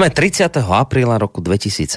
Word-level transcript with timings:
Máme 0.00 0.16
30. 0.16 0.48
apríla 0.64 1.20
roku 1.20 1.44
2017 1.44 1.92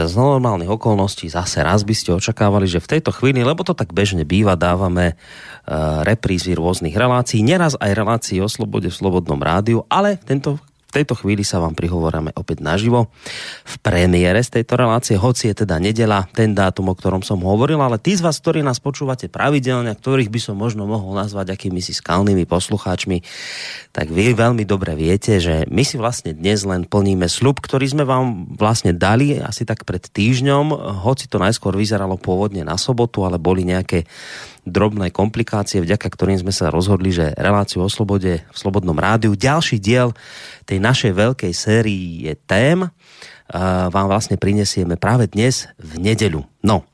a 0.00 0.06
z 0.08 0.14
normálnych 0.16 0.72
okolností 0.72 1.28
zase 1.28 1.60
raz 1.60 1.84
by 1.84 1.92
ste 1.92 2.16
očakávali, 2.16 2.64
že 2.64 2.80
v 2.80 2.96
tejto 2.96 3.12
chvíli, 3.12 3.44
lebo 3.44 3.60
to 3.60 3.76
tak 3.76 3.92
bežne 3.92 4.24
býva, 4.24 4.56
dávame 4.56 5.20
uh, 5.20 6.00
reprízy 6.00 6.56
rôznych 6.56 6.96
relácií, 6.96 7.44
neraz 7.44 7.76
aj 7.76 7.92
relácií 7.92 8.40
o 8.40 8.48
slobode 8.48 8.88
v 8.88 8.96
Slobodnom 8.96 9.36
rádiu, 9.36 9.84
ale 9.92 10.16
tento 10.24 10.56
tejto 10.92 11.16
chvíli 11.16 11.40
sa 11.40 11.58
vám 11.58 11.72
prihovoráme 11.72 12.36
opäť 12.36 12.60
naživo 12.60 13.08
v 13.64 13.74
premiére 13.80 14.44
z 14.44 14.60
tejto 14.60 14.76
relácie, 14.76 15.16
hoci 15.16 15.48
je 15.48 15.64
teda 15.64 15.80
nedela, 15.80 16.28
ten 16.36 16.52
dátum, 16.52 16.92
o 16.92 16.94
ktorom 16.94 17.24
som 17.24 17.40
hovoril, 17.40 17.80
ale 17.80 17.96
tí 17.96 18.12
z 18.12 18.20
vás, 18.20 18.36
ktorí 18.38 18.60
nás 18.60 18.78
počúvate 18.78 19.32
pravidelne, 19.32 19.96
ktorých 19.96 20.28
by 20.28 20.40
som 20.40 20.56
možno 20.60 20.84
mohol 20.84 21.16
nazvať 21.16 21.56
akými 21.56 21.80
skalnými 21.80 22.44
poslucháčmi, 22.44 23.24
tak 23.92 24.12
vy 24.12 24.36
veľmi 24.36 24.64
dobre 24.68 24.92
viete, 24.92 25.40
že 25.40 25.64
my 25.72 25.82
si 25.84 25.96
vlastne 25.96 26.36
dnes 26.36 26.64
len 26.68 26.84
plníme 26.84 27.26
slub, 27.26 27.60
ktorý 27.64 27.88
sme 27.88 28.04
vám 28.04 28.52
vlastne 28.56 28.92
dali 28.92 29.40
asi 29.40 29.64
tak 29.64 29.88
pred 29.88 30.04
týždňom, 30.04 31.00
hoci 31.04 31.28
to 31.28 31.40
najskôr 31.40 31.72
vyzeralo 31.72 32.20
pôvodne 32.20 32.64
na 32.64 32.76
sobotu, 32.76 33.24
ale 33.24 33.40
boli 33.40 33.64
nejaké 33.64 34.04
drobné 34.62 35.10
komplikácie, 35.10 35.82
vďaka 35.82 36.06
ktorým 36.06 36.38
sme 36.38 36.54
sa 36.54 36.70
rozhodli, 36.70 37.10
že 37.10 37.34
reláciu 37.34 37.82
o 37.82 37.90
slobode 37.90 38.46
v 38.46 38.56
Slobodnom 38.56 38.94
rádiu, 38.94 39.34
ďalší 39.34 39.82
diel 39.82 40.14
tej 40.64 40.78
našej 40.78 41.12
veľkej 41.18 41.52
sérii 41.52 42.30
je 42.30 42.34
tém, 42.46 42.86
vám 43.90 44.06
vlastne 44.06 44.38
prinesieme 44.38 44.94
práve 44.94 45.26
dnes 45.26 45.66
v 45.76 45.98
nedeľu. 45.98 46.46
No, 46.62 46.86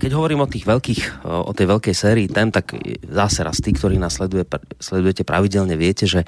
keď 0.00 0.10
hovorím 0.12 0.44
o 0.44 0.50
tých 0.50 0.64
veľkých, 0.68 1.24
o 1.24 1.52
tej 1.52 1.66
veľkej 1.68 1.94
sérii 1.96 2.26
tém, 2.32 2.52
tak 2.52 2.76
zase 3.06 3.44
raz 3.44 3.60
tí, 3.60 3.72
ktorí 3.76 3.96
nás 4.00 4.16
sleduje, 4.16 4.44
sledujete 4.80 5.24
pravidelne, 5.28 5.76
viete, 5.76 6.08
že 6.08 6.24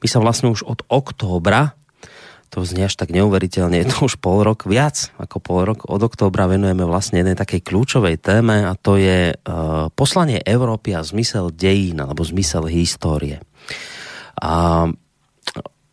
my 0.00 0.06
sa 0.08 0.20
vlastne 0.20 0.52
už 0.52 0.64
od 0.64 0.84
októbra 0.88 1.76
to 2.48 2.64
znie 2.64 2.88
až 2.88 2.96
tak 2.96 3.12
neuveriteľne, 3.12 3.84
je 3.84 3.88
to 3.92 4.08
už 4.08 4.18
pol 4.18 4.40
rok, 4.40 4.64
viac 4.64 5.12
ako 5.20 5.36
pol 5.38 5.60
rok, 5.68 5.84
od 5.86 6.00
októbra 6.00 6.48
venujeme 6.48 6.82
vlastne 6.88 7.20
jednej 7.20 7.36
takej 7.36 7.60
kľúčovej 7.62 8.16
téme 8.16 8.64
a 8.64 8.72
to 8.74 8.96
je 8.96 9.36
uh, 9.36 9.88
poslanie 9.92 10.40
Európy 10.42 10.96
a 10.96 11.04
zmysel 11.04 11.52
dejín 11.52 12.00
alebo 12.00 12.24
zmysel 12.24 12.66
histórie. 12.68 13.44
A 14.40 14.86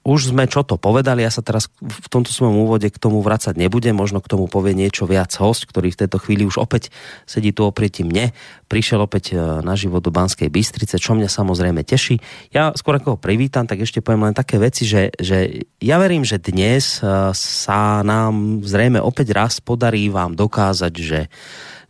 už 0.06 0.30
sme 0.30 0.46
čo 0.46 0.62
to 0.62 0.78
povedali, 0.78 1.26
ja 1.26 1.34
sa 1.34 1.42
teraz 1.42 1.66
v 1.82 2.08
tomto 2.14 2.30
svojom 2.30 2.54
úvode 2.62 2.86
k 2.94 3.02
tomu 3.02 3.26
vracať 3.26 3.58
nebudem, 3.58 3.98
možno 3.98 4.22
k 4.22 4.30
tomu 4.30 4.46
povie 4.46 4.78
niečo 4.78 5.10
viac 5.10 5.34
host, 5.42 5.66
ktorý 5.66 5.90
v 5.90 6.06
tejto 6.06 6.22
chvíli 6.22 6.46
už 6.46 6.62
opäť 6.62 6.94
sedí 7.26 7.50
tu 7.50 7.66
oproti 7.66 8.06
mne, 8.06 8.30
prišiel 8.70 9.02
opäť 9.02 9.34
e, 9.34 9.42
na 9.66 9.74
život 9.74 10.06
do 10.06 10.14
Banskej 10.14 10.54
Bystrice, 10.54 11.02
čo 11.02 11.18
mňa 11.18 11.26
samozrejme 11.26 11.82
teší. 11.82 12.22
Ja 12.54 12.70
skôr 12.78 13.02
ako 13.02 13.18
ho 13.18 13.20
privítam, 13.20 13.66
tak 13.66 13.82
ešte 13.82 14.06
poviem 14.06 14.30
len 14.30 14.38
také 14.38 14.62
veci, 14.62 14.86
že, 14.86 15.10
že 15.18 15.66
ja 15.82 15.98
verím, 15.98 16.22
že 16.22 16.38
dnes 16.38 17.02
e, 17.02 17.34
sa 17.34 18.06
nám 18.06 18.62
zrejme 18.62 19.02
opäť 19.02 19.34
raz 19.34 19.58
podarí 19.58 20.14
vám 20.14 20.38
dokázať, 20.38 20.94
že 20.94 21.22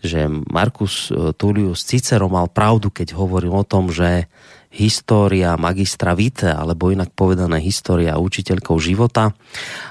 že 0.06 0.30
Markus 0.30 1.10
e, 1.10 1.34
Tullius 1.34 1.82
Cicero 1.82 2.30
mal 2.30 2.46
pravdu, 2.46 2.94
keď 2.94 3.18
hovoril 3.18 3.52
o 3.58 3.66
tom, 3.66 3.90
že 3.90 4.30
história 4.76 5.56
magistra 5.56 6.12
vite, 6.12 6.52
alebo 6.52 6.92
inak 6.92 7.16
povedané 7.16 7.64
história 7.64 8.20
učiteľkou 8.20 8.76
života. 8.78 9.32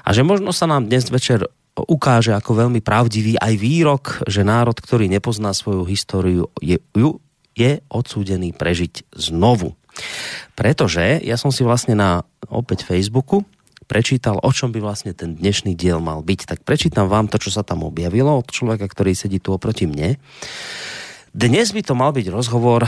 A 0.05 0.09
že 0.13 0.21
možno 0.21 0.53
sa 0.53 0.69
nám 0.69 0.85
dnes 0.85 1.09
večer 1.09 1.49
ukáže 1.75 2.31
ako 2.31 2.65
veľmi 2.65 2.79
pravdivý 2.79 3.35
aj 3.35 3.53
výrok, 3.59 4.03
že 4.29 4.47
národ, 4.47 4.77
ktorý 4.77 5.11
nepozná 5.11 5.51
svoju 5.51 5.83
históriu, 5.83 6.47
je, 6.63 6.79
je 7.57 7.71
odsúdený 7.91 8.55
prežiť 8.55 9.11
znovu. 9.11 9.75
Pretože 10.55 11.19
ja 11.23 11.35
som 11.35 11.51
si 11.51 11.67
vlastne 11.67 11.95
na 11.95 12.23
opäť 12.47 12.87
Facebooku 12.87 13.43
prečítal, 13.85 14.41
o 14.41 14.51
čom 14.51 14.73
by 14.73 14.81
vlastne 14.81 15.13
ten 15.13 15.37
dnešný 15.37 15.77
diel 15.77 16.01
mal 16.01 16.25
byť. 16.25 16.49
Tak 16.49 16.59
prečítam 16.65 17.05
vám 17.05 17.29
to, 17.29 17.37
čo 17.37 17.53
sa 17.53 17.61
tam 17.61 17.85
objavilo 17.85 18.33
od 18.33 18.49
človeka, 18.49 18.89
ktorý 18.89 19.13
sedí 19.13 19.37
tu 19.37 19.53
oproti 19.53 19.85
mne. 19.85 20.17
Dnes 21.35 21.75
by 21.75 21.83
to 21.83 21.99
mal 21.99 22.15
byť 22.15 22.31
rozhovor 22.31 22.87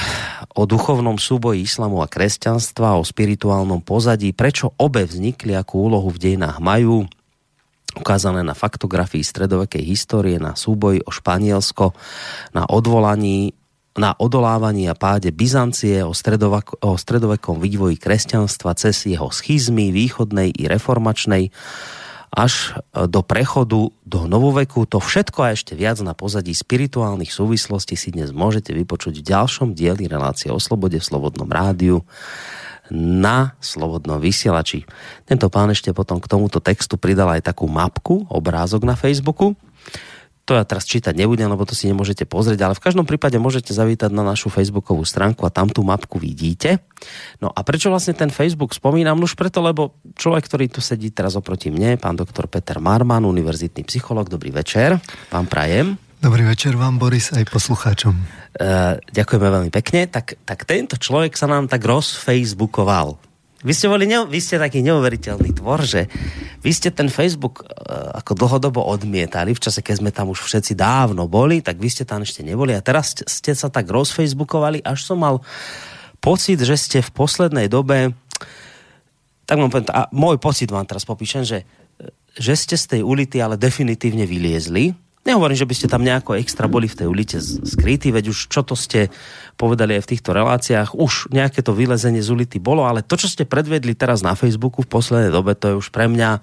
o 0.55 0.63
duchovnom 0.63 1.19
súboji 1.19 1.67
islamu 1.67 1.99
a 1.99 2.07
kresťanstva, 2.07 2.95
o 2.95 3.03
spirituálnom 3.03 3.83
pozadí, 3.83 4.31
prečo 4.31 4.71
obe 4.79 5.03
vznikli, 5.03 5.51
akú 5.51 5.91
úlohu 5.91 6.07
v 6.15 6.31
dejinách 6.31 6.63
majú, 6.63 7.03
ukázané 7.99 8.47
na 8.47 8.55
faktografii 8.55 9.19
stredovekej 9.19 9.83
histórie, 9.83 10.39
na 10.39 10.55
súboji 10.55 11.03
o 11.03 11.11
Španielsko, 11.11 11.91
na 12.55 12.63
odvolaní 12.71 13.51
na 13.97 14.13
odolávaní 14.15 14.87
a 14.87 14.95
páde 14.95 15.33
Byzancie, 15.33 16.05
o, 16.05 16.13
o 16.13 16.91
stredovekom 16.95 17.57
vývoji 17.57 17.97
kresťanstva 17.99 18.77
cez 18.77 19.09
jeho 19.09 19.27
schizmy 19.27 19.89
východnej 19.89 20.53
i 20.53 20.69
reformačnej, 20.69 21.49
až 22.31 22.75
e, 22.93 23.07
do 23.07 23.23
prechodu 23.23 23.91
do 24.03 24.19
novoveku. 24.27 24.87
To 24.91 24.99
všetko 24.99 25.39
a 25.47 25.53
ešte 25.55 25.73
viac 25.75 25.99
na 26.03 26.11
pozadí 26.11 26.51
spirituálnych 26.51 27.31
súvislostí 27.31 27.95
si 27.95 28.11
dnes 28.11 28.35
môžete 28.35 28.71
vypočuť 28.75 29.19
v 29.19 29.27
ďalšom 29.27 29.75
dieli 29.75 30.07
relácie 30.07 30.51
o 30.51 30.59
slobode 30.59 30.99
v 30.99 31.07
Slobodnom 31.07 31.47
rádiu 31.47 32.03
na 32.91 33.55
Slobodnom 33.59 34.19
vysielači. 34.19 34.87
Tento 35.27 35.51
pán 35.51 35.71
ešte 35.71 35.91
potom 35.91 36.23
k 36.23 36.31
tomuto 36.31 36.63
textu 36.63 36.95
pridal 36.95 37.35
aj 37.35 37.51
takú 37.51 37.67
mapku, 37.67 38.23
obrázok 38.31 38.87
na 38.87 38.95
Facebooku, 38.95 39.59
to 40.47 40.55
ja 40.55 40.63
teraz 40.63 40.87
čítať 40.87 41.11
nebudem, 41.11 41.51
lebo 41.51 41.67
to 41.67 41.75
si 41.75 41.91
nemôžete 41.91 42.23
pozrieť, 42.23 42.63
ale 42.63 42.73
v 42.79 42.83
každom 42.87 43.03
prípade 43.03 43.35
môžete 43.35 43.75
zavítať 43.75 44.07
na 44.15 44.23
našu 44.23 44.47
facebookovú 44.47 45.03
stránku 45.03 45.43
a 45.43 45.51
tam 45.51 45.67
tú 45.67 45.83
mapku 45.83 46.15
vidíte. 46.15 46.79
No 47.43 47.51
a 47.51 47.59
prečo 47.67 47.91
vlastne 47.91 48.15
ten 48.15 48.31
Facebook 48.31 48.71
spomínam? 48.71 49.19
Už 49.19 49.35
preto, 49.35 49.59
lebo 49.59 49.99
človek, 50.15 50.47
ktorý 50.47 50.71
tu 50.71 50.79
sedí 50.79 51.11
teraz 51.11 51.35
oproti 51.35 51.67
mne, 51.67 51.99
pán 51.99 52.15
doktor 52.15 52.47
Peter 52.47 52.79
Marman, 52.79 53.27
univerzitný 53.27 53.83
psycholog, 53.83 54.31
dobrý 54.31 54.55
večer, 54.55 54.95
pán 55.27 55.51
Prajem. 55.51 55.99
Dobrý 56.17 56.47
večer 56.47 56.73
vám, 56.73 56.97
Boris, 56.97 57.29
aj 57.29 57.45
poslucháčom. 57.45 58.15
Uh, 58.57 58.97
ďakujeme 59.13 59.47
veľmi 59.53 59.71
pekne. 59.75 60.09
Tak, 60.09 60.41
tak 60.47 60.65
tento 60.65 60.97
človek 60.97 61.37
sa 61.37 61.45
nám 61.45 61.69
tak 61.69 61.85
rozfacebookoval. 61.85 63.26
Vy 63.65 63.73
ste, 63.73 63.89
boli, 63.89 64.05
ne, 64.05 64.21
vy 64.29 64.37
ste 64.37 64.61
taký 64.61 64.85
neuveriteľný 64.85 65.49
tvor, 65.57 65.81
že 65.81 66.05
vy 66.61 66.69
ste 66.69 66.93
ten 66.93 67.09
Facebook 67.09 67.65
uh, 67.65 68.13
ako 68.21 68.37
dlhodobo 68.37 68.85
odmietali, 68.85 69.57
v 69.57 69.63
čase, 69.63 69.81
keď 69.81 69.95
sme 69.97 70.11
tam 70.13 70.29
už 70.29 70.45
všetci 70.45 70.77
dávno 70.77 71.25
boli, 71.25 71.65
tak 71.65 71.81
vy 71.81 71.89
ste 71.89 72.05
tam 72.05 72.21
ešte 72.21 72.45
neboli 72.45 72.77
a 72.77 72.85
teraz 72.85 73.17
ste 73.17 73.57
sa 73.57 73.73
tak 73.73 73.89
rozfacebookovali, 73.89 74.85
až 74.85 75.09
som 75.09 75.25
mal 75.25 75.41
pocit, 76.21 76.61
že 76.61 76.77
ste 76.77 76.99
v 77.01 77.09
poslednej 77.09 77.65
dobe, 77.65 78.13
tak 79.49 79.57
mám 79.57 79.73
povedať, 79.73 79.89
a 79.89 80.05
môj 80.13 80.37
pocit 80.37 80.69
vám 80.69 80.85
teraz 80.85 81.07
popíšem, 81.09 81.41
že, 81.41 81.65
že 82.37 82.53
ste 82.53 82.77
z 82.77 82.85
tej 82.93 83.01
ulity 83.01 83.41
ale 83.41 83.57
definitívne 83.57 84.29
vyliezli, 84.29 85.06
Nehovorím, 85.27 85.59
že 85.59 85.67
by 85.67 85.75
ste 85.75 85.91
tam 85.91 86.07
nejako 86.07 86.39
extra 86.39 86.71
boli 86.71 86.87
v 86.87 87.03
tej 87.03 87.07
ulici 87.11 87.35
skrytí, 87.43 88.15
veď 88.15 88.31
už 88.31 88.47
čo 88.47 88.63
to 88.63 88.79
ste 88.79 89.11
povedali 89.59 89.99
aj 89.99 90.07
v 90.07 90.11
týchto 90.15 90.31
reláciách, 90.31 90.95
už 90.95 91.35
nejaké 91.35 91.59
to 91.59 91.75
vylezenie 91.75 92.23
z 92.23 92.31
ulity 92.31 92.63
bolo, 92.63 92.87
ale 92.87 93.03
to, 93.03 93.19
čo 93.19 93.27
ste 93.27 93.43
predvedli 93.43 93.91
teraz 93.91 94.23
na 94.23 94.39
Facebooku 94.39 94.87
v 94.87 94.91
poslednej 94.95 95.35
dobe, 95.35 95.51
to 95.59 95.75
je 95.75 95.79
už 95.83 95.91
pre 95.91 96.07
mňa 96.07 96.39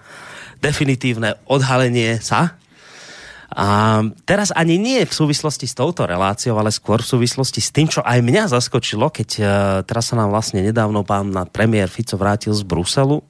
definitívne 0.60 1.40
odhalenie 1.48 2.20
sa. 2.20 2.60
A 3.54 4.02
teraz 4.28 4.52
ani 4.52 4.76
nie 4.76 5.00
v 5.06 5.14
súvislosti 5.14 5.64
s 5.64 5.78
touto 5.78 6.04
reláciou, 6.04 6.58
ale 6.58 6.74
skôr 6.74 7.00
v 7.00 7.08
súvislosti 7.16 7.62
s 7.64 7.72
tým, 7.72 7.88
čo 7.88 8.04
aj 8.04 8.20
mňa 8.20 8.52
zaskočilo, 8.52 9.08
keď 9.08 9.28
uh, 9.40 9.46
teraz 9.86 10.12
sa 10.12 10.18
nám 10.20 10.28
vlastne 10.28 10.60
nedávno 10.60 11.06
pán 11.06 11.32
premiér 11.54 11.88
Fico 11.88 12.20
vrátil 12.20 12.52
z 12.52 12.66
Bruselu 12.66 13.24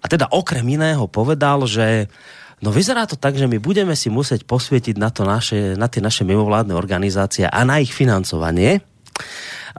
a 0.00 0.04
teda 0.08 0.32
okrem 0.32 0.64
iného 0.64 1.04
povedal, 1.06 1.68
že 1.68 2.08
No 2.60 2.68
vyzerá 2.68 3.08
to 3.08 3.16
tak, 3.16 3.40
že 3.40 3.48
my 3.48 3.56
budeme 3.56 3.96
si 3.96 4.12
musieť 4.12 4.44
posvietiť 4.44 5.00
na, 5.00 5.08
to 5.08 5.24
naše, 5.24 5.80
na 5.80 5.88
tie 5.88 6.04
naše 6.04 6.28
mimovládne 6.28 6.76
organizácie 6.76 7.48
a 7.48 7.60
na 7.64 7.80
ich 7.80 7.96
financovanie. 7.96 8.84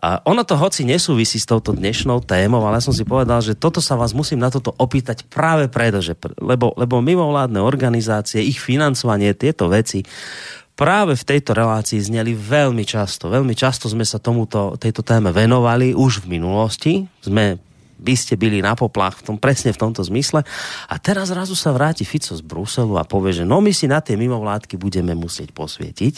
A 0.02 0.18
ono 0.26 0.42
to 0.42 0.58
hoci 0.58 0.82
nesúvisí 0.82 1.38
s 1.38 1.46
touto 1.46 1.78
dnešnou 1.78 2.26
témou, 2.26 2.66
ale 2.66 2.82
ja 2.82 2.88
som 2.90 2.96
si 2.96 3.06
povedal, 3.06 3.38
že 3.46 3.54
toto 3.54 3.78
sa 3.78 3.94
vás 3.94 4.18
musím 4.18 4.42
na 4.42 4.50
toto 4.50 4.74
opýtať 4.74 5.30
práve 5.30 5.70
preto, 5.70 6.02
že, 6.02 6.18
lebo, 6.42 6.74
lebo 6.74 7.06
mimovládne 7.06 7.62
organizácie, 7.62 8.42
ich 8.42 8.58
financovanie, 8.58 9.38
tieto 9.38 9.70
veci 9.70 10.02
práve 10.74 11.14
v 11.14 11.28
tejto 11.28 11.54
relácii 11.54 12.02
zneli 12.02 12.34
veľmi 12.34 12.82
často. 12.82 13.30
Veľmi 13.30 13.54
často 13.54 13.86
sme 13.86 14.02
sa 14.02 14.18
tomuto, 14.18 14.74
tejto 14.82 15.06
téme 15.06 15.30
venovali 15.30 15.94
už 15.94 16.26
v 16.26 16.42
minulosti. 16.42 17.06
Sme 17.22 17.62
by 18.02 18.18
ste 18.18 18.34
byli 18.34 18.66
na 18.66 18.74
poplach 18.74 19.22
v 19.22 19.32
tom, 19.32 19.36
presne 19.38 19.70
v 19.72 19.82
tomto 19.82 20.02
zmysle. 20.02 20.42
A 20.90 20.96
teraz 20.98 21.30
zrazu 21.30 21.54
sa 21.54 21.70
vráti 21.70 22.02
Fico 22.02 22.34
z 22.34 22.42
Bruselu 22.42 22.98
a 22.98 23.06
povie, 23.06 23.38
že 23.38 23.46
no 23.46 23.62
my 23.62 23.70
si 23.70 23.86
na 23.86 24.02
tie 24.02 24.18
mimovládky 24.18 24.82
budeme 24.82 25.14
musieť 25.14 25.54
posvietiť. 25.54 26.16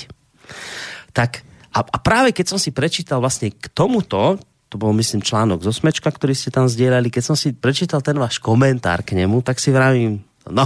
Tak 1.12 1.44
a, 1.74 1.80
a 1.84 1.98
práve 2.00 2.32
keď 2.32 2.56
som 2.56 2.60
si 2.62 2.72
prečítal 2.72 3.20
vlastne 3.20 3.52
k 3.52 3.66
tomuto, 3.74 4.40
to 4.72 4.82
bol 4.82 4.90
myslím 4.98 5.22
článok 5.22 5.62
zo 5.62 5.70
Smečka, 5.70 6.10
ktorý 6.10 6.34
ste 6.34 6.50
tam 6.50 6.66
zdieľali, 6.66 7.14
keď 7.14 7.24
som 7.34 7.38
si 7.38 7.54
prečítal 7.54 8.02
ten 8.02 8.18
váš 8.18 8.42
komentár 8.42 9.06
k 9.06 9.14
nemu, 9.14 9.46
tak 9.46 9.62
si 9.62 9.70
vravím, 9.70 10.22
no, 10.50 10.66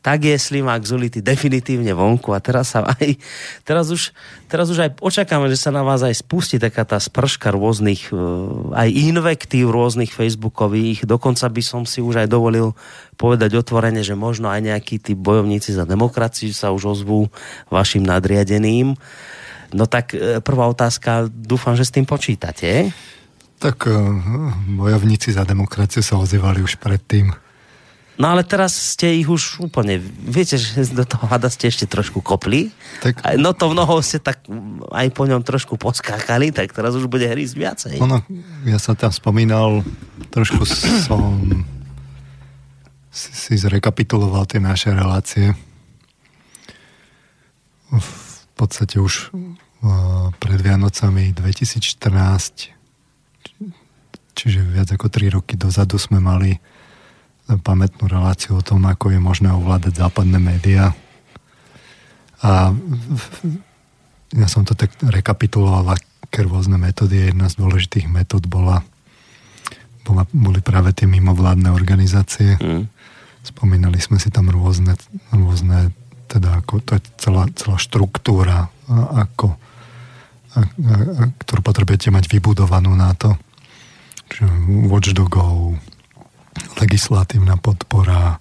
tak 0.00 0.24
je 0.24 0.32
Slimák 0.32 0.80
z 0.80 0.96
ulity 0.96 1.20
definitívne 1.20 1.92
vonku 1.92 2.32
a 2.32 2.40
teraz 2.40 2.72
sa 2.72 2.88
aj, 2.88 3.20
teraz 3.68 3.92
už, 3.92 4.16
teraz 4.48 4.72
už 4.72 4.78
aj 4.80 4.90
očakáme, 4.96 5.52
že 5.52 5.60
sa 5.60 5.68
na 5.68 5.84
vás 5.84 6.00
aj 6.00 6.24
spustí 6.24 6.56
taká 6.56 6.88
tá 6.88 6.96
sprška 6.96 7.52
rôznych, 7.52 8.08
e, 8.08 8.16
aj 8.72 8.88
invektív 8.88 9.68
rôznych 9.68 10.08
facebookových, 10.08 11.04
dokonca 11.04 11.44
by 11.52 11.62
som 11.62 11.84
si 11.84 12.00
už 12.00 12.24
aj 12.24 12.28
dovolil 12.32 12.72
povedať 13.20 13.60
otvorene, 13.60 14.00
že 14.00 14.16
možno 14.16 14.48
aj 14.48 14.64
nejakí 14.72 14.96
tí 14.96 15.12
bojovníci 15.12 15.76
za 15.76 15.84
demokraciu 15.84 16.56
sa 16.56 16.72
už 16.72 16.96
ozvú 16.96 17.28
vašim 17.68 18.00
nadriadeným. 18.00 18.96
No 19.76 19.84
tak 19.84 20.16
e, 20.16 20.40
prvá 20.40 20.64
otázka, 20.64 21.28
dúfam, 21.28 21.76
že 21.76 21.84
s 21.84 21.92
tým 21.92 22.08
počítate. 22.08 22.88
Tak 23.60 23.84
e, 23.84 23.92
bojovníci 24.80 25.36
za 25.36 25.44
demokraciu 25.44 26.00
sa 26.00 26.16
ozývali 26.16 26.64
už 26.64 26.80
predtým. 26.80 27.49
No 28.18 28.34
ale 28.36 28.42
teraz 28.44 28.76
ste 28.76 29.16
ich 29.16 29.28
už 29.30 29.62
úplne, 29.62 30.00
viete, 30.24 30.58
že 30.58 30.82
do 30.98 31.04
toho 31.06 31.24
hada 31.30 31.48
ste 31.52 31.70
ešte 31.70 31.86
trošku 31.86 32.20
kopli. 32.24 32.72
Tak... 33.04 33.38
No 33.38 33.52
to 33.52 33.70
mnoho 33.70 34.02
ste 34.02 34.18
tak 34.18 34.44
aj 34.90 35.08
po 35.14 35.24
ňom 35.28 35.44
trošku 35.44 35.78
poskákali, 35.78 36.50
tak 36.50 36.74
teraz 36.74 36.96
už 36.98 37.06
bude 37.06 37.28
hrísť 37.28 37.54
viacej. 37.54 37.94
Ono, 38.02 38.20
ja 38.66 38.78
som 38.80 38.98
tam 38.98 39.14
spomínal, 39.14 39.86
trošku 40.34 40.66
som 41.06 41.64
si, 43.10 43.30
si 43.34 43.54
zrekapituloval 43.58 44.46
tie 44.46 44.62
naše 44.62 44.94
relácie. 44.94 45.54
V 47.90 48.46
podstate 48.54 49.02
už 49.02 49.34
pred 50.38 50.60
Vianocami 50.60 51.32
2014, 51.32 52.70
čiže 54.36 54.60
viac 54.62 54.88
ako 54.92 55.08
3 55.08 55.36
roky 55.40 55.56
dozadu 55.56 55.96
sme 55.96 56.20
mali 56.20 56.60
pamätnú 57.58 58.06
reláciu 58.06 58.60
o 58.60 58.62
tom, 58.62 58.86
ako 58.86 59.10
je 59.10 59.18
možné 59.18 59.50
ovládať 59.50 59.98
západné 59.98 60.38
médiá. 60.38 60.94
A 62.40 62.70
ja 64.30 64.46
som 64.46 64.62
to 64.62 64.78
tak 64.78 64.94
rekapituloval, 65.02 65.98
aké 65.98 66.46
rôzne 66.46 66.78
metódy. 66.78 67.34
Jedna 67.34 67.50
z 67.50 67.58
dôležitých 67.58 68.06
metód 68.06 68.46
bola, 68.46 68.86
bola, 70.06 70.22
boli 70.30 70.62
práve 70.62 70.94
tie 70.94 71.10
mimovládne 71.10 71.74
organizácie. 71.74 72.54
Mm. 72.62 72.86
Spomínali 73.42 73.98
sme 73.98 74.22
si 74.22 74.30
tam 74.30 74.52
rôzne, 74.52 74.94
rôzne 75.34 75.90
teda 76.30 76.62
ako, 76.62 76.78
to 76.86 76.94
je 76.94 77.02
celá, 77.18 77.50
celá 77.58 77.76
štruktúra, 77.82 78.70
ako, 78.94 79.58
a, 80.54 80.58
a, 80.62 80.62
a, 80.62 81.22
ktorú 81.42 81.60
potrebujete 81.66 82.14
mať 82.14 82.30
vybudovanú 82.30 82.94
na 82.94 83.10
to. 83.18 83.34
Čiže 84.30 84.46
watchdogov, 84.86 85.74
legislatívna 86.78 87.58
podpora, 87.58 88.36
e, 88.36 88.38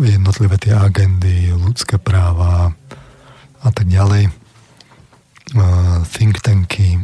jednotlivé 0.00 0.56
tie 0.56 0.72
agendy, 0.72 1.52
ľudské 1.52 2.00
práva 2.00 2.72
a 3.60 3.68
tak 3.74 3.90
ďalej, 3.90 4.30
e, 4.30 4.32
think 6.08 6.40
tanky. 6.40 7.02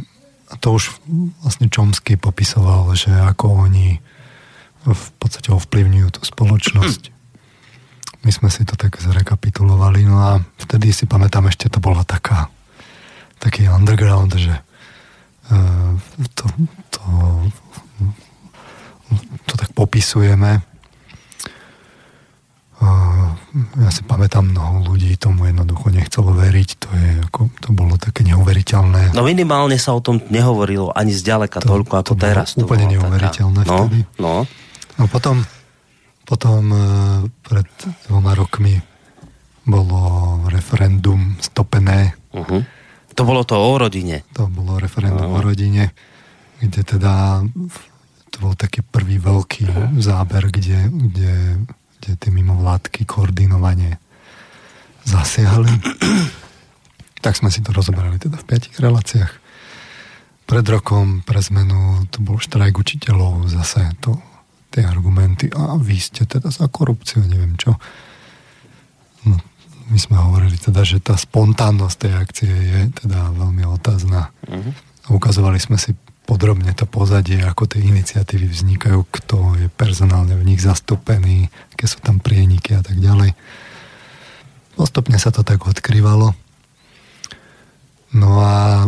A 0.49 0.57
to 0.57 0.77
už 0.77 0.97
vlastne 1.41 1.69
Chomsky 1.69 2.17
popisoval, 2.17 2.93
že 2.97 3.09
ako 3.09 3.69
oni 3.69 4.01
v 4.83 5.07
podstate 5.15 5.49
ovplyvňujú 5.53 6.09
tú 6.11 6.21
spoločnosť. 6.27 7.09
My 8.23 8.31
sme 8.31 8.51
si 8.51 8.63
to 8.67 8.75
tak 8.75 8.99
zrekapitulovali, 8.99 10.03
no 10.03 10.19
a 10.19 10.31
vtedy 10.59 10.91
si 10.91 11.07
pamätám, 11.07 11.47
ešte 11.47 11.71
to 11.71 11.79
bola 11.79 12.03
taká 12.03 12.51
taký 13.43 13.67
underground, 13.67 14.31
že 14.39 14.55
uh, 15.51 15.91
to, 16.31 16.45
to 16.95 17.01
to 19.47 19.53
tak 19.57 19.71
popisujeme. 19.73 20.61
Ja 23.53 23.89
si 23.93 24.01
pamätám, 24.01 24.49
mnoho 24.49 24.91
ľudí 24.91 25.13
tomu 25.15 25.45
jednoducho 25.45 25.93
nechcelo 25.93 26.33
veriť. 26.33 26.69
To, 26.81 26.89
je, 26.89 27.09
ako, 27.29 27.39
to 27.61 27.69
bolo 27.69 28.01
také 28.01 28.25
neuveriteľné. 28.25 29.13
No 29.13 29.21
minimálne 29.21 29.77
sa 29.77 29.93
o 29.93 30.01
tom 30.01 30.17
nehovorilo 30.33 30.89
ani 30.89 31.13
zďaleka 31.13 31.61
to, 31.61 31.69
toľko 31.69 31.93
ako 32.01 32.07
to 32.09 32.13
teraz. 32.17 32.57
To 32.57 32.65
úplne 32.65 32.97
neuveriteľné 32.97 33.61
taká... 33.61 33.69
no, 33.69 33.77
vtedy. 33.85 33.99
No. 34.17 34.33
no 34.97 35.03
potom, 35.05 35.45
potom 36.25 36.61
e, 36.73 36.81
pred 37.45 37.69
dvoma 38.09 38.33
rokmi 38.33 38.73
bolo 39.69 40.01
referendum 40.49 41.37
stopené. 41.37 42.17
Uh-huh. 42.33 42.65
To 43.13 43.21
bolo 43.21 43.45
to 43.45 43.53
o 43.53 43.77
rodine. 43.77 44.25
To 44.33 44.49
bolo 44.49 44.81
referendum 44.81 45.29
uh-huh. 45.29 45.39
o 45.39 45.45
rodine, 45.45 45.93
kde 46.57 46.81
teda 46.81 47.45
to 48.33 48.37
bol 48.41 48.57
taký 48.57 48.81
prvý 48.81 49.21
veľký 49.21 49.93
záber, 50.01 50.49
kde, 50.49 50.89
kde, 50.89 51.33
kde 52.01 52.11
tie 52.17 52.31
mimovládky 52.33 53.05
koordinovanie 53.05 54.01
zasiahli. 55.05 55.69
tak 57.23 57.37
sme 57.37 57.53
si 57.53 57.61
to 57.61 57.69
rozoberali 57.71 58.17
teda 58.17 58.41
v 58.41 58.47
piatich 58.49 58.75
reláciách. 58.81 59.31
Pred 60.43 60.65
rokom 60.67 61.23
pre 61.23 61.39
zmenu 61.39 62.09
to 62.11 62.19
bol 62.19 62.41
štrajk 62.41 62.75
učiteľov, 62.75 63.47
zase 63.47 63.95
to, 64.03 64.19
tie 64.73 64.83
argumenty, 64.83 65.47
a 65.53 65.79
vy 65.79 65.95
ste 66.01 66.27
teda 66.27 66.51
za 66.51 66.67
korupciu, 66.67 67.23
neviem 67.23 67.55
čo. 67.55 67.79
No, 69.23 69.39
my 69.87 69.97
sme 70.01 70.19
hovorili 70.19 70.59
teda, 70.59 70.83
že 70.83 70.99
tá 70.99 71.15
spontánnosť 71.15 71.95
tej 71.95 72.13
akcie 72.17 72.51
je 72.51 72.79
teda 72.91 73.31
veľmi 73.39 73.63
otázna. 73.71 74.35
Uh-huh. 74.43 75.15
Ukazovali 75.15 75.63
sme 75.63 75.79
si 75.79 75.95
podrobne 76.23 76.71
to 76.71 76.87
pozadie, 76.87 77.43
ako 77.43 77.67
tie 77.67 77.83
iniciatívy 77.83 78.47
vznikajú, 78.47 79.03
kto 79.11 79.35
je 79.59 79.67
personálne 79.67 80.33
v 80.39 80.47
nich 80.47 80.63
zastúpený, 80.63 81.51
aké 81.75 81.85
sú 81.85 81.99
tam 81.99 82.23
prieniky 82.23 82.75
a 82.75 82.81
tak 82.81 82.95
ďalej. 82.97 83.35
Postupne 84.73 85.19
sa 85.19 85.29
to 85.29 85.43
tak 85.45 85.61
odkrývalo. 85.61 86.33
No 88.13 88.29
a 88.45 88.85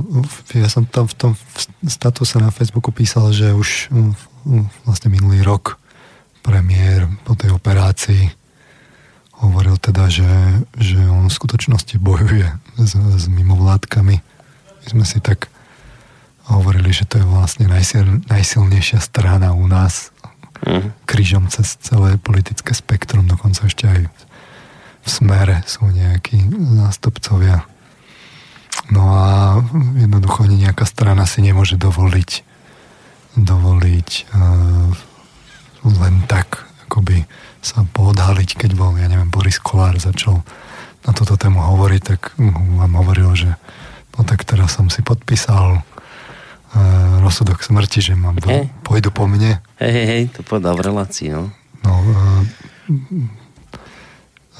ja 0.53 0.69
som 0.69 0.85
tam 0.85 1.09
v 1.09 1.15
tom 1.17 1.31
statuse 1.85 2.37
na 2.37 2.53
Facebooku 2.53 2.93
písal, 2.93 3.33
že 3.33 3.57
už 3.57 3.89
vlastne 4.85 5.09
minulý 5.09 5.41
rok 5.41 5.81
premiér 6.45 7.09
po 7.25 7.33
tej 7.33 7.57
operácii 7.57 8.29
hovoril 9.41 9.81
teda, 9.81 10.07
že, 10.07 10.29
že 10.77 11.01
on 11.09 11.27
v 11.27 11.37
skutočnosti 11.37 11.97
bojuje 11.97 12.47
s, 12.77 12.93
s 12.95 13.25
mimovládkami. 13.27 14.15
My 14.21 14.85
sme 14.85 15.05
si 15.09 15.17
tak 15.19 15.49
hovorili, 16.49 16.93
že 16.93 17.09
to 17.09 17.21
je 17.21 17.25
vlastne 17.25 17.65
najsil, 17.65 18.25
najsilnejšia 18.29 19.01
strana 19.01 19.53
u 19.57 19.65
nás 19.65 20.13
mm. 20.65 21.05
krížom 21.09 21.49
cez 21.49 21.77
celé 21.81 22.17
politické 22.21 22.73
spektrum, 22.73 23.25
dokonca 23.25 23.65
ešte 23.65 23.85
aj 23.89 24.01
v 25.05 25.07
smere 25.07 25.61
sú 25.69 25.85
nejakí 25.85 26.41
zástupcovia. 26.81 27.65
No 28.89 29.13
a 29.13 29.25
jednoducho 29.97 30.45
ani 30.45 30.61
nejaká 30.65 30.85
strana 30.85 31.25
si 31.25 31.41
nemôže 31.41 31.77
dovoliť 31.77 32.55
dovoliť 33.35 34.09
uh, 34.31 34.89
len 35.83 36.15
tak 36.25 36.63
akoby 36.87 37.27
sa 37.59 37.83
poodhaliť, 37.83 38.55
keď 38.55 38.71
bol, 38.77 38.95
ja 38.95 39.09
neviem, 39.09 39.27
Boris 39.27 39.59
Kolár 39.59 39.97
začal 39.97 40.45
na 41.03 41.11
túto 41.11 41.35
tému 41.35 41.59
hovoriť, 41.59 42.01
tak 42.01 42.31
vám 42.39 42.93
hovoril, 42.95 43.33
že 43.33 43.51
no 44.15 44.23
tak 44.23 44.45
teraz 44.47 44.77
som 44.77 44.87
si 44.87 45.01
podpísal 45.03 45.83
rozsudok 47.25 47.63
smrti, 47.63 47.99
že 48.01 48.13
mám 48.13 48.37
do, 48.37 48.51
hey. 48.51 48.69
pôjdu 48.83 49.09
po 49.09 49.25
mne. 49.25 49.63
Hej, 49.79 49.91
hej, 49.91 50.05
hej, 50.05 50.23
to 50.35 50.43
povedal 50.43 50.75
v 50.77 50.85
relácii, 50.91 51.31
no. 51.31 51.49
No, 51.81 51.93
uh, 52.01 52.41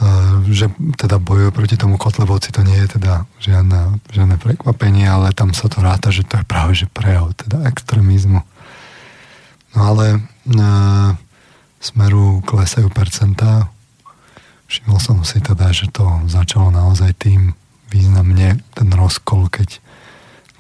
uh, 0.01 0.36
že 0.50 0.72
teda 0.98 1.19
bojuje 1.22 1.51
proti 1.51 1.75
tomu 1.75 2.00
Kotlebovci, 2.00 2.55
to 2.55 2.65
nie 2.65 2.77
je 2.86 2.98
teda 2.98 3.29
žiadne, 3.43 4.01
žiadne 4.10 4.36
prekvapenie, 4.39 5.05
ale 5.05 5.36
tam 5.36 5.51
sa 5.51 5.67
to 5.67 5.84
ráta, 5.84 6.10
že 6.10 6.25
to 6.25 6.41
je 6.41 6.45
práve 6.48 6.74
že 6.74 6.88
prejav 6.89 7.36
teda 7.38 7.67
extrémizmu. 7.69 8.41
No 9.75 9.79
ale 9.79 10.24
uh, 10.24 11.13
smeru 11.84 12.41
klesajú 12.41 12.89
percentá. 12.89 13.69
Všimol 14.65 14.98
som 14.98 15.22
si 15.22 15.38
teda, 15.38 15.69
že 15.69 15.93
to 15.93 16.25
začalo 16.25 16.74
naozaj 16.74 17.13
tým 17.22 17.53
významne 17.93 18.57
ten 18.74 18.89
rozkol, 18.89 19.45
keď 19.53 19.85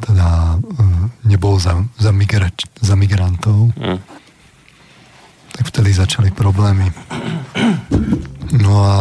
teda 0.01 0.59
uh, 0.59 1.05
nebol 1.23 1.55
za, 1.59 1.79
za, 1.95 2.11
migrač, 2.11 2.67
za 2.83 2.95
migrantov, 2.99 3.71
mm. 3.75 3.99
tak 5.55 5.63
vtedy 5.71 5.95
začali 5.95 6.29
problémy. 6.35 6.91
No 8.59 8.73
a, 8.83 8.95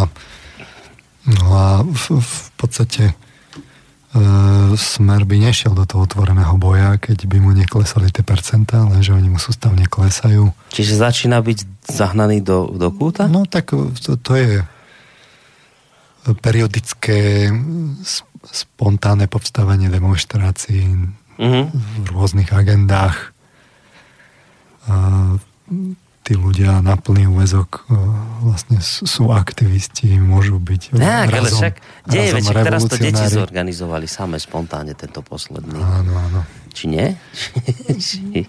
no 1.27 1.45
a 1.55 1.67
v, 1.83 2.05
v 2.23 2.37
podstate 2.55 3.11
uh, 3.11 4.73
smer 4.79 5.27
by 5.27 5.37
nešiel 5.51 5.75
do 5.75 5.83
toho 5.83 6.07
otvoreného 6.07 6.55
boja, 6.59 6.95
keď 6.99 7.27
by 7.27 7.39
mu 7.43 7.51
neklesali 7.51 8.15
tie 8.15 8.23
percentá, 8.23 8.87
lenže 8.87 9.15
oni 9.15 9.35
mu 9.35 9.39
sústavne 9.43 9.91
klesajú. 9.91 10.55
Čiže 10.71 10.95
začína 10.99 11.43
byť 11.43 11.91
zahnaný 11.91 12.41
do, 12.41 12.71
do 12.71 12.89
kúta? 12.95 13.27
No 13.27 13.45
tak 13.45 13.75
to, 13.75 14.15
to 14.15 14.33
je 14.35 14.63
periodické 16.41 17.53
spontánne 18.51 19.31
povstávanie 19.31 19.89
demonstrácií 19.89 21.15
mm-hmm. 21.39 21.65
v 22.05 22.07
rôznych 22.11 22.51
agendách. 22.53 23.33
A 24.85 24.97
tí 26.25 26.41
ľudia 26.41 26.81
na 26.81 26.97
plný 26.97 27.29
úvezok 27.29 27.85
e, 27.85 28.01
vlastne 28.49 28.81
sú 28.81 29.29
aktivisti, 29.29 30.17
môžu 30.17 30.57
byť 30.57 30.97
tak, 30.97 31.29
razom, 31.29 31.37
ale 31.37 31.49
však, 31.53 31.75
deje, 32.09 32.31
razom 32.33 32.65
teraz 32.65 32.83
to 32.89 32.97
deti 32.97 33.25
zorganizovali 33.29 34.09
same 34.09 34.41
spontánne 34.41 34.97
tento 34.97 35.21
posledný. 35.21 35.77
Áno, 35.77 36.17
áno. 36.17 36.41
Či 36.73 36.85
nie? 36.89 37.13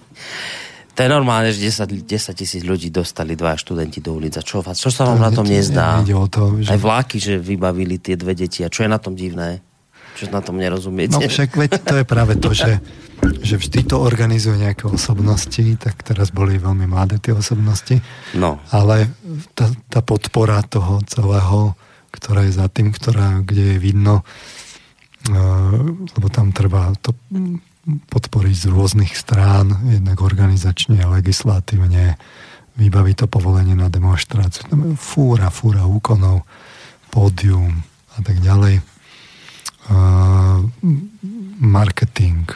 to 0.96 1.00
je 1.04 1.10
normálne, 1.12 1.52
že 1.52 1.68
10, 1.68 2.08
10 2.08 2.40
tisíc 2.40 2.64
ľudí 2.64 2.96
dostali 2.96 3.36
dva 3.36 3.60
študenti 3.60 4.00
do 4.00 4.16
ulica. 4.16 4.40
Čo, 4.40 4.64
čo 4.64 4.88
sa 4.88 5.12
vám 5.12 5.20
to 5.20 5.26
na 5.28 5.32
tom 5.36 5.46
nezdá? 5.46 6.00
o 6.00 6.28
to, 6.32 6.64
že... 6.64 6.72
Aj 6.72 6.80
vláky, 6.80 7.20
že 7.20 7.36
vybavili 7.36 8.00
tie 8.00 8.16
dve 8.16 8.40
deti. 8.40 8.64
A 8.64 8.72
čo 8.72 8.88
je 8.88 8.90
na 8.90 9.04
tom 9.04 9.20
divné? 9.20 9.60
Čo 10.16 10.32
na 10.32 10.40
tom 10.40 10.56
nerozumiete? 10.58 11.16
No 11.16 11.24
však 11.24 11.60
veď 11.60 11.72
to 11.84 11.96
je 12.00 12.06
práve 12.08 12.34
to, 12.40 12.56
že 12.56 12.80
že 13.42 13.56
vždy 13.58 13.88
to 13.88 14.02
organizujú 14.02 14.60
nejaké 14.60 14.86
osobnosti, 14.90 15.64
tak 15.80 16.02
teraz 16.04 16.30
boli 16.30 16.60
veľmi 16.60 16.86
mladé 16.90 17.18
tie 17.22 17.32
osobnosti, 17.32 18.02
no. 18.36 18.60
ale 18.70 19.10
tá, 19.56 19.72
tá 19.90 20.00
podpora 20.04 20.62
toho 20.66 21.02
celého, 21.08 21.74
ktorá 22.12 22.48
je 22.48 22.54
za 22.60 22.68
tým, 22.68 22.92
ktorá, 22.92 23.42
kde 23.42 23.76
je 23.76 23.78
vidno, 23.80 24.22
uh, 25.32 25.78
lebo 26.18 26.28
tam 26.30 26.52
treba 26.52 26.92
to 27.00 27.16
podporiť 27.86 28.56
z 28.56 28.68
rôznych 28.74 29.14
strán, 29.14 29.70
jednak 29.94 30.18
organizačne, 30.26 31.06
legislatívne, 31.06 32.18
vybaviť 32.76 33.16
to 33.24 33.28
povolenie 33.30 33.78
na 33.78 33.94
demonstráciu. 33.94 34.68
Fúra, 34.98 35.54
fúra 35.54 35.86
úkonov, 35.86 36.44
pódium 37.14 37.72
a 38.18 38.20
tak 38.26 38.42
ďalej. 38.42 38.82
Uh, 39.86 40.66
marketing, 41.62 42.50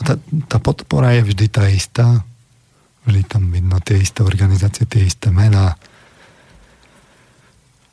tá, 0.00 0.14
tá 0.48 0.56
podpora 0.56 1.12
je 1.12 1.28
vždy 1.28 1.46
tá 1.52 1.68
istá. 1.68 2.24
Vždy 3.04 3.22
tam 3.28 3.52
vidno 3.52 3.76
tie 3.84 4.00
isté 4.00 4.24
organizácie, 4.24 4.88
tie 4.88 5.04
isté 5.04 5.28
mená. 5.28 5.76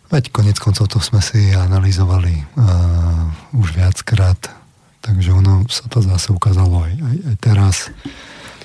Veď 0.08 0.32
konec 0.32 0.56
koncov 0.56 0.88
to 0.88 1.04
sme 1.04 1.20
si 1.20 1.52
analyzovali 1.52 2.32
uh, 2.32 3.60
už 3.60 3.76
viackrát, 3.76 4.40
takže 5.04 5.36
ono 5.36 5.68
sa 5.68 5.84
to 5.92 6.00
zase 6.00 6.32
ukázalo 6.32 6.88
aj, 6.88 6.94
aj, 6.96 7.18
aj 7.28 7.36
teraz. 7.44 7.76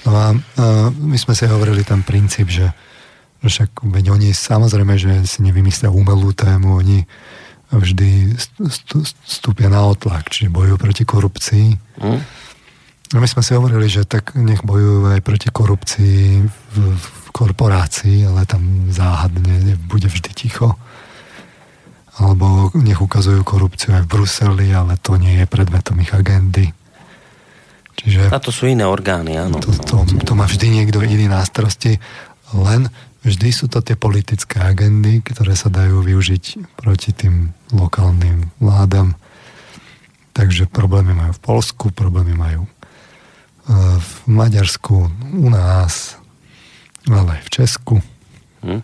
No 0.07 0.15
a 0.15 0.27
uh, 0.35 0.91
my 0.95 1.19
sme 1.19 1.35
si 1.35 1.51
hovorili 1.51 1.83
ten 1.83 2.07
princíp, 2.07 2.47
že, 2.47 2.71
že 3.43 3.47
však 3.51 3.83
veď 3.91 4.15
oni 4.15 4.31
samozrejme, 4.31 4.95
že 4.95 5.27
si 5.27 5.43
nevymyslia 5.43 5.91
umelú 5.91 6.31
tému, 6.31 6.79
oni 6.79 7.03
vždy 7.73 8.37
stúpia 9.25 9.73
na 9.73 9.85
otlak, 9.89 10.29
čiže 10.29 10.53
bojujú 10.53 10.77
proti 10.77 11.05
korupcii. 11.09 11.69
Mm 12.05 12.21
my 13.21 13.29
sme 13.29 13.45
si 13.45 13.53
hovorili, 13.53 13.93
že 13.93 14.09
tak 14.09 14.33
nech 14.33 14.65
bojujú 14.65 15.13
aj 15.13 15.21
proti 15.21 15.53
korupcii 15.53 16.49
v, 16.49 16.77
v 16.97 17.07
korporácii, 17.29 18.25
ale 18.25 18.49
tam 18.49 18.89
záhadne 18.89 19.77
bude 19.85 20.09
vždy 20.09 20.31
ticho. 20.33 20.73
Alebo 22.17 22.73
nech 22.77 23.01
ukazujú 23.01 23.45
korupciu 23.45 23.97
aj 23.97 24.09
v 24.09 24.11
Bruseli, 24.17 24.69
ale 24.73 24.97
to 25.01 25.21
nie 25.21 25.45
je 25.45 25.47
predmetom 25.49 26.01
ich 26.01 26.13
agendy. 26.13 26.73
Čiže... 28.01 28.33
A 28.33 28.41
to 28.41 28.49
sú 28.49 28.69
iné 28.69 28.89
orgány, 28.89 29.37
áno. 29.37 29.61
To, 29.61 29.73
to, 29.77 29.97
to 30.25 30.33
má 30.33 30.49
vždy 30.49 30.73
niekto 30.73 31.05
iný 31.05 31.29
na 31.29 31.45
starosti, 31.45 32.01
len 32.57 32.89
vždy 33.23 33.49
sú 33.55 33.67
to 33.71 33.83
tie 33.83 33.95
politické 33.95 34.59
agendy, 34.63 35.23
ktoré 35.23 35.55
sa 35.55 35.71
dajú 35.71 36.03
využiť 36.03 36.77
proti 36.79 37.15
tým 37.15 37.55
lokálnym 37.71 38.51
vládam. 38.59 39.15
Takže 40.33 40.67
problémy 40.69 41.13
majú 41.15 41.33
v 41.37 41.43
Polsku, 41.45 41.85
problémy 41.93 42.35
majú 42.35 42.67
v 43.99 44.13
Maďarsku, 44.27 44.97
u 45.39 45.49
nás, 45.49 46.19
ale 47.07 47.39
aj 47.39 47.43
v 47.47 47.51
Česku. 47.51 47.95
Hm? 48.67 48.83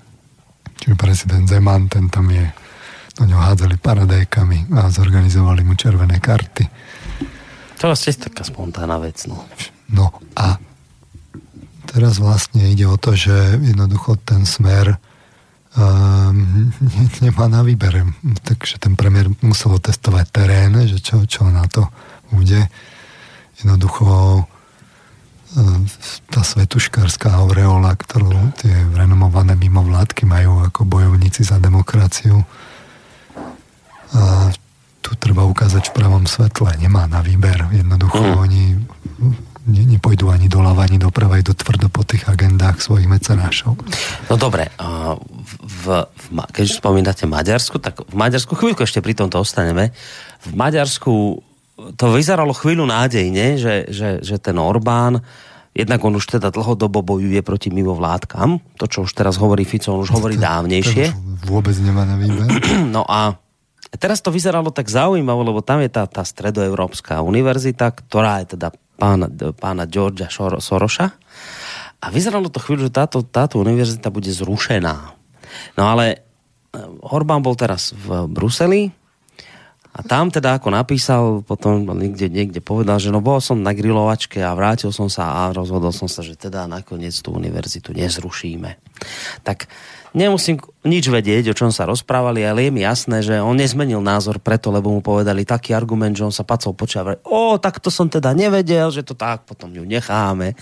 Čiže 0.79 0.95
prezident 0.95 1.47
Zeman, 1.51 1.91
ten 1.91 2.07
tam 2.07 2.31
je, 2.31 2.47
do 3.19 3.27
ňo 3.27 3.43
hádzali 3.43 3.75
paradajkami 3.83 4.71
a 4.79 4.87
zorganizovali 4.95 5.67
mu 5.67 5.75
červené 5.75 6.23
karty. 6.23 6.65
To 7.79 7.95
je 7.95 8.15
taká 8.15 8.43
spontánna 8.43 8.99
vec, 9.03 9.27
no. 9.27 9.47
No 9.91 10.11
a 10.35 10.59
teraz 11.89 12.21
vlastne 12.21 12.69
ide 12.69 12.85
o 12.85 13.01
to, 13.01 13.17
že 13.17 13.57
jednoducho 13.65 14.21
ten 14.21 14.45
smer 14.45 15.01
um, 15.79 16.69
nemá 17.25 17.47
na 17.49 17.65
výber. 17.65 18.05
Takže 18.45 18.77
ten 18.77 18.95
premiér 18.95 19.33
musel 19.41 19.81
testovať 19.81 20.27
terén, 20.29 20.73
že 20.85 21.01
čo, 21.01 21.25
čo 21.25 21.49
na 21.49 21.65
to 21.67 21.89
bude. 22.29 22.69
Jednoducho 23.59 24.45
tá 26.29 26.45
svetuškárska 26.45 27.33
aureola, 27.33 27.97
ktorú 27.97 28.53
tie 28.61 28.75
renomované 28.93 29.57
mimovládky 29.57 30.29
majú 30.29 30.61
ako 30.69 30.85
bojovníci 30.85 31.41
za 31.41 31.57
demokraciu. 31.57 32.45
A 34.13 34.53
tu 35.01 35.17
treba 35.17 35.49
ukázať 35.49 35.89
v 35.89 35.97
pravom 35.97 36.29
svetle. 36.29 36.69
Nemá 36.77 37.09
na 37.09 37.25
výber. 37.25 37.65
Jednoducho 37.73 38.21
mm. 38.21 38.37
oni 38.37 38.65
ne, 39.69 39.83
nepojdu 39.85 40.33
ani 40.33 40.49
doľava, 40.49 40.89
ani 40.89 40.97
doprava, 40.97 41.39
do 41.45 41.53
tvrdo 41.53 41.93
po 41.93 42.03
tých 42.03 42.25
agendách 42.27 42.81
svojich 42.81 43.07
mecenášov. 43.07 43.77
No 44.27 44.35
dobre, 44.41 44.73
v, 45.61 45.85
v, 46.09 46.25
keď 46.51 46.63
už 46.65 46.81
spomínate 46.81 47.25
Maďarsku, 47.29 47.77
tak 47.79 48.03
v 48.09 48.17
Maďarsku, 48.17 48.57
chvíľku 48.57 48.83
ešte 48.83 49.05
pri 49.05 49.15
tomto 49.15 49.39
ostaneme, 49.39 49.93
v 50.43 50.53
Maďarsku 50.57 51.45
to 51.95 52.05
vyzeralo 52.11 52.51
chvíľu 52.51 52.91
nádejne, 52.91 53.61
že, 53.61 53.87
že, 53.87 54.19
že 54.19 54.37
ten 54.43 54.59
Orbán, 54.59 55.23
jednak 55.77 56.03
on 56.03 56.19
už 56.19 56.39
teda 56.39 56.51
dlhodobo 56.51 57.07
bojuje 57.07 57.39
proti 57.47 57.71
mimovládkam, 57.71 58.59
to, 58.75 58.85
čo 58.91 59.07
už 59.07 59.15
teraz 59.15 59.39
hovorí 59.39 59.63
Fico, 59.63 59.95
on 59.95 60.03
už 60.03 60.11
hovorí 60.11 60.35
to, 60.35 60.43
dávnejšie. 60.43 61.15
To 61.15 61.47
vôbec 61.47 61.79
nemá 61.79 62.03
na 62.03 62.19
výber. 62.19 62.51
No 62.95 63.07
a 63.07 63.39
teraz 63.97 64.19
to 64.19 64.35
vyzeralo 64.35 64.75
tak 64.75 64.91
zaujímavé, 64.91 65.41
lebo 65.47 65.63
tam 65.63 65.79
je 65.79 65.91
tá, 65.93 66.05
tá 66.11 66.27
stredoeurópska 66.27 67.23
univerzita, 67.23 67.95
ktorá 67.95 68.43
je 68.43 68.59
teda 68.59 68.75
pána, 68.99 69.31
pána 69.55 69.87
Georgia 69.87 70.27
Soroša. 70.59 71.07
A 71.99 72.07
vyzeralo 72.11 72.51
to 72.51 72.59
chvíľu, 72.59 72.91
že 72.91 72.99
táto, 72.99 73.23
táto 73.23 73.63
univerzita 73.63 74.11
bude 74.11 74.31
zrušená. 74.35 75.15
No 75.79 75.83
ale 75.87 76.05
eh, 76.15 77.07
Orbán 77.07 77.41
bol 77.41 77.55
teraz 77.55 77.95
v 77.95 78.27
Bruseli, 78.27 78.91
a 79.99 80.05
tam 80.07 80.31
teda 80.31 80.63
ako 80.63 80.71
napísal, 80.71 81.23
potom 81.43 81.83
niekde, 81.91 82.31
niekde 82.31 82.63
povedal, 82.63 83.03
že 83.03 83.11
no 83.11 83.19
bol 83.19 83.43
som 83.43 83.59
na 83.59 83.75
grilovačke 83.75 84.39
a 84.39 84.55
vrátil 84.55 84.95
som 84.95 85.11
sa 85.11 85.43
a 85.43 85.51
rozhodol 85.51 85.91
som 85.91 86.07
sa, 86.07 86.23
že 86.23 86.39
teda 86.39 86.71
nakoniec 86.71 87.19
tú 87.19 87.35
univerzitu 87.35 87.91
nezrušíme. 87.91 88.79
Tak 89.43 89.67
nemusím 90.17 90.61
nič 90.85 91.09
vedieť, 91.09 91.53
o 91.53 91.59
čom 91.59 91.73
sa 91.73 91.89
rozprávali, 91.89 92.45
ale 92.45 92.69
je 92.69 92.71
mi 92.73 92.85
jasné, 92.85 93.25
že 93.25 93.41
on 93.41 93.57
nezmenil 93.57 94.01
názor 94.01 94.41
preto, 94.41 94.73
lebo 94.73 94.93
mu 94.93 95.01
povedali 95.01 95.45
taký 95.45 95.73
argument, 95.73 96.17
že 96.17 96.25
on 96.25 96.35
sa 96.35 96.45
pacol 96.45 96.77
počia. 96.77 97.05
O, 97.25 97.57
tak 97.57 97.81
to 97.81 97.89
som 97.93 98.09
teda 98.09 98.33
nevedel, 98.33 98.89
že 98.93 99.05
to 99.05 99.13
tak, 99.13 99.45
potom 99.45 99.73
ju 99.73 99.85
necháme. 99.85 100.57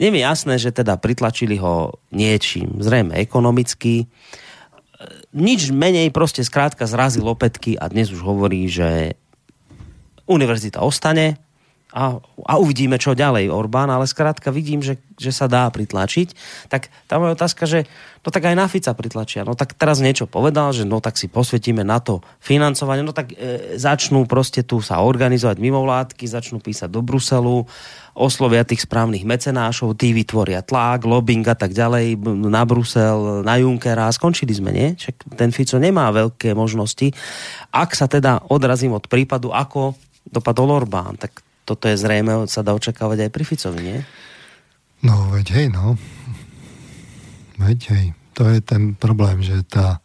Je 0.00 0.08
mi 0.08 0.20
jasné, 0.24 0.56
že 0.56 0.72
teda 0.72 0.96
pritlačili 0.96 1.60
ho 1.60 1.96
niečím, 2.12 2.80
zrejme 2.80 3.16
ekonomicky, 3.20 4.08
nič 5.36 5.68
menej 5.68 6.08
proste 6.08 6.40
skrátka 6.40 6.88
zrazil 6.88 7.28
opätky 7.28 7.76
a 7.76 7.92
dnes 7.92 8.08
už 8.08 8.24
hovorí, 8.24 8.64
že 8.72 9.20
univerzita 10.24 10.80
ostane 10.80 11.45
a, 11.96 12.20
a 12.20 12.54
uvidíme, 12.60 13.00
čo 13.00 13.16
ďalej 13.16 13.48
Orbán, 13.48 13.88
ale 13.88 14.04
skrátka 14.04 14.52
vidím, 14.52 14.84
že, 14.84 15.00
že 15.16 15.32
sa 15.32 15.48
dá 15.48 15.64
pritlačiť. 15.72 16.36
Tak 16.68 16.92
tá 17.08 17.16
moja 17.16 17.32
otázka, 17.32 17.64
že 17.64 17.88
no 18.20 18.28
tak 18.28 18.44
aj 18.44 18.52
na 18.52 18.68
Fica 18.68 18.92
pritlačia. 18.92 19.48
No 19.48 19.56
tak 19.56 19.72
teraz 19.72 20.04
niečo 20.04 20.28
povedal, 20.28 20.76
že 20.76 20.84
no 20.84 21.00
tak 21.00 21.16
si 21.16 21.24
posvetíme 21.24 21.80
na 21.80 21.96
to 22.04 22.20
financovanie, 22.36 23.00
no 23.00 23.16
tak 23.16 23.32
e, 23.32 23.80
začnú 23.80 24.28
proste 24.28 24.60
tu 24.60 24.84
sa 24.84 25.00
organizovať 25.00 25.56
mimovládky, 25.56 26.28
začnú 26.28 26.60
písať 26.60 26.92
do 26.92 27.00
Bruselu, 27.00 27.64
oslovia 28.12 28.68
tých 28.68 28.84
správnych 28.84 29.24
mecenášov, 29.24 29.96
tí 29.96 30.12
vytvoria 30.12 30.60
tlak, 30.60 31.08
lobbying 31.08 31.48
a 31.48 31.56
tak 31.56 31.72
ďalej 31.72 32.20
na 32.28 32.68
Brusel, 32.68 33.40
na 33.40 33.56
Junckera 33.56 34.04
a 34.04 34.12
skončili 34.12 34.52
sme, 34.52 34.68
nie? 34.68 35.00
Však 35.00 35.32
ten 35.32 35.48
Fico 35.48 35.80
nemá 35.80 36.12
veľké 36.12 36.52
možnosti. 36.52 37.08
Ak 37.72 37.96
sa 37.96 38.04
teda 38.04 38.44
odrazím 38.52 38.92
od 38.92 39.08
prípadu, 39.08 39.56
ako 39.56 39.96
dopadol 40.28 40.76
Orbán, 40.76 41.16
tak 41.16 41.45
toto 41.66 41.90
je 41.90 41.98
zrejme, 41.98 42.46
sa 42.46 42.62
dá 42.62 42.70
očakávať 42.72 43.26
aj 43.26 43.30
pri 43.34 43.44
Ficovi, 43.44 43.80
nie? 43.82 43.98
No, 45.02 45.34
veď 45.34 45.46
hej, 45.58 45.66
no. 45.74 45.98
Veď 47.58 47.78
hej, 47.90 48.06
to 48.38 48.46
je 48.46 48.62
ten 48.62 48.94
problém, 48.94 49.42
že 49.42 49.66
tá, 49.66 49.98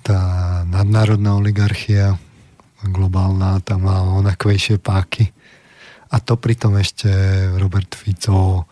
tá 0.00 0.20
nadnárodná 0.64 1.36
oligarchia 1.36 2.16
globálna, 2.82 3.62
tam 3.62 3.86
má 3.86 4.02
onakvejšie 4.02 4.80
páky 4.82 5.30
a 6.12 6.20
to 6.20 6.36
pritom 6.36 6.76
ešte 6.76 7.08
Robert 7.56 7.94
Fico, 7.96 8.68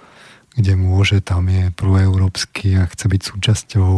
kde 0.53 0.77
môže, 0.77 1.25
tam 1.25 1.49
je 1.49 1.73
proeurópsky 1.73 2.77
a 2.77 2.85
chce 2.85 3.07
byť 3.09 3.23
súčasťou 3.23 3.91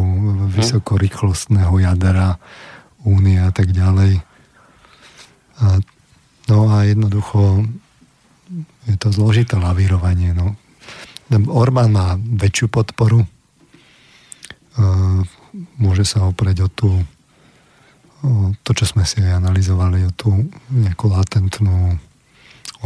vysokorýchlostného 0.53 1.75
jadera 1.83 2.39
únie 3.03 3.41
a 3.43 3.51
tak 3.51 3.75
ďalej. 3.75 4.23
A, 5.59 5.83
no 6.49 6.73
a 6.73 6.89
jednoducho 6.89 7.67
je 8.89 8.97
to 8.99 9.09
zložité 9.15 9.61
lavírovanie. 9.61 10.35
No. 10.35 10.59
Orbán 11.49 11.95
má 11.95 12.19
väčšiu 12.19 12.69
podporu 12.69 13.25
môže 15.77 16.05
sa 16.09 16.25
oprieť 16.25 16.67
o 16.67 16.69
tú 16.69 16.91
o 18.23 18.55
to, 18.63 18.71
čo 18.71 18.87
sme 18.87 19.03
si 19.03 19.19
aj 19.19 19.43
analyzovali, 19.43 20.07
o 20.07 20.15
tú 20.15 20.31
nejakú 20.71 21.11
latentnú 21.11 21.99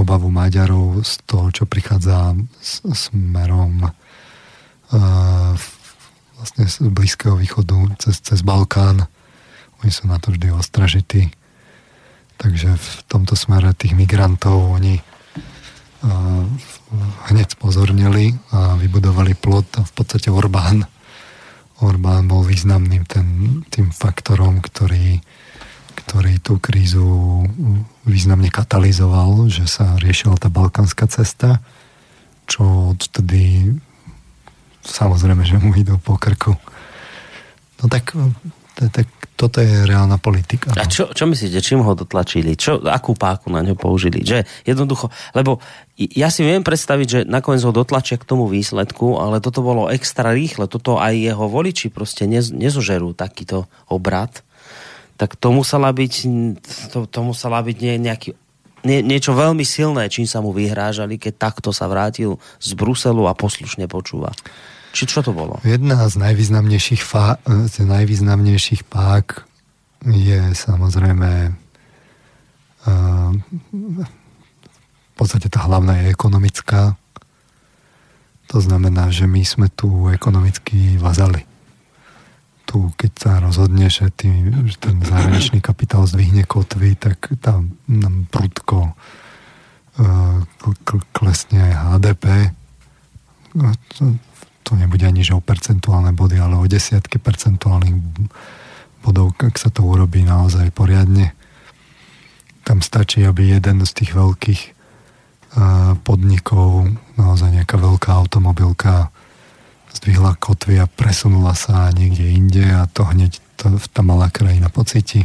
obavu 0.00 0.32
Maďarov 0.32 1.04
z 1.04 1.12
toho, 1.28 1.52
čo 1.52 1.68
prichádza 1.68 2.32
s, 2.56 2.80
smerom 2.80 3.84
uh, 3.84 5.52
vlastne 6.40 6.64
z 6.64 6.88
Blízkeho 6.88 7.36
východu 7.36 8.00
cez, 8.00 8.16
cez 8.24 8.40
Balkán. 8.40 9.04
Oni 9.84 9.92
sú 9.92 10.08
na 10.08 10.16
to 10.16 10.32
vždy 10.32 10.56
ostražití. 10.56 11.28
Takže 12.36 12.68
v 12.76 12.88
tomto 13.08 13.32
smere 13.32 13.72
tých 13.72 13.96
migrantov 13.96 14.76
oni 14.76 15.00
uh, 15.00 16.44
hneď 17.32 17.56
spozornili 17.56 18.36
a 18.52 18.76
vybudovali 18.76 19.32
plot 19.32 19.80
a 19.80 19.82
v 19.82 19.92
podstate 19.96 20.28
Orbán 20.28 20.84
Orbán 21.84 22.24
bol 22.24 22.40
významným 22.40 23.04
ten, 23.04 23.26
tým 23.68 23.92
faktorom, 23.92 24.64
ktorý, 24.64 25.20
ktorý 25.92 26.40
tú 26.40 26.56
krízu 26.56 27.44
významne 28.08 28.48
katalizoval, 28.48 29.52
že 29.52 29.68
sa 29.68 30.00
riešila 30.00 30.40
tá 30.40 30.48
balkánska 30.48 31.04
cesta, 31.12 31.60
čo 32.48 32.96
odtedy 32.96 33.76
samozrejme, 34.88 35.44
že 35.44 35.60
mu 35.60 35.76
idú 35.76 36.00
po 36.00 36.16
krku. 36.16 36.56
No 37.76 37.84
tak, 37.92 38.16
tak 38.76 39.06
toto 39.36 39.60
je 39.60 39.84
reálna 39.84 40.16
politika. 40.16 40.72
No. 40.72 40.80
A 40.80 40.88
čo, 40.88 41.12
čo 41.12 41.28
myslíte, 41.28 41.60
čím 41.60 41.84
ho 41.84 41.92
dotlačili? 41.92 42.56
Čo, 42.56 42.80
akú 42.88 43.12
páku 43.12 43.52
na 43.52 43.60
ňo 43.60 43.76
použili? 43.76 44.24
Že 44.24 44.48
jednoducho, 44.64 45.12
lebo 45.36 45.60
ja 45.96 46.32
si 46.32 46.40
viem 46.40 46.64
predstaviť, 46.64 47.06
že 47.08 47.20
nakoniec 47.28 47.60
ho 47.64 47.72
dotlačia 47.72 48.16
k 48.16 48.28
tomu 48.28 48.48
výsledku, 48.48 49.20
ale 49.20 49.44
toto 49.44 49.60
bolo 49.60 49.92
extra 49.92 50.32
rýchle. 50.32 50.68
Toto 50.68 50.96
aj 50.96 51.12
jeho 51.16 51.48
voliči 51.52 51.92
proste 51.92 52.24
nez, 52.24 52.48
nezožerú 52.48 53.12
takýto 53.12 53.68
obrad. 53.92 54.40
Tak 55.20 55.36
to 55.36 55.52
musela 55.52 55.92
byť, 55.92 56.12
to, 56.92 57.04
to 57.04 57.20
musela 57.20 57.60
byť 57.60 57.76
nie, 57.80 57.94
nejaký 58.00 58.36
nie, 58.86 59.02
niečo 59.02 59.34
veľmi 59.34 59.66
silné, 59.66 60.06
čím 60.06 60.24
sa 60.24 60.38
mu 60.38 60.54
vyhrážali, 60.54 61.18
keď 61.18 61.50
takto 61.50 61.74
sa 61.74 61.90
vrátil 61.90 62.38
z 62.62 62.70
Bruselu 62.78 63.26
a 63.26 63.34
poslušne 63.34 63.90
počúva. 63.90 64.30
Či 64.96 65.04
čo 65.04 65.20
to 65.20 65.36
bolo? 65.36 65.60
Jedna 65.60 66.08
z 66.08 66.16
najvýznamnejších, 66.16 67.04
fa- 67.04 67.36
z 67.44 67.84
najvýznamnejších 67.84 68.88
pák 68.88 69.44
je 70.08 70.40
samozrejme 70.56 71.52
uh, 71.52 73.30
v 74.88 75.12
podstate 75.12 75.52
tá 75.52 75.68
hlavná 75.68 76.00
je 76.00 76.16
ekonomická. 76.16 76.96
To 78.48 78.58
znamená, 78.64 79.12
že 79.12 79.28
my 79.28 79.44
sme 79.44 79.68
tu 79.68 80.08
ekonomicky 80.08 80.96
vazali. 80.96 81.44
Tu, 82.64 82.88
keď 82.96 83.12
sa 83.20 83.32
rozhodne, 83.44 83.92
že, 83.92 84.08
tý, 84.16 84.32
že 84.64 84.80
ten 84.80 84.96
zahraničný 85.04 85.60
kapitál 85.60 86.08
zdvihne 86.08 86.48
kotvy, 86.48 86.96
tak 86.96 87.36
tam 87.44 87.76
nám 87.84 88.32
prudko 88.32 88.96
uh, 88.96 90.40
klesne 91.12 91.68
HDP 91.68 92.56
to 94.66 94.74
nebude 94.74 95.06
ani 95.06 95.22
že 95.22 95.38
o 95.38 95.40
percentuálne 95.40 96.10
body, 96.10 96.42
ale 96.42 96.58
o 96.58 96.66
desiatky 96.66 97.22
percentuálnych 97.22 97.94
bodov, 99.06 99.38
ak 99.38 99.54
sa 99.54 99.70
to 99.70 99.86
urobí 99.86 100.26
naozaj 100.26 100.74
poriadne. 100.74 101.30
Tam 102.66 102.82
stačí, 102.82 103.22
aby 103.22 103.54
jeden 103.54 103.86
z 103.86 103.92
tých 103.94 104.10
veľkých 104.18 104.74
podnikov, 106.02 106.90
naozaj 107.14 107.54
nejaká 107.54 107.78
veľká 107.78 108.10
automobilka 108.10 109.14
zdvihla 109.94 110.34
kotvy 110.36 110.82
a 110.82 110.90
presunula 110.90 111.54
sa 111.54 111.94
niekde 111.94 112.26
inde 112.28 112.66
a 112.66 112.90
to 112.90 113.06
hneď 113.06 113.38
to, 113.56 113.78
tá 113.94 114.02
malá 114.02 114.28
krajina 114.28 114.68
pocíti. 114.68 115.24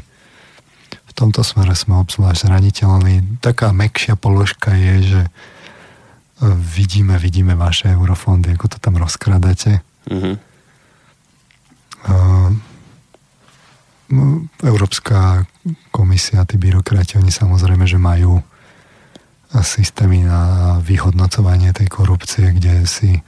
V 1.09 1.11
tomto 1.11 1.43
smere 1.43 1.75
sme 1.75 1.99
obzvlášť 1.99 2.47
zraniteľní. 2.47 3.43
Taká 3.43 3.75
mekšia 3.75 4.15
položka 4.15 4.71
je, 4.71 4.93
že 5.03 5.21
vidíme, 6.49 7.21
vidíme 7.21 7.53
vaše 7.53 7.93
eurofondy, 7.93 8.57
ako 8.57 8.67
to 8.67 8.77
tam 8.81 8.97
rozkradate. 8.97 9.85
Mm-hmm. 10.09 10.35
Uh, 12.01 12.49
Európska 14.65 15.45
komisia, 15.93 16.43
tí 16.43 16.59
byrokrati, 16.59 17.15
oni 17.15 17.31
samozrejme, 17.31 17.87
že 17.87 18.01
majú 18.01 18.43
systémy 19.51 20.23
na 20.23 20.75
vyhodnocovanie 20.79 21.75
tej 21.75 21.87
korupcie, 21.91 22.55
kde 22.55 22.87
si 22.87 23.19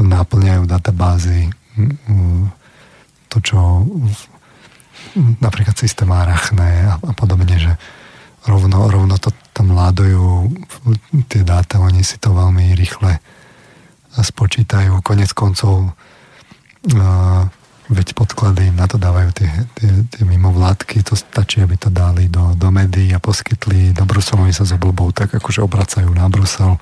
náplňajú 0.00 0.64
databázy 0.64 1.52
to, 3.28 3.36
čo 3.44 3.84
napríklad 5.40 5.76
systém 5.76 6.08
Arachne 6.08 6.88
a, 6.88 6.94
a 6.96 7.12
podobne, 7.12 7.60
že 7.60 7.72
rovno, 8.48 8.88
rovno 8.88 9.20
to 9.20 9.32
tam 9.58 9.74
ládujú 9.74 10.54
tie 11.26 11.42
dáta, 11.42 11.82
oni 11.82 12.06
si 12.06 12.14
to 12.22 12.30
veľmi 12.30 12.78
rýchle 12.78 13.18
spočítajú. 14.14 15.02
Konec 15.02 15.34
koncov 15.34 15.90
uh, 16.94 17.42
veď 17.90 18.14
podklady 18.14 18.70
na 18.70 18.86
to 18.86 19.02
dávajú 19.02 19.34
tie, 19.34 19.50
tie, 19.74 19.90
tie 20.14 20.22
mimovládky, 20.22 21.02
to 21.02 21.18
stačí, 21.18 21.58
aby 21.58 21.74
to 21.74 21.90
dali 21.90 22.30
do, 22.30 22.54
do 22.54 22.68
médií 22.70 23.10
a 23.10 23.22
poskytli 23.22 23.90
do 23.90 24.06
Bruselu, 24.06 24.46
oni 24.46 24.54
sa 24.54 24.68
zoblbou 24.68 25.10
tak 25.10 25.34
akože 25.34 25.64
obracajú 25.64 26.10
na 26.14 26.30
Brusel. 26.30 26.78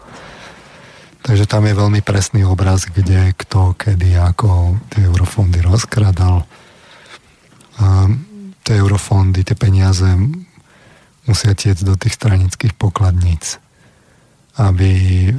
Takže 1.24 1.48
tam 1.48 1.66
je 1.66 1.74
veľmi 1.74 2.04
presný 2.06 2.46
obraz, 2.46 2.86
kde, 2.86 3.34
kto, 3.34 3.74
kedy, 3.74 4.14
ako 4.14 4.78
tie 4.94 5.02
eurofondy 5.08 5.58
rozkradal. 5.58 6.46
Um, 7.82 8.22
tie 8.62 8.78
eurofondy, 8.78 9.42
tie 9.42 9.58
peniaze 9.58 10.06
musia 11.26 11.52
tiec 11.58 11.82
do 11.82 11.98
tých 11.98 12.14
stranických 12.14 12.74
pokladníc, 12.78 13.58
aby 14.56 15.30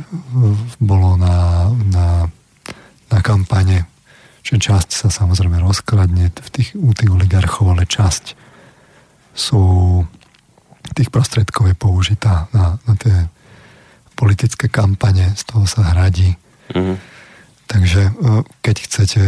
bolo 0.77 1.17
na, 1.17 1.67
na, 1.73 2.07
na 3.09 3.19
kampane, 3.23 3.87
že 4.45 4.61
časť 4.61 4.89
sa 4.93 5.07
samozrejme 5.09 5.59
rozkladne 5.59 6.31
v 6.31 6.49
tých, 6.53 6.75
u 6.77 6.91
tých 6.93 7.11
oligarchov, 7.11 7.73
ale 7.73 7.89
časť 7.89 8.35
sú 9.33 9.63
tých 10.97 11.13
prostredkov 11.13 11.69
je 11.69 11.75
použitá 11.77 12.49
na, 12.49 12.81
na 12.89 12.93
tie 12.97 13.29
politické 14.17 14.65
kampane, 14.65 15.37
z 15.37 15.43
toho 15.45 15.69
sa 15.69 15.93
hradí. 15.93 16.33
Mm-hmm. 16.73 16.97
Takže 17.69 18.01
e, 18.01 18.11
keď 18.65 18.75
chcete 18.89 19.21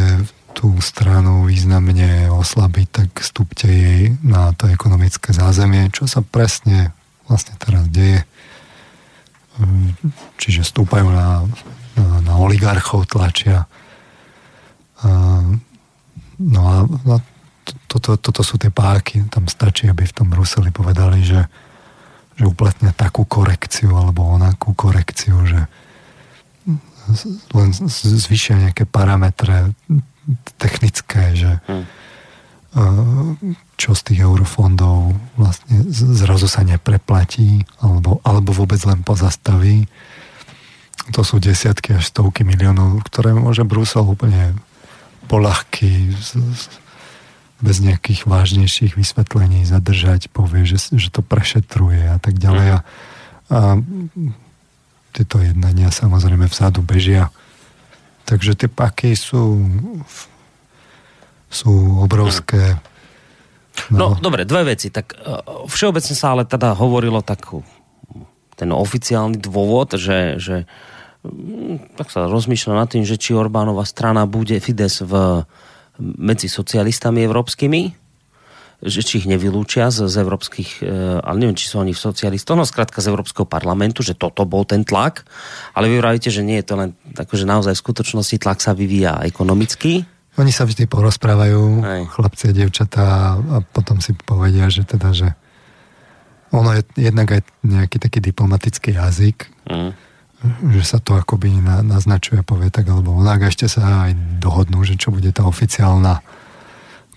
tú 0.59 0.75
stranu 0.83 1.47
významne 1.47 2.27
oslabiť, 2.35 2.87
tak 2.91 3.09
stúpte 3.23 3.71
jej 3.71 4.11
na 4.19 4.51
to 4.51 4.67
ekonomické 4.67 5.31
zázemie, 5.31 5.87
čo 5.87 6.03
sa 6.03 6.19
presne 6.19 6.91
vlastne 7.31 7.55
teraz 7.55 7.87
deje. 7.87 8.27
Čiže 10.35 10.67
stúpajú 10.67 11.07
na, 11.07 11.47
na, 11.95 12.07
na 12.27 12.33
oligarchov, 12.35 13.07
tlačia. 13.07 13.71
No 16.35 16.61
a 16.67 16.75
toto, 17.87 18.19
toto 18.19 18.43
sú 18.43 18.59
tie 18.59 18.67
páky. 18.67 19.31
Tam 19.31 19.47
stačí, 19.47 19.87
aby 19.87 20.03
v 20.03 20.15
tom 20.15 20.27
Bruseli 20.27 20.75
povedali, 20.75 21.23
že, 21.23 21.47
že 22.35 22.43
uplatnia 22.43 22.91
takú 22.91 23.23
korekciu 23.23 23.95
alebo 23.95 24.27
onakú 24.27 24.75
korekciu, 24.75 25.39
že 25.47 25.71
len 27.55 27.69
zvyšia 27.95 28.69
nejaké 28.69 28.83
parametre 28.83 29.71
technické, 30.57 31.33
že 31.33 31.51
hmm. 31.65 31.85
čo 33.79 33.91
z 33.97 34.01
tých 34.11 34.19
eurofondov 34.25 35.17
vlastne 35.39 35.89
zrazu 35.89 36.45
sa 36.45 36.61
nepreplatí 36.61 37.65
alebo, 37.81 38.21
alebo 38.21 38.53
vôbec 38.53 38.79
len 38.85 39.01
pozastaví. 39.01 39.89
To 41.17 41.25
sú 41.25 41.41
desiatky 41.41 41.97
až 41.97 42.13
stovky 42.13 42.45
miliónov, 42.45 43.01
ktoré 43.09 43.33
môže 43.33 43.65
Brusel 43.65 44.05
úplne 44.05 44.53
polahky 45.25 46.13
bez 47.59 47.83
nejakých 47.83 48.23
vážnejších 48.23 48.93
vysvetlení 48.95 49.65
zadržať, 49.67 50.31
povie, 50.31 50.63
že, 50.63 50.95
že 50.95 51.09
to 51.11 51.25
prešetruje 51.25 52.07
a 52.07 52.17
tak 52.21 52.37
ďalej. 52.37 52.67
Hmm. 52.69 52.77
A, 52.77 52.81
a 53.49 53.61
tieto 55.09 55.41
jednania 55.41 55.89
samozrejme 55.89 56.45
vzadu 56.45 56.85
bežia 56.85 57.33
Takže 58.29 58.53
tie 58.53 58.69
paky 58.69 59.17
sú, 59.17 59.57
sú 61.49 61.73
obrovské. 61.97 62.77
No. 63.89 64.13
no 64.13 64.21
dobre, 64.21 64.45
dve 64.45 64.77
veci. 64.77 64.93
Tak 64.93 65.05
e, 65.09 65.17
všeobecne 65.65 66.13
sa 66.13 66.37
ale 66.37 66.45
teda 66.45 66.77
hovorilo 66.77 67.25
tak 67.25 67.49
ten 68.53 68.69
oficiálny 68.69 69.41
dôvod, 69.41 69.97
že, 69.97 70.37
že 70.37 70.69
mm, 71.25 71.97
tak 71.97 72.13
sa 72.13 72.29
rozmýšľa 72.29 72.73
nad 72.77 72.87
tým, 72.91 73.01
že 73.01 73.17
či 73.17 73.33
Orbánova 73.33 73.81
strana 73.87 74.29
bude 74.29 74.61
Fides 74.61 75.01
v, 75.01 75.41
medzi 75.97 76.45
socialistami 76.45 77.25
európskymi, 77.25 77.81
že 78.79 79.03
či 79.03 79.19
ich 79.19 79.27
nevylúčia 79.27 79.91
z, 79.91 80.07
z 80.07 80.15
európskych, 80.23 80.69
e, 80.79 81.19
ale 81.19 81.35
neviem, 81.35 81.59
či 81.59 81.67
sú 81.67 81.83
oni 81.83 81.91
v 81.91 81.99
socialistoch, 81.99 82.55
no 82.55 82.63
skrátka 82.63 83.03
z 83.03 83.11
Európskeho 83.11 83.43
parlamentu, 83.43 83.99
že 83.99 84.15
toto 84.15 84.47
bol 84.47 84.63
ten 84.63 84.87
tlak, 84.87 85.27
ale 85.75 85.91
vy 85.91 85.99
vravíte, 85.99 86.31
že 86.31 86.47
nie 86.47 86.63
je 86.63 86.65
to 86.71 86.75
len 86.79 86.95
tako, 87.11 87.35
že 87.35 87.43
naozaj 87.43 87.75
v 87.75 87.83
skutočnosti 87.83 88.39
tlak 88.39 88.63
sa 88.63 88.71
vyvíja 88.71 89.19
ekonomicky. 89.27 90.07
Oni 90.39 90.55
sa 90.55 90.63
vždy 90.63 90.87
porozprávajú, 90.87 91.61
Aj. 91.83 92.03
chlapci 92.07 92.51
a 92.51 92.55
devčatá 92.55 93.35
a 93.35 93.57
potom 93.59 93.99
si 93.99 94.15
povedia, 94.15 94.71
že 94.71 94.87
teda, 94.87 95.11
že 95.11 95.35
ono 96.55 96.79
je 96.79 96.81
jednak 96.95 97.35
aj 97.35 97.41
nejaký 97.67 97.99
taký 97.99 98.23
diplomatický 98.23 98.95
jazyk, 98.95 99.51
mm. 99.67 99.91
že 100.79 100.83
sa 100.87 101.03
to 101.03 101.19
akoby 101.19 101.51
na, 101.59 101.83
naznačuje, 101.83 102.39
povie 102.47 102.71
tak 102.71 102.87
alebo 102.87 103.19
onak, 103.19 103.51
ešte 103.51 103.67
sa 103.67 104.07
aj 104.07 104.39
dohodnú, 104.39 104.79
že 104.87 104.95
čo 104.95 105.11
bude 105.11 105.35
tá 105.35 105.43
oficiálna 105.43 106.23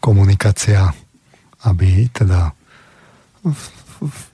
komunikácia, 0.02 0.90
aby 1.66 2.10
teda 2.10 2.54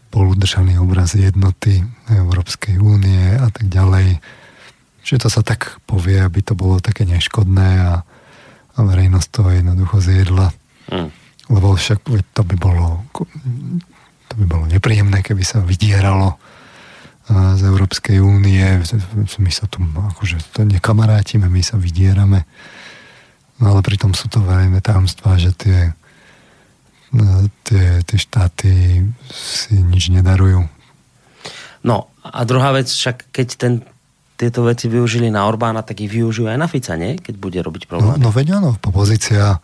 spoludržaný 0.09 0.81
obraz 0.81 1.12
jednoty 1.12 1.85
Európskej 2.09 2.81
únie 2.81 3.37
a 3.37 3.53
tak 3.53 3.69
ďalej. 3.69 4.21
Čiže 5.05 5.25
to 5.25 5.29
sa 5.29 5.43
tak 5.45 5.81
povie, 5.85 6.21
aby 6.21 6.41
to 6.41 6.57
bolo 6.57 6.81
také 6.81 7.05
neškodné 7.05 7.69
a 7.85 7.93
a 8.79 8.87
verejnosť 8.87 9.29
to 9.35 9.43
jednoducho 9.51 9.99
zjedla. 9.99 10.55
Mm. 10.95 11.11
Lebo 11.51 11.75
však 11.75 11.99
to 12.07 12.43
by 12.47 12.57
bolo 12.57 13.03
to 14.29 14.35
by 14.38 14.45
bolo 14.45 14.64
nepríjemné, 14.69 15.25
keby 15.25 15.43
sa 15.43 15.59
vydieralo 15.59 16.37
z 17.29 17.61
Európskej 17.64 18.21
únie. 18.21 18.61
My 19.41 19.53
sa 19.53 19.64
tu 19.69 19.81
akože 19.85 20.53
to 20.53 20.69
nekamarátime, 20.69 21.49
my 21.49 21.61
sa 21.64 21.81
vydierame. 21.81 22.45
No 23.59 23.75
ale 23.75 23.81
pritom 23.81 24.12
sú 24.12 24.29
to 24.29 24.45
verejné 24.45 24.85
tajomstvá, 24.85 25.41
že 25.41 25.51
tie, 25.57 25.93
tie, 27.64 28.05
tie 28.05 28.18
štáty 28.18 29.03
si 29.33 29.75
nič 29.77 30.12
nedarujú. 30.12 30.68
No 31.87 32.11
a 32.21 32.44
druhá 32.44 32.75
vec, 32.75 32.90
však 32.90 33.33
keď 33.33 33.49
ten 33.57 33.75
tieto 34.38 34.62
veci 34.62 34.87
využili 34.87 35.35
na 35.35 35.51
Orbána, 35.51 35.83
tak 35.83 35.99
ich 35.99 36.14
využijú 36.14 36.47
aj 36.47 36.59
na 36.62 36.71
Fica, 36.71 36.94
nie? 36.94 37.18
Keď 37.18 37.35
bude 37.42 37.59
robiť 37.59 37.90
problém. 37.90 38.23
No, 38.23 38.31
no 38.31 38.31
veď 38.31 38.62
áno, 38.62 38.79
pozícia 38.79 39.59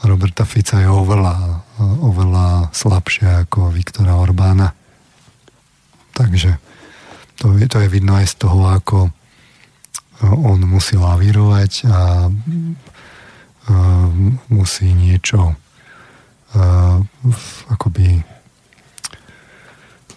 Roberta 0.00 0.48
Fica 0.48 0.80
je 0.80 0.88
oveľa, 0.88 1.36
oveľa 2.00 2.72
slabšia 2.72 3.44
ako 3.44 3.68
Viktora 3.68 4.16
Orbána. 4.16 4.72
Takže 6.16 6.56
to, 7.36 7.52
to 7.52 7.76
je 7.84 7.88
vidno 7.92 8.16
aj 8.16 8.32
z 8.32 8.34
toho, 8.40 8.72
ako 8.72 9.12
on 10.24 10.64
musí 10.64 10.96
lavírovať 10.96 11.72
a 11.86 12.32
musí 14.48 14.88
niečo 14.96 15.52
akoby 17.68 18.24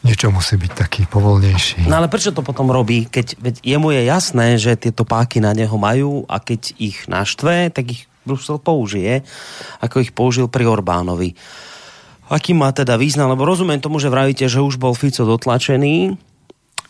niečo 0.01 0.33
musí 0.33 0.57
byť 0.57 0.71
taký 0.73 1.01
povolnejší. 1.05 1.85
No 1.85 2.01
ale 2.01 2.09
prečo 2.09 2.33
to 2.33 2.41
potom 2.41 2.73
robí, 2.73 3.05
keď 3.05 3.37
veď 3.37 3.55
jemu 3.61 3.87
je 3.93 4.01
jasné, 4.09 4.47
že 4.57 4.73
tieto 4.73 5.05
páky 5.05 5.37
na 5.37 5.53
neho 5.53 5.77
majú 5.77 6.25
a 6.25 6.41
keď 6.41 6.73
ich 6.81 7.05
naštve, 7.05 7.69
tak 7.69 7.85
ich 7.93 8.09
Brusel 8.21 8.61
použije, 8.61 9.25
ako 9.81 9.95
ich 10.01 10.13
použil 10.13 10.45
pri 10.45 10.69
Orbánovi. 10.69 11.33
Aký 12.29 12.53
má 12.53 12.69
teda 12.69 12.95
význam? 12.95 13.33
Lebo 13.33 13.49
rozumiem 13.49 13.81
tomu, 13.81 13.97
že 13.97 14.13
vravíte, 14.13 14.45
že 14.45 14.61
už 14.61 14.77
bol 14.77 14.93
Fico 14.93 15.25
dotlačený, 15.25 16.15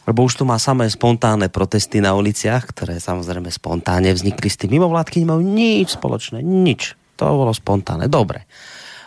lebo 0.05 0.19
už 0.27 0.37
tu 0.37 0.43
má 0.43 0.59
samé 0.59 0.91
spontánne 0.91 1.47
protesty 1.47 2.03
na 2.03 2.13
uliciach, 2.13 2.67
ktoré 2.75 2.99
samozrejme 2.99 3.47
spontánne 3.47 4.11
vznikli 4.11 4.49
s 4.51 4.59
tým 4.59 4.75
mimovládky, 4.75 5.23
nemajú 5.23 5.41
nič 5.41 5.95
spoločné, 5.95 6.43
nič. 6.43 6.99
To 7.15 7.31
bolo 7.31 7.53
spontánne, 7.55 8.11
dobre. 8.11 8.43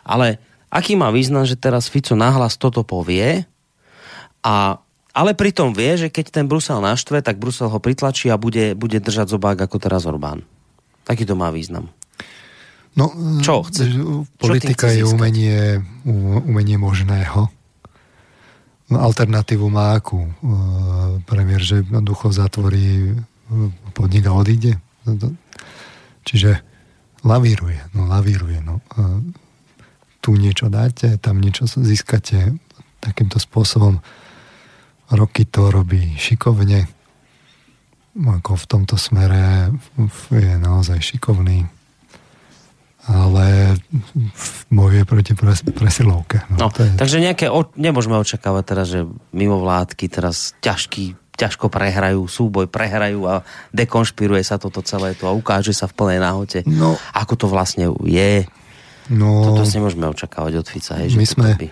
Ale 0.04 0.38
aký 0.68 0.94
má 0.94 1.08
význam, 1.10 1.48
že 1.48 1.58
teraz 1.58 1.88
Fico 1.88 2.14
nahlas 2.14 2.60
toto 2.60 2.84
povie, 2.84 3.48
a, 4.44 4.76
ale 5.16 5.32
pritom 5.32 5.72
vie, 5.72 5.96
že 5.96 6.12
keď 6.12 6.28
ten 6.28 6.46
Brusel 6.46 6.84
naštve, 6.84 7.24
tak 7.24 7.40
Brusel 7.40 7.72
ho 7.72 7.80
pritlačí 7.80 8.28
a 8.28 8.36
bude, 8.36 8.76
bude 8.76 9.00
držať 9.00 9.32
zobák 9.32 9.56
ako 9.56 9.76
teraz 9.80 10.04
Orbán. 10.04 10.44
Taký 11.08 11.24
to 11.24 11.32
má 11.32 11.48
význam. 11.48 11.88
No, 12.94 13.10
Čo 13.42 13.66
chce? 13.66 13.90
Politika 14.38 14.86
Čo 14.86 14.94
je 14.94 15.04
umenie, 15.08 15.82
umenie 16.46 16.78
možného. 16.78 17.50
No, 18.86 18.96
alternatívu 19.00 19.66
má 19.66 19.96
akú? 19.96 20.22
E, 20.22 20.32
premiér, 21.24 21.58
že 21.64 21.82
ducho 22.04 22.30
zatvorí 22.30 23.10
e, 23.10 23.14
podnik 23.96 24.28
a 24.28 24.36
odíde? 24.36 24.78
No, 25.08 25.34
čiže 26.22 26.60
lavíruje. 27.24 27.80
No, 27.96 28.06
lavíruje. 28.06 28.60
No. 28.60 28.78
E, 28.94 29.02
tu 30.24 30.32
niečo 30.40 30.72
dáte, 30.72 31.20
tam 31.20 31.44
niečo 31.44 31.68
získate 31.68 32.56
takýmto 33.04 33.36
spôsobom 33.36 34.00
roky 35.12 35.44
to 35.44 35.68
robí 35.68 36.16
šikovne. 36.16 36.88
Ako 38.16 38.56
v 38.56 38.64
tomto 38.64 38.96
smere 38.96 39.68
je 40.32 40.54
naozaj 40.56 41.04
šikovný. 41.04 41.68
Ale 43.04 43.76
bojuje 44.72 45.04
proti 45.04 45.36
pres, 45.36 45.60
presilovke. 45.60 46.48
No, 46.48 46.56
no, 46.56 46.68
je... 46.72 46.96
Takže 46.96 47.20
nejaké, 47.20 47.52
o, 47.52 47.68
nemôžeme 47.76 48.16
očakávať 48.16 48.64
teraz, 48.64 48.86
že 48.88 49.04
mimo 49.36 49.60
vládky 49.60 50.08
teraz 50.08 50.56
ťažký, 50.64 51.36
ťažko 51.36 51.68
prehrajú, 51.68 52.24
súboj 52.24 52.64
prehrajú 52.72 53.28
a 53.28 53.44
dekonšpiruje 53.76 54.40
sa 54.40 54.56
toto 54.56 54.80
celé 54.80 55.12
to 55.12 55.28
a 55.28 55.36
ukáže 55.36 55.76
sa 55.76 55.84
v 55.84 55.96
plnej 56.00 56.18
náhote, 56.24 56.58
no, 56.64 56.96
ako 57.12 57.44
to 57.44 57.46
vlastne 57.52 57.92
je. 58.08 58.48
No, 59.12 59.52
Toto 59.52 59.68
si 59.68 59.76
nemôžeme 59.76 60.08
očakávať 60.08 60.64
od 60.64 60.66
Fica. 60.66 60.96
Hej, 60.96 61.16
že 61.16 61.18
my 61.20 61.26
sme, 61.28 61.48
by 61.60 61.68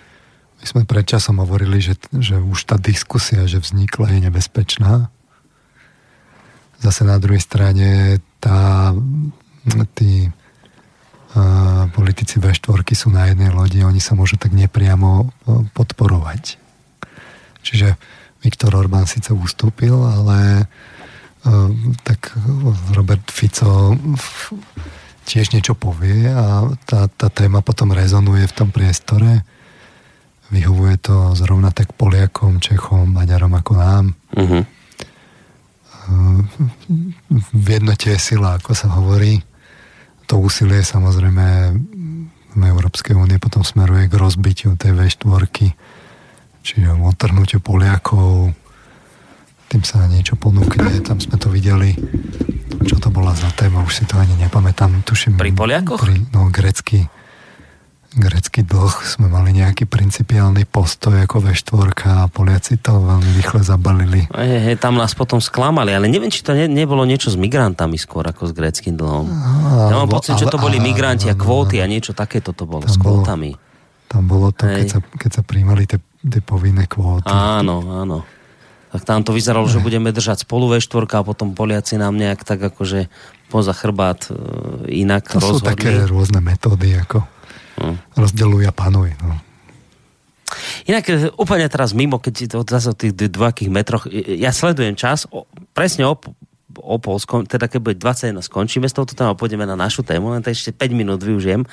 my 0.62 0.66
sme 0.70 0.82
predčasom 0.86 1.42
hovorili, 1.42 1.82
že, 1.82 1.98
že 2.14 2.38
už 2.38 2.70
tá 2.70 2.78
diskusia, 2.78 3.50
že 3.50 3.58
vznikla, 3.58 4.14
je 4.14 4.30
nebezpečná. 4.30 5.10
Zase 6.78 7.02
na 7.02 7.18
druhej 7.18 7.42
strane 7.42 8.22
tá, 8.38 8.94
tí 9.98 10.30
uh, 10.30 11.90
politici 11.90 12.38
V4 12.38 12.78
sú 12.94 13.10
na 13.10 13.26
jednej 13.26 13.50
lodi, 13.50 13.82
oni 13.82 13.98
sa 13.98 14.14
môžu 14.14 14.38
tak 14.38 14.54
nepriamo 14.54 15.34
podporovať. 15.74 16.62
Čiže 17.66 17.98
Viktor 18.46 18.70
Orbán 18.78 19.10
síce 19.10 19.34
ustúpil, 19.34 19.98
ale 19.98 20.70
uh, 21.42 21.70
tak 22.06 22.38
Robert 22.94 23.26
Fico 23.34 23.98
tiež 25.24 25.54
niečo 25.54 25.78
povie 25.78 26.28
a 26.28 26.66
tá, 26.86 27.06
tá 27.08 27.28
téma 27.30 27.62
potom 27.62 27.94
rezonuje 27.94 28.46
v 28.46 28.56
tom 28.56 28.68
priestore 28.74 29.46
Vyhovuje 30.52 31.00
to 31.00 31.32
zrovna 31.32 31.72
tak 31.72 31.96
Poliakom, 31.96 32.60
Čechom, 32.60 33.08
Maďarom 33.08 33.56
ako 33.56 33.72
nám. 33.72 34.04
Uh-huh. 34.36 34.62
V 37.56 37.66
jednote 37.72 38.12
je 38.12 38.20
sila, 38.20 38.60
ako 38.60 38.76
sa 38.76 38.92
hovorí. 38.92 39.40
To 40.28 40.44
úsilie 40.44 40.84
samozrejme 40.84 41.46
v 42.52 42.62
Európskej 42.68 43.16
únie 43.16 43.40
potom 43.40 43.64
smeruje 43.64 44.12
k 44.12 44.20
rozbitiu 44.20 44.76
tej 44.76 44.92
V4, 44.92 45.72
čiže 46.60 47.00
otrhnutiu 47.00 47.64
Poliakov, 47.64 48.52
tým 49.72 49.80
sa 49.88 50.04
niečo 50.04 50.36
ponúkne, 50.36 51.00
tam 51.00 51.16
sme 51.16 51.40
to 51.40 51.48
videli, 51.48 51.96
čo 52.84 53.00
to 53.00 53.08
bola 53.08 53.32
za 53.32 53.48
téma, 53.56 53.80
už 53.80 53.92
si 53.92 54.04
to 54.04 54.20
ani 54.20 54.36
nepamätám, 54.36 55.00
tuším. 55.00 55.40
Pri 55.40 55.56
Poliakoch? 55.56 56.04
Pri, 56.04 56.20
no, 56.28 56.52
grecký 56.52 57.08
grecký 58.12 58.60
dlh 58.60 58.92
sme 59.08 59.24
mali 59.32 59.56
nejaký 59.56 59.88
principiálny 59.88 60.68
postoj 60.68 61.16
ako 61.24 61.48
V4 61.48 61.88
a 62.12 62.28
Poliaci 62.28 62.76
to 62.76 63.00
veľmi 63.00 63.30
rýchle 63.40 63.64
zabalili. 63.64 64.28
He, 64.36 64.58
he, 64.60 64.72
tam 64.76 65.00
nás 65.00 65.16
potom 65.16 65.40
sklamali, 65.40 65.96
ale 65.96 66.12
neviem, 66.12 66.28
či 66.28 66.44
to 66.44 66.52
ne, 66.52 66.68
nebolo 66.68 67.08
niečo 67.08 67.32
s 67.32 67.40
migrantami 67.40 67.96
skôr 67.96 68.28
ako 68.28 68.44
s 68.44 68.52
greckým 68.52 69.00
dlhom. 69.00 69.32
A, 69.32 69.88
ja 69.88 69.96
mám 69.96 70.12
pocit, 70.12 70.36
že 70.36 70.44
to 70.44 70.60
boli 70.60 70.76
migranti 70.76 71.32
a 71.32 71.36
kvóty 71.36 71.80
a 71.80 71.88
niečo 71.88 72.12
takéto 72.12 72.52
to 72.52 72.68
bolo 72.68 72.84
s 72.84 73.00
kvótami. 73.00 73.56
Tam 74.12 74.28
bolo 74.28 74.52
to, 74.52 74.68
keď 74.68 74.86
sa, 74.92 75.00
keď 75.00 75.30
sa 75.32 75.42
príjmali 75.42 75.88
tie, 75.88 75.96
tie 76.20 76.44
povinné 76.44 76.84
kvóty. 76.84 77.32
Áno, 77.32 77.80
áno. 77.80 78.41
Tak 78.92 79.08
tam 79.08 79.24
to 79.24 79.32
vyzeralo, 79.32 79.64
že 79.72 79.80
budeme 79.80 80.12
držať 80.12 80.44
spolu 80.44 80.68
V4 80.68 81.08
a 81.16 81.24
potom 81.24 81.56
Poliaci 81.56 81.96
nám 81.96 82.12
nejak 82.12 82.44
tak 82.44 82.60
akože 82.60 83.08
poza 83.48 83.72
chrbát 83.72 84.28
e, 84.28 84.36
inak 85.04 85.32
to 85.32 85.40
rozhodli. 85.40 85.64
Sú 85.64 85.72
také 85.72 85.92
rôzne 86.04 86.44
metódy, 86.44 87.00
ako 87.00 87.24
No. 87.82 87.98
Rozdeluj 88.14 88.68
a 88.68 88.72
panuj. 88.74 89.10
No. 89.24 89.36
Inak 90.84 91.04
e, 91.08 91.32
úplne 91.34 91.66
teraz 91.66 91.96
mimo, 91.96 92.20
keď 92.20 92.52
to 92.52 92.58
zase 92.62 92.92
o 92.92 92.96
tých 92.96 93.16
dvojakých 93.16 93.70
metroch, 93.72 94.04
ja 94.12 94.52
sledujem 94.52 94.94
čas, 94.94 95.24
o, 95.32 95.48
presne 95.72 96.06
o, 96.06 96.14
o 96.80 96.96
pol, 96.96 97.20
skon, 97.20 97.44
teda 97.44 97.68
keď 97.68 97.80
bude 97.80 97.96
21, 98.00 98.40
skončíme 98.40 98.88
s 98.88 98.96
touto 98.96 99.12
témou, 99.12 99.36
pôjdeme 99.36 99.68
na 99.68 99.76
našu 99.76 100.00
tému, 100.06 100.32
len 100.32 100.40
to 100.40 100.48
ešte 100.48 100.72
5 100.72 100.92
minút 100.96 101.20
využijem. 101.20 101.68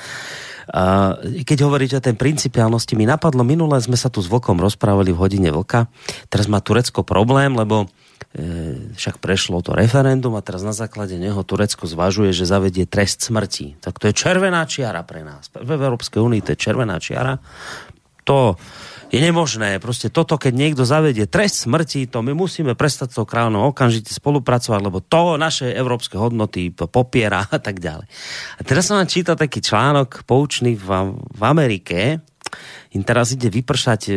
Uh, 0.69 1.17
keď 1.47 1.65
hovoríte 1.65 1.95
o 1.97 2.03
tej 2.03 2.13
principiálnosti, 2.13 2.93
mi 2.93 3.09
napadlo, 3.09 3.41
minule 3.41 3.79
sme 3.81 3.97
sa 3.97 4.11
tu 4.11 4.21
s 4.21 4.29
Vlkom 4.29 4.61
rozprávali 4.61 5.09
v 5.09 5.17
hodine 5.17 5.49
Vlka, 5.49 5.89
teraz 6.29 6.45
má 6.45 6.61
Turecko 6.61 7.01
problém, 7.01 7.57
lebo 7.57 7.89
E, 8.29 8.93
však 8.93 9.17
prešlo 9.17 9.65
to 9.65 9.73
referendum 9.73 10.37
a 10.37 10.45
teraz 10.45 10.61
na 10.61 10.69
základe 10.69 11.17
neho 11.17 11.41
Turecko 11.41 11.89
zvažuje, 11.89 12.29
že 12.29 12.45
zavedie 12.45 12.85
trest 12.85 13.25
smrti. 13.25 13.81
Tak 13.81 13.97
to 13.97 14.05
je 14.05 14.13
červená 14.13 14.69
čiara 14.69 15.01
pre 15.01 15.25
nás. 15.25 15.49
V 15.49 15.65
Európskej 15.65 16.21
únii 16.21 16.45
to 16.45 16.53
je 16.53 16.61
červená 16.61 17.01
čiara. 17.01 17.41
To 18.29 18.53
je 19.09 19.19
nemožné. 19.19 19.81
Proste 19.81 20.13
toto, 20.13 20.37
keď 20.37 20.53
niekto 20.53 20.83
zavedie 20.85 21.25
trest 21.25 21.65
smrti, 21.65 22.05
to 22.05 22.21
my 22.21 22.37
musíme 22.37 22.77
prestať 22.77 23.13
s 23.13 23.17
tou 23.17 23.25
kráľovnou 23.25 23.73
okamžite 23.73 24.13
spolupracovať, 24.13 24.79
lebo 24.85 25.01
to 25.01 25.35
naše 25.41 25.73
európske 25.73 26.15
hodnoty 26.15 26.69
popiera 26.69 27.41
a 27.49 27.57
tak 27.57 27.81
ďalej. 27.81 28.05
A 28.57 28.61
teraz 28.61 28.85
som 28.85 29.01
vám 29.01 29.09
čítal 29.09 29.33
taký 29.33 29.65
článok 29.65 30.23
poučný 30.29 30.77
v, 30.77 31.17
v 31.17 31.41
Amerike, 31.41 32.21
im 32.89 33.05
teraz 33.05 33.29
ide 33.37 33.53
vypršať, 33.53 34.01
e, 34.09 34.13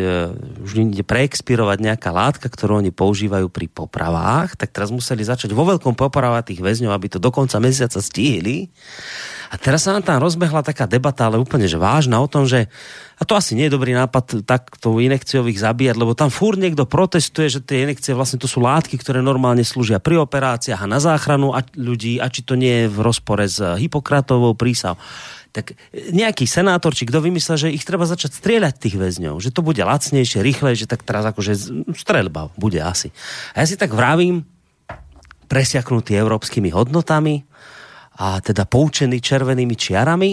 už 0.64 0.80
ide 0.80 1.04
preexpirovať 1.04 1.78
nejaká 1.84 2.08
látka, 2.08 2.48
ktorú 2.48 2.80
oni 2.80 2.88
používajú 2.88 3.52
pri 3.52 3.68
popravách, 3.68 4.56
tak 4.56 4.72
teraz 4.72 4.88
museli 4.88 5.20
začať 5.20 5.52
vo 5.52 5.68
veľkom 5.68 5.92
popravať 5.92 6.56
tých 6.56 6.64
väzňov, 6.64 6.96
aby 6.96 7.12
to 7.12 7.20
do 7.20 7.28
konca 7.28 7.60
mesiaca 7.60 8.00
stihli. 8.00 8.72
A 9.52 9.60
teraz 9.60 9.84
sa 9.84 9.92
nám 9.92 10.08
tam 10.08 10.24
rozbehla 10.24 10.64
taká 10.64 10.88
debata, 10.88 11.28
ale 11.28 11.36
úplne 11.36 11.68
že 11.68 11.76
vážna 11.76 12.16
o 12.24 12.24
tom, 12.24 12.48
že 12.48 12.72
a 13.20 13.28
to 13.28 13.36
asi 13.36 13.52
nie 13.52 13.68
je 13.68 13.76
dobrý 13.76 13.92
nápad 13.92 14.48
takto 14.48 14.96
inekciou 14.96 15.44
ich 15.52 15.60
zabíjať, 15.60 16.00
lebo 16.00 16.16
tam 16.16 16.32
fúr 16.32 16.56
niekto 16.56 16.88
protestuje, 16.88 17.52
že 17.52 17.60
tie 17.60 17.84
inekcie 17.84 18.16
vlastne 18.16 18.40
to 18.40 18.48
sú 18.48 18.64
látky, 18.64 18.96
ktoré 18.96 19.20
normálne 19.20 19.60
slúžia 19.62 20.00
pri 20.00 20.24
operáciách 20.24 20.80
a 20.80 20.88
na 20.88 20.96
záchranu 20.96 21.52
ľudí 21.76 22.16
a 22.16 22.32
či 22.32 22.40
to 22.40 22.56
nie 22.56 22.88
je 22.88 22.90
v 22.90 22.98
rozpore 23.04 23.44
s 23.44 23.60
Hipokratovou 23.60 24.56
prísahou 24.56 24.96
tak 25.52 25.76
nejaký 25.92 26.48
senátor, 26.48 26.96
či 26.96 27.04
kto 27.04 27.20
vymyslel, 27.20 27.60
že 27.60 27.74
ich 27.76 27.84
treba 27.84 28.08
začať 28.08 28.40
strieľať 28.40 28.74
tých 28.80 28.96
väzňov, 28.96 29.36
že 29.36 29.52
to 29.52 29.60
bude 29.60 29.78
lacnejšie, 29.84 30.40
rýchlejšie, 30.40 30.88
tak 30.88 31.04
teraz 31.04 31.28
akože 31.28 31.52
streľba 31.92 32.56
bude 32.56 32.80
asi. 32.80 33.12
A 33.52 33.60
ja 33.60 33.66
si 33.68 33.76
tak 33.76 33.92
vravím, 33.92 34.48
presiaknutý 35.52 36.16
európskymi 36.16 36.72
hodnotami 36.72 37.44
a 38.16 38.40
teda 38.40 38.64
poučený 38.64 39.20
červenými 39.20 39.76
čiarami, 39.76 40.32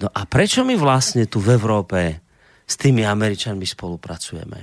no 0.00 0.08
a 0.08 0.24
prečo 0.24 0.64
my 0.64 0.72
vlastne 0.80 1.28
tu 1.28 1.44
v 1.44 1.52
Európe 1.52 2.24
s 2.64 2.74
tými 2.80 3.04
Američanmi 3.04 3.68
spolupracujeme? 3.68 4.60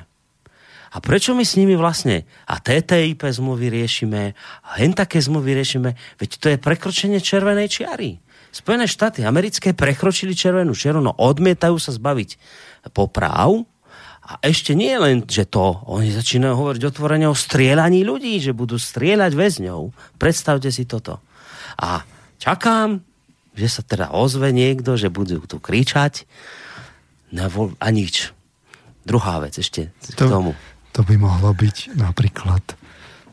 A 0.96 0.98
prečo 1.04 1.38
my 1.38 1.44
s 1.46 1.60
nimi 1.60 1.78
vlastne 1.78 2.26
a 2.50 2.58
TTIP 2.58 3.30
zmluvy 3.30 3.68
riešime, 3.70 4.34
a 4.66 4.70
hen 4.82 4.98
také 4.98 5.22
zmluvy 5.22 5.54
riešime, 5.54 5.94
veď 6.18 6.30
to 6.42 6.48
je 6.50 6.58
prekročenie 6.58 7.20
červenej 7.22 7.70
čiary. 7.70 8.25
Spojené 8.56 8.88
štáty 8.88 9.28
americké 9.28 9.76
prekročili 9.76 10.32
červenú 10.32 10.72
čeru, 10.72 11.04
no 11.04 11.12
odmietajú 11.12 11.76
sa 11.76 11.92
zbaviť 11.92 12.40
popráv 12.96 13.68
a 14.24 14.40
ešte 14.40 14.72
nie 14.72 14.96
len, 14.96 15.28
že 15.28 15.44
to, 15.44 15.84
oni 15.92 16.16
začínajú 16.16 16.56
hovoriť 16.56 16.82
otvorene 16.88 17.28
o 17.28 17.36
strieľaní 17.36 18.08
ľudí, 18.08 18.40
že 18.40 18.56
budú 18.56 18.80
strieľať 18.80 19.36
väzňov. 19.36 19.92
Predstavte 20.16 20.72
si 20.72 20.88
toto. 20.88 21.20
A 21.76 22.08
čakám, 22.40 23.04
že 23.60 23.68
sa 23.68 23.84
teda 23.84 24.16
ozve 24.16 24.56
niekto, 24.56 24.96
že 24.96 25.12
budú 25.12 25.44
tu 25.44 25.60
kričať 25.60 26.24
a 27.36 27.88
nič. 27.92 28.32
Druhá 29.04 29.44
vec 29.44 29.60
ešte 29.60 29.92
to, 30.16 30.26
k 30.26 30.32
tomu. 30.32 30.56
To 30.96 31.04
by 31.04 31.20
mohlo 31.20 31.52
byť 31.52 32.00
napríklad 32.00 32.64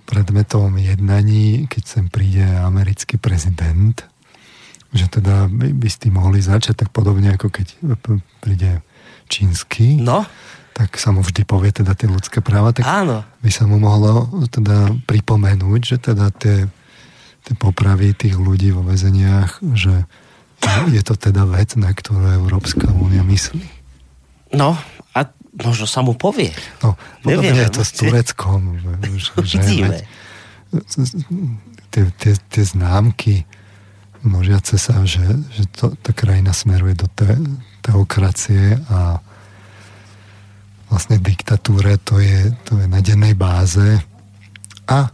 predmetom 0.05 0.77
jednaní, 0.83 1.71
keď 1.71 1.83
sem 1.87 2.05
príde 2.11 2.43
americký 2.43 3.17
prezident 3.17 4.03
že 4.93 5.09
teda 5.09 5.49
by, 5.49 5.73
by 5.73 5.89
s 5.89 5.99
tým 5.99 6.15
mohli 6.21 6.45
začať 6.45 6.85
tak 6.85 6.89
podobne 6.93 7.33
ako 7.33 7.49
keď 7.49 7.67
príde 8.45 8.85
čínsky. 9.33 9.97
No. 9.97 10.29
Tak 10.73 10.97
sa 10.97 11.13
mu 11.13 11.25
vždy 11.25 11.45
povie 11.45 11.73
teda 11.73 11.93
tie 11.97 12.09
ľudské 12.09 12.41
práva, 12.41 12.73
tak 12.73 12.85
Áno. 12.85 13.25
by 13.45 13.51
sa 13.53 13.65
mu 13.69 13.77
mohlo 13.81 14.29
teda 14.49 14.93
pripomenúť, 15.05 15.81
že 15.85 15.97
teda 16.01 16.33
tie, 16.33 16.69
tie 17.45 17.55
popravy 17.57 18.17
tých 18.17 18.37
ľudí 18.37 18.73
vo 18.73 18.85
väzeniach, 18.85 19.61
že 19.77 20.05
je 20.95 21.03
to 21.05 21.15
teda 21.19 21.45
vec, 21.49 21.77
na 21.77 21.93
ktorú 21.93 22.39
Európska 22.41 22.89
únia 22.89 23.25
myslí. 23.27 23.67
No, 24.57 24.77
a 25.17 25.19
možno 25.57 25.85
sa 25.89 26.01
mu 26.05 26.17
povie. 26.17 26.53
No, 26.85 26.97
podobne 27.25 27.57
je 27.69 27.73
to 27.73 27.83
s 27.85 27.93
Tureckom. 27.97 28.81
Že, 28.81 29.29
že 29.45 29.57
tie, 31.93 32.03
tie, 32.17 32.33
tie 32.37 32.65
známky, 32.65 33.45
množiace 34.23 34.79
sa, 34.79 35.03
že, 35.03 35.23
že 35.51 35.67
to, 35.75 35.95
tá 35.99 36.15
krajina 36.15 36.55
smeruje 36.55 36.95
do 36.95 37.09
te, 37.11 37.35
teokracie 37.83 38.79
a 38.91 39.19
vlastne 40.91 41.19
diktatúre 41.19 41.99
to 42.05 42.21
je, 42.23 42.53
to 42.69 42.79
je 42.79 42.87
na 42.87 43.01
dennej 43.01 43.35
báze 43.35 43.99
a 44.87 45.11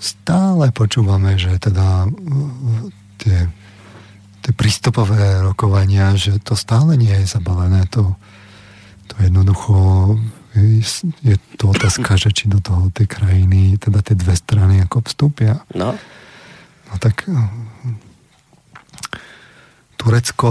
stále 0.00 0.72
počúvame, 0.72 1.36
že 1.36 1.60
teda 1.60 2.08
tie, 3.20 3.46
tie 4.42 4.52
prístupové 4.56 5.44
rokovania, 5.44 6.16
že 6.16 6.40
to 6.40 6.56
stále 6.56 6.96
nie 6.96 7.12
je 7.22 7.26
zabalené, 7.28 7.86
to, 7.92 8.16
to 9.12 9.14
jednoducho 9.20 9.76
je, 11.22 11.38
to 11.54 11.70
otázka, 11.70 12.18
že 12.18 12.34
či 12.34 12.50
do 12.50 12.58
toho 12.58 12.90
tie 12.90 13.06
krajiny, 13.06 13.78
teda 13.78 14.02
tie 14.02 14.18
dve 14.18 14.34
strany 14.34 14.82
ako 14.82 15.06
vstúpia. 15.06 15.62
No. 15.78 15.94
No 16.90 16.94
tak 16.98 17.22
Turecko 20.00 20.48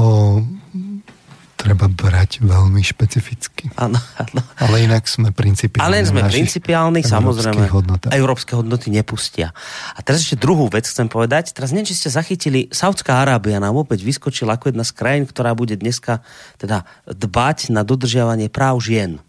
treba 1.60 1.92
brať 1.92 2.40
veľmi 2.40 2.80
špecificky. 2.80 3.74
Áno, 3.76 3.98
áno. 3.98 4.42
Ale 4.64 4.88
inak 4.88 5.04
sme 5.10 5.36
principiálni. 5.36 5.84
Ale 5.92 6.06
sme 6.08 6.24
principiálni, 6.24 7.04
samozrejme. 7.04 7.68
Hodnotách. 7.68 8.16
Európske 8.16 8.56
hodnoty 8.56 8.88
nepustia. 8.94 9.52
A 9.98 10.00
teraz 10.00 10.24
ešte 10.24 10.40
druhú 10.40 10.72
vec 10.72 10.88
chcem 10.88 11.12
povedať. 11.12 11.52
Teraz 11.52 11.76
neviem, 11.76 11.90
či 11.90 12.00
ste 12.00 12.14
zachytili, 12.14 12.72
Saudská 12.72 13.26
Arábia 13.26 13.60
nám 13.60 13.76
opäť 13.76 14.08
vyskočila 14.08 14.56
ako 14.56 14.72
jedna 14.72 14.88
z 14.88 14.96
krajín, 14.96 15.26
ktorá 15.28 15.52
bude 15.52 15.76
dneska 15.76 16.24
teda 16.62 16.88
dbať 17.10 17.76
na 17.76 17.84
dodržiavanie 17.84 18.48
práv 18.48 18.80
žien. 18.80 19.20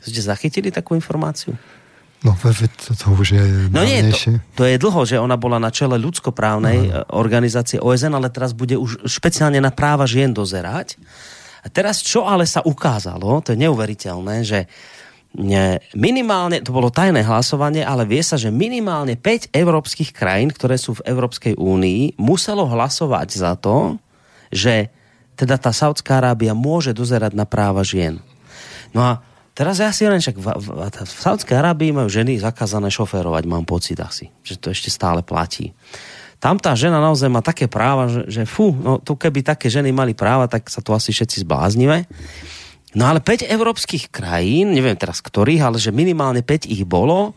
Ste 0.00 0.24
zachytili 0.24 0.72
takú 0.72 0.96
informáciu? 0.96 1.58
No 2.18 2.34
to, 2.34 2.50
to 2.98 3.06
už 3.14 3.28
je 3.30 3.44
No 3.70 3.86
nie, 3.86 4.02
to, 4.10 4.42
to 4.58 4.62
je 4.66 4.74
dlho, 4.74 5.06
že 5.06 5.22
ona 5.22 5.38
bola 5.38 5.62
na 5.62 5.70
čele 5.70 5.94
ľudskoprávnej 6.02 6.78
no. 6.90 7.06
organizácie 7.14 7.78
OSN, 7.78 8.10
ale 8.10 8.26
teraz 8.34 8.50
bude 8.50 8.74
už 8.74 9.06
špeciálne 9.06 9.62
na 9.62 9.70
práva 9.70 10.02
žien 10.02 10.34
dozerať. 10.34 10.98
A 11.62 11.70
teraz 11.70 12.02
čo 12.02 12.26
ale 12.26 12.42
sa 12.42 12.58
ukázalo, 12.66 13.38
to 13.38 13.54
je 13.54 13.62
neuveriteľné, 13.62 14.42
že 14.42 14.66
minimálne, 15.94 16.64
to 16.64 16.74
bolo 16.74 16.90
tajné 16.90 17.22
hlasovanie, 17.22 17.84
ale 17.84 18.08
vie 18.08 18.22
sa, 18.24 18.34
že 18.34 18.50
minimálne 18.50 19.14
5 19.14 19.54
európskych 19.54 20.10
krajín, 20.10 20.50
ktoré 20.50 20.80
sú 20.80 20.98
v 20.98 21.04
Európskej 21.06 21.54
únii, 21.54 22.18
muselo 22.18 22.66
hlasovať 22.66 23.28
za 23.30 23.52
to, 23.54 24.00
že 24.50 24.90
teda 25.38 25.54
tá 25.60 25.70
Saudská 25.70 26.18
Arábia 26.18 26.56
môže 26.56 26.90
dozerať 26.90 27.36
na 27.38 27.46
práva 27.46 27.86
žien. 27.86 28.18
No 28.90 29.04
a 29.04 29.12
Teraz 29.58 29.82
ja 29.82 29.90
si 29.90 30.06
len 30.06 30.22
však 30.22 30.38
v, 30.38 30.46
v, 30.54 30.68
v 30.86 31.18
Saudskej 31.18 31.58
Arábii 31.58 31.90
majú 31.90 32.06
ženy 32.06 32.38
zakázané 32.38 32.94
šoférovať, 32.94 33.42
mám 33.50 33.66
pocit 33.66 33.98
asi, 33.98 34.30
že 34.46 34.54
to 34.54 34.70
ešte 34.70 34.86
stále 34.86 35.18
platí. 35.26 35.74
Tam 36.38 36.62
tá 36.62 36.78
žena 36.78 37.02
naozaj 37.02 37.26
má 37.26 37.42
také 37.42 37.66
práva, 37.66 38.06
že, 38.06 38.22
že 38.30 38.42
fú, 38.46 38.70
no 38.70 39.02
tu 39.02 39.18
keby 39.18 39.42
také 39.42 39.66
ženy 39.66 39.90
mali 39.90 40.14
práva, 40.14 40.46
tak 40.46 40.70
sa 40.70 40.78
tu 40.78 40.94
asi 40.94 41.10
všetci 41.10 41.42
zbláznime. 41.42 42.06
No 42.94 43.10
ale 43.10 43.18
5 43.18 43.50
európskych 43.50 44.14
krajín, 44.14 44.78
neviem 44.78 44.94
teraz 44.94 45.18
ktorých, 45.18 45.66
ale 45.66 45.82
že 45.82 45.90
minimálne 45.90 46.46
5 46.46 46.70
ich 46.70 46.86
bolo, 46.86 47.34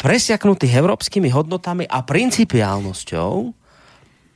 presiaknutých 0.00 0.72
európskymi 0.72 1.28
hodnotami 1.28 1.84
a 1.84 2.00
principiálnosťou, 2.00 3.52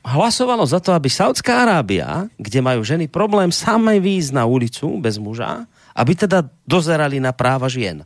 hlasovalo 0.04 0.68
za 0.68 0.84
to, 0.84 0.92
aby 0.92 1.08
Saudská 1.08 1.64
Arábia, 1.64 2.28
kde 2.36 2.60
majú 2.60 2.84
ženy 2.84 3.08
problém 3.08 3.48
samej 3.48 4.04
výjsť 4.04 4.30
na 4.36 4.44
ulicu 4.44 5.00
bez 5.00 5.16
muža, 5.16 5.64
aby 5.96 6.12
teda 6.16 6.46
dozerali 6.64 7.20
na 7.20 7.32
práva 7.32 7.68
žien. 7.68 8.04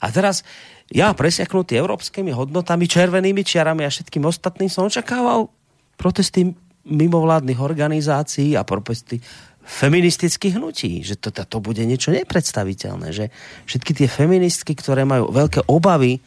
A 0.00 0.08
teraz 0.08 0.42
ja 0.90 1.14
presiaknutý 1.14 1.78
európskymi 1.78 2.34
hodnotami, 2.34 2.90
červenými 2.90 3.46
čiarami 3.46 3.86
a 3.86 3.92
všetkým 3.92 4.26
ostatným 4.26 4.66
som 4.66 4.90
očakával 4.90 5.52
protesty 5.94 6.50
mimovládnych 6.88 7.60
organizácií 7.60 8.56
a 8.56 8.66
protesty 8.66 9.22
feministických 9.60 10.58
hnutí, 10.58 11.06
že 11.06 11.14
to, 11.14 11.30
to, 11.30 11.58
bude 11.62 11.78
niečo 11.86 12.10
nepredstaviteľné, 12.10 13.14
že 13.14 13.30
všetky 13.70 13.92
tie 13.94 14.08
feministky, 14.10 14.74
ktoré 14.74 15.06
majú 15.06 15.30
veľké 15.30 15.70
obavy 15.70 16.18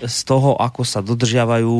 z 0.00 0.18
toho, 0.24 0.56
ako 0.56 0.80
sa 0.86 1.04
dodržiavajú 1.04 1.74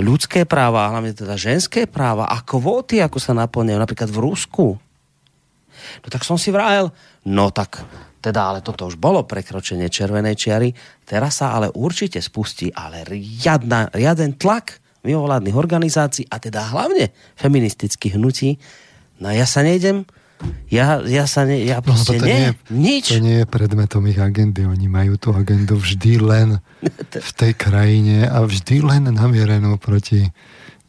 ľudské 0.00 0.48
práva, 0.48 0.88
hlavne 0.88 1.12
teda 1.12 1.36
ženské 1.36 1.84
práva 1.84 2.30
a 2.30 2.40
kvóty, 2.40 3.04
ako 3.04 3.20
sa 3.20 3.36
naplňajú 3.36 3.78
napríklad 3.78 4.08
v 4.08 4.22
Rusku. 4.22 4.66
No 6.00 6.06
tak 6.08 6.24
som 6.24 6.40
si 6.40 6.48
vrájel, 6.48 6.88
no 7.26 7.52
tak 7.52 7.84
teda 8.22 8.54
ale 8.54 8.58
toto 8.62 8.86
už 8.86 8.96
bolo 8.96 9.26
prekročenie 9.26 9.90
červenej 9.90 10.38
čiary, 10.38 10.70
teraz 11.02 11.42
sa 11.42 11.58
ale 11.58 11.74
určite 11.74 12.22
spustí 12.22 12.70
ale 12.70 13.02
riadna, 13.02 13.90
riaden 13.90 14.38
tlak 14.38 14.78
mimovládnych 15.02 15.58
organizácií 15.58 16.30
a 16.30 16.38
teda 16.38 16.70
hlavne 16.70 17.10
feministických 17.34 18.14
hnutí. 18.14 18.54
No 19.18 19.34
ja 19.34 19.42
sa 19.42 19.66
nejdem 19.66 20.06
ja, 20.72 21.04
ja 21.04 21.28
sa 21.28 21.44
ne, 21.46 21.62
ja 21.62 21.78
no, 21.78 21.92
proste 21.92 22.18
no, 22.18 22.24
to 22.24 22.26
nie, 22.26 22.34
nie, 22.34 22.50
nič. 22.72 23.14
To 23.14 23.22
nie 23.22 23.44
je 23.44 23.46
predmetom 23.46 24.02
ich 24.08 24.18
agendy. 24.18 24.66
Oni 24.66 24.88
majú 24.88 25.14
tú 25.20 25.30
agendu 25.30 25.78
vždy 25.78 26.18
len 26.18 26.48
v 27.12 27.30
tej 27.36 27.52
krajine 27.54 28.26
a 28.26 28.42
vždy 28.42 28.82
len 28.82 29.06
namierenú 29.12 29.76
proti 29.78 30.26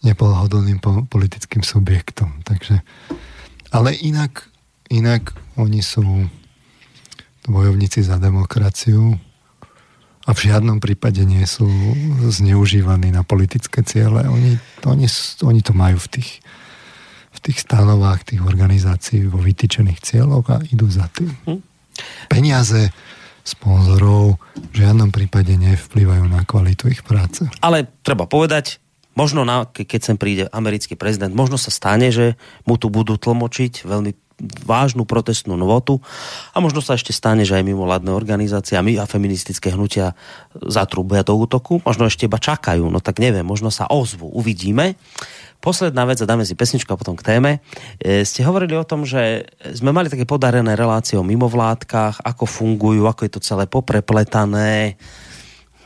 nepohodlným 0.01 0.81
politickým 1.07 1.61
subjektom. 1.61 2.41
Takže, 2.47 2.81
ale 3.75 3.93
inak, 4.01 4.47
inak 4.89 5.35
oni 5.59 5.83
sú 5.83 6.27
bojovníci 7.47 8.03
za 8.03 8.19
demokraciu 8.21 9.19
a 10.23 10.31
v 10.31 10.39
žiadnom 10.39 10.79
prípade 10.79 11.19
nie 11.27 11.43
sú 11.43 11.67
zneužívaní 12.23 13.11
na 13.11 13.27
politické 13.27 13.83
ciele. 13.83 14.23
Oni, 14.23 14.55
oni, 14.87 15.07
oni 15.43 15.61
to 15.61 15.75
majú 15.75 15.99
v 15.99 16.19
tých, 16.19 16.39
v 17.35 17.39
tých 17.43 17.67
stanovách 17.67 18.31
tých 18.31 18.41
organizácií 18.43 19.27
vo 19.27 19.43
vytýčených 19.43 19.99
cieľoch 19.99 20.47
a 20.47 20.63
idú 20.71 20.87
za 20.87 21.11
tým. 21.11 21.35
Hm. 21.43 21.59
Peniaze 22.31 22.95
sponzorov 23.43 24.39
v 24.71 24.75
žiadnom 24.79 25.11
prípade 25.11 25.51
nevplyvajú 25.59 26.23
na 26.31 26.47
kvalitu 26.47 26.87
ich 26.87 27.03
práce. 27.03 27.43
Ale 27.59 27.83
treba 27.99 28.23
povedať, 28.23 28.79
možno 29.19 29.43
na, 29.43 29.67
keď 29.67 29.99
sem 29.99 30.15
príde 30.15 30.47
americký 30.55 30.95
prezident, 30.95 31.35
možno 31.35 31.59
sa 31.59 31.67
stane, 31.67 32.07
že 32.15 32.39
mu 32.63 32.79
tu 32.79 32.87
budú 32.87 33.19
tlmočiť 33.19 33.83
veľmi 33.83 34.11
vážnu 34.63 35.07
protestnú 35.07 35.55
novotu 35.55 36.03
a 36.51 36.59
možno 36.59 36.83
sa 36.83 36.99
ešte 36.99 37.15
stane, 37.15 37.47
že 37.47 37.55
aj 37.55 37.65
mimovládne 37.65 38.11
organizácie 38.11 38.75
a 38.75 38.83
my 38.83 38.99
a 38.99 39.07
feministické 39.07 39.71
hnutia 39.71 40.13
zatrúbia 40.67 41.23
do 41.23 41.35
útoku, 41.39 41.79
možno 41.83 42.07
ešte 42.07 42.27
iba 42.27 42.37
čakajú, 42.37 42.87
no 42.91 42.99
tak 42.99 43.23
neviem, 43.23 43.47
možno 43.47 43.71
sa 43.71 43.87
ozvu, 43.87 44.27
uvidíme. 44.29 44.99
Posledná 45.63 46.03
vec, 46.03 46.19
a 46.19 46.27
dáme 46.27 46.43
si 46.43 46.59
pesničku 46.59 46.91
a 46.91 46.99
potom 46.99 47.15
k 47.15 47.23
téme. 47.23 47.63
E, 47.95 48.27
ste 48.27 48.43
hovorili 48.43 48.75
o 48.75 48.83
tom, 48.83 49.07
že 49.07 49.47
sme 49.71 49.95
mali 49.95 50.11
také 50.11 50.27
podarené 50.27 50.75
relácie 50.75 51.15
o 51.15 51.23
mimovládkach, 51.23 52.19
ako 52.19 52.43
fungujú, 52.43 53.07
ako 53.07 53.23
je 53.23 53.31
to 53.31 53.39
celé 53.39 53.63
poprepletané. 53.63 54.99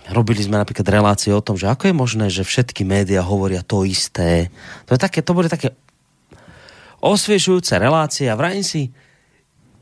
Robili 0.10 0.42
sme 0.42 0.58
napríklad 0.58 0.88
relácie 0.90 1.30
o 1.30 1.46
tom, 1.46 1.62
že 1.62 1.70
ako 1.70 1.94
je 1.94 1.96
možné, 1.96 2.26
že 2.34 2.42
všetky 2.42 2.82
médiá 2.90 3.22
hovoria 3.22 3.62
to 3.62 3.86
isté. 3.86 4.50
To, 4.90 4.98
je 4.98 5.00
také, 5.04 5.22
to 5.22 5.38
boli 5.38 5.46
také 5.46 5.78
osviežujúce 7.02 7.78
relácie 7.78 8.26
a 8.30 8.38
vrajím 8.38 8.66
si, 8.66 8.82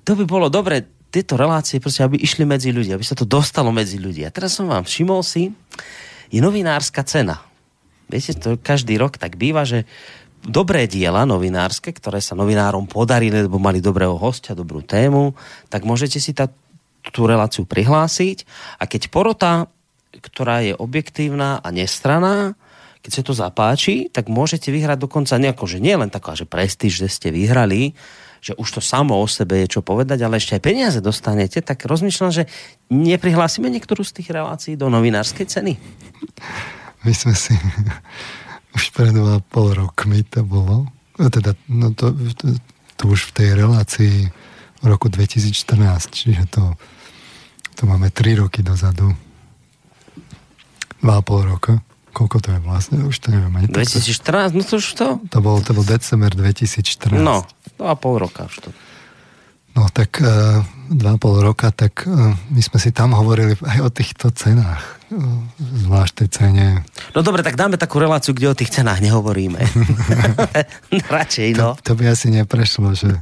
to 0.05 0.13
by 0.13 0.23
bolo 0.27 0.47
dobre, 0.51 0.85
tieto 1.09 1.39
relácie 1.39 1.79
proste, 1.79 2.03
aby 2.03 2.19
išli 2.19 2.43
medzi 2.43 2.75
ľudí, 2.75 2.91
aby 2.91 3.05
sa 3.07 3.15
to 3.15 3.23
dostalo 3.23 3.71
medzi 3.71 3.95
ľudí. 3.95 4.27
A 4.27 4.35
teraz 4.35 4.59
som 4.59 4.67
vám 4.67 4.83
všimol 4.83 5.23
si, 5.23 5.55
je 6.27 6.39
novinárska 6.43 7.07
cena. 7.07 7.39
Viete, 8.11 8.35
to 8.35 8.59
každý 8.59 8.99
rok 8.99 9.15
tak 9.15 9.39
býva, 9.39 9.63
že 9.63 9.87
dobré 10.43 10.85
diela 10.85 11.23
novinárske, 11.23 11.95
ktoré 11.95 12.19
sa 12.19 12.37
novinárom 12.37 12.85
podarili, 12.85 13.47
lebo 13.47 13.57
mali 13.57 13.79
dobrého 13.79 14.19
hostia, 14.19 14.53
dobrú 14.53 14.83
tému, 14.83 15.33
tak 15.71 15.87
môžete 15.87 16.19
si 16.21 16.35
tá, 16.35 16.51
tú 17.15 17.25
reláciu 17.25 17.63
prihlásiť 17.63 18.45
a 18.77 18.83
keď 18.85 19.01
porota, 19.09 19.71
ktorá 20.11 20.61
je 20.67 20.77
objektívna 20.77 21.63
a 21.63 21.67
nestraná, 21.71 22.59
keď 23.05 23.21
sa 23.21 23.21
to 23.21 23.37
zapáči, 23.37 24.09
tak 24.09 24.33
môžete 24.33 24.73
vyhrať 24.73 25.05
dokonca 25.05 25.37
nejako, 25.37 25.69
že 25.69 25.77
nie 25.77 25.93
len 25.93 26.09
taká, 26.09 26.33
že 26.33 26.49
prestíž, 26.49 27.05
že 27.05 27.05
ste 27.05 27.29
vyhrali, 27.29 27.93
že 28.41 28.57
už 28.57 28.77
to 28.77 28.81
samo 28.81 29.21
o 29.21 29.29
sebe 29.29 29.61
je 29.61 29.77
čo 29.77 29.85
povedať, 29.85 30.25
ale 30.25 30.41
ešte 30.41 30.57
aj 30.57 30.65
peniaze 30.65 30.99
dostanete, 31.05 31.61
tak 31.61 31.85
rozmýšľam, 31.85 32.33
že 32.33 32.49
neprihlásime 32.89 33.69
niektorú 33.69 34.01
z 34.01 34.17
tých 34.17 34.33
relácií 34.33 34.73
do 34.73 34.89
novinárskej 34.89 35.45
ceny. 35.45 35.77
My 37.05 37.13
sme 37.13 37.37
si 37.37 37.53
už 38.77 38.89
pred 38.89 39.13
pol 39.53 39.77
rokmi 39.77 40.25
to 40.25 40.41
bolo, 40.41 40.89
no 41.21 41.27
teda 41.29 41.53
no 41.69 41.93
to, 41.93 42.09
to, 42.41 42.57
to 42.97 43.03
už 43.05 43.29
v 43.29 43.31
tej 43.37 43.49
relácii 43.53 44.15
v 44.81 44.85
roku 44.89 45.13
2014, 45.13 46.09
čiže 46.09 46.49
to, 46.49 46.73
to 47.77 47.85
máme 47.85 48.09
3 48.09 48.41
roky 48.41 48.65
dozadu, 48.65 49.13
2,5 51.05 51.53
roka 51.53 51.85
koľko 52.15 52.39
to 52.39 52.49
je 52.55 52.59
vlastne, 52.63 52.97
už 53.03 53.19
to 53.19 53.35
neviem 53.35 53.51
ani. 53.51 53.67
2014, 53.67 54.55
no 54.55 54.63
to 54.63 54.79
už 54.79 54.87
to? 54.95 55.07
To 55.35 55.39
bol, 55.43 55.59
to 55.59 55.75
bol 55.75 55.83
december 55.83 56.31
2014. 56.31 57.19
No, 57.19 57.43
dva 57.75 57.99
pol 57.99 58.23
roka 58.23 58.47
už 58.47 58.63
to. 58.63 58.69
No 59.75 59.91
tak 59.91 60.23
uh, 60.23 60.63
dva 60.87 61.19
pol 61.19 61.43
roka, 61.43 61.67
tak 61.75 62.07
uh, 62.07 62.31
my 62.31 62.61
sme 62.63 62.79
si 62.79 62.95
tam 62.95 63.11
hovorili 63.11 63.59
aj 63.59 63.79
o 63.83 63.89
týchto 63.91 64.31
cenách. 64.31 64.79
Uh, 65.11 65.43
zvlášť 65.59 66.13
tej 66.23 66.29
cene. 66.31 66.67
No 67.11 67.19
dobre, 67.19 67.43
tak 67.43 67.59
dáme 67.59 67.75
takú 67.75 67.99
reláciu, 67.99 68.31
kde 68.31 68.55
o 68.55 68.55
tých 68.55 68.71
cenách 68.71 69.03
nehovoríme. 69.03 69.59
Radšej, 71.19 71.49
no. 71.59 71.75
To, 71.83 71.91
to 71.91 71.93
by 71.99 72.15
asi 72.15 72.31
neprešlo, 72.31 72.95
že, 72.95 73.19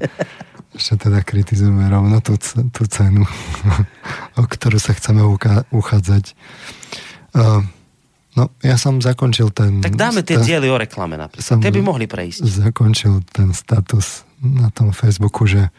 že 0.77 0.93
teda 0.93 1.25
kritizujeme 1.25 1.89
rovno 1.89 2.21
tú, 2.21 2.37
tú 2.69 2.85
cenu, 2.85 3.25
o 4.39 4.45
ktorú 4.45 4.77
sa 4.77 4.93
chceme 4.93 5.25
uchádzať. 5.73 6.37
Uh, 7.33 7.65
No, 8.33 8.49
ja 8.65 8.81
som 8.81 8.97
zakončil 8.97 9.53
ten... 9.53 9.77
Tak 9.81 9.93
dáme 9.93 10.25
tie 10.25 10.41
diely 10.41 10.65
o 10.69 10.77
reklame 10.77 11.21
napríklad. 11.21 11.61
Tie 11.61 11.69
by 11.69 11.81
mohli 11.85 12.09
prejsť. 12.09 12.41
Zakončil 12.41 13.21
ten 13.29 13.53
status 13.53 14.25
na 14.41 14.73
tom 14.73 14.89
Facebooku, 14.89 15.45
že 15.45 15.69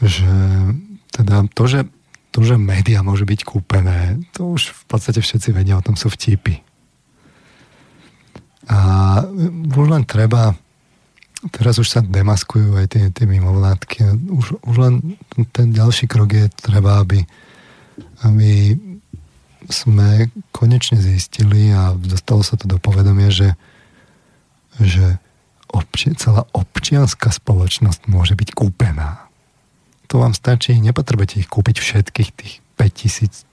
že 0.00 0.32
teda 1.12 1.44
to, 1.52 1.68
že 1.68 1.84
to, 2.32 2.40
že 2.40 2.56
média 2.56 3.04
môže 3.04 3.28
byť 3.28 3.40
kúpené, 3.44 4.16
to 4.32 4.56
už 4.56 4.72
v 4.72 4.84
podstate 4.88 5.20
všetci 5.20 5.52
vedia, 5.52 5.76
o 5.76 5.84
tom 5.84 5.98
sú 5.98 6.08
vtipy. 6.08 6.62
A 8.70 8.78
už 9.76 9.86
len 9.92 10.06
treba 10.08 10.56
teraz 11.48 11.80
už 11.80 11.88
sa 11.88 12.00
demaskujú 12.04 12.76
aj 12.76 12.86
tie, 12.92 13.04
tie 13.08 13.24
mimovládky. 13.24 14.28
Už, 14.28 14.60
už 14.60 14.76
len 14.76 15.16
ten 15.56 15.72
ďalší 15.72 16.04
krok 16.04 16.36
je 16.36 16.52
treba, 16.52 17.00
aby, 17.00 17.24
aby 18.28 18.76
sme 19.70 20.28
konečne 20.50 20.98
zistili 20.98 21.70
a 21.70 21.94
dostalo 21.94 22.42
sa 22.42 22.58
to 22.58 22.66
do 22.66 22.76
povedomia, 22.76 23.30
že, 23.30 23.54
že 24.78 25.16
obči, 25.70 26.12
celá 26.18 26.44
občianská 26.50 27.30
spoločnosť 27.30 28.10
môže 28.10 28.34
byť 28.34 28.50
kúpená. 28.52 29.30
To 30.10 30.18
vám 30.18 30.34
stačí, 30.34 30.74
nepotrebujete 30.82 31.46
ich 31.46 31.48
kúpiť 31.48 31.78
všetkých 31.78 32.30
tých 32.34 32.54
5000, 32.74 33.46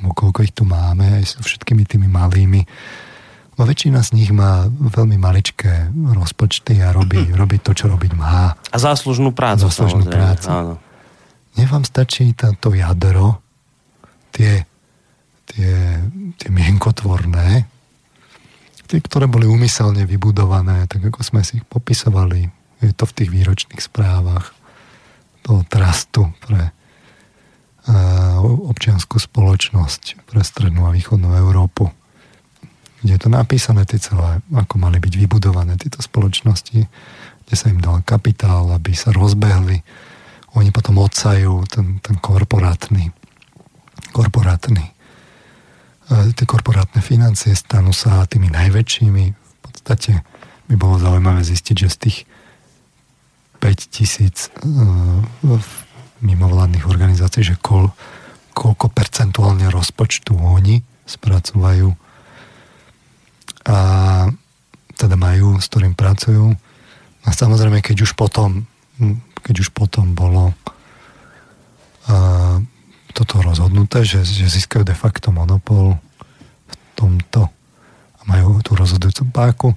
alebo 0.00 0.12
koľko 0.12 0.38
ich 0.44 0.52
tu 0.52 0.68
máme, 0.68 1.24
aj 1.24 1.36
so 1.36 1.40
všetkými 1.40 1.88
tými 1.88 2.04
malými. 2.04 2.68
No 3.56 3.64
väčšina 3.64 4.04
z 4.04 4.10
nich 4.12 4.30
má 4.34 4.68
veľmi 4.68 5.16
maličké 5.16 5.88
rozpočty 5.94 6.84
a 6.84 6.92
robí, 6.92 7.32
robí 7.40 7.56
to, 7.64 7.72
čo 7.72 7.88
robiť 7.88 8.12
má. 8.12 8.52
A 8.60 8.76
záslužnú 8.76 9.32
prácu. 9.32 9.72
Záslužnú 9.72 10.04
prácu. 10.04 10.48
Áno. 10.52 10.74
Nech 11.56 11.70
vám 11.70 11.86
stačí 11.86 12.34
to 12.34 12.68
jadro, 12.74 13.38
tie 14.34 14.66
tie, 15.48 16.00
tie 16.38 16.50
mienkotvorné, 16.50 17.66
tie, 18.84 18.98
ktoré 19.00 19.24
boli 19.26 19.48
umyselne 19.48 20.04
vybudované, 20.04 20.84
tak 20.86 21.08
ako 21.08 21.20
sme 21.24 21.40
si 21.40 21.60
ich 21.60 21.66
popisovali, 21.66 22.48
je 22.84 22.92
to 22.92 23.08
v 23.08 23.16
tých 23.16 23.30
výročných 23.32 23.80
správach 23.80 24.52
toho 25.44 25.64
trastu 25.68 26.32
pre 26.44 26.72
občianskú 28.44 29.20
spoločnosť 29.20 30.24
pre 30.24 30.40
strednú 30.40 30.88
a 30.88 30.94
východnú 30.96 31.36
Európu, 31.36 31.92
kde 33.04 33.12
je 33.12 33.20
to 33.20 33.28
napísané 33.28 33.84
tie 33.84 34.00
celé, 34.00 34.40
ako 34.56 34.80
mali 34.80 34.96
byť 34.96 35.12
vybudované 35.20 35.76
tieto 35.76 36.00
spoločnosti, 36.00 36.88
kde 37.44 37.54
sa 37.54 37.68
im 37.68 37.84
dal 37.84 38.00
kapitál, 38.00 38.72
aby 38.72 38.96
sa 38.96 39.12
rozbehli. 39.12 39.84
Oni 40.56 40.72
potom 40.72 40.96
odsajú 40.96 41.68
ten, 41.68 42.00
ten 42.00 42.16
korporátny, 42.16 43.12
korporátny 44.16 44.93
tie 46.08 46.46
korporátne 46.46 47.00
financie 47.00 47.56
stanú 47.56 47.96
sa 47.96 48.28
tými 48.28 48.52
najväčšími. 48.52 49.24
V 49.32 49.56
podstate 49.64 50.20
by 50.68 50.74
bolo 50.76 51.00
zaujímavé 51.00 51.40
zistiť, 51.44 51.76
že 51.76 51.88
z 51.88 51.96
tých 52.08 52.18
5 53.60 53.94
tisíc 53.96 54.52
uh, 54.60 55.24
mimovládnych 56.20 56.84
organizácií, 56.84 57.44
že 57.44 57.56
kol, 57.60 57.88
koľko 58.52 58.92
percentuálne 58.92 59.72
rozpočtu 59.72 60.36
oni 60.36 60.84
spracúvajú 61.08 61.92
a 63.64 63.78
teda 64.94 65.16
majú, 65.16 65.56
s 65.56 65.66
ktorým 65.72 65.96
pracujú. 65.96 66.52
A 67.24 67.28
samozrejme, 67.32 67.80
keď 67.80 68.04
už 68.04 68.12
potom, 68.12 68.68
keď 69.40 69.64
už 69.64 69.72
potom 69.72 70.12
bolo 70.12 70.52
uh, 72.08 72.60
toto 73.14 73.40
rozhodnuté, 73.40 74.02
že, 74.02 74.26
že 74.26 74.50
získajú 74.50 74.82
de 74.82 74.92
facto 74.98 75.30
monopol 75.30 75.94
v 76.66 76.74
tomto 76.98 77.46
a 78.18 78.20
majú 78.26 78.58
tú 78.60 78.74
rozhodujúcu 78.74 79.22
páku, 79.30 79.68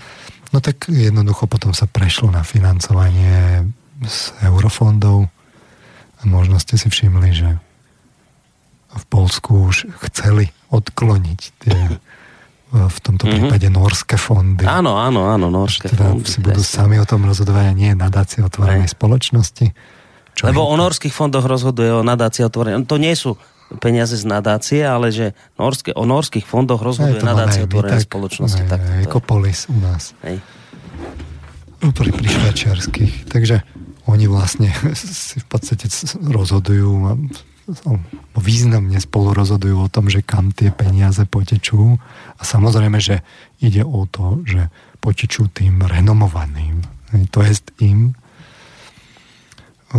no 0.49 0.57
tak 0.57 0.89
jednoducho 0.89 1.45
potom 1.45 1.71
sa 1.71 1.85
prešlo 1.85 2.33
na 2.33 2.41
financovanie 2.41 3.69
z 4.01 4.19
eurofondov 4.41 5.29
a 6.17 6.21
možno 6.25 6.57
ste 6.57 6.81
si 6.81 6.89
všimli, 6.89 7.29
že 7.31 7.49
v 8.97 9.05
Polsku 9.05 9.69
už 9.69 9.93
chceli 10.09 10.49
odkloniť 10.73 11.41
tie 11.61 11.77
v 12.67 12.97
tomto 12.99 13.23
mm-hmm. 13.23 13.47
prípade 13.47 13.67
norské 13.71 14.19
fondy. 14.19 14.67
Áno, 14.67 14.99
áno, 14.99 15.31
áno, 15.31 15.47
norské 15.47 15.87
teda 15.87 16.11
fondy. 16.11 16.27
si 16.27 16.43
budú 16.43 16.59
sami 16.59 16.99
o 16.99 17.07
tom 17.07 17.23
rozhodovať 17.23 17.71
a 17.71 17.73
nie 17.73 17.95
nadácie 17.95 18.43
otvorenej 18.43 18.91
spoločnosti. 18.91 19.71
Čo 20.37 20.53
Lebo 20.53 20.69
o 20.69 20.75
norských 20.77 21.09
fondoch 21.09 21.49
rozhoduje 21.49 21.89
o 21.89 22.05
nadácii 22.05 22.45
otvorenej. 22.45 22.85
To 22.85 23.01
nie 23.01 23.17
sú 23.17 23.41
peniaze 23.81 24.15
z 24.15 24.23
nadácie, 24.29 24.85
ale 24.85 25.09
že 25.09 25.33
norské, 25.57 25.91
o 25.97 26.05
norských 26.05 26.45
fondoch 26.45 26.79
rozhoduje 26.79 27.25
nadácia 27.25 27.65
otvorenej 27.65 28.05
spoločnosti. 28.05 28.63
Aj, 28.63 28.77
tak, 28.77 28.81
Ecopolis 29.01 29.65
u 29.67 29.77
nás. 29.81 30.13
Hej. 30.23 30.39
No, 31.81 31.89
pri, 31.89 32.13
pri 32.13 32.27
švajčiarských. 32.29 33.27
Takže 33.33 33.65
oni 34.07 34.25
vlastne 34.29 34.69
si 34.93 35.41
v 35.41 35.47
podstate 35.49 35.89
rozhodujú 36.21 37.17
významne 38.37 38.95
spolu 39.03 39.35
rozhodujú 39.35 39.75
o 39.83 39.91
tom, 39.91 40.07
že 40.07 40.23
kam 40.23 40.55
tie 40.55 40.71
peniaze 40.71 41.19
potečú. 41.27 41.99
A 42.39 42.41
samozrejme, 42.47 43.01
že 43.03 43.25
ide 43.59 43.83
o 43.83 44.07
to, 44.07 44.39
že 44.47 44.71
potečú 45.03 45.51
tým 45.51 45.83
renomovaným. 45.83 46.87
To 47.35 47.43
je 47.43 47.59
im, 47.83 48.15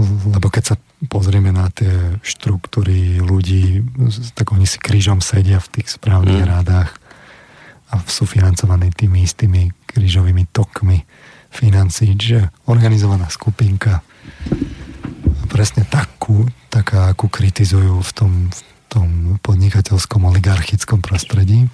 lebo 0.05 0.47
keď 0.51 0.75
sa 0.75 0.77
pozrieme 1.07 1.55
na 1.55 1.71
tie 1.71 2.19
štruktúry 2.23 3.23
ľudí, 3.23 3.83
tak 4.35 4.51
oni 4.51 4.67
si 4.67 4.79
krížom 4.83 5.23
sedia 5.23 5.63
v 5.63 5.81
tých 5.81 5.95
správnych 5.95 6.43
mm. 6.43 6.51
rádach 6.51 6.91
a 7.89 8.03
sú 8.05 8.29
financovaní 8.29 8.93
tými 8.93 9.25
istými 9.25 9.73
krížovými 9.89 10.51
tokmi 10.53 11.07
financí, 11.49 12.13
čiže 12.13 12.53
organizovaná 12.69 13.33
skupinka 13.33 14.05
presne 15.49 15.89
takú, 15.89 16.45
taká, 16.69 17.09
akú 17.09 17.33
kritizujú 17.33 18.05
v 18.05 18.13
tom, 18.13 18.33
v 18.53 18.61
tom 18.93 19.09
podnikateľskom 19.41 20.29
oligarchickom 20.29 21.01
prostredí. 21.01 21.67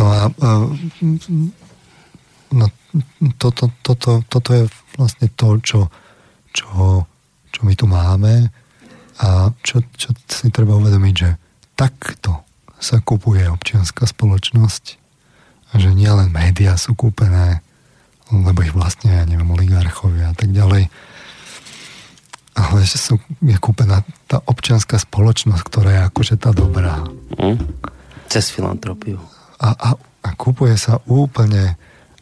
No 0.00 0.04
a 0.08 0.32
no, 2.56 2.66
toto, 3.36 3.68
toto, 3.84 4.24
toto 4.24 4.50
je 4.56 4.64
vlastne 5.00 5.32
to, 5.32 5.56
čo, 5.64 5.80
čo, 6.52 6.68
čo 7.48 7.60
my 7.64 7.72
tu 7.72 7.88
máme 7.88 8.52
a 9.20 9.48
čo, 9.64 9.80
čo 9.96 10.12
si 10.28 10.52
treba 10.52 10.76
uvedomiť, 10.76 11.14
že 11.16 11.30
takto 11.72 12.44
sa 12.76 13.00
kupuje 13.00 13.48
občianská 13.48 14.04
spoločnosť 14.04 14.84
a 15.72 15.80
že 15.80 15.92
nielen 15.96 16.28
médiá 16.32 16.76
sú 16.76 16.92
kúpené, 16.92 17.64
lebo 18.28 18.60
ich 18.60 18.76
vlastne, 18.76 19.16
ja 19.16 19.24
neviem, 19.24 19.48
oligarchovia 19.48 20.32
a 20.32 20.36
tak 20.36 20.52
ďalej, 20.52 20.92
ale 22.56 22.78
že 22.84 22.98
sú, 22.98 23.14
je 23.40 23.56
kúpená 23.56 24.02
tá 24.28 24.42
občianská 24.44 25.00
spoločnosť, 25.00 25.62
ktorá 25.64 25.90
je 25.96 26.02
akože 26.12 26.34
tá 26.36 26.50
dobrá. 26.52 27.04
Mm. 27.40 27.60
Cez 28.28 28.52
filantropiu. 28.52 29.18
A, 29.60 29.72
a, 29.74 29.88
a 29.96 30.28
kúpuje 30.36 30.74
sa 30.76 30.98
úplne, 31.06 31.76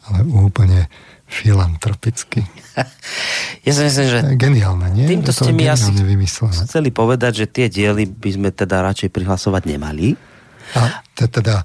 ale 0.07 0.19
úplne 0.27 0.89
filantropicky. 1.29 2.41
ja 3.65 3.71
si 3.71 3.81
myslím, 3.85 4.07
že... 4.09 4.19
Geniálne, 4.33 4.89
nie? 4.89 5.05
Týmto 5.05 5.29
ste 5.29 5.53
mi 5.53 5.69
asi 5.69 5.93
chceli 6.65 6.89
povedať, 6.89 7.45
že 7.45 7.47
tie 7.47 7.65
diely 7.69 8.09
by 8.09 8.29
sme 8.33 8.49
teda 8.49 8.81
radšej 8.81 9.13
prihlasovať 9.13 9.63
nemali. 9.69 10.17
A 10.73 11.05
teda 11.13 11.63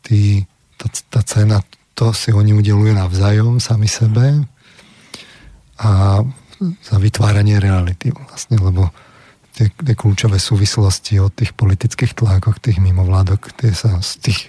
tí, 0.00 0.44
tá, 0.80 0.86
tá 1.12 1.20
cena, 1.28 1.60
to 1.92 2.16
si 2.16 2.32
oni 2.32 2.56
udelujú 2.56 2.96
navzájom 2.96 3.60
sami 3.60 3.86
sebe 3.86 4.48
a 5.80 6.20
za 6.60 6.96
vytváranie 7.00 7.56
reality 7.56 8.12
vlastne, 8.12 8.60
lebo 8.60 8.92
tie, 9.56 9.72
tie 9.72 9.94
kľúčové 9.96 10.36
súvislosti 10.36 11.20
od 11.20 11.32
tých 11.32 11.56
politických 11.56 12.12
tlákoch, 12.16 12.60
tých 12.60 12.80
mimovládok, 12.80 13.52
tie 13.56 13.72
sa 13.72 14.00
z 14.04 14.10
tých, 14.24 14.40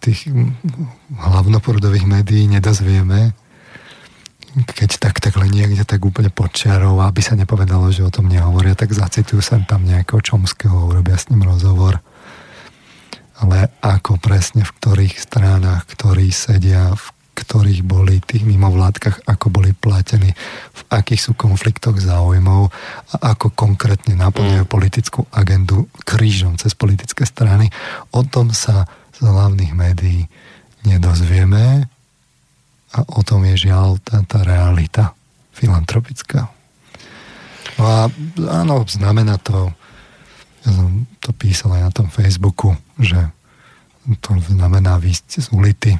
tých 0.00 0.26
hlavnoprúdových 1.14 2.08
médií 2.08 2.48
nedozvieme 2.48 3.36
keď 4.50 4.98
tak 4.98 5.22
takhle 5.22 5.46
niekde 5.46 5.86
tak 5.86 6.02
úplne 6.02 6.26
podčiarov, 6.26 6.98
aby 7.06 7.22
sa 7.22 7.38
nepovedalo, 7.38 7.86
že 7.94 8.02
o 8.02 8.10
tom 8.10 8.26
nehovoria, 8.26 8.74
tak 8.74 8.90
zacitujú 8.90 9.38
sa 9.38 9.62
tam 9.62 9.86
nejakého 9.86 10.18
Čomského, 10.18 10.90
urobia 10.90 11.14
s 11.14 11.30
ním 11.30 11.46
rozhovor 11.46 12.02
ale 13.40 13.72
ako 13.80 14.20
presne 14.20 14.62
v 14.62 14.72
ktorých 14.76 15.16
stránach, 15.16 15.88
ktorí 15.88 16.28
sedia, 16.28 16.92
v 16.92 17.06
ktorých 17.40 17.80
boli 17.80 18.20
tých 18.20 18.44
mimovládkach, 18.44 19.24
ako 19.24 19.46
boli 19.48 19.72
platení, 19.72 20.36
v 20.76 20.82
akých 20.92 21.20
sú 21.24 21.32
konfliktoch 21.32 21.96
záujmov 21.96 22.68
a 23.16 23.32
ako 23.32 23.56
konkrétne 23.56 24.12
naplňujú 24.20 24.64
mm. 24.68 24.70
politickú 24.70 25.24
agendu 25.32 25.88
krížom 26.04 26.60
cez 26.60 26.76
politické 26.76 27.24
strany. 27.24 27.72
O 28.12 28.20
tom 28.28 28.52
sa 28.52 28.84
z 29.20 29.24
hlavných 29.28 29.76
médií 29.76 30.26
nedozvieme 30.88 31.84
a 32.90 32.98
o 33.06 33.20
tom 33.22 33.44
je 33.46 33.68
žiaľ 33.68 34.00
tá, 34.02 34.24
tá 34.24 34.42
realita 34.42 35.14
filantropická. 35.54 36.48
No 37.78 37.84
a 37.86 37.98
áno, 38.64 38.82
znamená 38.88 39.38
to, 39.38 39.70
ja 40.66 40.70
som 40.74 41.06
to 41.22 41.30
písal 41.36 41.76
aj 41.76 41.82
na 41.86 41.92
tom 41.92 42.08
Facebooku, 42.08 42.74
že 42.98 43.16
to 44.20 44.36
znamená 44.50 44.98
výjsť 44.98 45.28
z 45.38 45.48
ulity. 45.54 45.92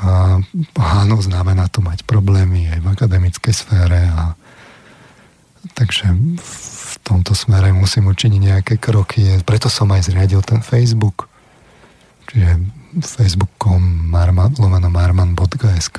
A 0.00 0.40
áno, 0.76 1.16
znamená 1.22 1.70
to 1.70 1.80
mať 1.80 2.02
problémy 2.04 2.68
aj 2.72 2.78
v 2.82 2.90
akademickej 2.90 3.54
sfére. 3.54 4.10
A, 4.10 4.34
takže 5.78 6.10
v 6.36 6.94
tomto 7.00 7.32
smere 7.32 7.70
musím 7.72 8.10
učiniť 8.10 8.40
nejaké 8.40 8.74
kroky. 8.76 9.40
Preto 9.46 9.70
som 9.70 9.88
aj 9.92 10.10
zriadil 10.10 10.42
ten 10.42 10.60
Facebook. 10.60 11.29
Čiže 12.30 12.50
facebook.com 13.02 13.82
marman, 14.10 14.54
marman.sk 14.90 15.98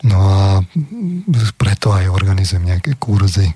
No 0.00 0.16
a 0.16 0.64
preto 1.60 1.92
aj 1.92 2.08
organizujem 2.08 2.64
nejaké 2.64 2.96
kurzy 2.96 3.52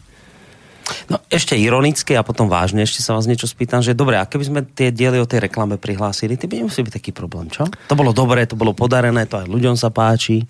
No 1.08 1.20
ešte 1.32 1.56
ironicky 1.56 2.12
a 2.16 2.24
potom 2.24 2.48
vážne 2.48 2.84
ešte 2.84 3.00
sa 3.00 3.16
vás 3.16 3.24
niečo 3.24 3.48
spýtam, 3.48 3.80
že 3.80 3.96
dobre, 3.96 4.20
a 4.20 4.28
keby 4.28 4.44
sme 4.44 4.60
tie 4.64 4.92
diely 4.92 5.20
o 5.20 5.28
tej 5.28 5.48
reklame 5.48 5.80
prihlásili, 5.80 6.36
ty 6.36 6.44
by 6.44 6.64
nemusí 6.64 6.84
byť 6.84 6.92
taký 6.92 7.10
problém, 7.16 7.48
čo? 7.48 7.64
To 7.88 7.96
bolo 7.96 8.12
dobré, 8.12 8.44
to 8.44 8.56
bolo 8.56 8.76
podarené, 8.76 9.24
to 9.24 9.40
aj 9.40 9.48
ľuďom 9.48 9.76
sa 9.80 9.88
páči. 9.88 10.44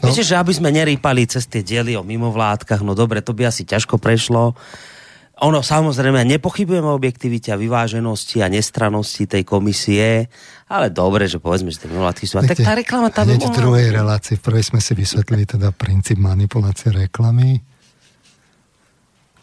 No. 0.00 0.08
Viete, 0.08 0.24
že 0.24 0.38
aby 0.38 0.52
sme 0.54 0.72
nerýpali 0.72 1.28
cez 1.28 1.44
tie 1.50 1.60
diely 1.60 1.98
o 1.98 2.06
mimovládkach, 2.06 2.80
no 2.80 2.96
dobre, 2.96 3.20
to 3.20 3.36
by 3.36 3.50
asi 3.50 3.68
ťažko 3.68 4.00
prešlo. 4.00 4.56
Ono, 5.38 5.62
samozrejme, 5.62 6.26
nepochybujeme 6.26 6.90
o 6.90 6.98
objektivite 6.98 7.54
a 7.54 7.60
vyváženosti 7.60 8.42
a 8.42 8.50
nestranosti 8.50 9.30
tej 9.30 9.46
komisie, 9.46 10.26
ale 10.66 10.90
dobre, 10.90 11.30
že 11.30 11.38
povedzme, 11.38 11.70
že 11.70 11.86
tie 11.86 11.90
mimovládky 11.94 12.24
sú... 12.26 12.42
tak 12.42 12.58
tá 12.58 12.74
reklama 12.74 13.14
tam... 13.14 13.30
Hneď 13.30 13.46
v 13.46 13.54
druhej 13.54 13.88
relácii, 13.94 14.34
v 14.34 14.42
prvej 14.42 14.64
sme 14.74 14.80
si 14.82 14.98
vysvetlili 14.98 15.46
teda 15.46 15.70
princíp 15.70 16.18
manipulácie 16.18 16.90
reklamy 16.90 17.62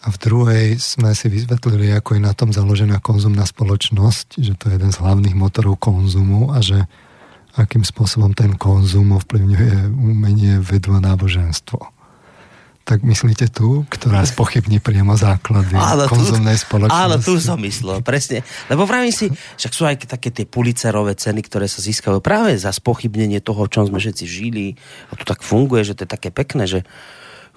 a 0.03 0.11
v 0.11 0.17
druhej 0.19 0.65
sme 0.77 1.15
si 1.15 1.31
vysvetlili, 1.31 1.95
ako 1.95 2.19
je 2.19 2.21
na 2.21 2.35
tom 2.35 2.51
založená 2.51 2.99
konzumná 2.99 3.47
spoločnosť, 3.47 4.43
že 4.43 4.53
to 4.59 4.69
je 4.69 4.75
jeden 4.75 4.91
z 4.91 4.99
hlavných 4.99 5.33
motorov 5.33 5.79
konzumu 5.79 6.51
a 6.51 6.59
že 6.59 6.85
akým 7.55 7.87
spôsobom 7.87 8.35
ten 8.35 8.59
konzum 8.59 9.15
ovplyvňuje 9.15 9.95
umenie, 9.95 10.59
vedu 10.59 10.91
a 10.91 10.99
náboženstvo. 10.99 11.94
Tak 12.85 13.01
myslíte 13.01 13.49
tu, 13.49 13.81
ktorá 13.89 14.21
spochybní 14.21 14.77
priamo 14.77 15.17
základy 15.17 15.73
áno, 15.73 16.05
konzumnej 16.05 16.53
tu, 16.53 16.69
spoločnosti? 16.69 17.01
Áno, 17.01 17.15
tu 17.17 17.33
som 17.41 17.57
myslel, 17.57 18.05
presne. 18.05 18.45
Lebo 18.69 18.85
vravím 18.85 19.09
si, 19.09 19.33
však 19.33 19.71
sú 19.73 19.89
aj 19.89 20.05
také 20.05 20.29
tie 20.29 20.45
pulicerové 20.45 21.17
ceny, 21.17 21.41
ktoré 21.41 21.65
sa 21.65 21.81
získajú 21.81 22.21
práve 22.21 22.53
za 22.53 22.69
spochybnenie 22.69 23.41
toho, 23.41 23.65
v 23.65 23.73
čom 23.73 23.89
sme 23.89 23.97
všetci 23.97 24.25
žili. 24.29 24.77
A 25.09 25.17
to 25.17 25.25
tak 25.25 25.41
funguje, 25.41 25.81
že 25.81 25.97
to 25.97 26.05
je 26.05 26.13
také 26.13 26.29
pekné, 26.29 26.69
že 26.69 26.85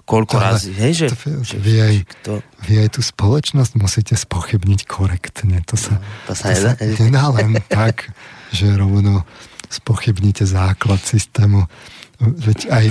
koľko 0.09 0.35
to, 0.35 0.41
razy, 0.41 0.71
hej, 0.73 0.93
že... 0.97 1.07
To, 1.13 1.45
že 1.45 1.57
vy, 1.61 1.73
aj, 1.77 1.95
kto... 2.09 2.31
vy 2.65 2.73
aj 2.81 2.89
tú 2.97 3.01
spoločnosť 3.05 3.71
musíte 3.77 4.17
spochybniť 4.17 4.89
korektne. 4.89 5.61
To 5.69 5.77
sa, 5.77 6.01
no, 6.01 6.25
to 6.25 6.33
sa, 6.33 6.49
to 6.49 6.57
nedá, 6.57 6.71
sa 6.73 7.03
nedá 7.05 7.25
len 7.37 7.49
tak, 7.69 8.09
že 8.49 8.65
rovno 8.73 9.29
spochybnite 9.69 10.49
základ 10.49 10.97
systému. 11.05 11.69
Veď 12.17 12.59
aj 12.73 12.85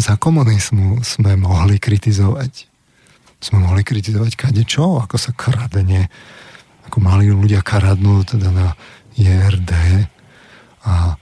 za 0.00 0.16
komunizmu 0.16 1.04
sme 1.04 1.36
mohli 1.36 1.76
kritizovať. 1.76 2.66
Sme 3.40 3.64
mohli 3.64 3.84
kritizovať 3.84 4.32
kade 4.36 4.64
čo, 4.64 5.00
ako 5.00 5.16
sa 5.16 5.32
kradenie, 5.36 6.08
ako 6.88 6.98
mali 7.00 7.28
ľudia 7.28 7.60
karadnú 7.60 8.24
teda 8.24 8.48
na 8.48 8.72
IRD 9.16 9.72
a 10.88 11.20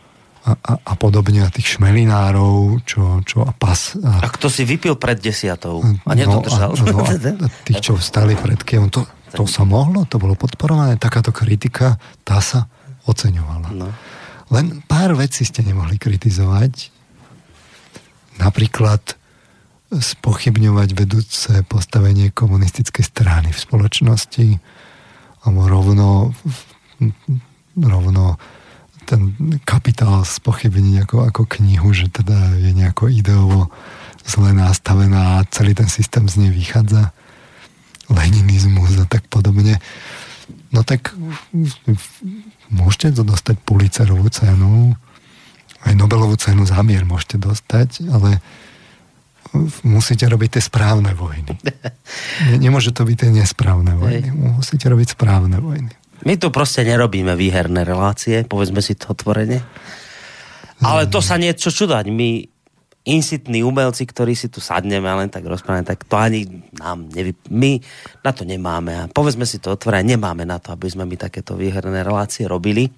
a, 0.48 0.52
a, 0.56 0.72
a 0.80 0.92
podobne 0.96 1.44
a 1.44 1.52
tých 1.52 1.76
šmelinárov, 1.76 2.80
čo, 2.88 3.20
čo 3.28 3.44
a 3.44 3.52
pas. 3.52 3.96
A, 4.00 4.24
a 4.24 4.28
kto 4.32 4.48
si 4.48 4.64
vypil 4.64 4.96
pred 4.96 5.20
desiatou 5.20 5.84
a 5.84 6.12
nedodržal. 6.16 6.72
No, 6.72 7.04
a, 7.04 7.12
no, 7.20 7.44
a 7.44 7.48
tých, 7.68 7.84
čo 7.84 8.00
vstali 8.00 8.32
pred 8.32 8.56
Kievom, 8.64 8.88
to, 8.88 9.04
to 9.36 9.44
sa 9.44 9.68
mohlo, 9.68 10.08
to 10.08 10.16
bolo 10.16 10.32
podporované, 10.32 10.96
takáto 10.96 11.34
kritika, 11.36 12.00
tá 12.24 12.40
sa 12.40 12.64
oceňovala. 13.04 13.68
No. 13.76 13.88
Len 14.48 14.80
pár 14.88 15.12
vecí 15.20 15.44
ste 15.44 15.60
nemohli 15.60 16.00
kritizovať. 16.00 16.96
Napríklad 18.38 19.18
spochybňovať 19.88 20.88
vedúce 20.92 21.50
postavenie 21.64 22.28
komunistickej 22.30 23.04
strany 23.04 23.48
v 23.50 23.58
spoločnosti 23.58 24.48
alebo 25.44 25.60
rovno 25.64 26.08
rovno 27.78 28.36
ten 29.08 29.32
kapitál 29.64 30.20
spochybniť 30.26 31.08
ako, 31.08 31.16
ako 31.32 31.42
knihu, 31.56 31.88
že 31.96 32.12
teda 32.12 32.60
je 32.60 32.76
nejako 32.76 33.08
ideovo 33.08 33.72
zle 34.28 34.52
nastavená 34.52 35.40
a 35.40 35.46
celý 35.48 35.72
ten 35.72 35.88
systém 35.88 36.28
z 36.28 36.44
nej 36.44 36.50
vychádza. 36.52 37.16
Leninizmus 38.12 39.00
a 39.00 39.08
tak 39.08 39.24
podobne. 39.32 39.80
No 40.68 40.84
tak 40.84 41.16
môžete 42.68 43.16
to 43.16 43.24
dostať 43.24 43.56
Pulitzerovú 43.64 44.28
cenu, 44.28 44.92
aj 45.86 45.94
Nobelovú 45.94 46.34
cenu 46.34 46.66
za 46.66 46.82
mier 46.82 47.06
môžete 47.06 47.38
dostať, 47.38 48.08
ale 48.10 48.42
musíte 49.86 50.26
robiť 50.26 50.58
tie 50.58 50.62
správne 50.64 51.14
vojny. 51.14 51.54
Nemôže 52.64 52.90
to 52.90 53.06
byť 53.06 53.16
tie 53.16 53.30
nesprávne 53.32 53.94
vojny. 53.96 54.28
Musíte 54.34 54.90
robiť 54.90 55.14
správne 55.14 55.58
vojny. 55.62 55.92
My 56.26 56.34
tu 56.34 56.50
proste 56.50 56.82
nerobíme 56.82 57.38
výherné 57.38 57.86
relácie, 57.86 58.42
povedzme 58.42 58.82
si 58.82 58.98
to 58.98 59.14
otvorene. 59.14 59.62
Ale 60.82 61.06
to 61.06 61.22
sa 61.22 61.38
niečo 61.38 61.70
čudať. 61.70 62.10
My 62.10 62.42
insitní 63.08 63.64
umelci, 63.64 64.04
ktorí 64.04 64.36
si 64.36 64.52
tu 64.52 64.60
sadneme 64.60 65.08
a 65.08 65.18
len 65.24 65.32
tak 65.32 65.46
rozprávame, 65.48 65.86
tak 65.86 66.04
to 66.04 66.20
ani 66.20 66.44
nám 66.76 67.08
nevy... 67.08 67.32
My 67.48 67.80
na 68.20 68.30
to 68.36 68.44
nemáme. 68.44 68.92
A 68.92 69.02
povedzme 69.08 69.48
si 69.48 69.62
to 69.62 69.72
otvorene, 69.72 70.14
nemáme 70.18 70.44
na 70.44 70.60
to, 70.60 70.76
aby 70.76 70.90
sme 70.92 71.08
my 71.08 71.16
takéto 71.16 71.56
výherné 71.56 72.04
relácie 72.04 72.44
robili. 72.44 72.92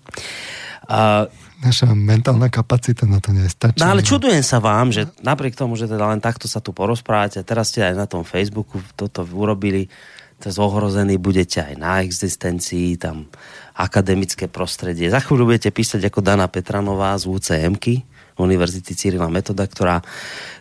Uh, 0.89 1.29
Naša 1.61 1.93
mentálna 1.93 2.49
kapacita 2.49 3.05
na 3.05 3.21
to 3.21 3.37
nestačí. 3.37 3.85
No 3.85 3.93
ale 3.93 4.01
čudujem 4.01 4.41
sa 4.41 4.65
vám, 4.65 4.89
že 4.89 5.05
napriek 5.21 5.53
tomu, 5.53 5.77
že 5.77 5.85
teda 5.85 6.09
len 6.09 6.17
takto 6.17 6.49
sa 6.49 6.65
tu 6.65 6.73
porozprávate, 6.73 7.45
teraz 7.45 7.69
ste 7.69 7.85
aj 7.85 7.95
na 8.01 8.09
tom 8.09 8.25
Facebooku 8.25 8.81
toto 8.97 9.21
urobili, 9.29 9.93
teraz 10.41 10.57
ohrození 10.57 11.21
budete 11.21 11.61
aj 11.61 11.75
na 11.77 12.01
existencii, 12.01 12.97
tam 12.97 13.29
akademické 13.77 14.49
prostredie. 14.49 15.13
Za 15.13 15.21
chvíľu 15.21 15.53
budete 15.53 15.69
písať 15.69 16.01
ako 16.09 16.25
Dana 16.25 16.49
Petranová 16.49 17.13
z 17.21 17.29
UCM-ky, 17.29 18.09
Univerzity 18.41 18.97
Cyrila 18.97 19.29
Metoda, 19.29 19.69
ktorá 19.69 20.01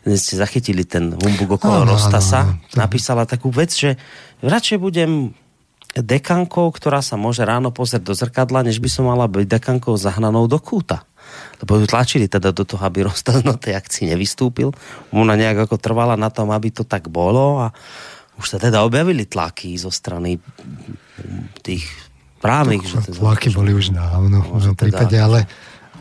dnes 0.03 0.27
ste 0.27 0.35
zachytili 0.35 0.83
ten 0.83 1.15
humbug 1.15 1.63
okolo 1.63 1.87
ano, 1.87 1.95
Rostasa, 1.95 2.59
napísala 2.75 3.23
takú 3.23 3.55
vec, 3.55 3.71
že 3.71 3.95
radšej 4.43 4.77
budem 4.83 5.31
dekankou, 5.97 6.69
ktorá 6.69 7.01
sa 7.01 7.17
môže 7.17 7.41
ráno 7.41 7.73
pozrieť 7.73 8.03
do 8.05 8.13
zrkadla, 8.13 8.61
než 8.61 8.77
by 8.77 8.89
som 8.89 9.09
mala 9.09 9.25
byť 9.25 9.45
dekankou 9.49 9.97
zahnanou 9.97 10.45
do 10.45 10.61
kúta. 10.61 11.05
Lebo 11.61 11.77
ju 11.81 11.85
tlačili 11.89 12.29
teda 12.29 12.53
do 12.53 12.63
toho, 12.65 12.81
aby 12.85 13.03
Rostas 13.09 13.41
na 13.41 13.57
tej 13.57 13.77
akcii 13.77 14.13
nevystúpil. 14.13 14.69
Ona 15.13 15.33
nejak 15.33 15.69
ako 15.69 15.81
trvala 15.81 16.13
na 16.13 16.29
tom, 16.29 16.53
aby 16.53 16.69
to 16.69 16.85
tak 16.85 17.09
bolo 17.09 17.65
a 17.65 17.73
už 18.39 18.55
sa 18.55 18.57
teda 18.61 18.87
objavili 18.87 19.27
tlaky 19.27 19.75
zo 19.75 19.91
strany 19.91 20.39
tých 21.59 21.83
právnych. 22.39 22.87
Že 22.87 23.11
teda, 23.11 23.19
tlaky 23.19 23.49
boli 23.51 23.75
už 23.75 23.91
dávno 23.91 24.39
v 24.39 24.71
teda, 24.71 24.79
prípade, 24.79 25.17
ale, 25.19 25.43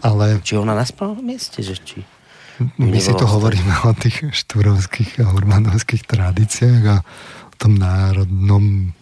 ale... 0.07 0.39
Či 0.47 0.55
ona 0.55 0.79
na 0.79 0.87
správnom 0.87 1.25
mieste, 1.25 1.67
že 1.67 1.75
či... 1.83 2.07
My 2.79 2.99
si 2.99 3.15
to 3.15 3.27
hovoríme 3.27 3.87
o 3.87 3.95
tých 3.95 4.35
štúrovských 4.35 5.23
a 5.23 5.31
urbanovských 5.31 6.03
tradíciách 6.07 6.83
a 6.91 6.97
o 7.51 7.55
tom 7.55 7.79
národnom 7.79 8.95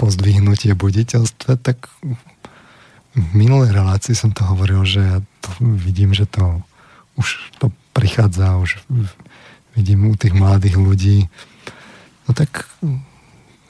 pozdvihnutie 0.00 0.72
buditeľstva, 0.72 1.60
tak 1.60 1.92
v 3.12 3.28
minulej 3.36 3.74
relácii 3.74 4.14
som 4.16 4.30
to 4.32 4.46
hovoril, 4.46 4.86
že 4.86 5.00
ja 5.02 5.18
to 5.44 5.50
vidím, 5.60 6.14
že 6.14 6.24
to 6.24 6.62
už 7.18 7.52
to 7.60 7.68
prichádza, 7.92 8.56
už 8.56 8.80
vidím 9.76 10.08
u 10.08 10.16
tých 10.16 10.32
mladých 10.32 10.76
ľudí. 10.80 11.18
No 12.24 12.30
tak, 12.32 12.64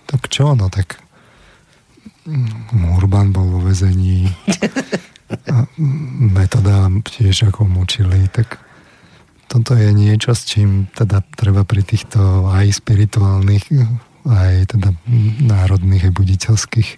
tak 0.06 0.28
čo, 0.28 0.54
no 0.54 0.70
tak 0.70 1.00
Urban 2.70 3.32
bol 3.32 3.58
vo 3.58 3.60
vezení 3.64 4.28
metoda 6.36 6.86
tiež 6.90 7.50
ako 7.50 7.64
mučili, 7.64 8.28
tak 8.30 8.60
toto 9.50 9.74
je 9.74 9.90
niečo, 9.90 10.30
s 10.30 10.46
čím 10.46 10.86
teda 10.94 11.26
treba 11.34 11.66
pri 11.66 11.82
týchto 11.82 12.50
aj 12.54 12.70
spirituálnych 12.70 13.66
aj 14.26 14.76
teda 14.76 14.92
národných 15.44 16.08
a 16.08 16.14
buditeľských 16.14 16.90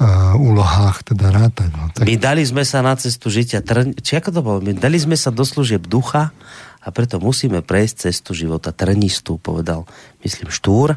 uh, 0.00 0.34
úlohách 0.40 1.12
teda 1.14 1.30
rátať. 1.30 1.68
No, 1.76 1.92
tak... 1.92 2.08
My 2.08 2.16
dali 2.16 2.42
sme 2.42 2.64
sa 2.66 2.80
na 2.80 2.96
cestu 2.96 3.28
žitia, 3.28 3.60
trn... 3.62 3.94
či 3.94 4.18
ako 4.18 4.30
to 4.34 4.40
bolo? 4.40 4.58
My 4.64 4.72
dali 4.74 4.96
sme 4.96 5.14
sa 5.14 5.30
do 5.30 5.44
služieb 5.44 5.86
ducha 5.86 6.34
a 6.80 6.88
preto 6.88 7.20
musíme 7.20 7.60
prejsť 7.60 8.10
cestu 8.10 8.32
života 8.32 8.72
trnistú, 8.72 9.36
povedal, 9.36 9.84
myslím, 10.24 10.48
Štúr. 10.48 10.96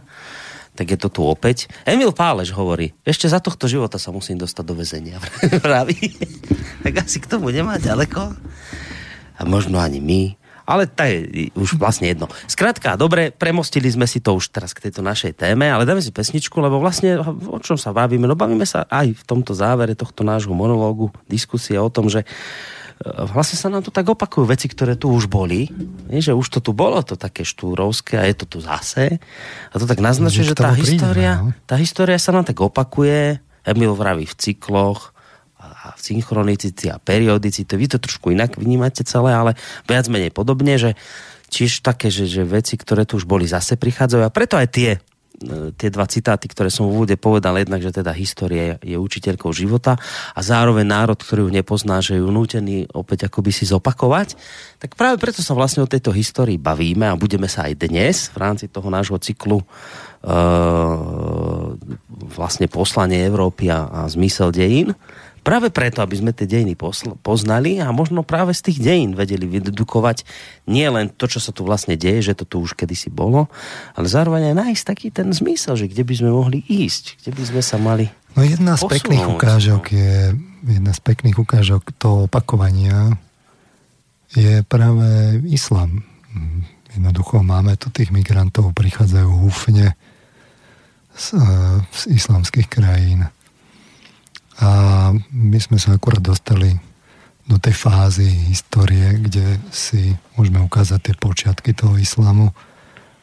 Tak 0.74 0.90
je 0.90 0.98
to 0.98 1.10
tu 1.14 1.22
opäť. 1.22 1.70
Emil 1.86 2.10
Páleš 2.18 2.50
hovorí, 2.58 2.98
ešte 3.06 3.30
za 3.30 3.38
tohto 3.38 3.70
života 3.70 4.02
sa 4.02 4.10
musím 4.10 4.42
dostať 4.42 4.64
do 4.66 4.74
väzenia. 4.74 5.22
Praví. 5.66 6.18
tak 6.84 7.06
asi 7.06 7.22
k 7.22 7.30
tomu 7.30 7.54
nemá 7.54 7.78
ďaleko. 7.78 8.34
A 9.38 9.42
možno 9.46 9.78
ani 9.78 10.02
my. 10.02 10.43
Ale 10.64 10.88
to 10.88 11.04
je 11.04 11.52
už 11.60 11.76
vlastne 11.76 12.08
jedno. 12.08 12.32
Skrátka, 12.48 12.96
dobre, 12.96 13.36
premostili 13.36 13.92
sme 13.92 14.08
si 14.08 14.24
to 14.24 14.40
už 14.40 14.48
teraz 14.48 14.72
k 14.72 14.88
tejto 14.88 15.04
našej 15.04 15.36
téme, 15.36 15.68
ale 15.68 15.84
dáme 15.84 16.00
si 16.00 16.16
pesničku, 16.16 16.56
lebo 16.64 16.80
vlastne 16.80 17.20
o 17.24 17.60
čom 17.60 17.76
sa 17.76 17.92
bavíme? 17.92 18.24
No 18.24 18.40
bavíme 18.40 18.64
sa 18.64 18.88
aj 18.88 19.12
v 19.20 19.24
tomto 19.28 19.52
závere 19.52 19.96
tohto 19.96 20.24
nášho 20.24 20.56
monológu, 20.56 21.12
diskusie 21.28 21.76
o 21.76 21.92
tom, 21.92 22.08
že 22.08 22.24
e, 22.24 22.28
vlastne 23.28 23.60
sa 23.60 23.68
nám 23.68 23.84
tu 23.84 23.92
tak 23.92 24.08
opakujú 24.08 24.48
veci, 24.48 24.72
ktoré 24.72 24.96
tu 24.96 25.12
už 25.12 25.28
boli, 25.28 25.68
je, 26.08 26.32
že 26.32 26.34
už 26.34 26.48
to 26.48 26.60
tu 26.64 26.72
bolo, 26.72 27.04
to 27.04 27.20
také 27.20 27.44
štúrovské 27.44 28.20
a 28.20 28.28
je 28.28 28.36
to 28.40 28.46
tu 28.48 28.58
zase. 28.64 29.20
A 29.70 29.76
to 29.76 29.84
tak 29.84 30.00
naznačuje, 30.00 30.48
že 30.48 30.56
tá 30.56 30.72
história, 30.72 31.44
no. 31.44 31.52
tá 31.68 31.76
história 31.76 32.16
sa 32.16 32.32
nám 32.32 32.48
tak 32.48 32.60
opakuje, 32.64 33.44
Emil 33.64 33.96
vraví 33.96 34.28
v 34.28 34.36
cykloch, 34.36 35.13
a 35.84 35.92
synchronicity 36.00 36.88
a 36.88 36.98
periodicity. 36.98 37.76
Vy 37.76 37.92
to 37.92 38.00
trošku 38.00 38.32
inak 38.32 38.56
vnímate 38.56 39.04
celé, 39.04 39.36
ale 39.36 39.52
viac 39.84 40.08
menej 40.08 40.32
podobne, 40.32 40.80
že 40.80 40.96
tiež 41.52 41.84
také, 41.84 42.10
že, 42.10 42.26
že 42.26 42.48
veci, 42.48 42.80
ktoré 42.80 43.04
tu 43.06 43.20
už 43.20 43.28
boli, 43.28 43.46
zase 43.46 43.76
prichádzajú 43.78 44.24
a 44.26 44.34
preto 44.34 44.58
aj 44.58 44.68
tie 44.74 44.92
e, 44.98 45.70
tie 45.78 45.90
dva 45.94 46.10
citáty, 46.10 46.50
ktoré 46.50 46.74
som 46.74 46.90
v 46.90 46.98
úvode 46.98 47.14
povedal, 47.20 47.62
jednak, 47.62 47.78
že 47.84 47.94
teda 47.94 48.10
história 48.16 48.82
je 48.82 48.98
učiteľkou 48.98 49.54
života 49.54 50.00
a 50.34 50.40
zároveň 50.42 50.88
národ, 50.88 51.20
ktorý 51.20 51.46
ju 51.46 51.52
nepozná, 51.54 52.02
že 52.02 52.18
ju 52.18 52.26
nútený 52.32 52.90
opäť 52.96 53.30
akoby 53.30 53.54
si 53.54 53.70
zopakovať, 53.70 54.34
tak 54.82 54.98
práve 54.98 55.22
preto 55.22 55.46
sa 55.46 55.54
vlastne 55.54 55.86
o 55.86 55.92
tejto 55.92 56.10
histórii 56.10 56.58
bavíme 56.58 57.06
a 57.06 57.20
budeme 57.20 57.46
sa 57.46 57.70
aj 57.70 57.74
dnes 57.78 58.34
v 58.34 58.38
rámci 58.42 58.66
toho 58.66 58.90
nášho 58.90 59.22
cyklu 59.22 59.62
uh, 59.62 59.66
vlastne 62.34 62.66
poslanie 62.66 63.22
Európy 63.22 63.70
a, 63.70 63.86
a 63.92 64.00
zmysel 64.10 64.50
dejín 64.50 64.98
Práve 65.44 65.68
preto, 65.70 66.00
aby 66.00 66.16
sme 66.16 66.32
tie 66.32 66.48
dejiny 66.48 66.80
poznali 67.20 67.84
a 67.84 67.92
možno 67.92 68.24
práve 68.24 68.56
z 68.56 68.72
tých 68.72 68.80
dejín 68.80 69.12
vedeli 69.14 69.44
vydedukovať 69.44 70.24
nie 70.72 70.88
len 70.88 71.12
to, 71.12 71.28
čo 71.28 71.44
sa 71.44 71.52
tu 71.52 71.68
vlastne 71.68 72.00
deje, 72.00 72.32
že 72.32 72.40
to 72.40 72.48
tu 72.48 72.64
už 72.64 72.80
kedysi 72.80 73.12
bolo, 73.12 73.52
ale 73.94 74.08
zároveň 74.08 74.56
aj 74.56 74.56
nájsť 74.64 74.84
taký 74.88 75.08
ten 75.12 75.28
zmysel, 75.36 75.76
že 75.76 75.92
kde 75.92 76.08
by 76.08 76.14
sme 76.16 76.32
mohli 76.32 76.64
ísť, 76.64 77.20
kde 77.20 77.32
by 77.36 77.44
sme 77.44 77.62
sa 77.62 77.76
mali 77.76 78.08
No 78.34 78.42
jedna 78.42 78.74
z 78.74 78.90
pekných 78.90 79.26
ukážok 79.30 79.94
no. 79.94 79.98
je, 79.98 80.14
jedna 80.66 80.92
z 80.94 81.02
pekných 81.06 81.38
ukážok 81.38 81.94
toho 82.02 82.26
opakovania 82.26 83.14
je 84.34 84.66
práve 84.66 85.38
islam. 85.46 86.02
Jednoducho 86.98 87.46
máme 87.46 87.78
tu 87.78 87.94
tých 87.94 88.10
migrantov, 88.10 88.74
prichádzajú 88.74 89.30
húfne 89.30 89.94
z, 91.14 91.28
z 91.94 92.02
islamských 92.10 92.66
krajín 92.66 93.30
a 94.62 94.70
my 95.34 95.58
sme 95.58 95.82
sa 95.82 95.98
akurát 95.98 96.22
dostali 96.22 96.78
do 97.50 97.60
tej 97.60 97.76
fázy 97.76 98.30
histórie, 98.54 99.20
kde 99.20 99.60
si 99.74 100.16
môžeme 100.38 100.64
ukázať 100.64 101.00
tie 101.12 101.16
počiatky 101.18 101.72
toho 101.76 102.00
islamu 102.00 102.54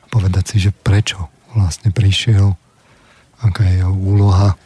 a 0.02 0.06
povedať 0.10 0.44
si, 0.54 0.56
že 0.68 0.74
prečo 0.74 1.30
vlastne 1.56 1.94
prišiel, 1.94 2.52
aká 3.40 3.64
je 3.64 3.80
jeho 3.80 3.94
úloha 3.94 4.58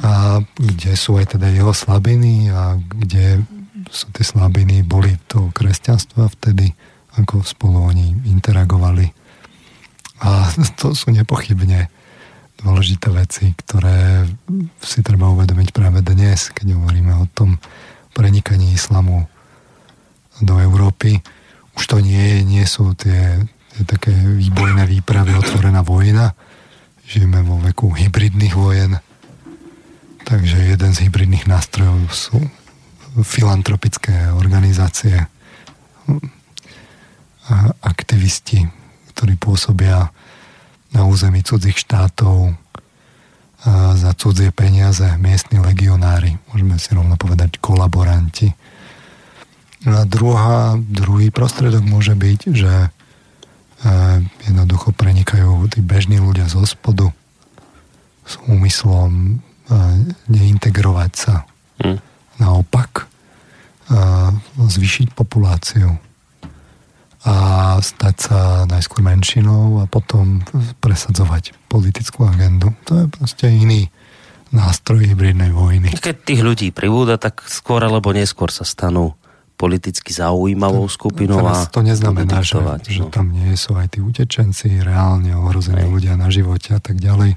a 0.00 0.40
kde 0.56 0.96
sú 0.96 1.20
aj 1.20 1.36
teda 1.36 1.52
jeho 1.52 1.76
slabiny 1.76 2.48
a 2.48 2.80
kde 2.80 3.44
sú 3.92 4.08
tie 4.16 4.24
slabiny, 4.24 4.80
boli 4.80 5.20
toho 5.28 5.52
kresťanstva 5.52 6.32
vtedy, 6.40 6.72
ako 7.20 7.44
spolu 7.44 7.90
oni 7.92 8.16
interagovali. 8.28 9.12
A 10.24 10.48
to 10.80 10.96
sú 10.96 11.12
nepochybne 11.12 11.92
dôležité 12.60 13.08
veci, 13.08 13.56
ktoré 13.56 14.28
si 14.84 15.00
treba 15.00 15.32
uvedomiť 15.32 15.72
práve 15.72 16.04
dnes, 16.04 16.52
keď 16.52 16.76
hovoríme 16.76 17.16
o 17.16 17.26
tom 17.32 17.56
prenikaní 18.12 18.76
islamu 18.76 19.24
do 20.44 20.60
Európy. 20.60 21.20
Už 21.76 21.84
to 21.88 22.04
nie, 22.04 22.44
nie 22.44 22.64
sú 22.68 22.92
tie, 22.92 23.40
tie 23.76 23.82
také 23.88 24.12
výbojné 24.12 24.84
výpravy, 24.84 25.32
otvorená 25.36 25.80
vojna. 25.80 26.36
Žijeme 27.08 27.40
vo 27.42 27.56
veku 27.64 27.90
hybridných 27.90 28.54
vojen. 28.54 29.00
Takže 30.28 30.76
jeden 30.76 30.90
z 30.92 31.08
hybridných 31.08 31.48
nástrojov 31.48 32.12
sú 32.12 32.38
filantropické 33.24 34.30
organizácie 34.30 35.26
aktivisti, 37.82 38.62
ktorí 39.10 39.34
pôsobia 39.34 40.14
na 40.90 41.06
území 41.06 41.42
cudzích 41.42 41.78
štátov 41.78 42.54
za 43.94 44.10
cudzie 44.16 44.48
peniaze 44.50 45.04
miestni 45.20 45.60
legionári, 45.60 46.40
môžeme 46.48 46.80
si 46.80 46.96
rovno 46.96 47.20
povedať 47.20 47.60
kolaboranti. 47.60 48.56
A 49.84 50.08
druhá, 50.08 50.80
druhý 50.80 51.28
prostredok 51.28 51.84
môže 51.84 52.16
byť, 52.16 52.40
že 52.56 52.88
jednoducho 54.48 54.92
prenikajú 54.92 55.68
tí 55.72 55.80
bežní 55.84 56.20
ľudia 56.20 56.48
zo 56.48 56.64
spodu 56.64 57.12
s 58.24 58.36
úmyslom 58.48 59.40
neintegrovať 60.28 61.12
sa 61.16 61.44
hmm. 61.80 61.98
naopak 62.40 63.08
zvýšiť 64.56 65.16
populáciu 65.16 65.96
a 67.20 67.76
stať 67.84 68.16
sa 68.16 68.38
najskôr 68.64 69.04
menšinou 69.04 69.84
a 69.84 69.84
potom 69.84 70.40
presadzovať 70.80 71.52
politickú 71.68 72.24
agendu. 72.24 72.72
To 72.88 73.04
je 73.04 73.06
proste 73.12 73.46
iný 73.52 73.92
nástroj 74.50 75.04
hybridnej 75.04 75.52
vojny. 75.52 75.92
Keď 75.92 76.16
tých 76.24 76.40
ľudí 76.40 76.68
pribúda, 76.72 77.20
tak 77.20 77.44
skôr 77.46 77.84
alebo 77.84 78.10
neskôr 78.10 78.48
sa 78.48 78.64
stanú 78.64 79.14
politicky 79.60 80.16
zaujímavou 80.16 80.88
skupinou 80.88 81.44
a 81.44 81.68
to 81.68 81.84
neznamená, 81.84 82.40
že, 82.40 82.56
no. 82.56 82.80
že 82.80 83.04
tam 83.12 83.28
nie 83.28 83.52
sú 83.60 83.76
aj 83.76 83.92
tí 83.92 84.00
utečenci, 84.00 84.80
reálne 84.80 85.36
ohrození 85.36 85.84
aj. 85.84 85.92
ľudia 85.92 86.14
na 86.16 86.32
živote 86.32 86.72
a 86.72 86.80
tak 86.80 86.96
ďalej. 86.96 87.36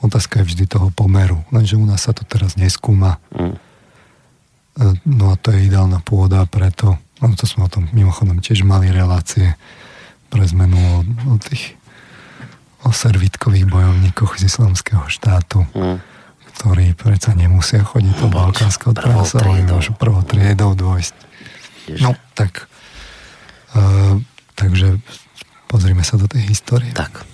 Otázka 0.00 0.40
je 0.40 0.48
vždy 0.48 0.64
toho 0.64 0.88
pomeru, 0.88 1.44
lenže 1.52 1.76
u 1.76 1.84
nás 1.84 2.08
sa 2.08 2.16
to 2.16 2.24
teraz 2.24 2.56
neskúma. 2.56 3.20
Mm. 3.36 3.60
No 5.04 5.24
a 5.28 5.36
to 5.36 5.52
je 5.52 5.68
ideálna 5.68 6.00
pôda 6.00 6.40
preto, 6.48 6.96
no 7.20 7.36
to 7.36 7.44
sme 7.44 7.68
o 7.68 7.70
tom 7.72 7.88
mimochodom 7.92 8.40
tiež 8.40 8.64
mali 8.64 8.88
relácie 8.88 9.54
pre 10.32 10.44
zmenu 10.46 10.76
o, 10.76 10.96
o 11.32 11.36
tých 11.40 11.76
o 12.80 12.90
servitkových 12.96 13.68
bojovníkoch 13.68 14.40
z 14.40 14.48
islamského 14.48 15.04
štátu, 15.04 15.68
mm. 15.76 16.00
ktorí 16.56 16.96
predsa 16.96 17.36
nemusia 17.36 17.84
chodiť 17.84 18.14
do 18.24 18.28
balkánskeho 18.32 18.96
trasa, 18.96 19.44
oni 19.44 19.68
môžu 19.68 19.92
prvou 19.92 20.24
triedou. 20.24 20.72
Ježe. 21.84 22.00
No, 22.00 22.16
tak 22.32 22.72
uh, 23.76 24.16
takže 24.56 24.96
pozrime 25.68 26.04
sa 26.04 26.16
do 26.16 26.24
tej 26.24 26.48
histórie. 26.48 26.92
Tak. 26.96 27.24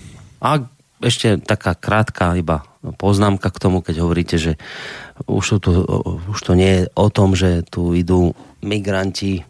A 0.43 0.67
ešte 1.03 1.37
taká 1.39 1.77
krátka 1.77 2.33
iba 2.35 2.65
poznámka 2.97 3.51
k 3.51 3.61
tomu, 3.61 3.83
keď 3.83 3.95
hovoríte, 4.01 4.37
že 4.39 4.55
už, 5.27 5.61
tu, 5.61 5.71
už 6.31 6.39
to 6.39 6.53
nie 6.55 6.81
je 6.81 6.83
o 6.95 7.07
tom, 7.11 7.35
že 7.35 7.65
tu 7.67 7.93
idú 7.93 8.33
migranti 8.63 9.43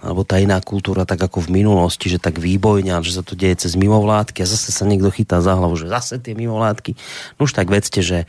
alebo 0.00 0.24
tá 0.24 0.40
iná 0.40 0.56
kultúra 0.64 1.04
tak 1.04 1.20
ako 1.20 1.44
v 1.44 1.60
minulosti, 1.60 2.08
že 2.08 2.16
tak 2.16 2.40
výbojňa, 2.40 3.04
že 3.04 3.20
sa 3.20 3.22
to 3.24 3.36
deje 3.36 3.68
cez 3.68 3.76
mimovládky 3.76 4.40
a 4.40 4.48
zase 4.48 4.72
sa 4.72 4.88
niekto 4.88 5.12
chytá 5.12 5.44
za 5.44 5.52
hlavu, 5.52 5.76
že 5.76 5.92
zase 5.92 6.16
tie 6.16 6.32
mimovládky. 6.32 6.96
No 7.36 7.44
už 7.44 7.52
tak 7.52 7.68
vedzte, 7.68 8.00
že 8.00 8.24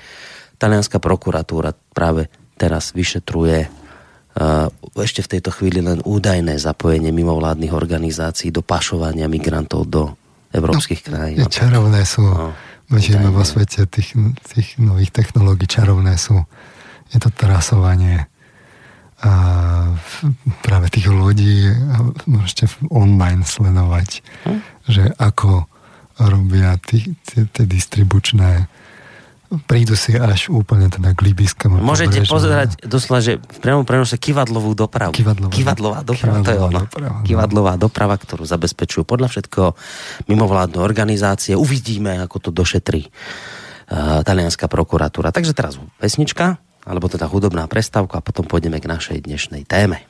talianská 0.60 1.00
prokuratúra 1.00 1.72
práve 1.96 2.28
teraz 2.60 2.92
vyšetruje 2.92 3.72
uh, 3.72 4.68
ešte 5.00 5.24
v 5.24 5.32
tejto 5.38 5.50
chvíli 5.56 5.80
len 5.80 6.04
údajné 6.04 6.60
zapojenie 6.60 7.10
mimovládnych 7.16 7.72
organizácií 7.72 8.52
do 8.52 8.62
pašovania 8.62 9.32
migrantov 9.32 9.88
do 9.88 10.04
európskych 10.52 11.02
no, 11.02 11.06
krajín. 11.08 11.38
Čarovné 11.48 12.04
sú. 12.04 12.28
No, 12.92 13.00
žijeme 13.00 13.32
vo 13.32 13.48
svete 13.48 13.88
tých, 13.88 14.20
tých 14.52 14.76
nových 14.76 15.16
technológií, 15.16 15.66
čarovné 15.66 16.20
sú. 16.20 16.44
Je 17.16 17.24
to 17.24 17.32
trasovanie 17.32 18.28
a 19.22 19.32
práve 20.66 20.90
tých 20.90 21.08
ľudí 21.14 21.70
môžete 22.26 22.66
online 22.90 23.46
sledovať, 23.46 24.26
hm? 24.50 24.60
že 24.90 25.04
ako 25.22 25.70
robia 26.18 26.78
tie 26.82 27.66
distribučné 27.66 28.66
prídu 29.68 30.00
si 30.00 30.16
až 30.16 30.48
úplne 30.48 30.88
teda 30.88 31.12
k 31.12 31.20
libyskému 31.28 31.84
Môžete 31.84 32.24
pozerať 32.24 32.80
doslova, 32.88 33.20
že 33.20 33.36
v 33.36 33.60
priamom 33.60 33.84
prenose 33.84 34.16
kivadlovú 34.16 34.72
dopravu. 34.72 35.12
Kivadlová, 35.12 35.52
kivadlová 35.52 36.00
doprava, 36.08 36.40
kivadlová 36.40 36.48
to 36.48 36.52
je 36.52 36.60
ono. 36.60 36.80
Doprava, 36.88 37.10
no. 37.12 37.24
Kivadlová 37.28 37.74
doprava, 37.76 38.16
ktorú 38.16 38.44
zabezpečujú 38.48 39.04
podľa 39.04 39.28
všetko 39.28 39.76
mimovládne 40.32 40.80
organizácie. 40.80 41.60
Uvidíme, 41.60 42.16
ako 42.24 42.48
to 42.48 42.50
došetrí 42.56 43.12
uh, 43.12 44.24
talianská 44.24 44.72
prokuratúra. 44.72 45.36
Takže 45.36 45.52
teraz 45.52 45.76
pesnička 46.00 46.64
alebo 46.86 47.06
teda 47.08 47.30
hudobná 47.30 47.66
prestávka 47.70 48.20
a 48.20 48.26
potom 48.26 48.46
pôjdeme 48.46 48.82
k 48.82 48.90
našej 48.90 49.26
dnešnej 49.26 49.66
téme. 49.70 50.02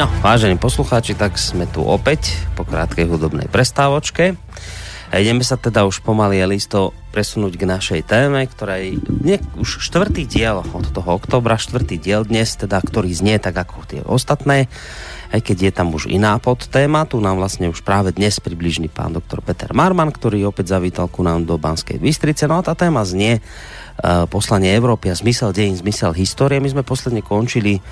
No, 0.00 0.08
vážení 0.24 0.56
poslucháči, 0.56 1.12
tak 1.12 1.36
sme 1.36 1.68
tu 1.68 1.84
opäť 1.84 2.32
po 2.56 2.64
krátkej 2.64 3.04
hudobnej 3.04 3.52
prestávočke. 3.52 4.32
A 5.12 5.20
ideme 5.20 5.44
sa 5.44 5.60
teda 5.60 5.84
už 5.84 6.00
pomaly 6.00 6.40
listo 6.48 6.96
presunúť 7.12 7.60
k 7.60 7.68
našej 7.68 8.00
téme, 8.08 8.40
ktorá 8.48 8.80
je 8.80 8.96
už 9.60 9.84
štvrtý 9.84 10.24
diel 10.24 10.64
od 10.64 10.88
toho 10.88 11.20
oktobra, 11.20 11.60
štvrtý 11.60 12.00
diel 12.00 12.24
dnes, 12.24 12.48
teda, 12.56 12.80
ktorý 12.80 13.12
znie 13.12 13.36
tak 13.36 13.60
ako 13.60 13.84
tie 13.84 14.00
ostatné, 14.00 14.72
aj 15.36 15.44
keď 15.44 15.68
je 15.68 15.72
tam 15.76 15.92
už 15.92 16.08
iná 16.08 16.40
podtéma, 16.40 17.04
tu 17.04 17.20
nám 17.20 17.36
vlastne 17.36 17.68
už 17.68 17.84
práve 17.84 18.16
dnes 18.16 18.40
približný 18.40 18.88
pán 18.88 19.12
doktor 19.12 19.44
Peter 19.44 19.68
Marman, 19.76 20.16
ktorý 20.16 20.48
opäť 20.48 20.80
zavítal 20.80 21.12
ku 21.12 21.20
nám 21.20 21.44
do 21.44 21.60
Banskej 21.60 22.00
Bystrice. 22.00 22.48
No 22.48 22.56
a 22.56 22.64
tá 22.64 22.72
téma 22.72 23.04
znie 23.04 23.44
uh, 23.44 24.24
poslanie 24.32 24.72
Európy 24.72 25.12
a 25.12 25.18
zmysel 25.18 25.52
dejín, 25.52 25.76
zmysel 25.76 26.16
histórie. 26.16 26.56
My 26.56 26.72
sme 26.72 26.88
posledne 26.88 27.20
končili 27.20 27.84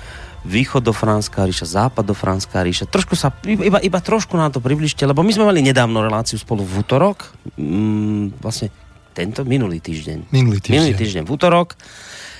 východofranská 0.47 1.43
ríša, 1.43 1.67
západofranská 1.67 2.63
ríša. 2.63 2.87
Trošku 2.87 3.19
sa, 3.19 3.35
iba, 3.43 3.79
iba 3.79 3.99
trošku 3.99 4.39
nám 4.39 4.55
to 4.55 4.63
približte, 4.63 5.03
lebo 5.03 5.19
my 5.19 5.31
sme 5.35 5.47
mali 5.49 5.59
nedávno 5.59 5.99
reláciu 5.99 6.39
spolu 6.39 6.63
v 6.63 6.79
útorok, 6.79 7.35
mm, 7.59 8.39
vlastne 8.39 8.71
tento, 9.11 9.43
minulý 9.43 9.83
týždeň. 9.83 10.31
Minulý 10.31 10.63
týždeň. 10.63 10.75
Minulý 10.79 10.93
týždeň 10.95 11.23
v 11.27 11.31
útorok. 11.33 11.75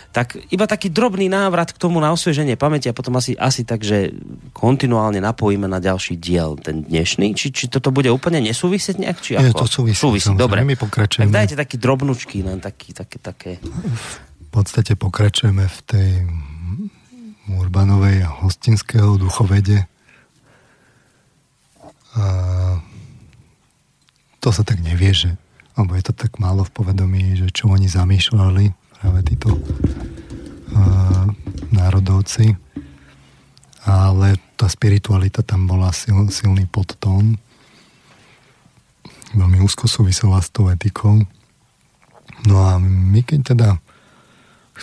Tak 0.10 0.42
iba 0.50 0.66
taký 0.66 0.90
drobný 0.90 1.30
návrat 1.30 1.70
k 1.70 1.78
tomu 1.78 2.02
na 2.02 2.10
osvieženie 2.10 2.58
pamäti 2.58 2.90
a 2.90 2.98
potom 2.98 3.14
asi, 3.22 3.38
asi 3.38 3.62
tak, 3.62 3.86
že 3.86 4.10
kontinuálne 4.58 5.22
napojíme 5.22 5.70
na 5.70 5.78
ďalší 5.78 6.18
diel, 6.18 6.58
ten 6.58 6.82
dnešný. 6.82 7.38
Či, 7.38 7.54
či 7.54 7.66
toto 7.70 7.94
bude 7.94 8.10
úplne 8.10 8.42
nesúvisieť 8.42 8.98
nejak? 8.98 9.18
Či 9.22 9.32
ako? 9.38 9.62
to 9.62 9.68
súvisí. 9.70 10.02
súvisí. 10.02 10.34
Dobre. 10.34 10.66
My 10.66 10.74
pokračujeme. 10.74 11.30
Tak 11.30 11.38
dajte 11.46 11.56
taký 11.62 11.76
drobnučky, 11.78 12.42
len 12.42 12.58
taký, 12.58 12.98
také, 12.98 13.18
také. 13.22 13.52
V 13.62 14.50
podstate 14.50 14.98
pokračujeme 14.98 15.70
v 15.70 15.80
tej 15.86 16.10
Urbanovej 17.50 18.22
a 18.26 18.30
hostinského 18.46 19.18
duchovede. 19.18 19.90
A 22.14 22.24
to 24.40 24.50
sa 24.54 24.62
tak 24.62 24.80
nevie, 24.86 25.12
že 25.14 25.30
alebo 25.80 25.96
je 25.96 26.12
to 26.12 26.14
tak 26.14 26.36
málo 26.44 26.68
v 26.68 26.76
povedomí, 26.76 27.40
že 27.40 27.48
čo 27.56 27.72
oni 27.72 27.88
zamýšľali, 27.88 28.76
práve 29.00 29.20
títo 29.24 29.56
uh, 29.56 31.24
národovci. 31.72 32.60
Ale 33.88 34.36
tá 34.60 34.68
spiritualita 34.68 35.40
tam 35.40 35.72
bola 35.72 35.96
sil, 35.96 36.28
silný 36.36 36.68
podtón. 36.68 37.40
Veľmi 39.32 39.64
úzko 39.64 39.88
súvisela 39.88 40.44
s 40.44 40.52
tou 40.52 40.68
etikou. 40.68 41.24
No 42.44 42.56
a 42.60 42.76
my 42.84 43.24
keď 43.24 43.56
teda 43.56 43.80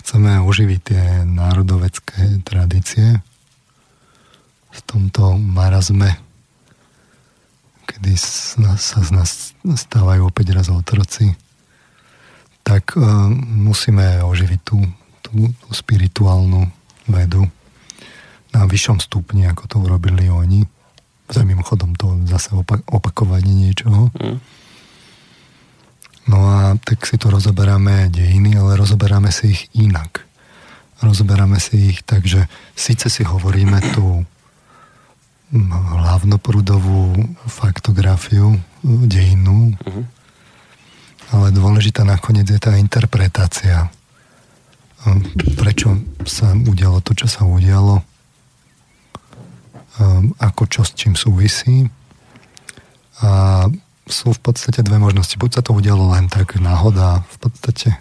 chceme 0.01 0.41
oživiť 0.45 0.79
tie 0.83 1.03
národovecké 1.25 2.41
tradície 2.45 3.19
v 4.71 4.79
tomto 4.85 5.35
marazme, 5.41 6.13
kedy 7.89 8.13
sa 8.19 8.77
z 8.77 9.09
nás 9.09 9.29
stávajú 9.63 10.29
opäť 10.29 10.53
raz 10.53 10.67
otroci, 10.69 11.33
tak 12.61 12.93
uh, 12.99 13.31
musíme 13.33 14.21
oživiť 14.27 14.59
tú, 14.61 14.77
tú, 15.23 15.49
tú 15.55 15.69
spirituálnu 15.71 16.67
vedu 17.07 17.47
na 18.51 18.67
vyššom 18.67 18.99
stupni, 18.99 19.47
ako 19.47 19.63
to 19.65 19.75
urobili 19.79 20.27
oni. 20.27 20.67
Za 21.27 21.43
mimochodom 21.43 21.95
to 21.95 22.15
zase 22.27 22.55
opak- 22.55 22.83
opakovanie 22.87 23.71
niečoho. 23.71 24.11
Mm. 24.15 24.39
No 26.27 26.37
a 26.43 26.75
tak 26.75 27.07
si 27.07 27.15
to 27.15 27.31
rozoberáme 27.31 28.11
dejiny, 28.11 28.59
ale 28.59 28.75
rozoberáme 28.75 29.31
si 29.31 29.55
ich 29.55 29.71
inak. 29.79 30.27
Rozoberáme 30.99 31.55
si 31.59 31.95
ich 31.95 32.03
tak, 32.03 32.27
že 32.27 32.51
síce 32.75 33.07
si 33.07 33.23
hovoríme 33.23 33.79
tú 33.95 34.27
hlavnoprúdovú 35.87 37.15
faktografiu 37.47 38.59
dejinu, 38.83 39.71
uh-huh. 39.79 40.03
ale 41.31 41.55
dôležitá 41.55 42.03
nakoniec 42.03 42.51
je 42.51 42.59
tá 42.59 42.75
interpretácia. 42.75 43.87
Prečo 45.55 46.03
sa 46.27 46.51
udialo 46.51 46.99
to, 46.99 47.15
čo 47.15 47.31
sa 47.31 47.47
udialo, 47.47 48.03
ako 50.35 50.63
čo 50.67 50.83
s 50.83 50.91
čím 50.91 51.15
súvisí 51.15 51.87
a 53.23 53.63
sú 54.07 54.33
v 54.33 54.39
podstate 54.39 54.83
dve 54.83 54.97
možnosti. 54.97 55.35
Buď 55.35 55.59
sa 55.59 55.61
to 55.61 55.75
udialo 55.75 56.15
len 56.15 56.31
tak 56.31 56.55
náhoda, 56.57 57.27
v 57.35 57.37
podstate 57.47 57.99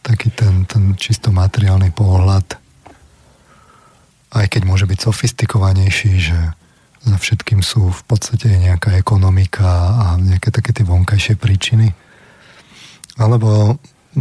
taký 0.00 0.32
ten, 0.32 0.64
ten 0.64 0.96
čisto 0.96 1.28
materiálny 1.28 1.92
pohľad, 1.92 2.56
aj 4.32 4.46
keď 4.48 4.62
môže 4.64 4.88
byť 4.88 4.98
sofistikovanejší, 4.98 6.12
že 6.16 6.38
za 7.00 7.16
všetkým 7.16 7.64
sú 7.64 7.88
v 7.88 8.02
podstate 8.04 8.48
nejaká 8.60 8.96
ekonomika 8.96 9.68
a 9.96 10.06
nejaké 10.20 10.52
také 10.52 10.72
tie 10.72 10.84
vonkajšie 10.84 11.36
príčiny. 11.36 11.92
Alebo 13.16 13.76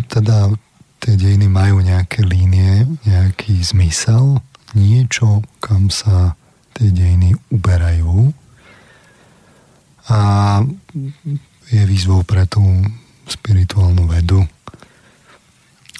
teda 0.07 0.51
tie 0.99 1.15
dejiny 1.15 1.47
majú 1.47 1.79
nejaké 1.83 2.23
línie, 2.23 2.87
nejaký 3.07 3.59
zmysel, 3.63 4.43
niečo, 4.75 5.43
kam 5.63 5.87
sa 5.91 6.35
tie 6.75 6.91
dejiny 6.91 7.35
uberajú 7.51 8.31
a 10.09 10.19
je 11.69 11.81
výzvou 11.85 12.25
pre 12.25 12.49
tú 12.49 12.65
spirituálnu 13.29 14.09
vedu, 14.09 14.41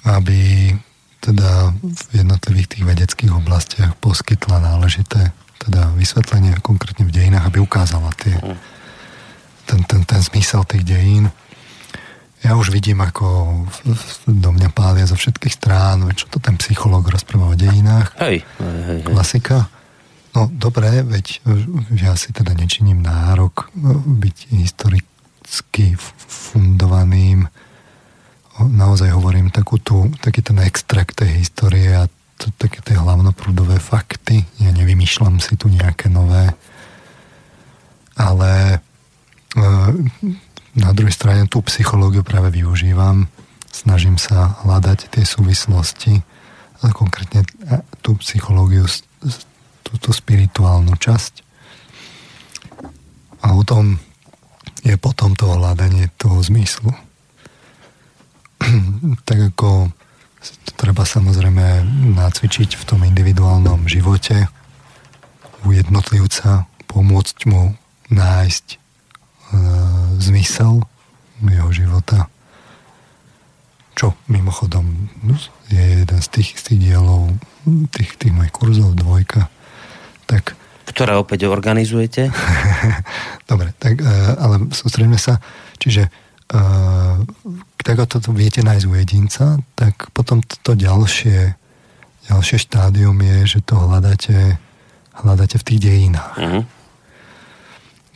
aby 0.06 0.74
teda 1.22 1.76
v 1.78 2.12
jednotlivých 2.26 2.68
tých 2.74 2.84
vedeckých 2.88 3.32
oblastiach 3.36 3.94
poskytla 4.02 4.58
náležité 4.58 5.30
teda 5.60 5.92
vysvetlenie 5.94 6.58
konkrétne 6.64 7.06
v 7.06 7.14
dejinách, 7.14 7.52
aby 7.52 7.60
ukázala 7.60 8.10
tie, 8.16 8.34
ten, 9.68 9.84
ten, 9.84 10.02
ten 10.08 10.22
zmysel 10.24 10.64
tých 10.64 10.88
dejín. 10.88 11.30
Ja 12.40 12.56
už 12.56 12.72
vidím, 12.72 13.04
ako 13.04 13.28
do 14.24 14.50
mňa 14.56 14.72
pália 14.72 15.04
zo 15.04 15.20
všetkých 15.20 15.60
strán, 15.60 16.08
čo 16.16 16.32
to 16.32 16.40
ten 16.40 16.56
psychológ 16.56 17.12
rozpráva 17.12 17.52
o 17.52 17.60
dejinách. 17.60 18.16
Hej, 18.24 18.48
hej, 18.48 18.80
hej. 18.88 19.00
Klasika. 19.04 19.68
No 20.40 20.48
dobre, 20.48 21.04
veď 21.04 21.44
ja 22.00 22.16
si 22.16 22.32
teda 22.32 22.56
nečiním 22.56 23.04
nárok 23.04 23.68
no, 23.76 24.00
byť 24.00 24.56
historicky 24.56 26.00
fundovaným. 26.16 27.44
Naozaj 28.56 29.12
hovorím 29.12 29.52
takú 29.52 29.84
tú, 29.84 30.08
taký 30.24 30.40
ten 30.40 30.64
extrakt 30.64 31.20
tej 31.20 31.44
histórie 31.44 31.92
a 31.92 32.08
to, 32.40 32.56
také 32.56 32.80
tie 32.80 32.96
hlavnoprúdové 32.96 33.84
fakty. 33.84 34.48
Ja 34.64 34.72
nevymýšľam 34.72 35.44
si 35.44 35.60
tu 35.60 35.68
nejaké 35.68 36.08
nové. 36.08 36.56
Ale 38.16 38.52
e, 38.72 39.68
na 40.80 40.92
druhej 40.96 41.12
strane 41.12 41.52
tú 41.52 41.60
psychológiu 41.68 42.24
práve 42.24 42.56
využívam. 42.56 43.28
Snažím 43.76 44.16
sa 44.16 44.56
hľadať 44.64 45.12
tie 45.12 45.28
súvislosti 45.28 46.24
a 46.80 46.96
konkrétne 46.96 47.44
e, 47.44 47.84
tú 48.00 48.16
psychológiu 48.24 48.88
túto 49.90 50.14
spirituálnu 50.14 50.94
časť. 50.94 51.34
A 53.42 53.58
o 53.58 53.66
tom 53.66 53.98
je 54.86 54.94
potom 55.02 55.34
to 55.34 55.50
hľadanie 55.50 56.14
toho 56.22 56.38
zmyslu. 56.46 56.94
tak 59.28 59.40
ako 59.56 59.90
treba 60.78 61.04
samozrejme 61.04 61.84
nacvičiť 62.16 62.80
v 62.80 62.84
tom 62.88 63.04
individuálnom 63.04 63.90
živote 63.90 64.48
u 65.68 65.76
jednotlivca, 65.76 66.70
pomôcť 66.88 67.38
mu 67.52 67.76
nájsť 68.08 68.66
e, 68.72 68.78
zmysel 70.24 70.88
jeho 71.44 71.72
života. 71.76 72.32
Čo 74.00 74.16
mimochodom 74.32 75.12
no, 75.28 75.36
je 75.68 76.08
jeden 76.08 76.20
z 76.24 76.28
tých, 76.32 76.56
z 76.56 76.64
tých 76.72 76.80
dielov 76.80 77.36
tých, 77.92 78.16
tých 78.16 78.32
mojich 78.32 78.54
kurzov, 78.56 78.96
dvojka, 78.96 79.52
tak... 80.30 80.54
Ktoré 80.86 81.18
opäť 81.18 81.50
organizujete? 81.50 82.30
Dobre, 83.52 83.74
tak, 83.78 84.02
e, 84.02 84.06
ale 84.38 84.70
sústredíme 84.70 85.18
sa, 85.18 85.42
čiže 85.82 86.06
e, 86.06 86.10
tak 87.82 87.98
ako 87.98 88.22
to 88.22 88.30
viete 88.34 88.62
nájsť 88.62 88.86
u 88.86 88.94
jedinca, 88.94 89.46
tak 89.74 90.10
potom 90.14 90.42
to 90.42 90.74
ďalšie, 90.74 91.54
ďalšie 92.30 92.58
štádium 92.62 93.18
je, 93.22 93.38
že 93.58 93.60
to 93.66 93.78
hľadáte, 93.78 94.58
hľadáte 95.14 95.58
v 95.62 95.68
tých 95.70 95.80
dejinách. 95.82 96.36
Uh-huh. 96.38 96.64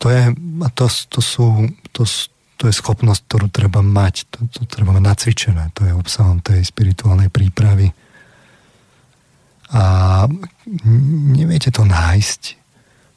To 0.02 0.08
je, 0.10 0.24
a 0.66 0.68
to, 0.74 0.86
to 0.90 1.22
sú, 1.22 1.70
to, 1.94 2.06
to 2.58 2.64
je 2.70 2.74
schopnosť, 2.74 3.22
ktorú 3.30 3.48
treba 3.54 3.86
mať, 3.86 4.30
to, 4.34 4.38
to 4.50 4.62
treba 4.66 4.98
mať 4.98 5.04
nacvičené, 5.14 5.64
to 5.78 5.86
je 5.86 5.94
obsahom 5.94 6.42
tej 6.42 6.62
spirituálnej 6.66 7.30
prípravy 7.30 7.94
a 9.74 9.84
neviete 11.34 11.74
to 11.74 11.82
nájsť 11.82 12.42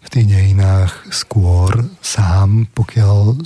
v 0.06 0.08
tých 0.08 0.26
dejinách 0.26 1.12
skôr 1.12 1.84
sám, 2.00 2.70
pokiaľ 2.72 3.42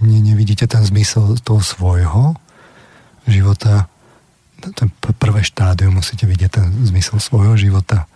ne, 0.00 0.18
nevidíte 0.24 0.64
ten 0.64 0.80
zmysel 0.80 1.36
toho 1.44 1.60
svojho 1.60 2.38
života. 3.28 3.90
Ten 4.58 4.88
prvé 4.96 5.44
štádium 5.44 6.00
musíte 6.00 6.24
vidieť 6.24 6.50
ten 6.50 6.66
zmysel 6.86 7.20
svojho 7.20 7.54
života. 7.60 8.08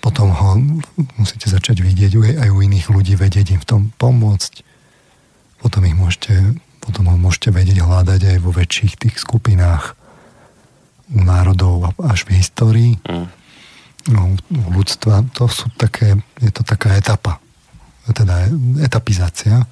potom 0.00 0.30
ho 0.32 0.56
musíte 1.18 1.50
začať 1.50 1.84
vidieť 1.84 2.40
aj 2.40 2.48
u 2.48 2.58
iných 2.64 2.88
ľudí, 2.88 3.18
vedieť 3.18 3.58
im 3.58 3.60
v 3.60 3.68
tom 3.68 3.82
pomôcť. 3.98 4.64
Potom 5.58 5.84
ich 5.84 5.92
môžete, 5.98 6.56
potom 6.78 7.10
ho 7.10 7.16
môžete 7.18 7.50
vedieť 7.50 7.82
hľadať 7.82 8.20
aj 8.24 8.38
vo 8.40 8.54
väčších 8.54 8.96
tých 8.96 9.20
skupinách 9.20 9.98
národov 11.08 11.92
až 12.04 12.28
v 12.28 12.40
histórii. 12.40 12.92
Mm. 13.08 13.28
No, 14.08 14.20
u 14.34 14.68
ľudstva 14.72 15.24
to 15.36 15.48
sú 15.52 15.68
také, 15.76 16.16
je 16.40 16.48
to 16.52 16.64
taká 16.64 16.96
etapa. 16.96 17.40
Teda 18.08 18.48
etapizácia. 18.80 19.68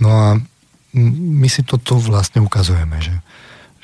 No 0.00 0.08
a 0.08 0.26
my 0.96 1.48
si 1.48 1.60
to 1.60 1.76
tu 1.76 2.00
vlastne 2.00 2.40
ukazujeme, 2.40 2.96
že, 3.04 3.12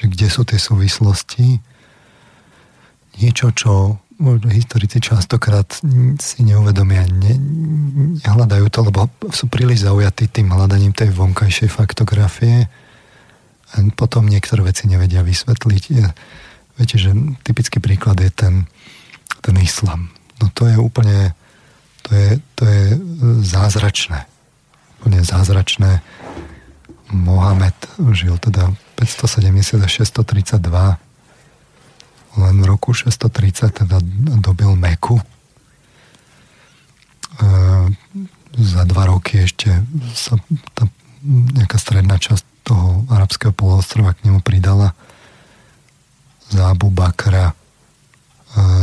že 0.01 0.05
kde 0.09 0.26
sú 0.33 0.49
tie 0.49 0.57
súvislosti. 0.57 1.61
Niečo, 3.20 3.53
čo 3.53 4.01
možno 4.18 4.49
historici 4.51 4.99
častokrát 4.99 5.68
si 6.18 6.39
neuvedomia, 6.43 7.07
ne, 7.07 7.35
nehľadajú 8.24 8.66
to, 8.72 8.81
lebo 8.89 9.01
sú 9.31 9.47
príliš 9.47 9.87
zaujatí 9.87 10.26
tým 10.33 10.51
hľadaním 10.51 10.97
tej 10.97 11.14
vonkajšej 11.14 11.70
faktografie 11.70 12.66
a 13.69 13.85
potom 13.93 14.25
niektoré 14.25 14.64
veci 14.64 14.89
nevedia 14.89 15.21
vysvetliť. 15.21 15.85
Viete, 16.79 16.97
že 16.97 17.11
typický 17.45 17.83
príklad 17.83 18.16
je 18.23 18.31
ten, 18.33 18.55
ten 19.45 19.57
islam. 19.61 20.09
No 20.41 20.49
to 20.55 20.71
je 20.71 20.77
úplne, 20.79 21.35
to 22.07 22.14
je, 22.14 22.29
to 22.55 22.62
je 22.64 22.85
zázračné. 23.45 24.25
Úplne 25.03 25.21
zázračné. 25.27 26.01
Mohamed 27.12 27.75
žil 28.14 28.37
teda 28.39 28.73
570 28.97 29.85
až 29.85 29.93
632 30.07 31.09
len 32.39 32.55
v 32.62 32.66
roku 32.71 32.95
630 32.95 33.83
teda 33.83 33.99
dobil 34.39 34.79
Meku. 34.79 35.19
E, 35.19 35.25
za 38.59 38.83
dva 38.87 39.11
roky 39.11 39.43
ešte 39.43 39.75
sa 40.14 40.39
tá 40.75 40.87
nejaká 41.27 41.77
stredná 41.83 42.14
časť 42.14 42.47
toho 42.69 43.09
arabského 43.09 43.57
poloostrova 43.57 44.12
k 44.12 44.29
nemu 44.29 44.45
pridala 44.45 44.93
za 46.53 46.69
Abu 46.69 46.93
Bakra 46.93 47.53
e, 47.53 47.55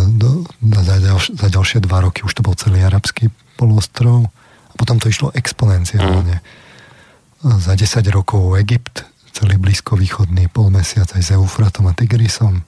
do, 0.10 0.50
za, 0.62 0.98
ďalš, 0.98 1.26
za 1.38 1.48
ďalšie 1.54 1.80
dva 1.86 2.02
roky 2.10 2.26
už 2.26 2.34
to 2.34 2.42
bol 2.42 2.58
celý 2.58 2.82
arabský 2.82 3.30
poloostrov 3.62 4.26
a 4.70 4.74
potom 4.74 4.98
to 4.98 5.08
išlo 5.08 5.30
exponenciálne. 5.38 6.42
Mm. 6.42 7.62
Za 7.62 7.78
10 7.78 8.02
rokov 8.10 8.58
Egypt, 8.58 9.06
celý 9.30 9.62
blízkovýchodný 9.62 10.50
polmesiac 10.50 11.14
aj 11.14 11.22
s 11.22 11.30
Eufratom 11.38 11.86
a 11.86 11.94
Tigrisom, 11.94 12.66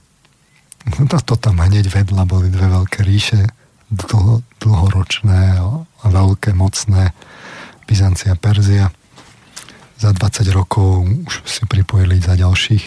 No 0.96 1.04
to 1.20 1.36
tam 1.36 1.60
hneď 1.60 1.92
vedľa 1.92 2.24
boli 2.24 2.48
dve 2.48 2.72
veľké 2.72 3.04
ríše, 3.04 3.44
dlho, 3.92 4.40
dlhoročné 4.64 5.60
a 5.60 6.06
veľké, 6.08 6.56
mocné, 6.56 7.12
Byzancia, 7.84 8.40
Perzia. 8.40 8.88
Za 9.98 10.14
20 10.14 10.46
rokov 10.54 11.10
už 11.26 11.42
si 11.46 11.66
pripojili 11.66 12.22
za 12.22 12.38
ďalších, 12.38 12.86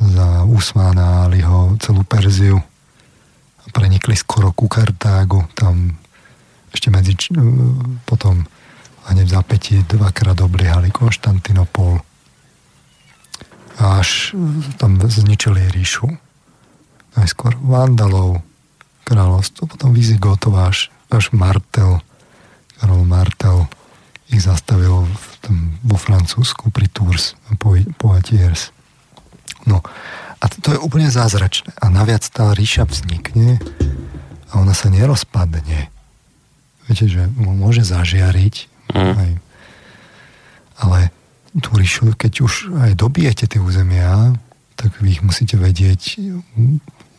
za 0.00 0.48
Usmána 0.48 1.28
Aliho 1.28 1.76
celú 1.80 2.04
Perziu. 2.08 2.60
Prenikli 3.72 4.16
skoro 4.16 4.56
ku 4.56 4.64
Kartágu, 4.64 5.44
tam 5.52 5.92
ešte 6.72 6.88
medzi, 6.88 7.12
potom 8.08 8.48
hneď 9.12 9.26
v 9.28 9.34
zapätí 9.36 9.74
dvakrát 9.84 10.40
obliehali 10.40 10.88
Konštantinopol. 10.88 12.00
Až 13.76 14.32
tam 14.80 14.96
zničili 15.04 15.68
ríšu 15.68 16.08
najskôr 17.16 17.56
Vandalov 17.60 18.44
kráľovstvo, 19.04 19.68
potom 19.68 19.92
Vizigotov 19.92 20.56
až, 20.56 20.88
až 21.08 21.32
Martel, 21.32 22.00
Karol 22.76 23.04
Martel 23.08 23.68
ich 24.30 24.42
zastavil 24.42 25.06
v 25.06 25.26
tom, 25.42 25.56
vo 25.86 25.96
Francúzsku 25.96 26.74
pri 26.74 26.90
Tours 26.90 27.38
Poitiers. 27.98 28.74
No 29.66 29.82
a 30.42 30.44
to 30.50 30.74
je 30.74 30.82
úplne 30.82 31.08
zázračné. 31.10 31.74
A 31.78 31.86
naviac 31.88 32.26
tá 32.28 32.52
ríša 32.52 32.86
vznikne 32.86 33.58
a 34.50 34.62
ona 34.62 34.74
sa 34.74 34.90
nerozpadne. 34.90 35.90
Viete, 36.86 37.06
že 37.10 37.26
môže 37.34 37.82
zažiariť, 37.82 38.54
mm. 38.94 39.14
aj, 39.18 39.30
ale 40.86 40.98
tú 41.58 41.74
ríšu, 41.74 42.14
keď 42.14 42.32
už 42.46 42.52
aj 42.78 42.92
dobijete 42.94 43.50
tie 43.50 43.58
územia, 43.58 44.38
tak 44.76 44.94
vy 45.00 45.18
ich 45.18 45.22
musíte 45.24 45.56
vedieť 45.56 46.20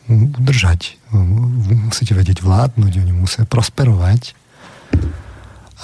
udržať. 0.07 0.95
Musíte 1.89 2.15
vedieť 2.15 2.45
vládnuť, 2.45 2.91
oni 3.01 3.13
musia 3.17 3.43
prosperovať. 3.43 4.37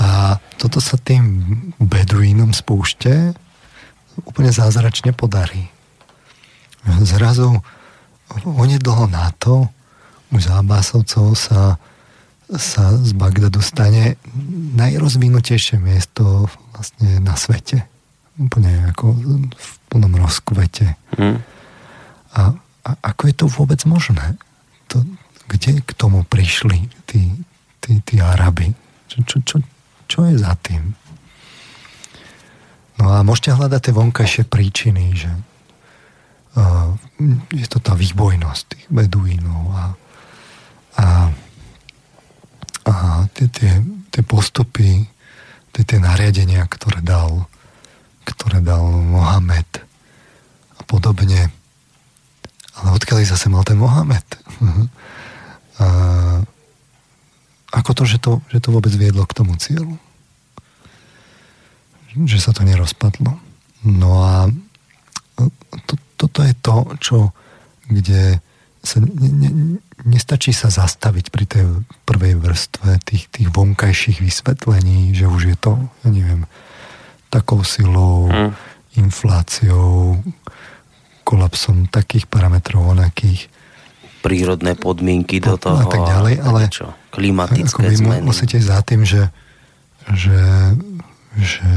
A 0.01 0.39
toto 0.57 0.81
sa 0.81 0.97
tým 0.97 1.43
beduínom 1.77 2.53
spúšte 2.55 3.33
úplne 4.25 4.49
zázračne 4.49 5.13
podarí. 5.13 5.69
Zrazu 7.01 7.61
onedlho 8.45 9.05
na 9.09 9.29
to 9.37 9.69
už 10.33 10.49
zábasovcov 10.49 11.37
sa, 11.37 11.77
sa 12.49 12.83
z 12.97 13.13
Bagdadu 13.13 13.61
stane 13.61 14.17
najrozvinutejšie 14.73 15.77
miesto 15.77 16.49
vlastne 16.73 17.21
na 17.21 17.37
svete. 17.37 17.85
Úplne 18.41 18.89
ako 18.93 19.05
v 19.53 19.69
plnom 19.93 20.13
rozkvete. 20.17 20.97
Mm. 21.21 21.37
A 22.33 22.41
a 22.83 22.89
ako 22.99 23.21
je 23.31 23.35
to 23.35 23.45
vôbec 23.47 23.79
možné? 23.87 24.35
To, 24.91 25.07
kde 25.47 25.79
k 25.79 25.91
tomu 25.95 26.27
prišli 26.27 26.91
tí, 27.07 27.31
tí, 27.79 28.03
tí 28.03 28.19
Araby? 28.19 28.75
Čo, 29.07 29.17
čo, 29.23 29.37
čo, 29.47 29.55
čo 30.07 30.27
je 30.27 30.35
za 30.39 30.53
tým? 30.59 30.95
No 33.01 33.09
a 33.09 33.25
môžete 33.25 33.57
hľadať 33.57 33.81
tie 33.89 33.93
vonkajšie 33.93 34.43
príčiny, 34.45 35.05
že 35.17 35.31
uh, 36.57 36.93
je 37.51 37.67
to 37.67 37.81
tá 37.81 37.97
výbojnosť 37.97 38.63
tých 38.69 38.85
beduínov 38.93 39.63
a, 39.73 39.85
a, 41.01 41.05
a 42.85 42.93
tie, 43.33 43.47
tie, 43.49 43.71
tie 44.13 44.23
postupy, 44.23 45.09
tie, 45.73 45.83
tie 45.83 45.99
nariadenia, 45.99 46.63
ktoré 46.69 47.01
dal, 47.01 47.49
ktoré 48.23 48.61
dal 48.61 48.85
Mohamed 48.87 49.81
a 50.77 50.81
podobne 50.85 51.49
ale 52.73 52.97
odkiaľ 52.97 53.21
zase 53.21 53.53
mal 53.53 53.61
ten 53.61 53.77
Mohamed? 53.77 54.25
Uh-huh. 54.57 54.87
Ako 57.73 57.97
to 57.97 58.05
že, 58.05 58.21
to, 58.21 58.37
že 58.53 58.61
to 58.61 58.69
vôbec 58.69 58.93
viedlo 58.93 59.25
k 59.25 59.33
tomu 59.33 59.57
cieľu? 59.57 59.97
Že 62.13 62.37
sa 62.37 62.51
to 62.53 62.61
nerozpadlo. 62.61 63.33
No 63.81 64.09
a 64.21 64.45
to, 65.89 65.97
toto 66.13 66.45
je 66.45 66.53
to, 66.61 66.77
čo, 67.01 67.17
kde 67.89 68.37
sa 68.85 69.01
ne, 69.01 69.09
ne, 69.09 69.49
nestačí 70.05 70.53
sa 70.53 70.69
zastaviť 70.69 71.33
pri 71.33 71.45
tej 71.49 71.65
prvej 72.05 72.37
vrstve 72.37 73.01
tých, 73.01 73.31
tých 73.33 73.49
vonkajších 73.49 74.21
vysvetlení, 74.21 75.17
že 75.17 75.25
už 75.25 75.41
je 75.49 75.57
to, 75.57 75.73
ja 76.05 76.09
neviem, 76.13 76.45
takou 77.33 77.65
silou, 77.65 78.29
mm. 78.29 78.53
infláciou, 79.01 80.21
kolapsom 81.25 81.89
takých 81.89 82.29
parametrov, 82.29 82.93
onakých. 82.93 83.49
Prírodné 84.21 84.77
podmienky 84.77 85.41
do 85.41 85.57
toho. 85.57 85.81
A 85.81 85.89
tak 85.89 86.05
ďalej, 86.05 86.35
ale 86.45 86.69
čo, 86.69 86.93
klimatické 87.13 87.85
ako 87.85 87.99
zmeny. 88.01 88.25
Musíte 88.25 88.57
za 88.57 88.81
tým, 88.81 89.05
že, 89.05 89.29
že, 90.17 90.41
že 91.37 91.69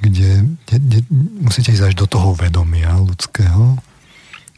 kde, 0.00 0.56
kde, 0.64 0.76
kde 0.80 0.98
musíte 1.44 1.76
ísť 1.76 1.92
až 1.92 1.94
do 1.94 2.08
toho 2.08 2.32
vedomia 2.32 2.96
ľudského, 2.96 3.76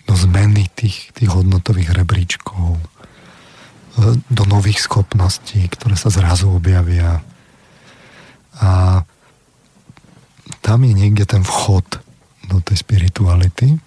do 0.07 0.15
zmeny 0.15 0.71
tých, 0.79 1.11
tých 1.11 1.31
hodnotových 1.35 1.91
rebríčkov, 1.99 2.79
do 4.31 4.45
nových 4.47 4.87
schopností, 4.87 5.67
ktoré 5.67 5.99
sa 5.99 6.15
zrazu 6.15 6.49
objavia. 6.49 7.21
A 8.63 9.03
tam 10.63 10.79
je 10.87 10.95
niekde 10.95 11.27
ten 11.27 11.43
vchod 11.43 12.01
do 12.47 12.59
tej 12.63 12.77
spirituality. 12.81 13.79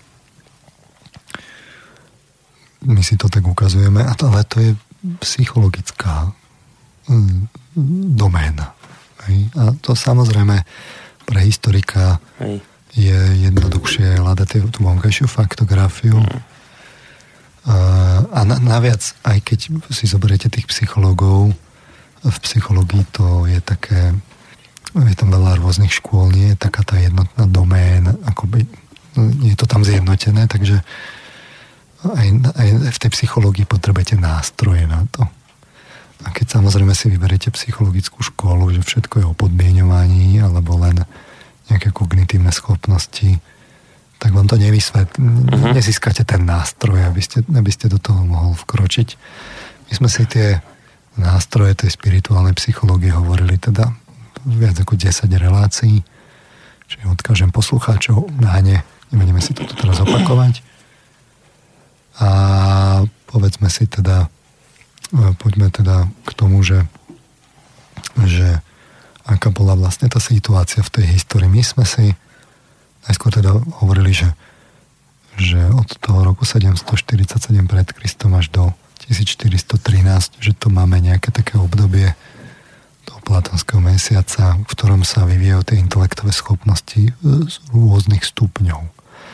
My 2.83 2.99
si 2.99 3.15
to 3.15 3.31
tak 3.31 3.47
ukazujeme, 3.47 4.03
ale 4.03 4.43
to 4.43 4.57
je 4.59 4.75
psychologická 5.19 6.31
mm, 7.07 7.47
doména. 8.15 8.75
A 9.55 9.71
to 9.79 9.95
samozrejme 9.95 10.67
pre 11.23 11.39
historika 11.47 12.19
Hej. 12.43 12.59
je 12.91 13.19
jednoduchšie 13.47 14.19
hľadať 14.19 14.67
tú 14.71 14.79
vonkajšiu 14.83 15.31
faktografiu. 15.31 16.19
Mm. 16.19 16.41
A 18.35 18.39
naviac, 18.43 18.99
aj 19.23 19.39
keď 19.39 19.59
si 19.87 20.03
zoberiete 20.03 20.51
tých 20.51 20.67
psychológov, 20.67 21.55
v 22.23 22.37
psychológii 22.43 23.03
to 23.15 23.47
je 23.47 23.59
také 23.63 24.11
je 24.93 25.17
tam 25.17 25.33
veľa 25.33 25.57
rôznych 25.57 25.89
škôl, 25.89 26.29
nie 26.29 26.53
je 26.53 26.57
taká 26.61 26.85
tá 26.85 27.01
jednotná 27.01 27.49
doména, 27.49 28.13
akoby, 28.29 28.69
no, 29.17 29.25
je 29.41 29.57
to 29.57 29.65
tam 29.65 29.81
zjednotené, 29.81 30.45
takže 30.45 30.85
aj, 32.03 32.27
aj 32.59 32.67
v 32.91 33.01
tej 33.01 33.11
psychológii 33.15 33.63
potrebujete 33.63 34.19
nástroje 34.19 34.83
na 34.83 35.07
to. 35.07 35.23
A 36.23 36.31
keď 36.31 36.59
samozrejme 36.59 36.95
si 36.95 37.11
vyberiete 37.11 37.51
psychologickú 37.51 38.23
školu, 38.23 38.71
že 38.71 38.83
všetko 38.83 39.15
je 39.19 39.25
o 39.27 39.35
podmienovaní 39.35 40.39
alebo 40.39 40.79
len 40.79 41.03
nejaké 41.67 41.91
kognitívne 41.91 42.51
schopnosti, 42.51 43.39
tak 44.19 44.31
vám 44.31 44.47
to 44.47 44.55
nevysvetlí. 44.55 45.19
Uh-huh. 45.19 45.75
Nezískate 45.75 46.23
ten 46.23 46.47
nástroj, 46.47 47.11
aby 47.11 47.19
ste, 47.19 47.43
aby 47.43 47.71
ste 47.71 47.91
do 47.91 47.99
toho 47.99 48.23
mohol 48.23 48.55
vkročiť. 48.55 49.09
My 49.91 49.93
sme 49.99 50.07
si 50.07 50.23
tie 50.27 50.63
nástroje 51.19 51.75
tej 51.75 51.91
spirituálnej 51.91 52.55
psychológie 52.55 53.11
hovorili 53.11 53.59
teda 53.59 53.91
viac 54.47 54.79
ako 54.79 54.95
10 54.95 55.27
relácií, 55.27 56.03
čiže 56.87 57.05
odkážem 57.07 57.51
poslucháčov 57.51 58.31
na 58.39 58.59
ne, 58.63 58.79
nebudeme 59.11 59.43
si 59.43 59.51
to 59.55 59.63
teraz 59.75 59.99
opakovať. 60.03 60.72
A 62.21 62.29
povedzme 63.25 63.69
si 63.73 63.89
teda, 63.89 64.29
e, 65.09 65.33
poďme 65.41 65.73
teda 65.73 66.05
k 66.27 66.31
tomu, 66.37 66.61
že, 66.61 66.85
že 68.21 68.61
aká 69.25 69.49
bola 69.49 69.73
vlastne 69.73 70.11
tá 70.11 70.19
situácia 70.21 70.83
v 70.83 71.01
tej 71.01 71.05
histórii. 71.17 71.49
My 71.49 71.63
sme 71.63 71.87
si 71.87 72.13
najskôr 73.07 73.33
teda 73.33 73.55
hovorili, 73.81 74.13
že, 74.13 74.29
že 75.39 75.59
od 75.73 75.89
toho 75.97 76.21
roku 76.21 76.45
747 76.45 77.65
pred 77.65 77.87
Kristom 77.89 78.37
až 78.37 78.51
do 78.53 78.63
1413, 79.09 80.39
že 80.39 80.51
to 80.55 80.71
máme 80.71 81.01
nejaké 81.01 81.33
také 81.33 81.59
obdobie 81.59 82.15
toho 83.03 83.19
platonského 83.27 83.83
mesiaca, 83.83 84.55
v 84.63 84.67
ktorom 84.69 85.03
sa 85.03 85.27
vyvíjajú 85.27 85.61
tie 85.67 85.77
intelektové 85.81 86.31
schopnosti 86.31 87.11
z 87.23 87.55
rôznych 87.75 88.23
stupňov. 88.23 88.92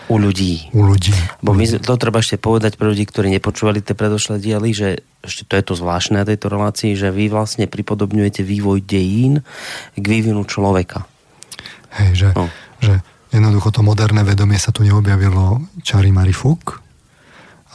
U 0.10 0.18
ľudí. 0.18 0.74
U 0.74 0.82
ľudí. 0.82 1.14
Bo 1.46 1.54
my, 1.54 1.70
to 1.70 1.94
treba 2.02 2.20
ešte 2.20 2.42
povedať 2.42 2.82
pre 2.82 2.90
ľudí, 2.90 3.06
ktorí 3.06 3.30
nepočúvali 3.30 3.86
tie 3.86 3.94
predošlé 3.94 4.42
diely, 4.42 4.74
že 4.74 5.06
ešte 5.22 5.46
to 5.46 5.54
je 5.54 5.64
to 5.70 5.74
zvláštne 5.78 6.18
na 6.18 6.26
tejto 6.26 6.50
relácii, 6.50 6.98
že 6.98 7.14
vy 7.14 7.30
vlastne 7.30 7.70
pripodobňujete 7.70 8.42
vývoj 8.42 8.82
dejín 8.82 9.46
k 9.94 10.06
vývinu 10.06 10.42
človeka. 10.50 11.06
Hej, 11.94 12.12
že, 12.18 12.30
no. 12.34 12.50
že 12.82 13.06
Jednoducho 13.30 13.70
to 13.70 13.86
moderné 13.86 14.26
vedomie 14.26 14.58
sa 14.58 14.74
tu 14.74 14.82
neobjavilo 14.82 15.62
čari 15.86 16.10
marifuk, 16.10 16.82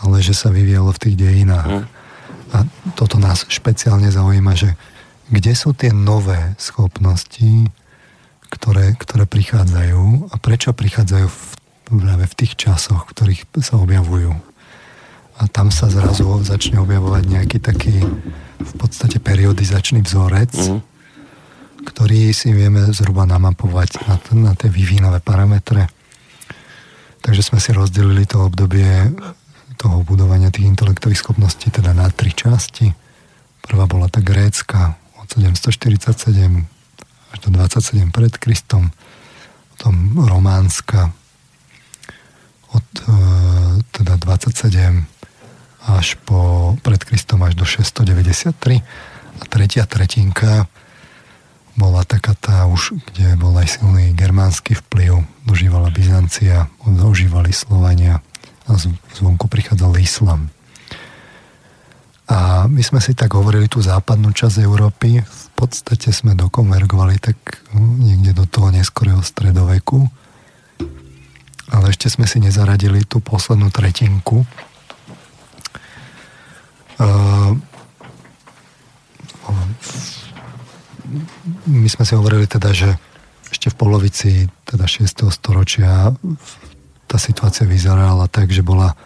ale 0.03 0.19
že 0.19 0.35
sa 0.35 0.51
vyvíjalo 0.51 0.91
v 0.91 1.03
tých 1.03 1.17
dejinách. 1.17 1.71
Mm. 1.71 1.85
A 2.55 2.59
toto 2.99 3.23
nás 3.23 3.47
špeciálne 3.47 4.11
zaujíma, 4.11 4.59
že 4.59 4.75
kde 5.31 5.55
sú 5.55 5.71
tie 5.73 5.95
nové 5.95 6.59
schopnosti, 6.59 7.71
ktoré, 8.51 8.99
ktoré 8.99 9.25
prichádzajú 9.31 10.31
a 10.31 10.35
prečo 10.43 10.75
prichádzajú 10.75 11.27
v, 11.31 11.39
práve 11.85 12.25
v 12.27 12.35
tých 12.35 12.57
časoch, 12.57 13.07
v 13.07 13.13
ktorých 13.13 13.41
sa 13.61 13.77
objavujú. 13.81 14.33
A 15.35 15.43
tam 15.51 15.75
sa 15.75 15.91
zrazu 15.91 16.31
začne 16.47 16.79
objavovať 16.79 17.25
nejaký 17.27 17.59
taký 17.59 18.01
v 18.61 18.75
podstate 18.79 19.19
periodizačný 19.19 20.01
vzorec, 20.05 20.55
mm 20.55 20.95
ktorý 21.85 22.33
si 22.33 22.51
vieme 22.51 22.81
zhruba 22.97 23.29
namapovať 23.29 24.09
na, 24.09 24.15
t- 24.17 24.35
na 24.35 24.53
tie 24.57 24.73
vývinové 24.73 25.21
parametre. 25.21 25.87
Takže 27.21 27.45
sme 27.45 27.61
si 27.61 27.77
rozdelili 27.77 28.25
to 28.25 28.49
obdobie 28.49 29.13
toho 29.77 30.01
budovania 30.01 30.49
tých 30.49 30.65
intelektových 30.65 31.21
schopností 31.21 31.69
teda 31.69 31.93
na 31.93 32.09
tri 32.09 32.33
časti. 32.33 32.89
Prvá 33.61 33.85
bola 33.85 34.09
tá 34.09 34.25
grécka 34.25 34.97
od 35.21 35.29
747 35.29 36.65
až 37.33 37.39
do 37.45 37.49
27 37.53 38.15
pred 38.15 38.33
Kristom, 38.39 38.93
potom 39.75 40.25
románska 40.25 41.13
od 42.75 42.87
e, 42.99 43.11
teda 43.95 44.19
27 44.19 45.07
až 45.85 46.17
po 46.25 46.73
pred 46.81 47.01
Kristom 47.01 47.45
až 47.45 47.55
do 47.55 47.65
693 47.69 48.83
a 49.41 49.45
tretia 49.47 49.85
tretinka 49.85 50.67
bola 51.75 52.07
taká 52.07 52.39
tá 52.39 52.71
už, 52.71 53.03
kde 53.11 53.35
bol 53.35 53.51
aj 53.59 53.83
silný 53.83 54.15
germánsky 54.15 54.79
vplyv, 54.79 55.27
dožívala 55.43 55.91
Byzancia, 55.91 56.71
dožívali 56.87 57.51
Slovania 57.51 58.23
a 58.71 58.79
zvonku 59.19 59.51
prichádzal 59.51 59.99
islam. 59.99 60.55
A 62.25 62.71
my 62.71 62.81
sme 62.81 63.05
si 63.05 63.13
tak 63.13 63.37
hovorili 63.37 63.69
tú 63.69 63.85
západnú 63.85 64.33
časť 64.33 64.65
Európy, 64.65 65.21
v 65.21 65.49
podstate 65.53 66.09
sme 66.09 66.33
dokonvergovali 66.33 67.21
tak 67.21 67.37
no, 67.77 68.01
niekde 68.01 68.33
do 68.33 68.49
toho 68.49 68.73
neskorého 68.73 69.21
stredoveku, 69.21 70.09
ale 71.73 71.93
ešte 71.93 72.13
sme 72.13 72.29
si 72.29 72.43
nezaradili 72.43 73.07
tú 73.09 73.25
poslednú 73.25 73.73
tretinku. 73.73 74.45
Uh, 77.01 77.57
my 81.65 81.89
sme 81.89 82.05
si 82.05 82.13
hovorili 82.15 82.45
teda, 82.49 82.71
že 82.73 82.97
ešte 83.51 83.71
v 83.71 83.77
polovici 83.77 84.31
teda 84.67 84.85
6. 84.85 85.31
storočia 85.31 86.13
tá 87.07 87.17
situácia 87.21 87.69
vyzerala 87.69 88.27
tak, 88.27 88.51
že 88.51 88.65
bola 88.65 88.97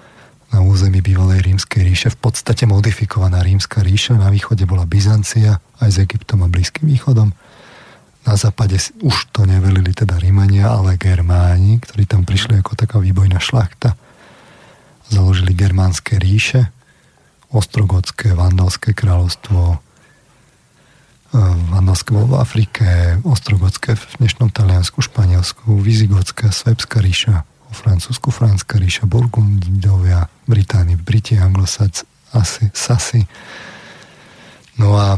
na 0.48 0.64
území 0.64 1.04
bývalej 1.04 1.44
rímskej 1.44 1.84
ríše 1.84 2.08
v 2.08 2.18
podstate 2.24 2.64
modifikovaná 2.64 3.44
rímska 3.44 3.84
ríša. 3.84 4.16
Na 4.16 4.32
východe 4.32 4.64
bola 4.64 4.88
Byzancia 4.88 5.60
aj 5.76 5.88
s 5.92 5.96
Egyptom 6.00 6.40
a 6.40 6.48
Blízkym 6.48 6.88
východom. 6.88 7.36
Na 8.28 8.36
západe 8.36 8.76
už 9.00 9.32
to 9.32 9.48
nevelili 9.48 9.96
teda 9.96 10.20
Rímania, 10.20 10.68
ale 10.68 11.00
Germáni, 11.00 11.80
ktorí 11.80 12.04
tam 12.04 12.28
prišli 12.28 12.60
ako 12.60 12.76
taká 12.76 13.00
výbojná 13.00 13.40
šlachta. 13.40 13.96
Založili 15.08 15.56
germánske 15.56 16.20
ríše, 16.20 16.68
Ostrogotské, 17.48 18.36
Vandalské 18.36 18.92
kráľovstvo, 18.92 19.80
Vandalské 21.72 22.08
bolo 22.12 22.36
v 22.36 22.40
Afrike, 22.44 23.16
Ostrogotské 23.24 23.96
v 23.96 24.04
dnešnom 24.20 24.52
Taliansku, 24.52 25.00
Španielsku, 25.00 25.80
Vizigotská, 25.80 26.52
Svebská 26.52 27.00
ríša, 27.00 27.48
vo 27.68 27.72
Francúzsku 27.72 28.28
Franská 28.28 28.76
ríša, 28.76 29.08
Burgundovia, 29.08 30.28
Británii, 30.44 31.00
Briti, 31.00 31.40
Anglosac, 31.40 32.04
asi, 32.36 32.68
Sasi. 32.76 33.24
No 34.76 35.00
a, 35.00 35.16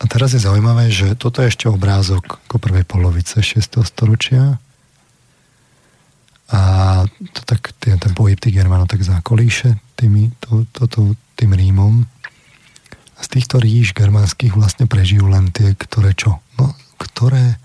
a 0.00 0.04
teraz 0.08 0.32
je 0.32 0.40
zaujímavé, 0.40 0.88
že 0.88 1.12
toto 1.12 1.44
je 1.44 1.52
ešte 1.52 1.68
obrázok 1.68 2.40
ako 2.48 2.56
prvej 2.56 2.88
polovice 2.88 3.44
6. 3.44 3.84
storočia 3.84 4.56
a 6.50 6.60
to 7.36 7.40
tak, 7.46 7.76
ten, 7.78 8.00
ten 8.00 8.12
pohyb 8.16 8.40
tých 8.40 8.58
Germánov 8.58 8.90
tak 8.90 9.04
zákolíše 9.06 9.78
tými, 9.94 10.34
to, 10.42 10.66
to, 10.72 10.88
to, 10.88 11.00
tým 11.38 11.54
Rímom 11.54 12.08
z 13.20 13.26
týchto 13.28 13.60
ríš 13.60 13.92
germánskych 13.92 14.56
vlastne 14.56 14.88
prežijú 14.88 15.28
len 15.28 15.52
tie, 15.52 15.76
ktoré 15.76 16.16
čo? 16.16 16.40
No, 16.56 16.72
ktoré 16.96 17.60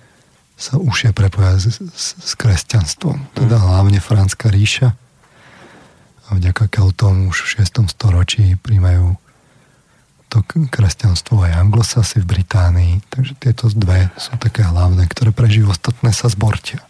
sa 0.60 0.80
už 0.80 1.10
je 1.10 1.12
prepoja 1.16 1.56
s, 1.60 1.80
s, 1.80 2.16
s 2.20 2.32
kresťanstvom. 2.36 3.36
Teda 3.36 3.60
hlavne 3.60 4.00
Franská 4.04 4.52
ríša. 4.52 4.96
A 6.26 6.30
vďaka 6.36 6.68
Keltom 6.72 7.32
už 7.32 7.44
v 7.44 7.64
6. 7.64 7.92
storočí 7.92 8.60
príjmajú 8.60 9.16
to 10.36 10.44
kresťanstvo 10.44 11.48
aj 11.48 11.64
anglosasy 11.64 12.20
v 12.20 12.36
Británii. 12.36 12.94
Takže 13.08 13.34
tieto 13.40 13.72
dve 13.72 14.12
sú 14.20 14.36
také 14.36 14.68
hlavné, 14.68 15.08
ktoré 15.08 15.32
prežijú, 15.32 15.72
ostatné 15.72 16.12
sa 16.12 16.28
zbortia. 16.28 16.84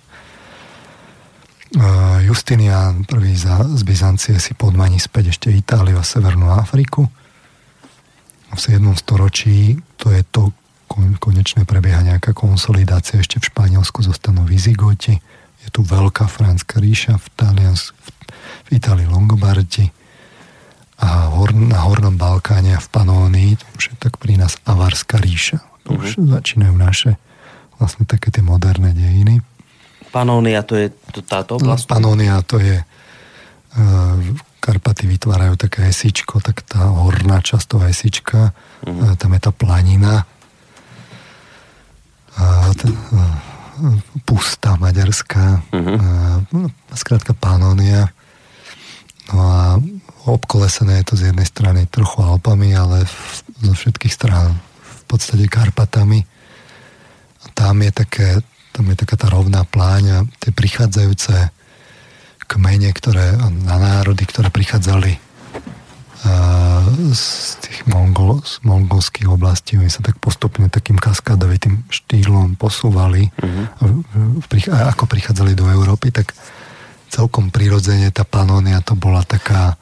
Justinian 2.26 3.06
prvý 3.06 3.38
z 3.38 3.84
Byzancie 3.86 4.40
si 4.42 4.58
podmaní 4.58 4.98
späť 4.98 5.38
ešte 5.38 5.54
Itáliu 5.54 6.00
a 6.00 6.08
Severnú 6.08 6.50
Afriku 6.50 7.06
v 8.56 8.60
7. 8.64 8.80
storočí 8.96 9.76
to 10.00 10.16
je 10.16 10.24
to 10.24 10.56
konečné 11.20 11.68
prebieha 11.68 12.00
nejaká 12.00 12.32
konsolidácia 12.32 13.20
ešte 13.20 13.44
v 13.44 13.52
Španielsku 13.52 14.00
zostanú 14.08 14.48
Vizigoti 14.48 15.20
je 15.66 15.70
tu 15.74 15.84
veľká 15.84 16.30
franská 16.32 16.80
ríša 16.80 17.20
v, 17.20 17.28
Talians, 17.36 17.92
v, 17.92 18.08
v 18.72 18.80
Itálii 18.80 19.10
Longobardi 19.12 19.92
a 21.06 21.30
na 21.54 21.80
Hornom 21.86 22.18
Balkáne 22.18 22.74
a 22.74 22.82
v 22.82 22.90
Panónii 22.90 23.54
to 23.62 23.66
už 23.78 23.84
je 23.94 23.96
tak 24.02 24.18
pri 24.18 24.42
nás 24.42 24.58
Avarská 24.66 25.22
ríša 25.22 25.62
to 25.86 25.94
už 25.94 26.18
uh-huh. 26.18 26.42
začínajú 26.42 26.74
naše 26.74 27.12
vlastne 27.78 28.10
také 28.10 28.34
tie 28.34 28.42
moderné 28.42 28.98
dejiny 28.98 29.46
Panónia 30.10 30.66
to 30.66 30.74
je 30.82 30.90
to, 31.14 31.22
táto 31.22 31.62
no, 31.62 31.70
oblasť? 31.70 31.86
No, 31.86 31.92
Panónia 31.94 32.36
to 32.42 32.58
je 32.58 32.82
uh, 32.82 34.18
Karpaty 34.66 35.06
vytvárajú 35.06 35.62
také 35.62 35.94
esičko, 35.94 36.42
tak 36.42 36.66
tá 36.66 36.90
horná 36.90 37.38
časť 37.38 37.66
toho 37.70 37.86
esička, 37.86 38.50
uh-huh. 38.82 39.14
tam 39.14 39.38
je 39.38 39.42
tá 39.46 39.54
planina, 39.54 40.26
a 42.36 42.74
t- 42.76 42.92
pustá 44.28 44.76
maďarská, 44.76 45.64
uh-huh. 45.72 46.68
skrátka 46.96 47.32
Panonia. 47.36 48.12
No 49.32 49.42
a 49.42 49.62
obkolesené 50.26 51.02
je 51.02 51.06
to 51.14 51.16
z 51.16 51.24
jednej 51.32 51.46
strany 51.46 51.86
trochu 51.86 52.22
Alpami, 52.26 52.74
ale 52.74 53.06
zo 53.62 53.74
všetkých 53.74 54.14
strán 54.14 54.58
v 54.82 55.04
podstate 55.06 55.46
Karpatami. 55.46 56.26
A 57.44 57.46
tam 57.54 57.82
je 57.86 57.92
také, 57.94 58.42
tam 58.74 58.90
je 58.90 58.96
taká 58.98 59.16
tá 59.22 59.28
rovná 59.30 59.62
pláňa, 59.64 60.26
tie 60.42 60.50
prichádzajúce 60.50 61.54
kmene, 62.46 62.90
ktoré, 62.94 63.38
na 63.66 63.78
národy, 63.78 64.26
ktoré 64.26 64.50
prichádzali 64.50 65.26
z 67.14 67.26
tých 67.62 67.86
mongol, 67.86 68.42
z 68.42 68.58
mongolských 68.66 69.30
oblastí, 69.30 69.78
oni 69.78 69.94
sa 69.94 70.02
tak 70.02 70.18
postupne 70.18 70.66
takým 70.74 70.98
kaskádovitým 70.98 71.86
štýlom 71.86 72.58
posúvali 72.58 73.30
uh-huh. 73.30 74.42
a 74.74 74.78
ako 74.90 75.06
prichádzali 75.06 75.54
do 75.54 75.70
Európy, 75.70 76.10
tak 76.10 76.34
celkom 77.14 77.54
prirodzene 77.54 78.10
tá 78.10 78.26
Panónia 78.26 78.82
to 78.82 78.98
bola 78.98 79.22
taká 79.22 79.78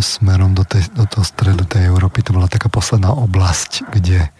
smerom 0.00 0.54
do, 0.54 0.64
tej, 0.64 0.86
do 0.92 1.04
toho 1.06 1.24
stredu 1.24 1.64
tej 1.64 1.90
Európy, 1.90 2.22
to 2.22 2.36
bola 2.36 2.50
taká 2.50 2.68
posledná 2.68 3.10
oblasť, 3.14 3.90
kde 3.90 4.30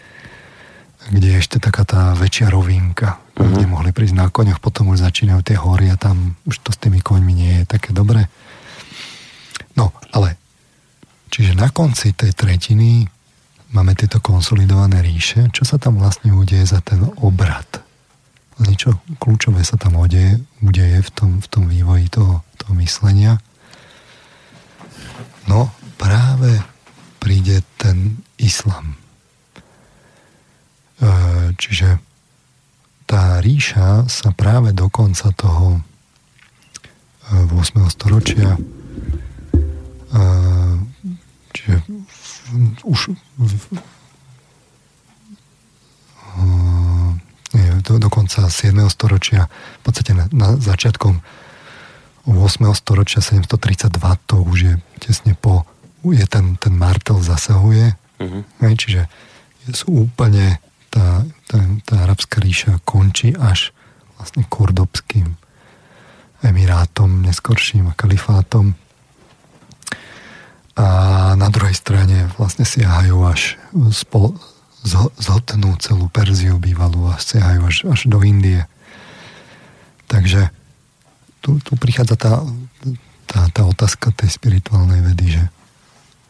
kde 1.09 1.33
je 1.33 1.41
ešte 1.41 1.57
taká 1.57 1.89
tá 1.89 2.13
väčšia 2.13 2.53
rovinka, 2.53 3.17
uh-huh. 3.17 3.57
kde 3.57 3.65
mohli 3.65 3.91
prísť 3.91 4.21
na 4.21 4.29
koňoch, 4.29 4.61
potom 4.61 4.93
už 4.93 5.01
začínajú 5.01 5.41
tie 5.41 5.57
hory 5.57 5.89
a 5.89 5.97
tam 5.97 6.37
už 6.45 6.61
to 6.61 6.71
s 6.71 6.79
tými 6.79 7.01
koňmi 7.01 7.33
nie 7.33 7.53
je 7.63 7.65
také 7.65 7.97
dobré. 7.97 8.29
No, 9.75 9.97
ale 10.13 10.37
čiže 11.33 11.57
na 11.57 11.73
konci 11.73 12.13
tej 12.13 12.37
tretiny 12.37 13.09
máme 13.73 13.97
tieto 13.97 14.21
konsolidované 14.21 15.01
ríše. 15.01 15.49
Čo 15.51 15.65
sa 15.65 15.77
tam 15.81 15.97
vlastne 15.97 16.37
udeje 16.37 16.69
za 16.69 16.85
ten 16.85 17.01
obrad? 17.25 17.81
Niečo 18.61 19.01
kľúčové 19.17 19.65
sa 19.65 19.81
tam 19.81 19.97
udeje, 19.97 20.37
udeje 20.61 21.01
v, 21.01 21.11
tom, 21.17 21.31
v 21.41 21.47
tom 21.49 21.65
vývoji 21.65 22.13
toho, 22.13 22.45
toho 22.61 22.73
myslenia. 22.77 23.41
No, 25.49 25.71
práve 25.97 26.61
príde 27.21 27.63
ten 27.79 28.21
islam 28.37 29.01
E, 31.01 31.09
čiže 31.57 31.97
tá 33.09 33.41
ríša 33.41 34.05
sa 34.07 34.37
práve 34.37 34.77
do 34.77 34.93
konca 34.93 35.33
toho 35.33 35.81
8. 37.33 37.57
E, 37.57 37.89
storočia 37.89 38.61
e, 40.13 40.23
čiže 41.57 41.75
už 42.85 43.17
do, 47.81 47.93
do 47.97 48.09
konca 48.13 48.45
7. 48.45 48.77
storočia 48.93 49.49
v 49.49 49.83
podstate 49.89 50.13
na, 50.13 50.29
na 50.37 50.49
začiatkom 50.61 51.25
8. 52.39 52.71
storočia 52.77 53.25
732 53.25 53.97
to 54.27 54.37
už 54.45 54.59
je 54.63 54.75
tesne 55.03 55.35
po 55.35 55.67
je 56.07 56.25
ten, 56.29 56.57
ten 56.57 56.75
martel 56.77 57.21
zasahuje 57.21 57.93
uh-huh. 57.97 58.43
čiže 58.77 59.11
sú 59.73 60.09
úplne 60.09 60.59
tá, 60.91 61.23
tá, 61.47 61.59
tá 61.87 61.95
arabská 62.05 62.43
ríša 62.43 62.83
končí 62.83 63.33
až 63.39 63.71
vlastne 64.19 64.45
kurdobským 64.45 65.39
emirátom, 66.45 67.21
neskorším 67.25 67.93
a 67.93 67.97
kalifátom. 67.97 68.75
A 70.77 70.87
na 71.37 71.49
druhej 71.53 71.77
strane 71.77 72.33
vlastne 72.41 72.65
siahajú 72.65 73.17
až 73.29 73.61
spol, 73.93 74.33
zhotnú 75.21 75.77
celú 75.77 76.09
Perziu 76.09 76.57
bývalú 76.57 77.13
a 77.13 77.21
siahajú 77.21 77.61
až, 77.69 77.77
až 77.93 78.01
do 78.09 78.25
Indie. 78.25 78.65
Takže 80.09 80.49
tu, 81.41 81.59
tu 81.61 81.73
prichádza 81.77 82.17
tá, 82.17 82.33
tá, 83.29 83.41
tá 83.53 83.63
otázka 83.65 84.13
tej 84.13 84.31
spirituálnej 84.33 85.01
vedy, 85.03 85.41
že, 85.41 85.45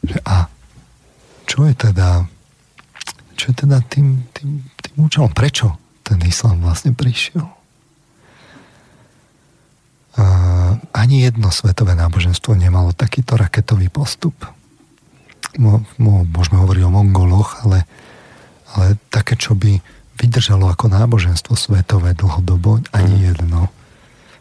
že 0.06 0.16
a 0.24 0.46
čo 1.46 1.66
je 1.66 1.74
teda 1.74 2.26
čo 3.40 3.56
je 3.56 3.64
teda 3.64 3.80
tým, 3.88 4.28
tým, 4.36 4.60
tým 4.84 4.96
účelom? 5.00 5.32
Prečo 5.32 5.72
ten 6.04 6.20
islám 6.28 6.60
vlastne 6.60 6.92
prišiel? 6.92 7.40
A 10.20 10.24
ani 10.92 11.24
jedno 11.24 11.48
svetové 11.48 11.96
náboženstvo 11.96 12.52
nemalo 12.52 12.92
takýto 12.92 13.40
raketový 13.40 13.88
postup. 13.88 14.36
Mo, 15.56 15.80
mo, 15.96 16.28
môžeme 16.28 16.60
hovoriť 16.60 16.82
o 16.84 16.92
Mongoloch, 16.92 17.64
ale, 17.64 17.88
ale 18.76 19.00
také, 19.08 19.40
čo 19.40 19.56
by 19.56 19.80
vydržalo 20.20 20.68
ako 20.68 20.92
náboženstvo 20.92 21.56
svetové 21.56 22.12
dlhodobo, 22.12 22.84
ani 22.92 23.24
jedno. 23.24 23.72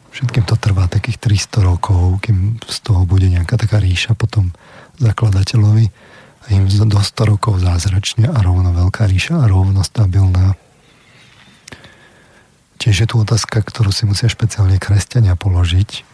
Všetkým 0.09 0.43
to 0.43 0.57
trvá 0.57 0.89
takých 0.89 1.21
300 1.21 1.69
rokov, 1.69 2.19
kým 2.25 2.57
z 2.65 2.77
toho 2.81 3.05
bude 3.05 3.29
nejaká 3.29 3.55
taká 3.55 3.77
ríša 3.77 4.17
potom 4.17 4.51
zakladateľovi 4.97 5.89
im 6.49 6.65
do 6.65 6.97
100 6.97 7.29
rokov 7.29 7.61
zázračne 7.61 8.25
a 8.25 8.37
rovno 8.41 8.73
veľká 8.73 9.05
ríša 9.05 9.37
a 9.37 9.45
rovno 9.45 9.85
stabilná. 9.85 10.57
Tiež 12.81 13.05
je 13.05 13.07
tu 13.11 13.21
otázka, 13.21 13.61
ktorú 13.61 13.93
si 13.93 14.09
musia 14.09 14.31
špeciálne 14.31 14.81
kresťania 14.81 15.37
položiť. 15.37 16.07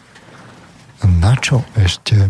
Na 1.06 1.38
čo 1.40 1.64
ešte 1.78 2.28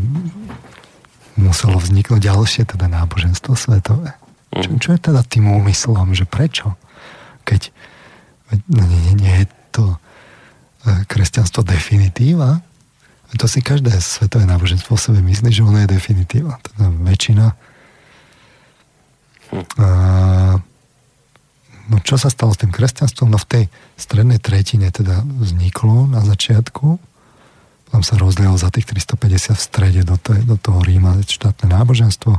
muselo 1.35 1.83
vzniknúť 1.83 2.21
ďalšie 2.21 2.63
teda 2.69 2.87
náboženstvo 2.87 3.59
svetové? 3.59 4.15
Čo, 4.55 4.71
čo 4.79 4.89
je 4.95 5.01
teda 5.01 5.27
tým 5.27 5.51
úmyslom, 5.51 6.15
že 6.15 6.29
prečo? 6.29 6.79
Keď 7.49 7.75
no 8.71 8.83
nie, 8.87 9.19
nie, 9.19 9.35
je 9.43 9.47
to 9.75 9.99
kresťanstvo 11.07 11.67
definitíva, 11.67 12.63
to 13.37 13.45
si 13.51 13.61
každé 13.61 13.93
svetové 14.01 14.49
náboženstvo 14.49 14.97
o 14.97 15.01
sebe 15.01 15.21
myslí, 15.21 15.51
že 15.53 15.67
ono 15.67 15.83
je 15.83 15.93
definitíva. 15.93 16.57
Teda 16.63 16.89
väčšina 16.89 17.47
a, 19.53 20.59
no 21.87 21.97
čo 22.03 22.19
sa 22.19 22.29
stalo 22.33 22.51
s 22.51 22.61
tým 22.61 22.75
kresťanstvom? 22.75 23.31
No 23.31 23.39
v 23.39 23.47
tej 23.47 23.65
strednej 23.95 24.43
tretine 24.43 24.91
teda 24.91 25.23
vzniklo 25.23 26.11
na 26.11 26.23
začiatku, 26.27 26.99
tam 27.95 28.03
sa 28.03 28.19
rozdielo 28.19 28.59
za 28.59 28.75
tých 28.75 28.91
350 28.91 29.55
v 29.55 29.63
strede 29.63 30.03
do, 30.03 30.19
tej, 30.19 30.43
do 30.43 30.59
toho 30.59 30.83
Ríma 30.83 31.23
štátne 31.23 31.71
náboženstvo. 31.71 32.35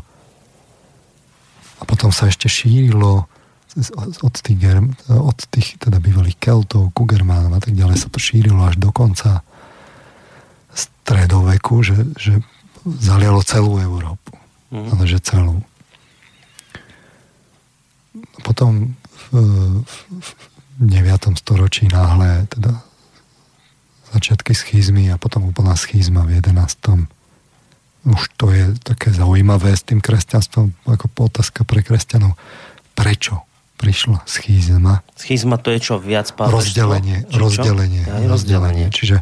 A 1.77 1.83
potom 1.87 2.11
sa 2.11 2.27
ešte 2.27 2.51
šírilo 2.51 3.31
od 4.25 4.35
tých, 4.41 4.57
od 5.09 5.39
tých 5.53 5.77
teda 5.77 6.01
bývalých 6.01 6.37
Keltov 6.41 6.89
ku 6.97 7.05
Germánov 7.05 7.53
a 7.53 7.61
tak 7.61 7.77
ďalej 7.77 7.97
sa 8.01 8.09
to 8.09 8.17
šírilo 8.17 8.65
až 8.65 8.81
do 8.81 8.89
konca 8.89 9.45
stredoveku, 10.73 11.85
že, 11.85 11.97
že 12.17 12.41
zalialo 12.85 13.45
celú 13.45 13.77
Európu. 13.77 14.33
Mm. 14.73 14.97
Ale 14.97 15.03
že 15.07 15.21
celú 15.23 15.63
potom 18.43 18.95
v, 19.11 19.23
v, 19.83 19.95
v 20.23 20.29
9. 20.77 21.37
storočí 21.37 21.89
náhle 21.89 22.45
teda 22.47 22.81
začiatky 24.13 24.55
schizmy 24.55 25.11
a 25.11 25.19
potom 25.19 25.49
úplná 25.49 25.75
schizma 25.75 26.23
v 26.23 26.39
11. 26.39 27.07
Už 28.07 28.21
to 28.39 28.55
je 28.55 28.71
také 28.81 29.11
zaujímavé 29.11 29.75
s 29.75 29.83
tým 29.83 29.99
kresťanstvom, 29.99 30.71
ako 30.87 31.05
otázka 31.27 31.67
pre 31.67 31.83
kresťanov. 31.83 32.39
Prečo 32.95 33.46
prišla 33.77 34.25
schizma? 34.25 35.05
Schizma 35.13 35.61
to 35.61 35.69
je 35.71 35.79
čo 35.79 35.95
viac 36.01 36.33
pápežstvo? 36.33 36.57
Rozdelenie, 36.57 37.17
Či 37.29 37.37
rozdelenie, 37.37 38.03
rozdelenie. 38.03 38.27
rozdelenie. 38.27 38.87
Čiže 38.89 39.17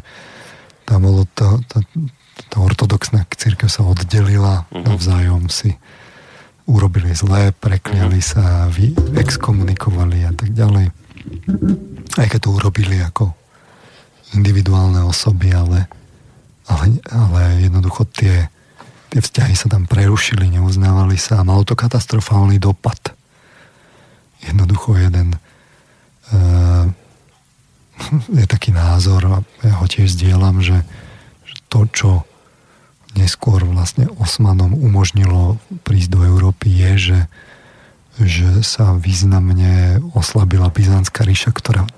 tam 0.88 1.04
bolo 1.04 1.28
to, 1.36 1.60
to, 1.68 1.84
tá 2.48 2.56
ortodoxná 2.60 3.28
církev 3.32 3.68
sa 3.68 3.84
oddelila 3.84 4.64
uh-huh. 4.68 4.84
navzájom 4.84 5.52
si 5.52 5.76
urobili 6.66 7.14
zlé, 7.14 7.54
prekliali 7.54 8.18
mhm. 8.18 8.26
sa, 8.26 8.66
vy, 8.66 8.90
exkomunikovali 9.14 10.26
a 10.26 10.32
tak 10.34 10.50
ďalej. 10.50 10.90
Aj 12.18 12.26
keď 12.26 12.40
to 12.42 12.50
urobili 12.54 12.98
ako 13.02 13.30
individuálne 14.34 14.98
osoby, 15.06 15.54
ale, 15.54 15.86
ale, 16.66 16.98
ale 17.06 17.62
jednoducho 17.62 18.02
tie, 18.10 18.50
tie 19.14 19.20
vzťahy 19.22 19.54
sa 19.54 19.70
tam 19.70 19.86
prerušili, 19.86 20.50
neuznávali 20.58 21.14
sa 21.14 21.40
a 21.42 21.46
malo 21.46 21.62
to 21.62 21.78
katastrofálny 21.78 22.58
dopad. 22.58 23.14
Jednoducho 24.44 24.96
jeden 24.98 25.36
uh, 26.32 26.86
je 28.40 28.46
taký 28.48 28.72
názor 28.72 29.24
a 29.24 29.36
ja 29.64 29.74
ho 29.80 29.86
tiež 29.88 30.12
zdieľam, 30.12 30.60
že, 30.60 30.84
že 31.44 31.56
to, 31.72 31.88
čo 31.92 32.10
neskôr 33.16 33.64
vlastne 33.64 34.06
Osmanom 34.20 34.76
umožnilo 34.76 35.56
prísť 35.82 36.08
do 36.12 36.20
Európy 36.28 36.68
je, 36.68 36.92
že, 37.00 37.20
že 38.20 38.48
sa 38.60 38.92
významne 38.92 40.04
oslabila 40.12 40.68
Byzantská 40.68 41.24
ríša, 41.24 41.56
ktorá 41.56 41.88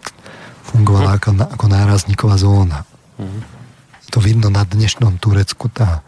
fungovala 0.62 1.18
ako, 1.18 1.42
ako 1.58 1.66
nárazníková 1.66 2.38
zóna. 2.38 2.86
Mm. 3.18 3.42
To 4.14 4.18
vidno 4.22 4.48
na 4.48 4.62
dnešnom 4.62 5.18
Turecku, 5.18 5.68
tá, 5.68 6.06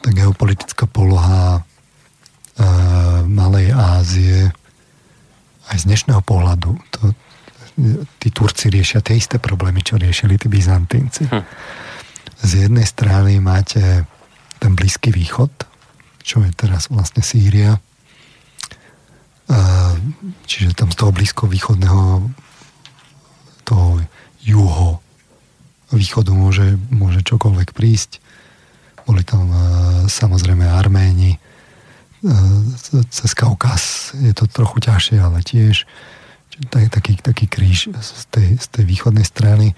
tá 0.00 0.08
geopolitická 0.10 0.88
poloha 0.88 1.60
e, 1.60 2.64
Malej 3.28 3.70
Ázie 3.76 4.50
aj 5.72 5.76
z 5.82 5.84
dnešného 5.90 6.22
pohľadu 6.22 6.74
to, 6.90 7.00
tí 8.22 8.28
Turci 8.32 8.72
riešia 8.72 9.04
tie 9.04 9.20
isté 9.20 9.36
problémy, 9.36 9.84
čo 9.84 10.00
riešili 10.00 10.40
tí 10.40 10.48
Byzantínci. 10.48 11.28
Hm 11.28 11.44
z 12.42 12.68
jednej 12.68 12.84
strany 12.84 13.40
máte 13.40 14.04
ten 14.60 14.76
Blízky 14.76 15.08
východ, 15.08 15.50
čo 16.20 16.44
je 16.44 16.52
teraz 16.52 16.92
vlastne 16.92 17.24
Sýria, 17.24 17.80
čiže 20.44 20.74
tam 20.74 20.90
z 20.90 20.96
toho 20.98 21.14
blízko 21.14 21.46
východného 21.46 22.26
toho 23.62 24.02
juho 24.42 24.98
východu 25.94 26.34
môže, 26.34 26.74
môže 26.90 27.22
čokoľvek 27.22 27.70
prísť. 27.70 28.18
Boli 29.06 29.22
tam 29.22 29.46
samozrejme 30.10 30.66
Arméni, 30.66 31.38
cez 33.10 33.30
Kaukaz 33.34 34.14
je 34.18 34.34
to 34.34 34.50
trochu 34.50 34.82
ťažšie, 34.82 35.16
ale 35.22 35.42
tiež 35.42 35.86
taký, 36.70 37.20
taký 37.20 37.46
kríž 37.46 37.92
z 37.92 38.24
tej, 38.32 38.48
z 38.58 38.66
tej 38.72 38.84
východnej 38.88 39.26
strany 39.26 39.76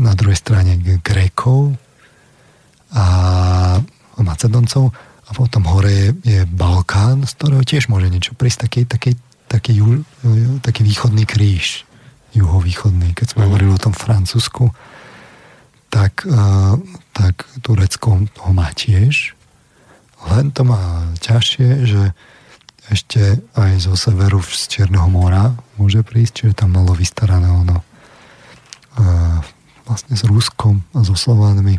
na 0.00 0.16
druhej 0.16 0.36
strane 0.40 0.80
Grékov 0.80 1.76
a 2.90 3.06
Macedoncov 4.20 4.92
a 5.28 5.30
potom 5.30 5.62
hore 5.68 5.92
je, 5.92 6.08
je 6.26 6.40
Balkán, 6.48 7.22
z 7.22 7.32
ktorého 7.38 7.62
tiež 7.62 7.86
môže 7.86 8.10
niečo 8.10 8.34
prísť, 8.34 8.66
taký, 8.66 8.80
taký, 8.88 9.12
taký, 9.46 9.72
taký 10.60 10.82
východný 10.82 11.22
kríž, 11.22 11.86
juhovýchodný. 12.34 13.14
Keď 13.14 13.36
sme 13.36 13.42
mm. 13.44 13.46
hovorili 13.46 13.70
o 13.70 13.80
tom 13.80 13.94
Francúzsku, 13.94 14.74
tak, 15.86 16.26
uh, 16.26 16.74
tak 17.14 17.46
Turecko 17.62 18.26
ho 18.26 18.50
má 18.50 18.74
tiež, 18.74 19.38
len 20.28 20.52
to 20.52 20.62
má 20.68 21.08
ťažšie, 21.24 21.68
že 21.88 22.02
ešte 22.90 23.38
aj 23.54 23.86
zo 23.86 23.94
severu 23.94 24.42
z 24.42 24.66
Čierneho 24.66 25.06
mora 25.06 25.54
môže 25.78 26.02
prísť, 26.02 26.44
čiže 26.44 26.58
tam 26.66 26.74
malo 26.74 26.92
vystarané 26.92 27.46
ono 27.46 27.78
uh, 27.78 29.38
vlastne 29.86 30.18
s 30.18 30.26
Ruskom 30.26 30.82
a 30.92 31.06
so 31.06 31.14
Slovánmi, 31.14 31.78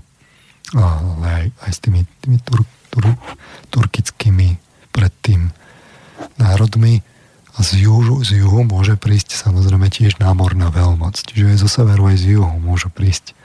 ale 0.72 1.28
aj, 1.28 1.46
aj 1.68 1.72
s 1.76 1.80
tými, 1.84 2.02
tými 2.24 2.40
tur, 2.48 2.64
tur, 2.90 3.12
turkickými 3.70 4.56
predtým 4.96 5.52
národmi 6.40 7.04
a 7.52 7.60
z 7.60 7.84
juhu, 7.84 8.24
z 8.24 8.40
juhu 8.40 8.64
môže 8.64 8.96
prísť 8.96 9.36
samozrejme 9.36 9.92
tiež 9.92 10.16
námorná 10.24 10.72
veľmoc. 10.72 11.20
Čiže 11.20 11.52
aj 11.52 11.58
zo 11.60 11.70
severu, 11.70 12.08
aj 12.08 12.24
z 12.24 12.40
juhu 12.40 12.56
môžu 12.64 12.88
prísť 12.88 13.36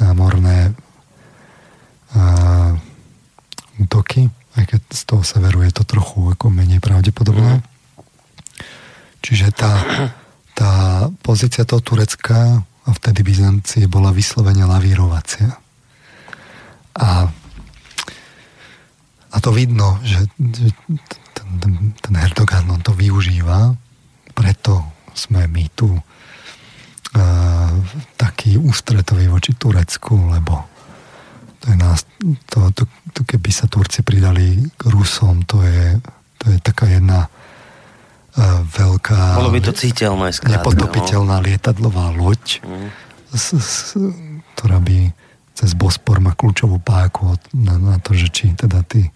námorné 0.00 0.72
uh, 2.16 2.72
útoky, 3.80 4.30
aj 4.54 4.64
keď 4.70 4.80
z 4.92 5.02
toho 5.06 5.22
severu 5.26 5.62
je 5.66 5.72
to 5.74 5.84
trochu 5.86 6.30
ako 6.30 6.50
menej 6.50 6.78
pravdepodobné. 6.78 7.58
Mm. 7.58 7.64
Čiže 9.24 9.56
tá, 9.56 9.72
tá 10.52 10.72
pozícia 11.24 11.64
toho 11.64 11.80
Turecka 11.80 12.60
a 12.60 12.90
vtedy 12.92 13.24
Byzancie 13.24 13.88
bola 13.88 14.12
vyslovene 14.12 14.68
lavírovacia. 14.68 15.56
A 16.94 17.32
a 19.34 19.42
to 19.42 19.50
vidno, 19.50 19.98
že, 20.06 20.30
že 20.38 20.70
ten, 21.34 21.48
ten, 21.58 21.74
ten 21.98 22.14
Erdogan 22.14 22.70
on 22.70 22.78
to 22.78 22.94
využíva, 22.94 23.74
preto 24.30 24.78
sme 25.10 25.50
my 25.50 25.66
tu 25.74 25.90
uh, 25.90 26.02
taký 28.14 28.54
ústretoví 28.54 29.26
voči 29.26 29.58
Turecku, 29.58 30.30
lebo 30.30 30.70
to 31.64 31.72
je 31.72 31.76
nás, 31.80 32.04
to, 32.52 32.68
to, 32.76 32.84
to 33.16 33.20
keby 33.24 33.48
sa 33.48 33.64
Turci 33.64 34.04
pridali 34.04 34.60
k 34.76 34.82
Rusom, 34.92 35.48
to 35.48 35.64
je, 35.64 35.96
to 36.36 36.52
je 36.52 36.56
taká 36.60 36.92
jedna 36.92 37.24
uh, 37.24 38.60
veľká... 38.68 39.40
Bolo 39.40 39.48
by 39.48 39.60
to 39.64 39.72
cítelné, 39.72 40.28
skrátka, 40.36 40.60
Nepotopiteľná 40.60 41.40
no. 41.40 41.44
lietadlová 41.48 42.12
loď, 42.12 42.60
mm. 42.60 42.88
s, 43.32 43.46
s, 43.56 43.72
ktorá 44.52 44.76
by 44.76 45.16
cez 45.56 45.72
Bospor 45.72 46.20
má 46.20 46.36
kľúčovú 46.36 46.84
páku 46.84 47.32
na, 47.56 47.80
na 47.80 47.96
to, 47.96 48.12
že 48.12 48.28
či 48.28 48.52
teda 48.52 48.84
tí 48.84 49.08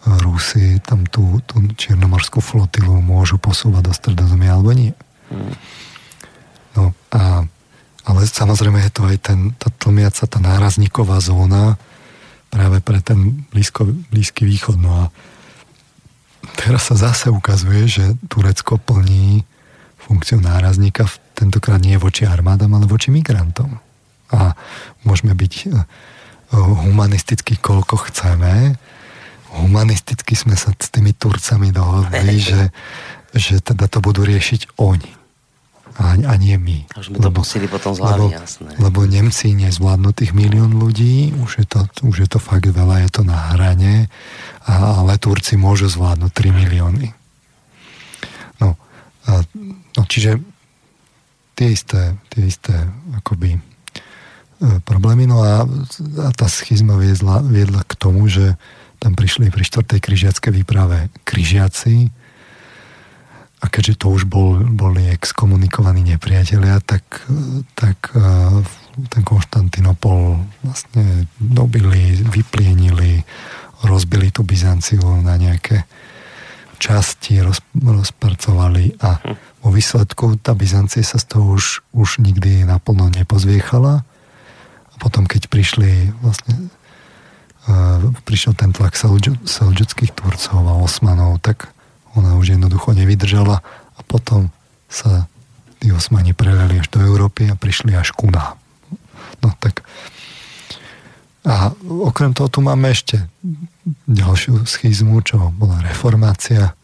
Rusi 0.00 0.80
tam 0.80 1.04
tú, 1.04 1.44
tú 1.44 1.60
čiernomorskú 1.76 2.40
flotilu 2.40 3.04
môžu 3.04 3.36
posúvať 3.36 3.82
do 3.84 3.92
stredozemia 3.92 4.56
alebo 4.56 4.72
nie. 4.72 4.96
Hmm. 5.28 5.52
No 6.72 6.96
a, 7.12 7.44
ale 8.04 8.24
samozrejme 8.24 8.80
je 8.88 8.92
to 8.92 9.02
aj 9.04 9.16
ten, 9.20 9.52
tá 9.60 9.68
tlmiaca, 9.68 10.24
tá 10.24 10.38
nárazníková 10.40 11.20
zóna 11.20 11.76
práve 12.50 12.82
pre 12.82 12.98
ten 13.04 13.46
blízko, 13.52 13.86
blízky 14.10 14.48
východ. 14.48 14.80
No 14.80 14.90
a 14.90 15.04
teraz 16.56 16.88
sa 16.88 16.96
zase 16.96 17.28
ukazuje, 17.28 17.86
že 17.86 18.04
Turecko 18.26 18.80
plní 18.80 19.44
funkciu 20.00 20.42
nárazníka 20.42 21.06
tentokrát 21.36 21.78
nie 21.78 21.94
voči 22.00 22.26
armádam, 22.26 22.74
ale 22.74 22.90
voči 22.90 23.12
migrantom. 23.12 23.78
A 24.34 24.58
môžeme 25.06 25.36
byť 25.36 25.54
eh, 25.68 25.72
humanisticky 26.56 27.60
koľko 27.60 28.10
chceme, 28.10 28.74
humanisticky 29.50 30.34
sme 30.38 30.54
sa 30.54 30.70
s 30.74 30.88
tými 30.90 31.14
Turcami 31.14 31.70
dohodli, 31.70 32.38
že, 32.50 32.74
že 33.34 33.62
teda 33.62 33.86
to 33.86 34.02
budú 34.02 34.26
riešiť 34.26 34.78
oni. 34.80 35.19
A, 36.00 36.16
a 36.16 36.34
nie 36.40 36.56
my. 36.56 36.88
Už 36.96 37.12
by 37.12 37.16
to 37.20 37.28
lebo, 37.28 37.40
potom 37.68 37.92
z 37.92 37.98
hlavy, 38.00 38.16
lebo, 38.24 38.32
jasné. 38.32 38.70
Lebo 38.80 39.00
Nemci 39.04 39.52
nezvládnu 39.52 40.16
tých 40.16 40.32
milión 40.32 40.80
ľudí, 40.80 41.36
už 41.36 41.60
je, 41.60 41.66
to, 41.68 41.84
už 42.08 42.24
je 42.24 42.28
to 42.28 42.40
fakt 42.40 42.64
veľa, 42.64 43.04
je 43.04 43.10
to 43.12 43.22
na 43.28 43.52
hrane, 43.52 44.08
a, 44.64 44.72
ale 45.04 45.20
Turci 45.20 45.60
môžu 45.60 45.92
zvládnuť 45.92 46.32
3 46.32 46.56
milióny. 46.56 47.12
No, 48.64 48.80
a, 49.28 49.44
no 49.92 50.02
čiže 50.08 50.40
tie 51.52 51.68
isté, 51.76 52.16
tie 52.32 52.48
isté 52.48 52.72
akoby 53.20 53.60
e, 53.60 53.60
problémy. 54.88 55.28
No 55.28 55.44
a, 55.44 55.68
a 56.24 56.28
tá 56.32 56.48
schizma 56.48 56.96
viedla, 56.96 57.44
viedla 57.44 57.84
k 57.84 57.92
tomu, 58.00 58.24
že 58.24 58.56
tam 58.96 59.12
prišli 59.12 59.52
pri 59.52 59.68
4. 59.68 60.00
križiackej 60.00 60.64
výprave 60.64 61.12
križiaci 61.28 62.08
a 63.60 63.64
keďže 63.68 64.00
to 64.00 64.06
už 64.16 64.24
bol, 64.24 64.56
boli 64.56 65.12
exkomunikovaní 65.12 66.00
nepriatelia, 66.16 66.80
tak, 66.80 67.04
tak 67.76 68.16
e, 68.16 68.20
ten 69.12 69.22
Konštantinopol 69.22 70.40
vlastne 70.64 71.28
dobili, 71.36 72.24
vyplienili, 72.24 73.20
rozbili 73.84 74.32
tú 74.32 74.48
Byzanciu 74.48 75.04
na 75.20 75.36
nejaké 75.36 75.84
časti, 76.80 77.44
roz, 77.44 77.60
rozparcovali 77.76 78.96
a 79.04 79.20
vo 79.60 79.68
výsledku 79.68 80.40
tá 80.40 80.56
Byzancie 80.56 81.04
sa 81.04 81.20
z 81.20 81.36
toho 81.36 81.60
už, 81.60 81.84
už 81.92 82.24
nikdy 82.24 82.64
naplno 82.64 83.12
nepozviechala. 83.12 84.00
A 84.88 84.94
potom, 84.96 85.28
keď 85.28 85.52
prišli 85.52 86.16
vlastne 86.24 86.72
prišiel 88.24 88.56
ten 88.56 88.72
tlak 88.72 88.96
selďudských 88.96 90.16
Turcov 90.16 90.64
a 90.64 90.80
Osmanov, 90.80 91.44
tak 91.44 91.70
ona 92.14 92.36
už 92.38 92.58
jednoducho 92.58 92.94
nevydržala 92.96 93.62
a 93.96 94.00
potom 94.06 94.50
sa 94.90 95.30
tí 95.80 95.94
Osmani 95.94 96.36
preleli 96.36 96.82
až 96.82 96.90
do 96.92 97.00
Európy 97.00 97.48
a 97.48 97.56
prišli 97.56 97.96
až 97.96 98.12
ku 98.12 98.28
nám. 98.28 98.58
No 99.40 99.54
tak 99.56 99.86
a 101.40 101.72
okrem 101.88 102.36
toho 102.36 102.52
tu 102.52 102.60
máme 102.60 102.92
ešte 102.92 103.24
ďalšiu 104.04 104.68
schizmu, 104.68 105.24
čo 105.24 105.40
bola 105.56 105.80
reformácia. 105.80 106.76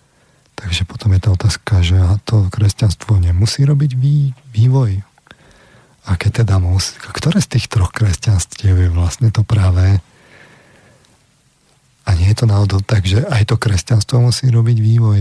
Takže 0.57 0.89
potom 0.89 1.12
je 1.12 1.20
tá 1.20 1.28
otázka, 1.36 1.85
že 1.85 2.01
to 2.24 2.48
kresťanstvo 2.48 3.20
nemusí 3.20 3.69
robiť 3.69 3.93
vý, 3.93 4.32
vývoj. 4.57 5.05
A 6.09 6.16
keď 6.16 6.44
teda 6.44 6.57
musí, 6.57 6.97
ktoré 6.97 7.44
z 7.44 7.59
tých 7.59 7.69
troch 7.69 7.93
kresťanstiev 7.93 8.89
je 8.89 8.89
vlastne 8.89 9.28
to 9.28 9.44
práve 9.44 10.01
a 12.07 12.15
nie 12.15 12.31
je 12.31 12.39
to 12.39 12.47
náhodou 12.47 12.78
tak, 12.81 13.03
že 13.03 13.27
aj 13.27 13.51
to 13.51 13.59
kresťanstvo 13.59 14.23
musí 14.23 14.47
robiť 14.47 14.78
vývoj. 14.78 15.20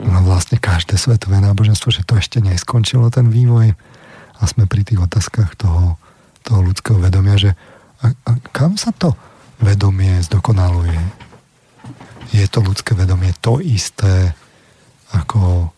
No 0.00 0.18
vlastne 0.24 0.56
každé 0.56 0.96
svetové 0.96 1.44
náboženstvo, 1.44 1.92
že 1.92 2.08
to 2.08 2.16
ešte 2.16 2.40
neskončilo 2.40 3.12
ten 3.12 3.28
vývoj 3.28 3.76
a 4.38 4.42
sme 4.48 4.64
pri 4.64 4.88
tých 4.88 5.04
otázkach 5.04 5.60
toho, 5.60 6.00
toho 6.40 6.60
ľudského 6.64 6.96
vedomia, 6.96 7.36
že 7.36 7.50
a, 8.00 8.14
a 8.14 8.30
kam 8.54 8.80
sa 8.80 8.94
to 8.96 9.12
vedomie 9.60 10.22
zdokonaluje? 10.24 10.96
Je 12.32 12.46
to 12.48 12.64
ľudské 12.64 12.96
vedomie 12.96 13.34
to 13.44 13.60
isté 13.60 14.32
ako 15.12 15.72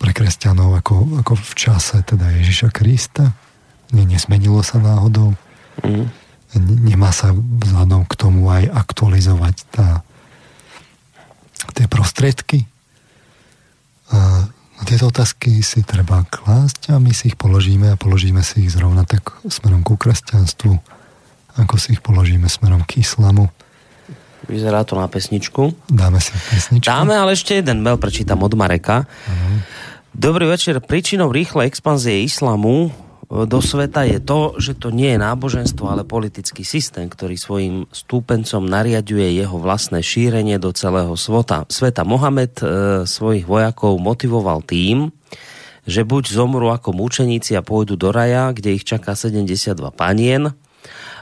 pre 0.00 0.10
kresťanov, 0.10 0.74
ako, 0.78 1.22
ako 1.22 1.32
v 1.36 1.52
čase 1.54 2.02
teda 2.02 2.32
Ježiša 2.34 2.72
Krista? 2.74 3.30
Nesmenilo 3.94 4.64
sa 4.66 4.82
náhodou? 4.82 5.38
Mm 5.84 6.25
nemá 6.60 7.12
sa 7.12 7.32
vzhľadom 7.32 8.08
k 8.08 8.12
tomu 8.18 8.48
aj 8.50 8.68
aktualizovať 8.72 9.56
tá, 9.70 10.02
tie 11.76 11.86
prostriedky. 11.86 12.66
A 14.12 14.46
tieto 14.84 15.08
otázky 15.08 15.64
si 15.64 15.80
treba 15.82 16.22
klásť 16.28 16.92
a 16.92 17.00
my 17.00 17.10
si 17.16 17.32
ich 17.32 17.36
položíme 17.40 17.92
a 17.92 18.00
položíme 18.00 18.44
si 18.44 18.68
ich 18.68 18.72
zrovna 18.76 19.08
tak 19.08 19.32
smerom 19.48 19.80
ku 19.80 19.96
kresťanstvu, 19.96 20.72
ako 21.56 21.74
si 21.80 21.96
ich 21.96 22.02
položíme 22.04 22.46
smerom 22.46 22.84
k 22.84 23.00
islamu. 23.00 23.48
Vyzerá 24.46 24.86
to 24.86 24.94
na 24.94 25.10
pesničku. 25.10 25.74
Dáme 25.90 26.22
si 26.22 26.30
pesničku. 26.30 26.86
Dáme, 26.86 27.18
ale 27.18 27.34
ešte 27.34 27.58
jeden 27.58 27.82
mail 27.82 27.98
prečítam 27.98 28.38
od 28.46 28.54
Mareka. 28.54 29.02
Uh-huh. 29.02 29.58
Dobrý 30.14 30.46
večer. 30.46 30.78
Príčinou 30.78 31.34
rýchlej 31.34 31.66
expanzie 31.66 32.22
islamu 32.22 32.94
do 33.26 33.58
sveta 33.58 34.06
je 34.06 34.22
to, 34.22 34.54
že 34.62 34.78
to 34.78 34.94
nie 34.94 35.14
je 35.14 35.18
náboženstvo, 35.18 35.90
ale 35.90 36.06
politický 36.06 36.62
systém, 36.62 37.10
ktorý 37.10 37.34
svojim 37.34 37.76
stúpencom 37.90 38.62
nariaduje 38.62 39.34
jeho 39.34 39.58
vlastné 39.58 39.98
šírenie 39.98 40.62
do 40.62 40.70
celého 40.70 41.10
sveta. 41.18 41.66
Sveta 41.66 42.06
Mohamed 42.06 42.54
e, 42.62 42.64
svojich 43.02 43.42
vojakov 43.42 43.98
motivoval 43.98 44.62
tým, 44.62 45.10
že 45.86 46.06
buď 46.06 46.24
zomru 46.30 46.70
ako 46.70 46.94
mučeníci 46.94 47.58
a 47.58 47.66
pôjdu 47.66 47.98
do 47.98 48.14
raja, 48.14 48.54
kde 48.54 48.78
ich 48.78 48.86
čaká 48.86 49.18
72 49.18 49.74
panien, 49.90 50.54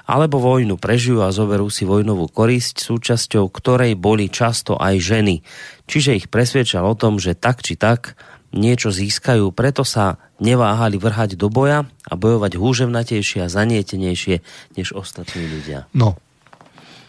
alebo 0.05 0.36
vojnu 0.36 0.76
prežijú 0.76 1.24
a 1.24 1.32
zoberú 1.32 1.72
si 1.72 1.89
vojnovú 1.89 2.28
korisť, 2.28 2.85
súčasťou 2.85 3.48
ktorej 3.48 3.97
boli 3.97 4.28
často 4.28 4.76
aj 4.76 5.01
ženy. 5.01 5.40
Čiže 5.89 6.20
ich 6.20 6.26
presviečal 6.28 6.85
o 6.85 6.93
tom, 6.93 7.16
že 7.16 7.32
tak 7.32 7.64
či 7.64 7.81
tak 7.81 8.20
niečo 8.55 8.94
získajú, 8.94 9.51
preto 9.51 9.82
sa 9.82 10.22
neváhali 10.39 10.97
vrhať 10.97 11.35
do 11.35 11.51
boja 11.51 11.90
a 12.06 12.12
bojovať 12.14 12.55
húževnatejšie 12.55 13.44
a 13.44 13.52
zanietenejšie 13.52 14.40
než 14.78 14.94
ostatní 14.94 15.44
ľudia. 15.51 15.90
No 15.90 16.14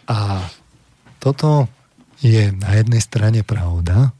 a 0.09 0.49
toto 1.21 1.69
je 2.21 2.49
na 2.49 2.69
jednej 2.77 3.01
strane 3.01 3.41
pravda, 3.45 4.13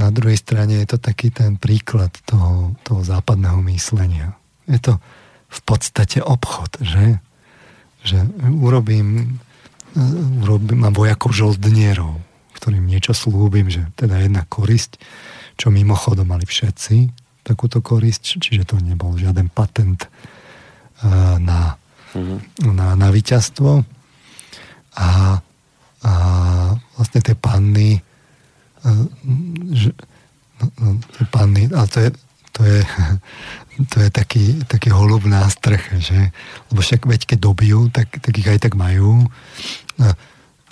na 0.00 0.08
druhej 0.08 0.40
strane 0.40 0.80
je 0.80 0.96
to 0.96 0.98
taký 0.98 1.28
ten 1.28 1.60
príklad 1.60 2.08
toho, 2.24 2.72
toho 2.88 3.04
západného 3.04 3.60
myslenia. 3.68 4.32
Je 4.64 4.80
to 4.80 4.96
v 5.50 5.60
podstate 5.66 6.24
obchod, 6.24 6.80
že? 6.80 7.20
Že 8.00 8.18
urobím, 8.64 9.36
urobím 10.40 10.88
mám 10.88 10.96
vojakov 10.96 11.36
žoldnierov, 11.36 12.16
ktorým 12.56 12.88
niečo 12.88 13.12
slúbim, 13.12 13.68
že 13.68 13.84
teda 13.92 14.24
jedna 14.24 14.48
korisť, 14.48 14.96
čo 15.60 15.68
mimochodom 15.68 16.24
mali 16.24 16.48
všetci, 16.48 17.12
takúto 17.44 17.84
korisť, 17.84 18.40
čiže 18.40 18.64
to 18.64 18.80
nebol 18.80 19.12
žiaden 19.12 19.52
patent 19.52 20.08
na, 21.36 21.76
mm-hmm. 22.16 22.38
na, 22.72 22.96
na 22.96 23.08
víťazstvo. 23.12 23.84
A, 24.96 25.08
a 26.00 26.12
vlastne 26.96 27.20
tie 27.20 27.36
panny 27.36 28.00
že, 29.70 29.92
no, 30.60 30.66
no, 30.80 30.88
panny, 31.28 31.68
ale 31.68 31.88
to 31.88 31.98
je, 32.00 32.10
to 32.52 32.60
je, 32.64 32.80
to 33.92 33.96
je 34.00 34.08
taký, 34.08 34.44
taký 34.64 34.88
holub 34.92 35.24
na 35.28 35.44
streche, 35.52 36.00
že? 36.00 36.32
Lebo 36.72 36.80
však 36.80 37.04
veď 37.04 37.20
keď 37.28 37.38
dobijú, 37.44 37.92
tak, 37.92 38.08
tak 38.20 38.32
ich 38.36 38.48
aj 38.48 38.64
tak 38.64 38.74
majú. 38.76 39.28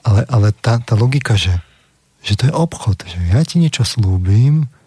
Ale, 0.04 0.24
ale 0.24 0.48
tá, 0.56 0.80
tá 0.80 0.96
logika, 0.96 1.36
že, 1.36 1.52
že 2.24 2.38
to 2.40 2.48
je 2.48 2.52
obchod, 2.54 3.04
že 3.04 3.18
ja 3.28 3.44
ti 3.44 3.60
niečo 3.60 3.84
slúbim 3.84 4.64
a 4.64 4.77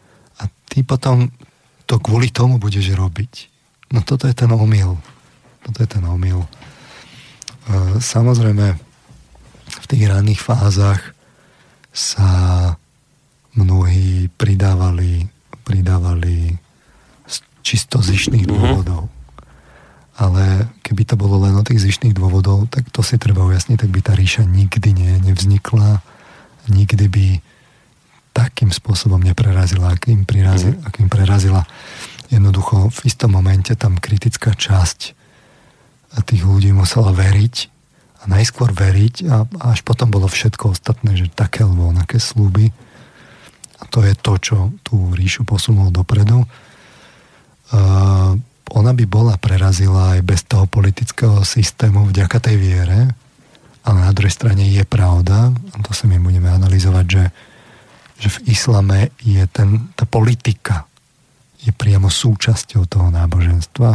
ty 0.72 0.88
potom 0.88 1.28
to 1.84 2.00
kvôli 2.00 2.32
tomu 2.32 2.56
budeš 2.56 2.96
robiť. 2.96 3.52
No 3.92 4.00
toto 4.00 4.24
je 4.24 4.32
ten 4.32 4.48
omyl. 4.48 4.96
Toto 5.68 5.84
je 5.84 5.90
ten 5.92 6.04
omyl. 6.08 6.48
Samozrejme, 8.00 8.80
v 9.72 9.86
tých 9.92 10.04
ranných 10.08 10.40
fázach 10.40 11.12
sa 11.92 12.32
mnohí 13.52 14.32
pridávali, 14.40 15.28
pridávali 15.68 16.56
z 17.28 17.36
čisto 17.60 18.00
zišných 18.00 18.48
mm-hmm. 18.48 18.56
dôvodov. 18.56 19.12
Ale 20.16 20.72
keby 20.88 21.04
to 21.04 21.20
bolo 21.20 21.44
len 21.44 21.60
o 21.60 21.66
tých 21.68 21.84
zišných 21.84 22.16
dôvodov, 22.16 22.72
tak 22.72 22.88
to 22.96 23.04
si 23.04 23.20
treba 23.20 23.44
ujasniť, 23.44 23.76
tak 23.76 23.92
by 23.92 24.00
tá 24.00 24.16
ríša 24.16 24.48
nikdy 24.48 24.96
nie, 24.96 25.12
nevznikla, 25.20 26.00
nikdy 26.72 27.06
by 27.12 27.28
takým 28.32 28.72
spôsobom 28.72 29.20
neprerazila, 29.20 29.96
akým, 29.96 30.24
prirazila, 30.24 30.76
mm. 30.80 30.88
akým 30.88 31.08
prerazila. 31.12 31.62
Jednoducho 32.32 32.88
v 32.88 33.00
istom 33.04 33.36
momente 33.36 33.76
tam 33.76 34.00
kritická 34.00 34.56
časť 34.56 35.20
tých 36.24 36.44
ľudí 36.44 36.76
musela 36.76 37.16
veriť 37.16 37.56
a 38.22 38.24
najskôr 38.28 38.76
veriť 38.76 39.16
a 39.28 39.48
až 39.72 39.82
potom 39.88 40.12
bolo 40.12 40.28
všetko 40.28 40.76
ostatné, 40.76 41.16
že 41.16 41.32
také 41.32 41.64
alebo 41.64 41.92
onaké 41.92 42.20
slúby 42.20 42.72
a 43.82 43.84
to 43.90 44.06
je 44.06 44.14
to, 44.14 44.34
čo 44.38 44.58
tú 44.86 45.10
ríšu 45.16 45.42
posunul 45.48 45.90
dopredu. 45.90 46.46
Uh, 47.72 48.38
ona 48.72 48.92
by 48.94 49.06
bola 49.10 49.36
prerazila 49.42 50.16
aj 50.16 50.22
bez 50.22 50.46
toho 50.46 50.70
politického 50.70 51.42
systému 51.42 52.08
vďaka 52.08 52.38
tej 52.40 52.56
viere, 52.62 53.00
ale 53.82 53.98
na 54.06 54.12
druhej 54.14 54.32
strane 54.32 54.70
je 54.70 54.86
pravda, 54.86 55.50
a 55.50 55.76
to 55.82 55.92
sa 55.92 56.06
my 56.06 56.22
budeme 56.22 56.48
analyzovať, 56.48 57.06
že, 57.10 57.24
že 58.22 58.30
v 58.30 58.54
islame 58.54 59.10
je 59.26 59.42
ten, 59.50 59.90
tá 59.98 60.06
politika 60.06 60.86
je 61.66 61.74
priamo 61.74 62.06
súčasťou 62.06 62.86
toho 62.86 63.10
náboženstva 63.10 63.92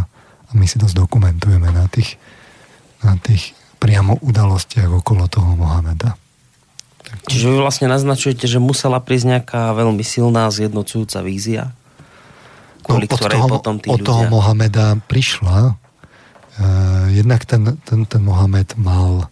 a 0.47 0.51
my 0.51 0.67
si 0.67 0.83
to 0.83 0.91
zdokumentujeme 0.91 1.71
na 1.71 1.87
tých, 1.87 2.19
na 3.07 3.15
tých 3.23 3.55
priamo 3.79 4.19
udalostiach 4.19 4.91
okolo 4.91 5.31
toho 5.31 5.55
Mohameda. 5.55 6.19
Čiže 7.31 7.55
vy 7.55 7.57
vlastne 7.63 7.87
naznačujete, 7.87 8.51
že 8.51 8.59
musela 8.59 8.99
prísť 8.99 9.39
nejaká 9.39 9.63
veľmi 9.79 10.03
silná 10.03 10.51
zjednocujúca 10.51 11.23
vízia, 11.23 11.71
kvôli 12.83 13.07
no, 13.07 13.15
ktorej 13.15 13.39
toho, 13.39 13.51
potom 13.51 13.75
tí 13.79 13.87
od 13.87 14.03
ľudia... 14.03 14.11
toho 14.11 14.23
Mohameda 14.27 14.99
prišla. 15.07 15.79
Uh, 16.57 17.07
jednak 17.15 17.47
ten, 17.47 17.79
ten, 17.87 18.03
ten 18.11 18.23
Mohamed 18.27 18.75
mal, 18.75 19.31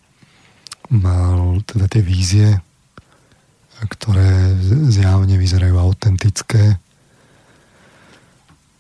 mal 0.87 1.59
teda 1.67 1.91
tie 1.91 2.03
vízie, 2.05 2.63
ktoré 3.83 4.55
zjavne 4.89 5.35
vyzerajú 5.35 5.77
autentické. 5.77 6.79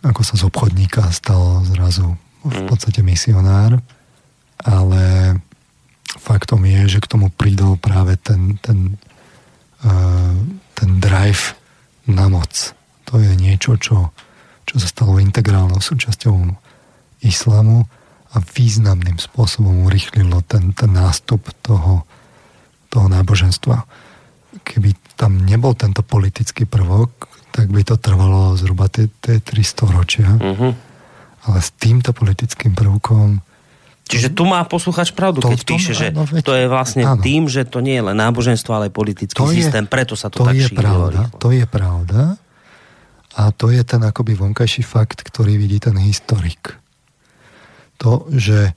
Ako 0.05 0.21
sa 0.23 0.37
z 0.37 0.47
obchodníka 0.47 1.09
stal 1.11 1.65
zrazu 1.66 2.15
v 2.45 2.59
mm. 2.62 2.69
podstate 2.69 3.01
misionár. 3.01 3.81
Ale 4.61 5.37
faktom 6.21 6.65
je, 6.65 6.97
že 6.97 7.03
k 7.03 7.11
tomu 7.11 7.29
pridol 7.33 7.77
práve 7.77 8.16
ten, 8.21 8.57
ten, 8.62 8.97
uh, 9.85 10.37
ten 10.77 10.91
drive 11.03 11.57
na 12.07 12.29
moc. 12.29 12.77
To 13.11 13.21
je 13.21 13.33
niečo, 13.37 13.77
čo, 13.77 14.12
čo 14.65 14.75
sa 14.81 14.89
stalo 14.89 15.21
integrálnou 15.21 15.81
súčasťou 15.81 16.37
islamu 17.25 17.89
a 18.35 18.43
významným 18.43 19.16
spôsobom 19.16 19.89
urychlilo 19.89 20.43
ten, 20.45 20.75
ten 20.77 20.91
nástup 20.93 21.49
toho, 21.65 22.05
toho 22.91 23.07
náboženstva. 23.09 23.87
Keby 24.62 24.94
tam 25.18 25.43
nebol 25.43 25.74
tento 25.74 26.06
politický 26.06 26.68
prvok, 26.68 27.26
tak 27.55 27.70
by 27.70 27.82
to 27.86 27.98
trvalo 27.98 28.55
zhruba 28.55 28.90
tie, 28.90 29.10
tie 29.22 29.43
300 29.43 29.97
ročia. 29.97 30.28
Mm-hmm. 30.31 30.72
Ale 31.44 31.59
s 31.60 31.70
týmto 31.76 32.14
politickým 32.14 32.72
prvkom 32.72 33.43
Čiže 34.05 34.36
tu 34.36 34.44
má 34.44 34.60
posluchač 34.68 35.16
pravdu, 35.16 35.40
to, 35.40 35.48
keď 35.48 35.60
tom, 35.64 35.68
píše, 35.81 35.97
že 35.97 36.12
no, 36.12 36.28
veď, 36.28 36.44
to 36.44 36.52
je 36.52 36.66
vlastne 36.68 37.02
áno. 37.09 37.24
tým, 37.24 37.48
že 37.48 37.64
to 37.64 37.81
nie 37.81 37.97
je 37.97 38.05
len 38.05 38.16
náboženstvo, 38.20 38.76
ale 38.76 38.93
politický 38.93 39.40
to 39.40 39.48
systém, 39.48 39.89
je, 39.89 39.90
preto 39.90 40.12
sa 40.12 40.28
to, 40.28 40.44
to 40.44 40.52
tak 40.52 40.60
je 40.60 40.68
pravda, 40.68 41.32
To 41.40 41.48
je 41.48 41.64
pravda 41.64 42.36
a 43.35 43.43
to 43.56 43.72
je 43.72 43.81
ten 43.81 44.05
akoby 44.05 44.36
vonkajší 44.36 44.85
fakt, 44.85 45.24
ktorý 45.24 45.56
vidí 45.56 45.81
ten 45.81 45.97
historik. 45.97 46.76
To, 48.05 48.28
že 48.28 48.76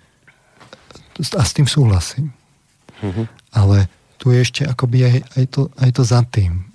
a 1.36 1.44
s 1.44 1.52
tým 1.52 1.68
súhlasím. 1.68 2.32
Uh-huh. 3.04 3.26
Ale 3.52 3.90
tu 4.18 4.34
je 4.34 4.42
ešte 4.42 4.62
akoby 4.66 4.98
aj, 5.06 5.18
aj, 5.38 5.46
to, 5.54 5.62
aj 5.78 5.90
to 5.94 6.04
za 6.04 6.22
tým. 6.26 6.66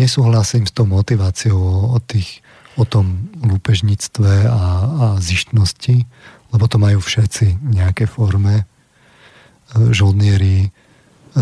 Nesúhlasím 0.00 0.64
s 0.64 0.72
tou 0.72 0.88
motiváciou 0.88 1.92
o, 1.92 1.98
tých, 2.00 2.40
o 2.80 2.88
tom 2.88 3.28
lúpežníctve 3.44 4.48
a, 4.48 4.64
a 4.88 5.06
zištnosti, 5.20 6.08
lebo 6.52 6.64
to 6.68 6.76
majú 6.80 7.00
všetci 7.00 7.60
v 7.60 7.70
nejakej 7.76 8.08
forme. 8.08 8.64
E, 8.64 8.64
žoldnieri, 9.92 10.68
e, 10.68 10.70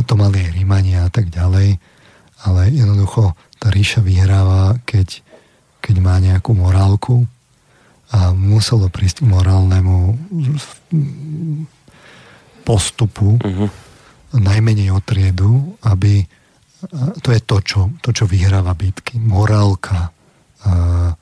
to 0.02 0.14
mali 0.18 0.42
aj 0.42 0.54
Rímania 0.54 1.06
a 1.06 1.10
tak 1.14 1.30
ďalej, 1.30 1.78
ale 2.42 2.60
jednoducho 2.74 3.38
tá 3.62 3.70
ríša 3.70 4.02
vyhráva, 4.02 4.82
keď, 4.82 5.22
keď 5.78 5.96
má 6.02 6.18
nejakú 6.18 6.56
morálku 6.58 7.26
a 8.10 8.34
muselo 8.34 8.90
prísť 8.90 9.22
k 9.22 9.30
morálnemu 9.30 10.18
postupu, 12.66 13.38
uh-huh. 13.38 13.70
Najmenej 14.34 14.94
od 14.94 15.02
triedu, 15.02 15.74
aby 15.86 16.26
to 17.20 17.28
je 17.34 17.40
to, 17.44 17.56
čo, 17.60 17.80
to, 18.00 18.10
čo 18.14 18.24
vyhráva 18.24 18.72
bitky. 18.72 19.20
Morálka, 19.20 20.08
uh, 20.64 21.12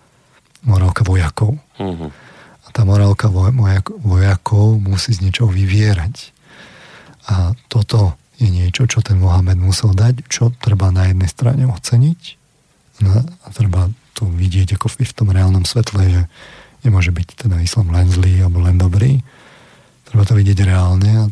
morálka 0.63 1.03
vojakov. 1.03 1.59
Uh-huh 1.79 2.11
tá 2.79 2.87
morálka 2.87 3.27
vojakov 4.07 4.79
musí 4.79 5.11
z 5.11 5.27
niečoho 5.27 5.51
vyvierať. 5.51 6.31
A 7.27 7.51
toto 7.67 8.15
je 8.39 8.47
niečo, 8.47 8.87
čo 8.87 9.03
ten 9.03 9.19
Mohamed 9.19 9.59
musel 9.59 9.91
dať, 9.99 10.23
čo 10.31 10.55
treba 10.55 10.95
na 10.95 11.11
jednej 11.11 11.27
strane 11.27 11.67
oceniť 11.67 12.21
no, 13.03 13.19
a 13.19 13.47
treba 13.51 13.91
tu 14.15 14.31
vidieť 14.31 14.79
ako 14.79 14.95
v 14.95 15.11
tom 15.11 15.35
reálnom 15.35 15.67
svetle, 15.67 16.07
že 16.07 16.23
nemôže 16.87 17.11
byť 17.11 17.29
teda 17.35 17.59
islam 17.59 17.91
len 17.91 18.07
zlý 18.07 18.47
alebo 18.47 18.63
len 18.63 18.79
dobrý. 18.79 19.19
Treba 20.07 20.23
to 20.23 20.39
vidieť 20.39 20.63
reálne 20.63 21.11
a 21.19 21.25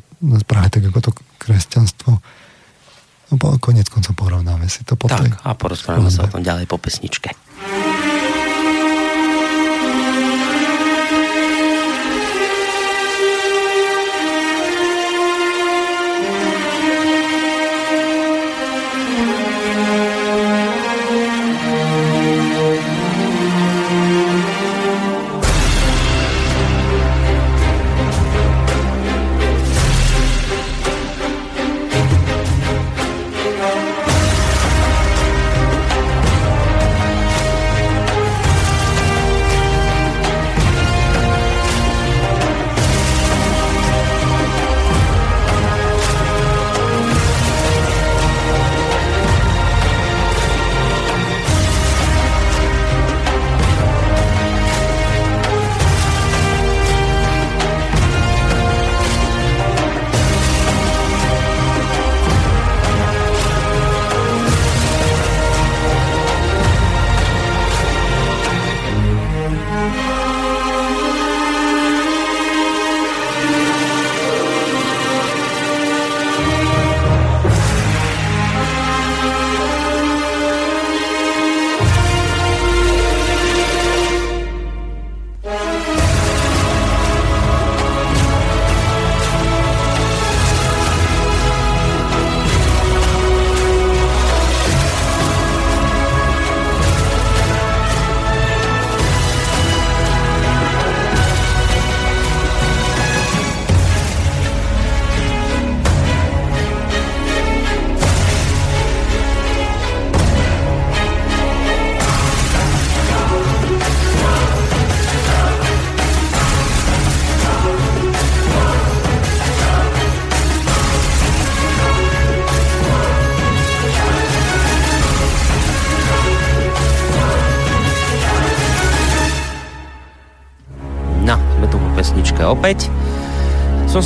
práve 0.48 0.68
tak 0.72 0.82
ako 0.88 0.98
to 1.01 1.10
kresťanstvo 1.36 2.10
no, 2.16 3.34
konec 3.59 3.86
koncov 3.90 4.14
porovnáme 4.14 4.66
si 4.70 4.86
to 4.86 4.94
po 4.94 5.10
Tak, 5.10 5.43
a 5.43 5.52
porozprávame 5.59 6.09
sa 6.09 6.26
o 6.26 6.30
tom 6.30 6.43
ďalej 6.47 6.70
po 6.70 6.78
pesničke. 6.78 7.34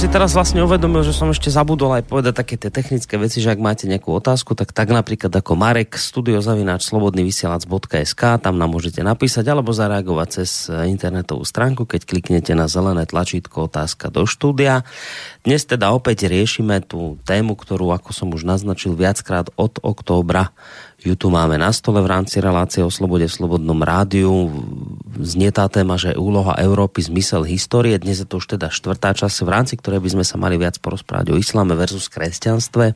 Si 0.01 0.09
teraz 0.09 0.33
vlastne 0.33 0.65
uvedomil, 0.65 1.05
že 1.05 1.13
som 1.13 1.29
ešte 1.29 1.53
zabudol 1.53 1.93
aj 1.93 2.09
povedať 2.09 2.33
také 2.33 2.57
tie 2.57 2.73
technické 2.73 3.21
veci, 3.21 3.45
že 3.45 3.53
ak 3.53 3.61
máte 3.61 3.85
nejakú 3.85 4.17
otázku, 4.17 4.57
tak 4.57 4.73
tak 4.73 4.89
napríklad 4.89 5.29
ako 5.29 5.61
Marek, 5.61 5.93
studiozavináč 5.93 6.89
slobodnyvysielac.sk, 6.89 8.41
tam 8.41 8.57
nám 8.57 8.73
môžete 8.73 9.05
napísať 9.05 9.45
alebo 9.53 9.77
zareagovať 9.77 10.29
cez 10.41 10.73
internetovú 10.89 11.45
stránku, 11.45 11.85
keď 11.85 12.09
kliknete 12.09 12.57
na 12.57 12.65
zelené 12.65 13.05
tlačítko 13.05 13.69
otázka 13.69 14.09
do 14.09 14.25
štúdia. 14.25 14.89
Dnes 15.45 15.69
teda 15.69 15.93
opäť 15.93 16.33
riešime 16.33 16.81
tú 16.81 17.21
tému, 17.29 17.53
ktorú, 17.53 17.93
ako 17.93 18.17
som 18.17 18.33
už 18.33 18.49
naznačil 18.49 18.97
viackrát 18.97 19.53
od 19.61 19.85
októbra, 19.85 20.57
ju 21.01 21.15
tu 21.17 21.33
máme 21.33 21.57
na 21.57 21.73
stole 21.73 22.05
v 22.05 22.13
rámci 22.13 22.45
relácie 22.45 22.85
o 22.85 22.93
slobode 22.93 23.25
v 23.25 23.33
Slobodnom 23.33 23.81
rádiu. 23.81 24.53
Znie 25.17 25.49
tá 25.49 25.65
téma, 25.73 25.97
že 25.97 26.13
úloha 26.17 26.57
Európy, 26.61 27.01
zmysel 27.01 27.49
histórie. 27.49 27.97
Dnes 27.97 28.21
je 28.21 28.29
to 28.29 28.37
už 28.37 28.57
teda 28.57 28.69
štvrtá 28.69 29.17
časť, 29.17 29.45
v 29.45 29.51
rámci 29.51 29.75
ktorej 29.81 30.05
by 30.05 30.11
sme 30.21 30.25
sa 30.25 30.37
mali 30.37 30.61
viac 30.61 30.77
porozprávať 30.81 31.33
o 31.33 31.41
islame 31.41 31.73
versus 31.73 32.13
kresťanstve. 32.13 32.93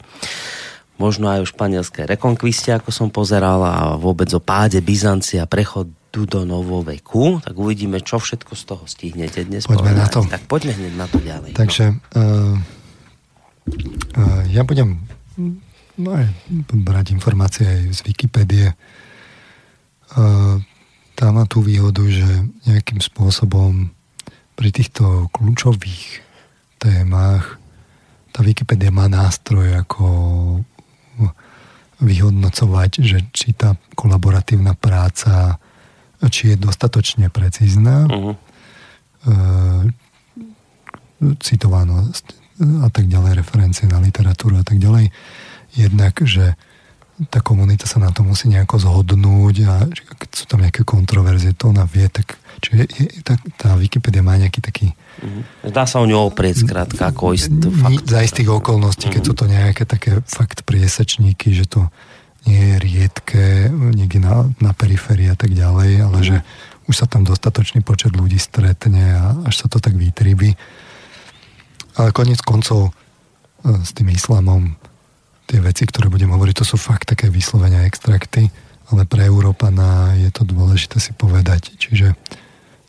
Možno 1.01 1.27
aj 1.27 1.43
o 1.43 1.51
španielskej 1.51 2.07
rekonkviste, 2.07 2.71
ako 2.71 2.95
som 2.95 3.09
pozeral, 3.11 3.59
a 3.65 3.99
vôbec 3.99 4.31
o 4.31 4.39
páde 4.39 4.79
Byzancia, 4.79 5.49
prechodu 5.49 5.91
do 6.15 6.47
novoveku. 6.47 7.43
Tak 7.43 7.59
uvidíme, 7.59 7.99
čo 7.99 8.23
všetko 8.23 8.55
z 8.55 8.63
toho 8.63 8.85
stihnete 8.87 9.43
dnes 9.43 9.67
Poďme 9.67 9.91
povedať. 9.91 9.99
na 9.99 10.07
to. 10.07 10.21
Tak 10.31 10.47
poďme 10.47 10.73
hneď 10.79 10.95
na 10.95 11.07
to 11.11 11.19
ďalej. 11.19 11.51
Takže 11.59 11.85
no. 11.91 11.99
uh, 12.15 12.55
uh, 14.23 14.43
ja 14.55 14.63
budem 14.63 15.03
no 15.99 16.19
aj 16.19 16.27
brať 16.73 17.15
informácie 17.15 17.67
aj 17.67 17.81
z 17.95 18.01
Wikipédie. 18.07 18.67
Tá 21.15 21.27
má 21.31 21.45
tú 21.47 21.63
výhodu, 21.63 22.03
že 22.07 22.27
nejakým 22.67 22.99
spôsobom 22.99 23.91
pri 24.55 24.71
týchto 24.71 25.31
kľúčových 25.35 26.23
témach 26.79 27.59
tá 28.35 28.43
Wikipédia 28.43 28.91
má 28.91 29.07
nástroj, 29.07 29.87
ako 29.87 30.07
vyhodnocovať, 32.03 32.91
že 32.99 33.19
či 33.31 33.55
tá 33.55 33.79
kolaboratívna 33.95 34.75
práca 34.75 35.63
či 36.25 36.55
je 36.55 36.57
dostatočne 36.59 37.31
precízna, 37.31 38.09
uh-huh. 38.11 38.35
citovanosť 41.39 42.25
a 42.83 42.89
tak 42.91 43.07
ďalej, 43.07 43.39
referencie 43.39 43.87
na 43.87 44.03
literatúru 44.03 44.59
a 44.59 44.65
tak 44.67 44.83
ďalej 44.83 45.15
jednak, 45.75 46.17
že 46.23 46.55
tá 47.31 47.39
komunita 47.39 47.87
sa 47.87 48.03
na 48.03 48.11
to 48.11 48.27
musí 48.27 48.51
nejako 48.51 48.83
zhodnúť 48.83 49.57
a 49.71 49.75
keď 50.19 50.31
sú 50.35 50.45
tam 50.51 50.67
nejaké 50.67 50.83
kontroverzie, 50.83 51.55
to 51.55 51.71
ona 51.71 51.87
vie, 51.87 52.11
tak 52.11 52.35
čiže 52.59 52.75
je, 52.91 53.07
tá, 53.23 53.39
tá 53.55 53.79
Wikipedia 53.79 54.19
má 54.19 54.35
nejaký 54.35 54.59
taký 54.59 54.91
mm-hmm. 55.23 55.71
Dá 55.71 55.87
sa 55.87 56.03
o 56.03 56.09
ňu 56.11 56.19
oprieť 56.27 56.67
skrátka 56.67 57.15
ako 57.15 57.39
ist, 57.39 57.55
fakt. 57.55 58.03
Za 58.11 58.19
istých 58.19 58.51
okolností, 58.51 59.15
keď 59.15 59.23
mhm. 59.23 59.29
sú 59.31 59.35
to 59.39 59.45
nejaké 59.47 59.83
také 59.87 60.19
fakt 60.27 60.67
priesečníky, 60.67 61.55
že 61.55 61.71
to 61.71 61.87
nie 62.45 62.61
je 62.61 62.77
riedke 62.83 63.45
niekde 63.73 64.21
na, 64.21 64.51
na 64.61 64.75
periférii 64.75 65.31
a 65.31 65.39
tak 65.39 65.55
ďalej, 65.55 65.91
ale 66.03 66.19
mm-hmm. 66.19 66.29
že 66.29 66.37
už 66.91 66.95
sa 66.99 67.07
tam 67.09 67.25
dostatočný 67.25 67.81
počet 67.81 68.13
ľudí 68.13 68.37
stretne 68.37 69.17
a 69.17 69.25
až 69.49 69.65
sa 69.65 69.67
to 69.71 69.81
tak 69.81 69.97
vytriby. 69.97 70.53
Ale 71.97 72.13
konec 72.13 72.43
koncov 72.45 72.91
e, 72.91 72.93
s 73.81 73.97
tým 73.97 74.13
islamom 74.13 74.77
tie 75.47 75.61
veci, 75.61 75.85
ktoré 75.85 76.09
budem 76.09 76.33
hovoriť, 76.33 76.55
to 76.61 76.67
sú 76.67 76.77
fakt 76.81 77.13
také 77.13 77.29
vyslovenia 77.29 77.85
extrakty, 77.85 78.49
ale 78.93 79.05
pre 79.09 79.25
Európana 79.29 80.13
je 80.17 80.29
to 80.33 80.45
dôležité 80.45 81.01
si 81.01 81.13
povedať. 81.17 81.73
Čiže 81.77 82.17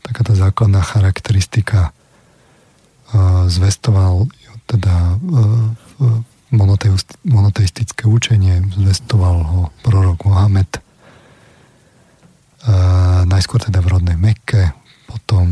taká 0.04 0.22
tá 0.24 0.34
základná 0.36 0.84
charakteristika 0.84 1.92
uh, 1.92 3.48
zvestoval 3.48 4.28
teda 4.66 5.18
uh, 5.20 5.72
monoteistické 7.26 8.08
učenie, 8.08 8.64
zvestoval 8.76 9.38
ho 9.44 9.62
prorok 9.84 10.26
Mohamed, 10.26 10.70
uh, 10.78 10.82
najskôr 13.28 13.60
teda 13.62 13.82
v 13.84 13.92
rodnej 14.00 14.18
Mekke, 14.18 14.74
potom 15.06 15.48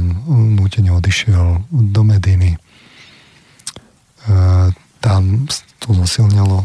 nútene 0.56 0.92
odišiel 0.92 1.68
do 1.72 2.02
Mediny. 2.04 2.58
Uh, 4.24 4.72
tam 5.04 5.44
to 5.84 5.92
zosilnilo 5.92 6.64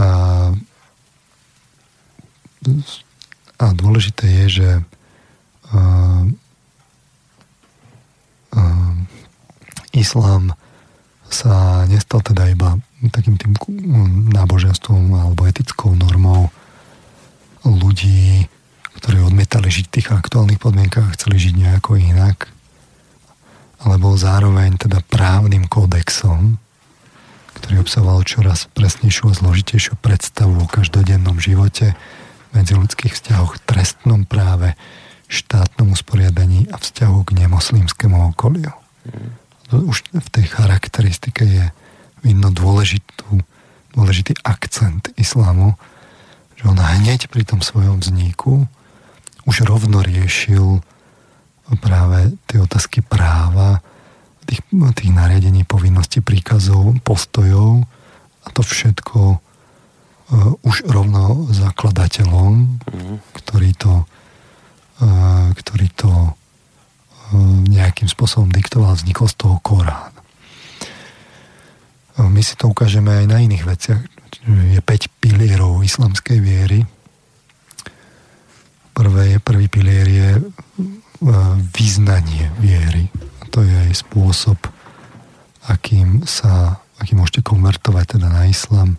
a, 0.00 0.08
a 3.60 3.66
dôležité 3.76 4.24
je, 4.24 4.46
že 4.48 4.68
a, 5.70 5.80
a, 8.56 8.60
islám 9.92 10.56
sa 11.30 11.84
nestal 11.86 12.24
teda 12.24 12.48
iba 12.48 12.80
takým 13.12 13.36
tým 13.40 13.54
náboženstvom 14.34 15.14
alebo 15.14 15.46
etickou 15.48 15.94
normou 15.96 16.52
ľudí, 17.64 18.44
ktorí 19.00 19.24
odmietali 19.24 19.72
žiť 19.72 19.84
v 19.88 19.94
tých 20.00 20.08
aktuálnych 20.12 20.60
podmienkach, 20.60 21.16
chceli 21.16 21.40
žiť 21.40 21.54
nejako 21.56 21.96
inak, 21.96 22.48
ale 23.80 23.96
bol 23.96 24.16
zároveň 24.20 24.76
teda 24.76 25.00
právnym 25.08 25.64
kódexom, 25.64 26.60
ktorý 27.60 27.84
obsahoval 27.84 28.24
čoraz 28.24 28.72
presnejšiu 28.72 29.30
a 29.30 29.36
zložitejšiu 29.36 30.00
predstavu 30.00 30.64
o 30.64 30.66
každodennom 30.66 31.36
živote, 31.36 31.92
medzi 32.56 32.72
ľudských 32.74 33.12
vzťahoch, 33.12 33.60
trestnom 33.68 34.24
práve, 34.24 34.74
štátnom 35.30 35.94
usporiadaní 35.94 36.66
a 36.72 36.80
vzťahu 36.80 37.20
k 37.22 37.30
nemoslimskému 37.46 38.34
okoliu. 38.34 38.72
Mm. 39.06 39.86
Už 39.86 40.02
v 40.10 40.28
tej 40.34 40.50
charakteristike 40.50 41.44
je 41.46 41.64
vidno 42.26 42.50
dôležitú, 42.50 43.38
dôležitý 43.94 44.34
akcent 44.42 45.14
islámu, 45.14 45.78
že 46.58 46.64
on 46.66 46.80
hneď 46.80 47.30
pri 47.30 47.46
tom 47.46 47.62
svojom 47.62 48.02
vzniku 48.02 48.66
už 49.46 49.62
rovno 49.68 50.02
riešil 50.02 50.82
práve 51.78 52.34
tie 52.50 52.58
otázky 52.58 53.04
práva, 53.04 53.78
tých, 54.46 54.60
tých 54.70 55.10
nariadení, 55.12 55.62
povinností, 55.66 56.24
príkazov, 56.24 56.96
postojov 57.04 57.84
a 58.44 58.48
to 58.50 58.62
všetko 58.64 59.20
uh, 59.36 60.66
už 60.66 60.88
rovno 60.88 61.46
zakladateľom, 61.52 62.80
mm. 62.80 63.16
ktorý 63.36 63.70
to, 63.76 63.94
uh, 65.04 65.48
ktorý 65.54 65.88
to 65.92 66.10
uh, 66.10 66.34
nejakým 67.68 68.08
spôsobom 68.08 68.48
diktoval, 68.48 68.96
vznikol 68.96 69.28
z 69.28 69.36
toho 69.36 69.56
Korán. 69.60 70.14
Uh, 72.16 72.28
my 72.28 72.40
si 72.40 72.56
to 72.56 72.72
ukážeme 72.72 73.12
aj 73.12 73.26
na 73.28 73.38
iných 73.44 73.64
veciach. 73.68 74.00
Je 74.48 74.80
5 74.80 75.20
pilierov 75.20 75.84
islamskej 75.84 76.40
viery. 76.40 76.80
Prvé 78.96 79.40
prvý 79.40 79.68
pilier 79.68 80.06
je 80.08 80.28
význanie 81.72 82.48
viery 82.60 83.08
to 83.50 83.66
je 83.66 83.74
aj 83.74 83.92
spôsob, 84.06 84.56
akým 85.66 86.22
sa, 86.24 86.78
akým 87.02 87.18
môžete 87.20 87.42
konvertovať 87.42 88.16
teda 88.16 88.30
na 88.30 88.46
islam. 88.46 88.96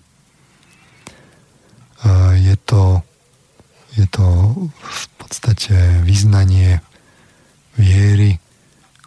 Je 2.36 2.56
to, 2.68 3.00
je 3.96 4.06
to 4.12 4.28
v 4.76 5.04
podstate 5.16 6.04
vyznanie 6.04 6.84
viery, 7.80 8.44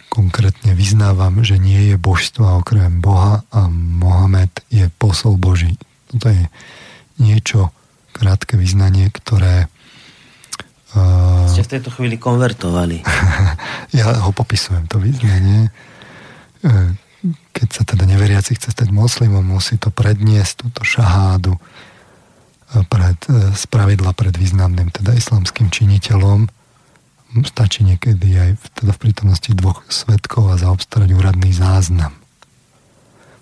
konkrétne 0.09 0.79
vyznávam, 0.79 1.43
že 1.43 1.59
nie 1.59 1.91
je 1.91 1.97
božstva 1.99 2.63
okrem 2.63 3.03
Boha 3.03 3.43
a 3.51 3.67
Mohamed 3.69 4.63
je 4.71 4.87
posol 4.95 5.37
Boží. 5.37 5.75
Toto 6.09 6.31
je 6.31 6.47
niečo, 7.19 7.75
krátke 8.15 8.55
vyznanie, 8.55 9.11
ktoré 9.11 9.67
ste 11.55 11.63
v 11.63 11.73
tejto 11.79 11.91
chvíli 11.95 12.19
konvertovali. 12.19 13.03
ja 13.99 14.11
ho 14.27 14.31
popisujem, 14.35 14.91
to 14.91 14.99
vyznanie. 14.99 15.71
E, 16.63 16.71
keď 17.55 17.69
sa 17.71 17.83
teda 17.87 18.11
neveriaci 18.11 18.59
chce 18.59 18.75
stať 18.75 18.91
moslimom, 18.91 19.47
musí 19.47 19.79
to 19.79 19.95
predniesť, 19.95 20.67
túto 20.67 20.83
šahádu 20.83 21.55
e, 21.55 21.61
pred, 22.91 23.19
e, 23.31 23.55
spravidla 23.55 24.15
pred 24.19 24.35
významným 24.35 24.91
teda 24.91 25.15
islamským 25.15 25.71
činiteľom. 25.71 26.51
Stačí 27.47 27.83
niekedy 27.83 28.35
aj 28.35 28.51
teda 28.79 28.95
v 28.95 29.03
prítomnosti 29.03 29.51
dvoch 29.55 29.83
svetkov 29.91 30.55
a 30.55 30.59
zaobstarať 30.59 31.11
úradný 31.15 31.51
záznam. 31.51 32.15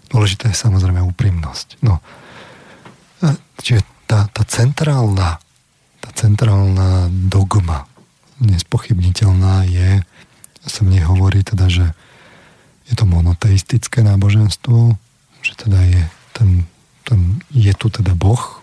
Dôležitá 0.08 0.52
je 0.52 0.56
samozrejme 0.56 1.00
úprimnosť. 1.12 1.80
No, 1.84 2.00
čiže 3.60 3.84
tá, 4.04 4.28
tá 4.32 4.42
centrálna 4.44 5.40
centrálna 6.14 7.10
dogma 7.10 7.88
nespochybniteľná 8.42 9.66
je, 9.70 10.02
sa 10.62 10.80
v 10.86 10.98
hovorí 11.02 11.42
teda, 11.42 11.66
že 11.70 11.86
je 12.90 12.94
to 12.94 13.06
monoteistické 13.06 14.02
náboženstvo, 14.02 14.98
že 15.42 15.52
teda 15.58 15.80
je, 15.86 16.02
ten, 16.34 16.48
ten, 17.06 17.42
je 17.54 17.72
tu 17.74 17.90
teda 17.90 18.14
Boh. 18.14 18.62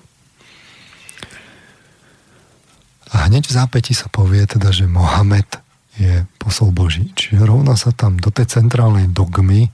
A 3.09 3.25
hneď 3.25 3.49
v 3.49 3.55
zápäti 3.55 3.97
sa 3.97 4.05
povie 4.11 4.45
teda, 4.45 4.69
že 4.69 4.85
Mohamed 4.85 5.49
je 5.97 6.23
posol 6.37 6.71
Boží. 6.71 7.09
Čiže 7.17 7.43
rovno 7.43 7.73
sa 7.73 7.91
tam 7.91 8.21
do 8.21 8.29
tej 8.29 8.47
centrálnej 8.47 9.09
dogmy 9.09 9.67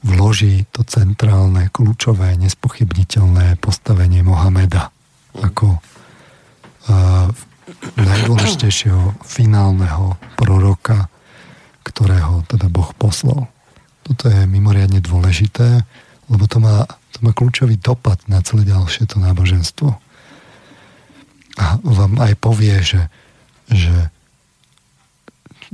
vloží 0.00 0.64
to 0.72 0.80
centrálne, 0.88 1.68
kľúčové, 1.68 2.32
nespochybniteľné 2.40 3.60
postavenie 3.60 4.24
Mohameda 4.24 4.88
ako 5.36 5.78
najdôležitejšieho 7.96 9.22
finálneho 9.22 10.18
proroka, 10.34 11.08
ktorého 11.86 12.44
teda 12.50 12.66
Boh 12.68 12.90
poslal. 12.98 13.48
Toto 14.04 14.26
je 14.26 14.46
mimoriadne 14.46 14.98
dôležité, 14.98 15.86
lebo 16.30 16.44
to 16.46 16.58
má, 16.62 16.86
to 17.14 17.18
má 17.22 17.30
kľúčový 17.34 17.78
dopad 17.78 18.18
na 18.26 18.42
celé 18.42 18.66
ďalšie 18.66 19.06
to 19.06 19.22
náboženstvo. 19.22 19.88
A 21.58 21.64
vám 21.82 22.18
aj 22.22 22.34
povie, 22.38 22.78
že, 22.80 23.02
že 23.68 24.10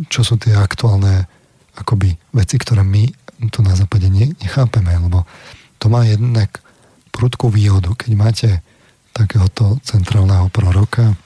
čo 0.08 0.20
sú 0.24 0.36
tie 0.36 0.56
aktuálne 0.56 1.28
akoby 1.76 2.16
veci, 2.32 2.56
ktoré 2.56 2.84
my 2.84 3.08
tu 3.52 3.60
na 3.60 3.76
západe 3.76 4.08
nechápeme, 4.08 4.96
lebo 4.96 5.28
to 5.76 5.92
má 5.92 6.08
jednak 6.08 6.64
prudkú 7.12 7.52
výhodu, 7.52 7.92
keď 7.92 8.10
máte 8.16 8.48
takéhoto 9.16 9.80
centrálneho 9.80 10.52
proroka, 10.52 11.16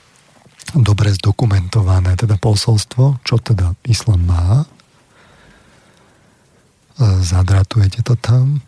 dobre 0.79 1.11
zdokumentované 1.11 2.15
teda 2.15 2.39
posolstvo, 2.39 3.19
čo 3.27 3.43
teda 3.43 3.75
islam 3.91 4.23
má, 4.23 4.63
e, 4.63 4.67
zadratujete 7.27 8.07
to 8.07 8.15
tam, 8.15 8.63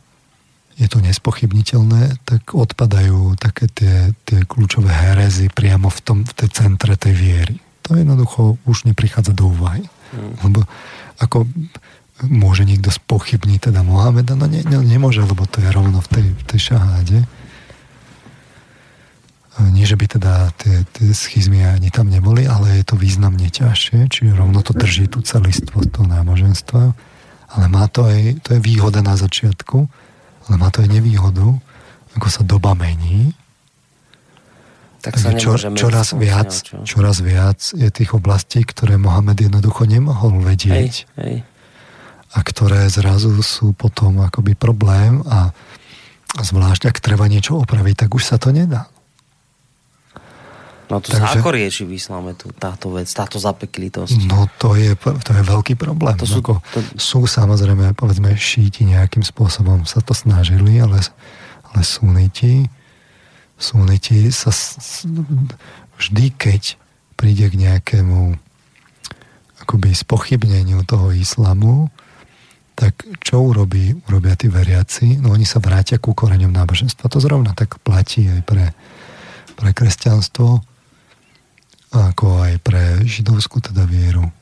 je 0.74 0.90
to 0.90 0.98
nespochybniteľné, 0.98 2.26
tak 2.26 2.58
odpadajú 2.58 3.38
také 3.38 3.70
tie, 3.70 4.10
tie 4.26 4.42
kľúčové 4.42 4.90
herezy 4.90 5.46
priamo 5.52 5.86
v, 5.92 6.00
tom, 6.02 6.18
v 6.26 6.32
tej 6.32 6.48
centre 6.50 6.98
tej 6.98 7.14
viery. 7.14 7.56
To 7.86 7.94
jednoducho 7.94 8.58
už 8.66 8.88
neprichádza 8.90 9.36
do 9.36 9.52
úvahy. 9.52 9.84
Mm. 10.16 10.32
Lebo 10.42 10.58
ako 11.20 11.46
môže 12.26 12.62
niekto 12.64 12.88
spochybniť 12.88 13.70
teda 13.70 13.84
Mohameda? 13.84 14.34
No 14.34 14.46
ne, 14.46 14.64
ne, 14.64 14.78
nemôže, 14.82 15.22
lebo 15.22 15.44
to 15.46 15.60
je 15.60 15.68
rovno 15.70 16.00
v 16.00 16.08
tej, 16.08 16.26
v 16.34 16.42
tej 16.46 16.60
šaháde. 16.72 17.18
Nie, 19.60 19.84
že 19.84 20.00
by 20.00 20.06
teda 20.16 20.48
tie, 20.56 20.80
tie 20.96 21.12
schizmy 21.12 21.60
ani 21.60 21.92
tam 21.92 22.08
neboli, 22.08 22.48
ale 22.48 22.80
je 22.80 22.84
to 22.88 22.96
významne 22.96 23.52
ťažšie, 23.52 24.08
čiže 24.08 24.32
rovno 24.32 24.64
to 24.64 24.72
drží 24.72 25.12
tú 25.12 25.20
celistvo 25.20 25.84
toho 25.84 26.08
náboženstva. 26.08 26.96
Ale 27.52 27.66
má 27.68 27.84
to 27.92 28.08
aj, 28.08 28.40
to 28.40 28.56
je 28.56 28.60
výhoda 28.64 29.04
na 29.04 29.12
začiatku, 29.12 29.84
ale 30.48 30.54
má 30.56 30.72
to 30.72 30.80
aj 30.80 30.88
nevýhodu, 30.88 31.52
ako 32.16 32.28
sa 32.32 32.40
doba 32.48 32.72
mení. 32.72 33.36
Tak 35.04 35.20
sa 35.20 35.36
čo, 35.36 35.58
čoraz, 35.58 36.16
viac, 36.16 36.48
čo? 36.48 36.80
čoraz 36.86 37.20
viac 37.20 37.60
je 37.76 37.90
tých 37.92 38.16
oblastí, 38.16 38.64
ktoré 38.64 38.96
Mohamed 38.96 39.50
jednoducho 39.50 39.84
nemohol 39.84 40.40
vedieť. 40.40 41.10
Hej, 41.18 41.20
hej. 41.20 41.36
A 42.32 42.38
ktoré 42.40 42.88
zrazu 42.88 43.36
sú 43.44 43.76
potom 43.76 44.24
akoby 44.24 44.56
problém 44.56 45.20
a, 45.28 45.52
a 46.38 46.40
zvlášť 46.40 46.88
ak 46.88 47.04
treba 47.04 47.28
niečo 47.28 47.60
opraviť, 47.60 48.06
tak 48.06 48.16
už 48.16 48.24
sa 48.24 48.40
to 48.40 48.48
nedá. 48.54 48.88
No 50.92 51.00
to 51.00 51.16
Takže, 51.16 51.24
sa 51.24 51.40
ako 51.40 51.56
rieši 51.56 51.88
v 51.88 51.96
islame 51.96 52.36
tu, 52.36 52.52
táto 52.52 52.92
vec, 52.92 53.08
táto 53.08 53.40
zapeklitosť? 53.40 54.28
No 54.28 54.44
to 54.60 54.76
je, 54.76 54.92
to 55.00 55.32
je 55.32 55.40
veľký 55.40 55.80
problém. 55.80 56.12
To 56.20 56.28
sú, 56.28 56.44
ako, 56.44 56.60
to... 56.68 56.84
sú 57.00 57.24
samozrejme, 57.24 57.96
povedzme, 57.96 58.36
šíti 58.36 58.84
nejakým 58.84 59.24
spôsobom 59.24 59.88
sa 59.88 60.04
to 60.04 60.12
snažili, 60.12 60.76
ale, 60.84 61.00
ale 61.72 61.80
suniti, 61.80 62.68
suniti 63.56 64.28
sa 64.28 64.52
vždy, 65.96 66.36
keď 66.36 66.76
príde 67.16 67.48
k 67.48 67.56
nejakému 67.56 68.36
akoby 69.64 69.96
spochybneniu 69.96 70.84
toho 70.84 71.08
islamu, 71.16 71.88
tak 72.76 73.00
čo 73.24 73.48
urobí, 73.48 73.96
urobia 74.12 74.36
tí 74.36 74.52
veriaci? 74.52 75.24
No 75.24 75.32
oni 75.32 75.48
sa 75.48 75.56
vrátia 75.56 75.96
ku 75.96 76.12
koreňom 76.12 76.52
náboženstva. 76.52 77.08
To 77.08 77.16
zrovna 77.16 77.56
tak 77.56 77.80
platí 77.80 78.28
aj 78.28 78.44
pre, 78.44 78.76
pre 79.56 79.72
kresťanstvo 79.72 80.68
ako 81.92 82.48
aj 82.48 82.52
pre 82.64 83.04
židovskú 83.04 83.60
teda 83.60 83.84
vieru. 83.84 84.32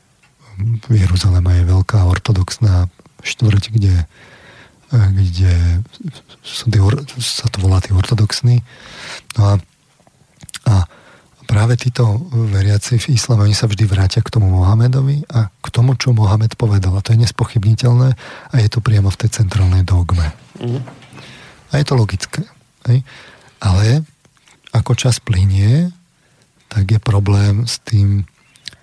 Jeruzalema 0.86 1.59
je 1.59 1.70
veľká 1.70 2.06
ortodoxná 2.06 2.86
štvrť, 3.27 3.64
kde, 3.74 4.06
kde 4.93 5.52
sú 6.40 6.70
tí, 6.70 6.78
sa 7.20 7.47
to 7.51 7.59
volá 7.60 7.82
tí 7.82 7.90
ortodoxní. 7.90 8.62
No 9.36 9.43
a, 9.43 9.55
a 10.68 10.74
práve 11.51 11.74
títo 11.74 12.22
veriaci 12.31 13.02
v 13.02 13.18
islame, 13.18 13.51
oni 13.51 13.56
sa 13.59 13.66
vždy 13.66 13.85
vrátia 13.89 14.22
k 14.22 14.31
tomu 14.31 14.47
Mohamedovi 14.52 15.27
a 15.35 15.51
k 15.51 15.66
tomu, 15.74 15.98
čo 15.98 16.14
Mohamed 16.14 16.55
povedal. 16.55 16.94
A 16.94 17.02
to 17.02 17.12
je 17.16 17.27
nespochybniteľné 17.27 18.14
a 18.52 18.55
je 18.55 18.68
to 18.70 18.78
priamo 18.78 19.10
v 19.10 19.20
tej 19.27 19.43
centrálnej 19.43 19.82
dogme. 19.82 20.31
Mm. 20.62 20.86
A 21.70 21.72
je 21.74 21.85
to 21.86 21.98
logické. 21.98 22.47
Hej? 22.86 23.02
Ale 23.59 24.06
ako 24.70 24.94
čas 24.94 25.18
plinie, 25.18 25.90
tak 26.70 26.86
je 26.86 27.01
problém 27.02 27.66
s 27.66 27.82
tým, 27.82 28.22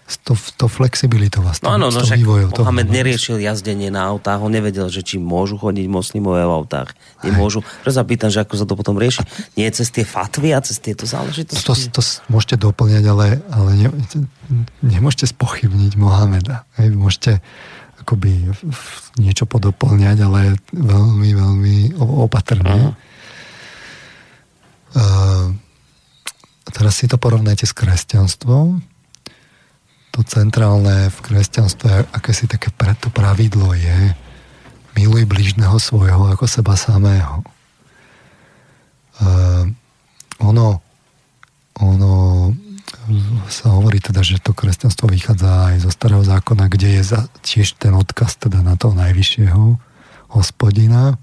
s 0.07 0.19
to, 0.23 0.35
to 0.59 0.67
flexibilitou 0.67 1.39
a 1.47 1.55
s, 1.55 1.63
tým, 1.63 1.71
no, 1.71 1.79
áno, 1.79 1.87
no, 1.87 2.03
však 2.03 2.19
Mohamed 2.59 2.91
neriešil 2.91 3.39
jazdenie 3.39 3.87
na 3.87 4.11
autách, 4.11 4.43
on 4.43 4.51
nevedel, 4.51 4.91
že 4.91 5.03
či 5.07 5.15
môžu 5.15 5.55
chodiť 5.55 5.87
moslimové 5.87 6.43
v 6.43 6.51
autách. 6.51 6.91
Nemôžu. 7.23 7.63
Preto 7.83 7.95
sa 7.95 8.03
pýtam, 8.03 8.27
že 8.27 8.43
ako 8.43 8.53
sa 8.59 8.65
to 8.67 8.75
potom 8.75 8.99
rieši. 8.99 9.23
Nie 9.55 9.71
cez 9.71 9.87
tie 9.87 10.03
fatvy 10.03 10.51
a 10.51 10.59
cez 10.59 10.83
tieto 10.83 11.07
záležitosti? 11.07 11.63
To, 11.63 11.75
to, 11.75 11.99
to 11.99 12.01
môžete 12.27 12.59
doplňať, 12.59 13.03
ale, 13.07 13.39
ale 13.51 13.71
ne, 13.79 13.87
nemôžete 14.83 15.31
spochybniť 15.31 15.95
Mohameda. 15.95 16.67
Hej, 16.75 16.91
môžete 16.95 17.31
akoby 18.03 18.51
niečo 19.19 19.43
podoplňať, 19.43 20.17
ale 20.23 20.55
veľmi, 20.71 21.29
veľmi 21.35 21.75
opatrne. 21.99 22.95
Uh-huh. 22.95 22.95
Uh, 24.95 25.66
a 26.67 26.69
teraz 26.69 26.99
si 26.99 27.07
to 27.07 27.15
porovnajte 27.15 27.63
s 27.63 27.71
kresťanstvom. 27.71 28.83
To 30.11 30.19
centrálne 30.27 31.07
v 31.07 31.17
kresťanstve, 31.23 32.11
aké 32.11 32.31
si 32.35 32.49
také 32.51 32.67
to 32.99 33.07
pravidlo 33.07 33.71
je, 33.71 34.11
miluj 34.99 35.23
blížneho 35.29 35.77
svojho 35.79 36.27
ako 36.27 36.43
seba 36.49 36.75
samého. 36.75 37.45
Uh, 39.17 39.71
ono, 40.43 40.81
ono 41.77 42.51
sa 43.47 43.71
hovorí 43.71 44.01
teda, 44.01 44.25
že 44.25 44.41
to 44.41 44.51
kresťanstvo 44.51 45.07
vychádza 45.07 45.73
aj 45.73 45.87
zo 45.87 45.91
starého 45.93 46.23
zákona, 46.25 46.67
kde 46.67 46.99
je 46.99 47.03
za, 47.05 47.29
tiež 47.45 47.77
ten 47.79 47.95
odkaz 47.95 48.35
teda 48.41 48.59
na 48.65 48.75
toho 48.75 48.97
najvyššieho 48.97 49.79
hospodina 50.33 51.15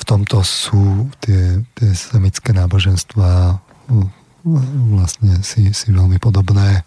v 0.00 0.04
tomto 0.08 0.40
sú 0.40 1.12
tie, 1.20 1.60
tie 1.76 1.90
semické 1.92 2.56
náboženstva 2.56 3.60
vlastne 4.96 5.44
si, 5.44 5.68
si 5.76 5.92
veľmi 5.92 6.16
podobné. 6.16 6.80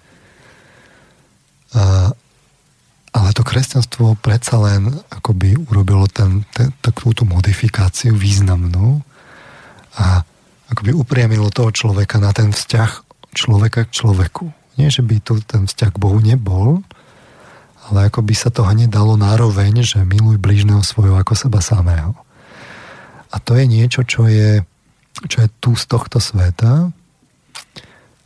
A, 1.78 2.10
ale 3.14 3.30
to 3.38 3.46
kresťanstvo 3.46 4.18
predsa 4.18 4.58
len 4.58 4.90
akoby 5.14 5.54
urobilo 5.70 6.10
ten, 6.10 6.42
ten, 6.58 6.74
takú 6.82 7.14
tú 7.14 7.30
modifikáciu 7.30 8.18
významnú 8.18 9.06
a 9.94 10.26
akoby 10.74 10.98
upriamilo 10.98 11.54
toho 11.54 11.70
človeka 11.70 12.18
na 12.18 12.34
ten 12.34 12.50
vzťah 12.50 12.92
človeka 13.38 13.86
k 13.86 13.94
človeku. 13.94 14.50
Nie, 14.82 14.90
že 14.90 15.06
by 15.06 15.22
tu 15.22 15.38
ten 15.46 15.70
vzťah 15.70 15.94
k 15.94 16.02
Bohu 16.02 16.18
nebol, 16.18 16.82
ale 17.90 18.10
ako 18.10 18.26
by 18.26 18.34
sa 18.34 18.50
to 18.50 18.66
hneď 18.66 18.90
dalo 18.90 19.14
nároveň, 19.14 19.86
že 19.86 20.02
miluj 20.02 20.42
blížneho 20.42 20.82
svojho 20.82 21.14
ako 21.22 21.38
seba 21.38 21.62
samého. 21.62 22.18
A 23.34 23.42
to 23.42 23.58
je 23.58 23.66
niečo, 23.66 24.06
čo 24.06 24.30
je, 24.30 24.62
čo 25.26 25.38
je 25.42 25.50
tu 25.58 25.74
z 25.74 25.90
tohto 25.90 26.22
sveta 26.22 26.94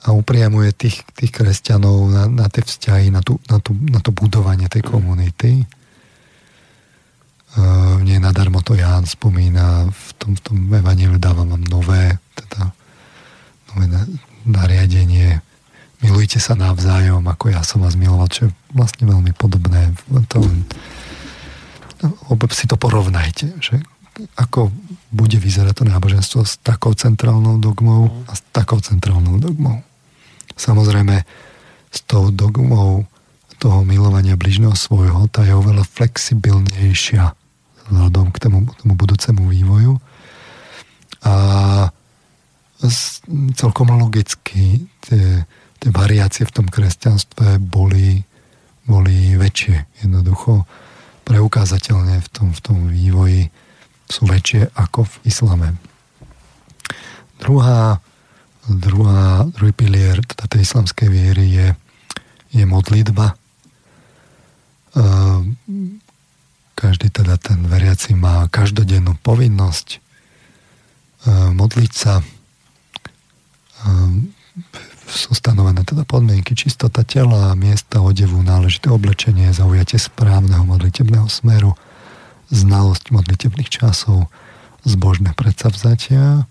a 0.04 0.08
upriamuje 0.12 0.76
tých, 0.76 1.04
tých 1.16 1.32
kresťanov 1.32 2.12
na, 2.12 2.24
na 2.28 2.48
tie 2.52 2.64
vzťahy, 2.64 3.12
na, 3.12 3.24
tú, 3.24 3.40
na, 3.48 3.60
tú, 3.60 3.72
na 3.76 4.00
to 4.04 4.12
budovanie 4.12 4.68
tej 4.68 4.84
komunity. 4.84 5.68
Uh, 7.58 7.98
nie 8.04 8.20
nadarmo 8.20 8.62
to 8.62 8.76
Ján 8.76 9.08
spomína 9.08 9.90
v 9.90 10.10
tom, 10.20 10.32
v 10.38 10.42
tom 10.44 10.58
evaníliu 10.70 11.18
dávam 11.18 11.50
vám 11.56 11.64
nové, 11.66 12.20
teda 12.36 12.70
nové 13.74 13.86
nariadenie 14.46 15.42
milujte 16.02 16.38
sa 16.38 16.54
navzájom, 16.54 17.26
ako 17.26 17.50
ja 17.50 17.62
som 17.66 17.82
vás 17.82 17.98
miloval, 17.98 18.30
čo 18.30 18.50
je 18.50 18.52
vlastne 18.74 19.10
veľmi 19.10 19.34
podobné. 19.34 19.98
To, 20.30 20.40
no, 22.06 22.08
si 22.54 22.66
to 22.70 22.78
porovnajte, 22.78 23.58
že 23.58 23.82
ako 24.36 24.74
bude 25.14 25.38
vyzerať 25.38 25.82
to 25.82 25.84
náboženstvo 25.86 26.42
s 26.46 26.58
takou 26.62 26.94
centrálnou 26.98 27.62
dogmou 27.62 28.10
a 28.26 28.34
s 28.34 28.42
takou 28.50 28.82
centrálnou 28.82 29.38
dogmou. 29.38 29.82
Samozrejme, 30.58 31.22
s 31.94 32.00
tou 32.04 32.34
dogmou 32.34 33.06
toho 33.58 33.82
milovania 33.82 34.38
bližného 34.38 34.78
svojho, 34.78 35.30
tá 35.30 35.42
je 35.46 35.54
oveľa 35.54 35.86
flexibilnejšia 35.86 37.34
vzhľadom 37.88 38.30
k 38.34 38.38
tomu, 38.38 38.58
tomu 38.78 38.94
budúcemu 38.94 39.44
vývoju. 39.50 39.94
A 41.26 41.34
celkom 43.58 43.90
logicky 43.98 44.86
tie, 45.02 45.46
tie 45.82 45.90
variácie 45.90 46.46
v 46.46 46.54
tom 46.54 46.68
kresťanstve 46.70 47.58
boli, 47.58 48.22
boli 48.86 49.34
väčšie. 49.34 50.06
Jednoducho 50.06 50.70
preukázateľne 51.26 52.22
v 52.22 52.30
tom, 52.30 52.54
v 52.54 52.62
tom 52.62 52.78
vývoji 52.88 53.50
sú 54.08 54.24
väčšie 54.28 54.72
ako 54.74 55.04
v 55.04 55.16
islame. 55.28 55.68
Druhá, 57.38 58.02
druhá, 58.66 59.46
druhý 59.54 59.74
pilier 59.76 60.24
teda 60.26 60.50
tej 60.50 60.66
islamskej 60.66 61.08
viery 61.12 61.46
je, 61.54 61.68
je 62.56 62.64
modlitba. 62.66 63.38
Ehm, 64.98 65.60
každý 66.74 67.10
teda 67.14 67.38
ten 67.38 67.62
veriaci 67.68 68.18
má 68.18 68.50
každodennú 68.50 69.20
povinnosť 69.22 69.88
ehm, 71.28 71.54
modliť 71.54 71.92
sa. 71.94 72.24
Ehm, 73.86 74.34
sú 75.08 75.32
stanovené 75.32 75.88
teda 75.88 76.04
podmienky 76.04 76.52
čistota 76.58 77.06
tela, 77.08 77.56
miesta 77.56 78.04
odevu, 78.04 78.44
náležité 78.44 78.92
oblečenie, 78.92 79.56
zaujatie 79.56 79.96
správneho 80.02 80.68
modlitebného 80.68 81.30
smeru, 81.32 81.78
znalosť 82.52 83.12
modlitebných 83.12 83.70
časov, 83.72 84.32
zbožné 84.88 85.36
predsavzatia. 85.36 86.48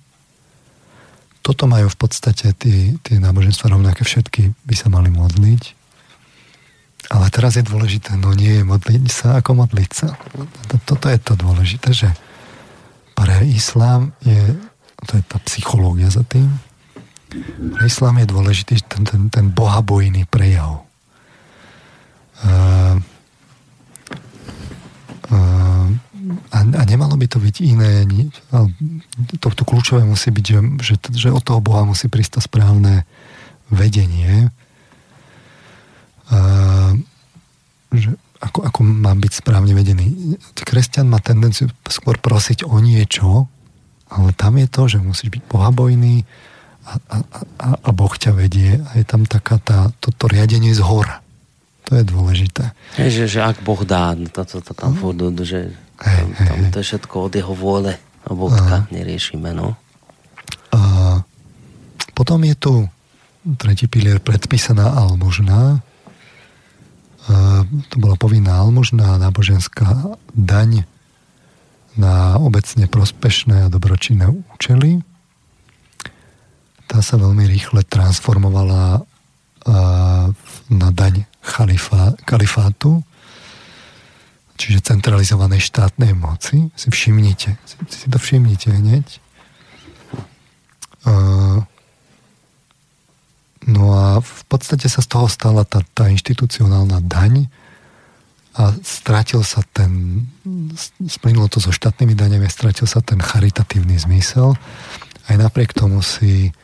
Toto 1.41 1.65
majú 1.71 1.89
v 1.89 1.99
podstate 1.99 2.53
tie, 2.59 2.99
tie 3.01 3.17
náboženstva 3.23 3.73
rovnaké 3.73 4.03
všetky 4.03 4.53
by 4.67 4.75
sa 4.75 4.93
mali 4.93 5.09
modliť. 5.09 5.63
Ale 7.07 7.31
teraz 7.31 7.55
je 7.55 7.63
dôležité, 7.63 8.19
no 8.19 8.35
nie 8.35 8.61
je 8.61 8.65
modliť 8.67 9.07
sa 9.07 9.39
ako 9.39 9.63
modliť 9.63 9.91
sa. 9.95 10.19
Toto 10.83 11.07
je 11.07 11.19
to 11.23 11.39
dôležité, 11.39 11.95
že 11.95 12.11
pre 13.15 13.47
islám 13.47 14.11
je, 14.27 14.59
to 15.07 15.17
je 15.17 15.23
tá 15.23 15.39
psychológia 15.47 16.11
za 16.11 16.27
tým, 16.27 16.51
pre 17.75 17.87
islám 17.87 18.23
je 18.23 18.27
dôležitý 18.27 18.75
ten, 18.87 19.03
ten, 19.07 19.23
ten 19.31 19.47
bohabojný 19.51 20.27
prejav. 20.27 20.83
Uh, 22.43 22.99
a, 25.31 26.59
a 26.59 26.83
nemalo 26.87 27.15
by 27.19 27.27
to 27.27 27.39
byť 27.43 27.57
iné. 27.63 28.07
To, 29.43 29.49
to 29.51 29.63
kľúčové 29.67 30.07
musí 30.07 30.31
byť, 30.31 30.45
že, 30.45 30.59
že, 30.83 30.95
že 31.15 31.29
od 31.35 31.43
toho 31.43 31.59
Boha 31.63 31.83
musí 31.83 32.07
prísť 32.07 32.39
to 32.39 32.41
správne 32.45 33.07
vedenie 33.71 34.51
že 37.95 38.11
ako, 38.43 38.69
ako 38.69 38.79
mám 38.85 39.19
byť 39.23 39.33
správne 39.33 39.73
vedený. 39.73 40.37
Kresťan 40.61 41.09
má 41.09 41.23
tendenciu 41.25 41.73
skôr 41.89 42.21
prosiť 42.21 42.69
o 42.69 42.77
niečo, 42.83 43.49
ale 44.13 44.37
tam 44.37 44.61
je 44.61 44.67
to, 44.69 44.83
že 44.87 44.99
musíš 45.01 45.33
byť 45.33 45.43
bohabojný 45.49 46.23
a, 46.87 46.93
a, 47.11 47.17
a, 47.59 47.69
a 47.81 47.91
Boh 47.91 48.13
ťa 48.13 48.37
vedie 48.37 48.79
a 48.79 48.91
je 49.01 49.05
tam 49.09 49.25
taká 49.27 49.59
tá, 49.59 49.91
toto 49.99 50.29
riadenie 50.29 50.71
z 50.77 50.85
hora. 50.85 51.25
To 51.87 51.95
je 51.95 52.03
dôležité. 52.03 52.75
Je, 52.99 53.09
že, 53.15 53.25
že 53.31 53.41
ak 53.47 53.63
Boh 53.63 53.79
dá, 53.87 54.19
to, 54.35 54.43
to, 54.43 54.59
to 54.59 54.73
tam 54.75 54.99
furt, 54.99 55.23
že 55.47 55.71
hey, 56.03 56.19
tam, 56.19 56.29
tam 56.35 56.59
hey, 56.67 56.71
to 56.75 56.83
je 56.83 56.87
všetko 56.91 57.15
od 57.31 57.33
jeho 57.39 57.55
vôle 57.55 57.95
a 58.27 58.31
bodka, 58.35 58.91
neriešime, 58.91 59.55
no. 59.55 59.79
A 60.75 61.23
potom 62.11 62.43
je 62.43 62.59
tu 62.59 62.75
tretí 63.55 63.87
pilier 63.87 64.19
predpísaná 64.19 64.99
almužná, 64.99 65.79
to 67.91 67.95
bola 68.03 68.19
povinná 68.19 68.59
almužná 68.59 69.19
náboženská 69.23 70.19
daň 70.35 70.87
na 71.95 72.39
obecne 72.43 72.91
prospešné 72.91 73.67
a 73.67 73.73
dobročinné 73.73 74.27
účely. 74.27 75.07
Tá 76.87 76.99
sa 76.99 77.15
veľmi 77.19 77.47
rýchle 77.47 77.83
transformovala 77.87 79.07
na 80.71 80.89
daň 80.91 81.27
chalifa, 81.47 82.19
kalifátu, 82.27 83.07
čiže 84.59 84.83
centralizovanej 84.83 85.63
štátnej 85.63 86.17
moci. 86.17 86.73
Si 86.75 86.89
všimnite, 86.91 87.55
si, 87.63 87.77
si 87.87 88.07
to 88.11 88.19
všimnite 88.19 88.73
hneď. 88.73 89.07
No 93.67 93.83
a 93.95 94.19
v 94.19 94.43
podstate 94.51 94.91
sa 94.91 95.05
z 95.05 95.09
toho 95.11 95.27
stala 95.31 95.63
tá, 95.63 95.85
tá 95.95 96.11
inštitucionálna 96.11 97.03
daň 97.05 97.47
a 98.57 98.73
strátil 98.81 99.45
sa 99.45 99.61
ten, 99.77 100.25
splynulo 101.05 101.47
to 101.53 101.61
so 101.61 101.69
štátnymi 101.69 102.17
daňami, 102.17 102.49
strátil 102.49 102.89
sa 102.89 103.05
ten 103.05 103.21
charitatívny 103.21 104.01
zmysel. 104.01 104.57
Aj 105.29 105.37
napriek 105.37 105.77
tomu 105.77 106.01
si 106.01 106.57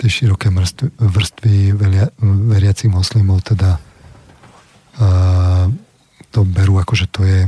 tie 0.00 0.08
široké 0.08 0.48
vrstvy, 0.48 0.88
vrstvy 0.96 1.54
veria, 1.76 2.08
veriacich 2.24 2.88
moslimov 2.88 3.44
teda 3.44 3.76
uh, 3.76 3.89
to 6.30 6.40
berú 6.46 6.78
ako, 6.78 6.94
že 6.94 7.06
to 7.10 7.24
je 7.26 7.40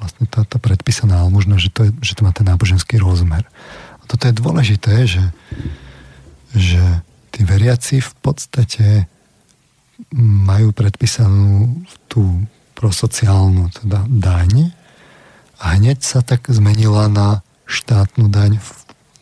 vlastne 0.00 0.26
tá, 0.26 0.42
tá 0.42 0.58
predpísaná 0.58 1.22
almužna, 1.22 1.62
že 1.62 1.70
to, 1.70 1.86
je, 1.86 1.90
že 2.02 2.18
to 2.18 2.26
má 2.26 2.34
ten 2.34 2.46
náboženský 2.46 2.98
rozmer. 2.98 3.46
A 4.00 4.02
toto 4.10 4.26
je 4.26 4.34
dôležité, 4.34 5.06
že, 5.06 5.24
že 6.54 6.82
tí 7.30 7.46
veriaci 7.46 8.02
v 8.02 8.12
podstate 8.18 9.06
majú 10.18 10.74
predpísanú 10.74 11.78
tú 12.10 12.42
prosociálnu 12.74 13.70
teda 13.70 14.02
daň 14.10 14.74
a 15.62 15.78
hneď 15.78 16.02
sa 16.02 16.26
tak 16.26 16.50
zmenila 16.50 17.06
na 17.06 17.46
štátnu 17.70 18.26
daň 18.26 18.58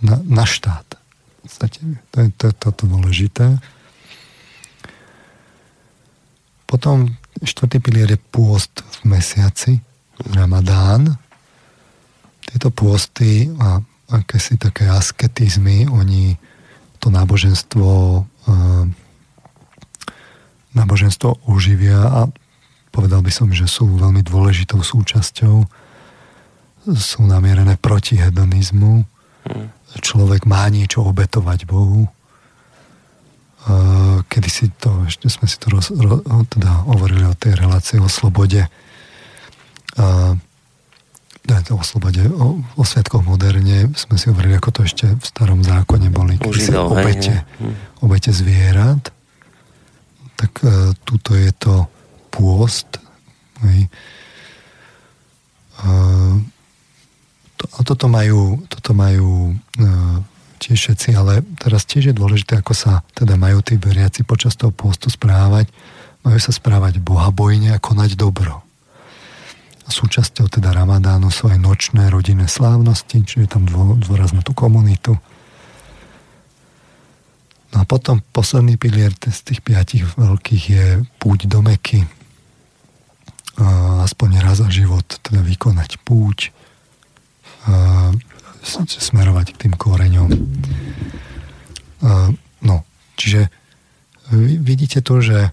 na, 0.01 0.17
na 0.25 0.49
štát. 0.49 0.97
V 0.97 1.37
podstate 1.45 1.79
to 2.09 2.17
je 2.25 2.29
to, 2.41 2.47
toto 2.57 2.89
dôležité. 2.89 3.61
Potom 6.71 7.11
štvrtý 7.43 7.83
pilier 7.83 8.15
je 8.15 8.21
pôst 8.31 8.71
v 9.03 9.19
mesiaci, 9.19 9.83
Ramadán. 10.31 11.19
Tieto 12.47 12.71
pôsty 12.71 13.51
a 13.59 13.83
akési 14.11 14.55
také 14.55 14.87
asketizmy, 14.87 15.91
oni 15.91 16.39
to 17.03 17.11
náboženstvo 17.11 17.91
eh, 18.23 18.87
náboženstvo 20.71 21.51
uživia 21.51 21.99
a 21.99 22.21
povedal 22.95 23.23
by 23.27 23.33
som, 23.35 23.51
že 23.51 23.67
sú 23.67 23.91
veľmi 23.99 24.23
dôležitou 24.23 24.83
súčasťou 24.83 25.67
sú 26.91 27.21
namierené 27.27 27.77
proti 27.77 28.17
hedonizmu 28.17 29.05
hmm. 29.47 29.67
človek 30.01 30.47
má 30.47 30.65
niečo 30.71 31.03
obetovať 31.05 31.67
Bohu 31.67 32.07
kedy 34.27 34.49
si 34.49 34.67
to, 34.73 35.05
ešte 35.05 35.29
sme 35.29 35.45
si 35.45 35.57
to 35.61 35.69
roz, 35.69 35.93
ro, 35.93 36.25
teda 36.49 36.89
hovorili 36.89 37.29
o 37.29 37.37
tej 37.37 37.61
relácii 37.61 38.01
o 38.01 38.09
slobode 38.09 38.65
uh, 40.01 40.33
o 41.71 41.83
slobode, 41.83 42.23
o, 42.31 42.63
o 42.77 42.83
svetkoch 42.85 43.27
moderne 43.27 43.91
sme 43.99 44.15
si 44.15 44.31
hovorili, 44.31 44.55
ako 44.55 44.71
to 44.71 44.81
ešte 44.87 45.07
v 45.09 45.25
starom 45.25 45.67
zákone 45.67 46.13
boli, 46.13 46.39
keď 46.39 46.53
sa 46.63 46.87
obete, 46.87 47.35
hej, 47.43 47.75
obete 48.05 48.31
zvierat. 48.31 49.11
Tak 50.39 50.53
e, 50.63 50.95
tuto 51.05 51.37
je 51.37 51.51
to 51.53 51.85
pôst. 52.31 52.87
Hej. 53.67 53.91
E, 55.81 55.89
to, 57.59 57.65
a 57.67 57.81
toto 57.83 58.07
majú, 58.07 58.63
toto 58.71 58.91
majú 58.95 59.53
e, 59.53 59.85
tiež 60.61 60.77
všetci, 60.77 61.17
ale 61.17 61.41
teraz 61.57 61.89
tiež 61.89 62.13
je 62.13 62.15
dôležité, 62.15 62.61
ako 62.61 62.77
sa 62.77 63.01
teda 63.17 63.41
majú 63.41 63.65
tí 63.65 63.81
veriaci 63.81 64.29
počas 64.29 64.55
toho 64.55 64.71
pôstu 64.71 65.09
správať. 65.09 65.73
Majú 66.21 66.37
sa 66.37 66.53
správať 66.53 67.01
bohabojne 67.01 67.73
a 67.73 67.81
konať 67.81 68.21
dobro 68.21 68.61
súčasťou 69.91 70.47
teda 70.47 70.71
Ramadánu 70.71 71.29
sú 71.29 71.51
aj 71.51 71.59
nočné 71.59 72.09
rodinné 72.09 72.47
slávnosti, 72.47 73.27
čiže 73.27 73.51
tam 73.51 73.67
dôraz 73.99 74.31
na 74.31 74.41
tú 74.41 74.55
komunitu. 74.55 75.19
No 77.75 77.77
a 77.83 77.85
potom 77.87 78.23
posledný 78.35 78.79
pilier 78.79 79.15
z 79.15 79.41
tých 79.43 79.61
piatich 79.63 80.07
veľkých 80.15 80.65
je 80.71 80.87
púť 81.19 81.51
do 81.51 81.61
Meky. 81.63 82.07
Aspoň 84.01 84.41
raz 84.41 84.63
za 84.63 84.71
život 84.73 85.05
teda 85.21 85.45
vykonať 85.45 86.01
púť, 86.03 86.55
smerovať 89.01 89.57
k 89.57 89.61
tým 89.67 89.75
koreňom. 89.75 90.31
No, 92.61 92.77
čiže 93.17 93.49
vidíte 94.37 95.01
to, 95.01 95.21
že 95.21 95.53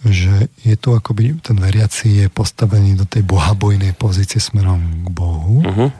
že 0.00 0.48
je 0.64 0.76
to 0.80 0.96
akoby, 0.96 1.36
ten 1.44 1.60
veriaci 1.60 2.24
je 2.24 2.26
postavený 2.32 2.96
do 2.96 3.04
tej 3.04 3.20
bohabojnej 3.20 3.92
pozície 3.92 4.40
smerom 4.40 5.04
k 5.04 5.08
Bohu. 5.12 5.60
Uh-huh. 5.60 5.92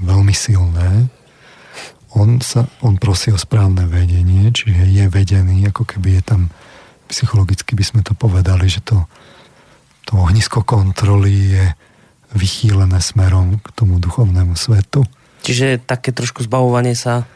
Veľmi 0.00 0.32
silné. 0.32 1.12
On, 2.16 2.40
sa, 2.40 2.64
on 2.80 2.96
prosí 2.96 3.28
o 3.34 3.36
správne 3.36 3.84
vedenie, 3.84 4.48
čiže 4.48 4.88
je 4.88 5.04
vedený, 5.12 5.68
ako 5.68 5.84
keby 5.84 6.16
je 6.16 6.22
tam 6.24 6.42
psychologicky 7.12 7.76
by 7.76 7.84
sme 7.84 8.00
to 8.00 8.16
povedali, 8.16 8.64
že 8.64 8.80
to, 8.80 9.04
to 10.08 10.16
ohnisko 10.16 10.64
kontroly 10.64 11.52
je 11.52 11.64
vychýlené 12.32 12.96
smerom 12.96 13.60
k 13.60 13.66
tomu 13.76 14.00
duchovnému 14.00 14.56
svetu. 14.56 15.04
Čiže 15.44 15.84
také 15.84 16.10
trošku 16.16 16.40
zbavovanie 16.48 16.96
sa 16.96 17.28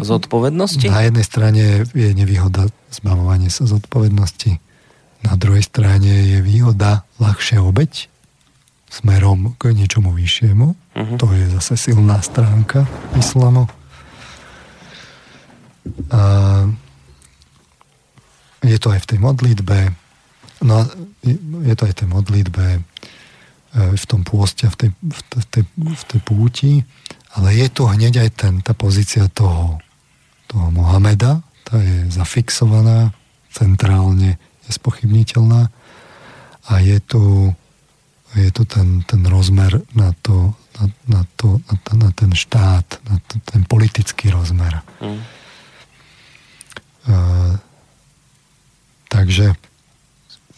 zodpovednosti? 0.00 0.88
Na 0.88 1.04
jednej 1.04 1.22
strane 1.22 1.84
je 1.92 2.10
nevýhoda 2.16 2.72
zbavovanie 2.88 3.52
sa 3.52 3.68
zodpovednosti, 3.68 4.58
na 5.24 5.34
druhej 5.36 5.64
strane 5.64 6.34
je 6.34 6.38
výhoda 6.40 7.04
ľahšia 7.20 7.60
obeď 7.60 8.08
smerom 8.90 9.58
k 9.58 9.74
niečomu 9.74 10.14
vyššiemu. 10.14 10.66
Uh-huh. 10.70 11.16
To 11.18 11.26
je 11.34 11.50
zase 11.58 11.90
silná 11.90 12.22
stránka 12.22 12.86
islamu. 13.18 13.66
A 16.14 16.20
je 18.62 18.78
to 18.78 18.94
aj 18.94 19.02
v 19.02 19.08
tej 19.10 19.18
modlitbe, 19.20 19.78
no 20.64 20.86
je 21.66 21.74
to 21.76 21.82
aj 21.84 21.92
v 21.92 21.98
tej 22.00 22.08
modlitbe, 22.08 22.66
v 23.74 24.04
tom 24.06 24.22
pôste, 24.22 24.70
v 24.70 24.76
tej, 24.78 24.90
v 25.02 25.44
tej, 25.50 25.64
v 25.74 26.04
tej 26.06 26.20
púti, 26.22 26.72
ale 27.34 27.58
je 27.58 27.66
tu 27.66 27.90
hneď 27.90 28.22
aj 28.22 28.30
ten, 28.38 28.54
tá 28.62 28.70
pozícia 28.70 29.26
toho, 29.26 29.82
toho 30.46 30.70
Mohameda, 30.70 31.42
tá 31.66 31.82
je 31.82 32.06
zafixovaná, 32.14 33.10
centrálne 33.50 34.38
nespochybniteľná 34.70 35.70
a 36.70 36.72
je 36.78 36.98
tu, 37.02 37.50
je 38.38 38.50
tu 38.54 38.62
ten, 38.64 39.02
ten 39.02 39.22
rozmer 39.26 39.82
na 39.94 40.14
to, 40.22 40.54
na, 40.78 40.84
na, 41.10 41.22
to, 41.34 41.58
na, 41.66 41.74
na 42.06 42.10
ten 42.14 42.30
štát, 42.30 42.86
na 43.10 43.16
to, 43.26 43.42
ten 43.42 43.66
politický 43.66 44.30
rozmer. 44.30 44.82
Mm. 45.02 45.20
Uh, 47.04 47.54
takže 49.12 49.52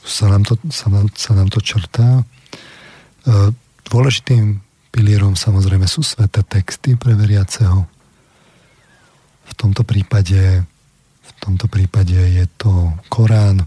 sa 0.06 0.30
nám 0.30 0.46
to, 0.46 0.54
sa 0.70 0.86
nám, 0.86 1.10
sa 1.18 1.34
nám 1.34 1.50
to 1.50 1.58
črtá. 1.58 2.22
Dôležitým 3.86 4.62
pilierom 4.94 5.34
samozrejme 5.34 5.84
sú 5.90 6.06
sveté 6.06 6.46
texty 6.46 6.94
pre 6.94 7.12
veriaceho. 7.18 7.84
V 9.46 9.52
tomto 9.58 9.82
prípade, 9.82 10.62
v 11.20 11.32
tomto 11.42 11.66
prípade 11.66 12.14
je 12.14 12.46
to 12.56 12.94
Korán. 13.10 13.66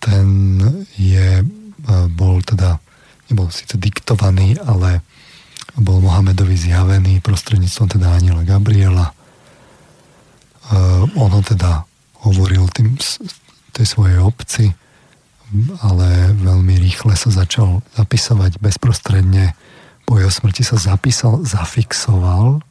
Ten 0.00 0.26
je, 0.96 1.44
bol 2.12 2.40
teda, 2.40 2.80
nebol 3.28 3.52
síce 3.52 3.76
diktovaný, 3.76 4.56
ale 4.64 5.04
bol 5.76 6.00
Mohamedovi 6.00 6.56
zjavený 6.56 7.20
prostredníctvom 7.20 8.00
teda 8.00 8.16
aniela 8.16 8.48
Gabriela. 8.48 9.12
On 11.14 11.30
ho 11.30 11.42
teda 11.44 11.84
hovoril 12.24 12.66
tým, 12.72 12.96
tej 13.76 13.86
svojej 13.86 14.18
obci, 14.18 14.72
ale 15.82 16.34
veľmi 16.34 16.74
rýchle 16.82 17.14
sa 17.14 17.30
začal 17.30 17.82
zapisovať 17.94 18.58
bezprostredne 18.58 19.54
po 20.06 20.22
jeho 20.22 20.30
smrti 20.30 20.62
sa 20.62 20.78
zapísal, 20.78 21.42
zafixoval 21.42 22.62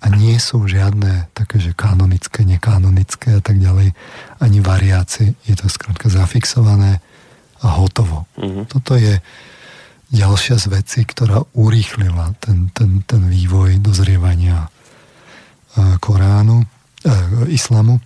a 0.00 0.06
nie 0.12 0.36
sú 0.36 0.68
žiadne 0.68 1.32
také, 1.32 1.56
že 1.56 1.72
kanonické, 1.72 2.44
nekanonické 2.44 3.40
a 3.40 3.42
tak 3.42 3.56
ďalej, 3.56 3.96
ani 4.44 4.58
variácie. 4.60 5.32
Je 5.48 5.56
to 5.56 5.72
skrátka 5.72 6.12
zafixované 6.12 7.00
a 7.64 7.80
hotovo. 7.80 8.28
Uh-huh. 8.36 8.68
Toto 8.68 8.96
je 8.96 9.24
ďalšia 10.12 10.60
z 10.60 10.66
vecí, 10.68 11.00
ktorá 11.08 11.48
urýchlila 11.56 12.36
ten, 12.44 12.68
ten, 12.76 13.00
ten 13.08 13.24
vývoj 13.24 13.80
dozrievania 13.80 14.68
e, 14.68 14.68
Koránu, 15.96 16.60
e, 16.60 16.66
islamu. 17.52 18.00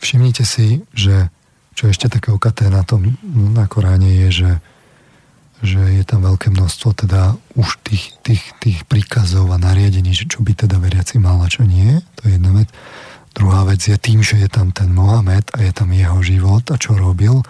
Všimnite 0.00 0.44
si, 0.44 0.84
že 0.92 1.32
čo 1.72 1.88
ešte 1.88 2.08
také 2.08 2.32
okaté 2.32 2.68
na 2.68 2.84
tom 2.84 3.16
na 3.32 3.64
Koráne 3.68 4.10
je, 4.26 4.28
že 4.30 4.50
že 5.62 5.78
je 5.78 6.02
tam 6.02 6.26
veľké 6.26 6.50
množstvo 6.50 7.06
teda 7.06 7.38
už 7.54 7.78
tých, 7.86 8.18
tých, 8.26 8.42
tých 8.58 8.82
príkazov 8.90 9.46
a 9.54 9.62
nariadení, 9.62 10.10
že 10.10 10.26
čo 10.26 10.42
by 10.42 10.58
teda 10.58 10.82
veriaci 10.82 11.22
mal 11.22 11.38
a 11.38 11.46
čo 11.46 11.62
nie. 11.62 12.02
To 12.18 12.26
je 12.26 12.34
jedna 12.34 12.50
vec. 12.50 12.66
Druhá 13.32 13.62
vec 13.64 13.78
je 13.78 13.94
tým, 13.94 14.26
že 14.26 14.42
je 14.42 14.50
tam 14.50 14.74
ten 14.74 14.90
Mohamed 14.90 15.54
a 15.54 15.62
je 15.62 15.72
tam 15.72 15.94
jeho 15.94 16.18
život 16.20 16.66
a 16.68 16.76
čo 16.76 16.98
robil, 16.98 17.46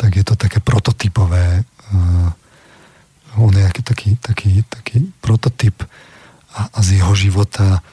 tak 0.00 0.16
je 0.16 0.24
to 0.24 0.34
také 0.34 0.64
prototypové. 0.64 1.62
Uh, 1.92 2.32
on 3.36 3.52
je 3.52 3.68
taký, 3.84 4.16
taký, 4.16 4.64
taký 4.66 5.12
prototyp 5.20 5.84
a, 6.56 6.72
a 6.72 6.78
z 6.80 7.04
jeho 7.04 7.12
života 7.12 7.84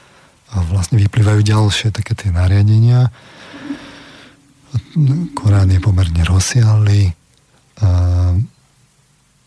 a 0.50 0.56
vlastne 0.66 0.98
vyplývajú 0.98 1.44
ďalšie 1.44 1.92
také 1.92 2.16
tie 2.16 2.32
nariadenia. 2.32 3.12
Korán 5.34 5.70
je 5.70 5.80
pomerne 5.82 6.22
rozsiahly. 6.26 7.14
Uh, 7.80 8.38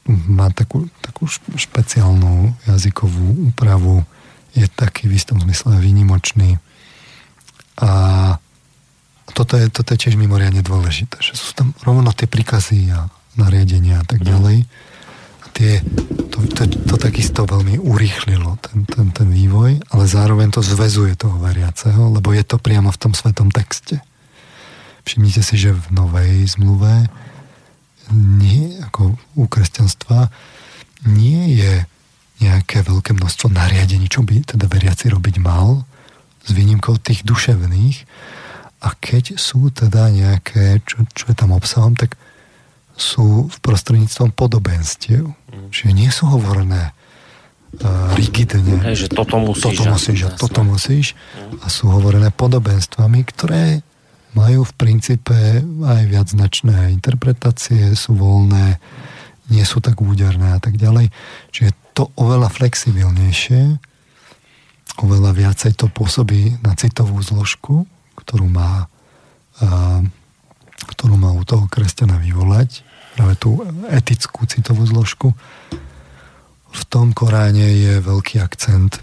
má 0.07 0.51
takú, 0.51 0.91
takú 0.99 1.27
špeciálnu 1.55 2.51
jazykovú 2.67 3.53
úpravu, 3.53 4.03
je 4.51 4.67
taký 4.67 5.07
v 5.07 5.15
istom 5.15 5.39
zmysle 5.39 5.79
výnimočný. 5.79 6.59
A 7.79 7.91
toto 9.31 9.55
je, 9.55 9.71
toto 9.71 9.95
je 9.95 10.01
tiež 10.03 10.19
mimoriadne 10.19 10.61
dôležité, 10.61 11.17
že 11.23 11.39
sú 11.39 11.55
tam 11.55 11.71
rovno 11.81 12.11
tie 12.11 12.27
príkazy 12.27 12.91
a 12.91 13.07
nariadenia 13.39 14.03
a 14.03 14.05
tak 14.05 14.21
mhm. 14.21 14.27
ďalej. 14.27 14.57
A 15.39 15.45
tie, 15.55 15.71
to, 16.29 16.37
to, 16.51 16.63
to 16.67 16.95
takisto 16.99 17.47
veľmi 17.47 17.79
urýchlilo 17.79 18.59
ten, 18.59 18.83
ten, 18.83 19.07
ten 19.15 19.27
vývoj, 19.31 19.79
ale 19.89 20.03
zároveň 20.03 20.51
to 20.51 20.61
zväzuje 20.61 21.15
toho 21.15 21.39
veriaceho, 21.39 22.11
lebo 22.11 22.35
je 22.35 22.43
to 22.43 22.59
priamo 22.59 22.91
v 22.91 23.01
tom 23.01 23.15
svetom 23.15 23.49
texte. 23.49 24.03
Všimnite 25.03 25.41
si, 25.43 25.55
že 25.59 25.75
v 25.75 25.85
novej 25.91 26.47
zmluve 26.47 27.11
nie, 28.15 28.79
ako 28.83 29.15
u 29.35 29.45
kresťanstva 29.47 30.31
nie 31.07 31.59
je 31.59 31.87
nejaké 32.43 32.83
veľké 32.83 33.15
množstvo 33.15 33.51
nariadení, 33.51 34.11
čo 34.11 34.23
by 34.23 34.43
teda 34.43 34.67
veriaci 34.67 35.07
robiť 35.11 35.35
mal, 35.39 35.87
s 36.43 36.49
výnimkou 36.51 36.99
tých 36.99 37.23
duševných. 37.23 38.03
A 38.83 38.91
keď 38.99 39.39
sú 39.39 39.71
teda 39.71 40.11
nejaké, 40.11 40.83
čo, 40.83 41.07
čo 41.15 41.31
je 41.31 41.35
tam 41.39 41.55
obsahom, 41.55 41.95
tak 41.95 42.19
sú 42.99 43.47
v 43.47 43.57
prostredníctvom 43.63 44.35
podobenstiev. 44.35 45.23
Mm. 45.23 45.71
Čiže 45.71 45.91
nie 45.95 46.11
sú 46.11 46.27
hovorené 46.27 46.91
uh, 46.91 48.11
rigidne. 48.19 48.83
Hej, 48.83 49.07
že 49.07 49.15
toto 49.15 49.39
musíš. 49.39 49.63
Toto 49.63 49.83
musíš 49.87 50.19
a 50.27 50.29
toto 50.35 50.61
musíš. 50.67 51.05
Mm. 51.15 51.63
A 51.63 51.65
sú 51.71 51.87
hovorené 51.87 52.29
podobenstvami, 52.35 53.23
ktoré 53.23 53.87
majú 54.33 54.65
v 54.65 54.73
princípe 54.73 55.61
aj 55.63 56.01
viacznačné 56.09 56.89
interpretácie, 56.93 57.93
sú 57.93 58.17
voľné, 58.17 58.81
nie 59.53 59.61
sú 59.61 59.77
tak 59.83 60.01
úderné 60.01 60.57
a 60.57 60.59
tak 60.59 60.77
ďalej. 60.81 61.13
Čiže 61.53 61.71
to 61.93 62.09
oveľa 62.17 62.49
flexibilnejšie, 62.49 63.77
oveľa 65.01 65.31
viacej 65.33 65.77
to 65.77 65.85
pôsobí 65.89 66.57
na 66.65 66.73
citovú 66.73 67.21
zložku, 67.21 67.85
ktorú 68.17 68.49
má, 68.49 68.89
ktorú 70.89 71.15
má 71.17 71.29
u 71.33 71.43
toho 71.45 71.69
kresťana 71.69 72.17
vyvolať, 72.17 72.81
práve 73.13 73.37
tú 73.37 73.61
etickú 73.93 74.49
citovú 74.49 74.89
zložku. 74.89 75.37
V 76.73 76.81
tom 76.89 77.13
Koráne 77.13 77.69
je 77.77 78.01
veľký 78.01 78.41
akcent 78.41 78.97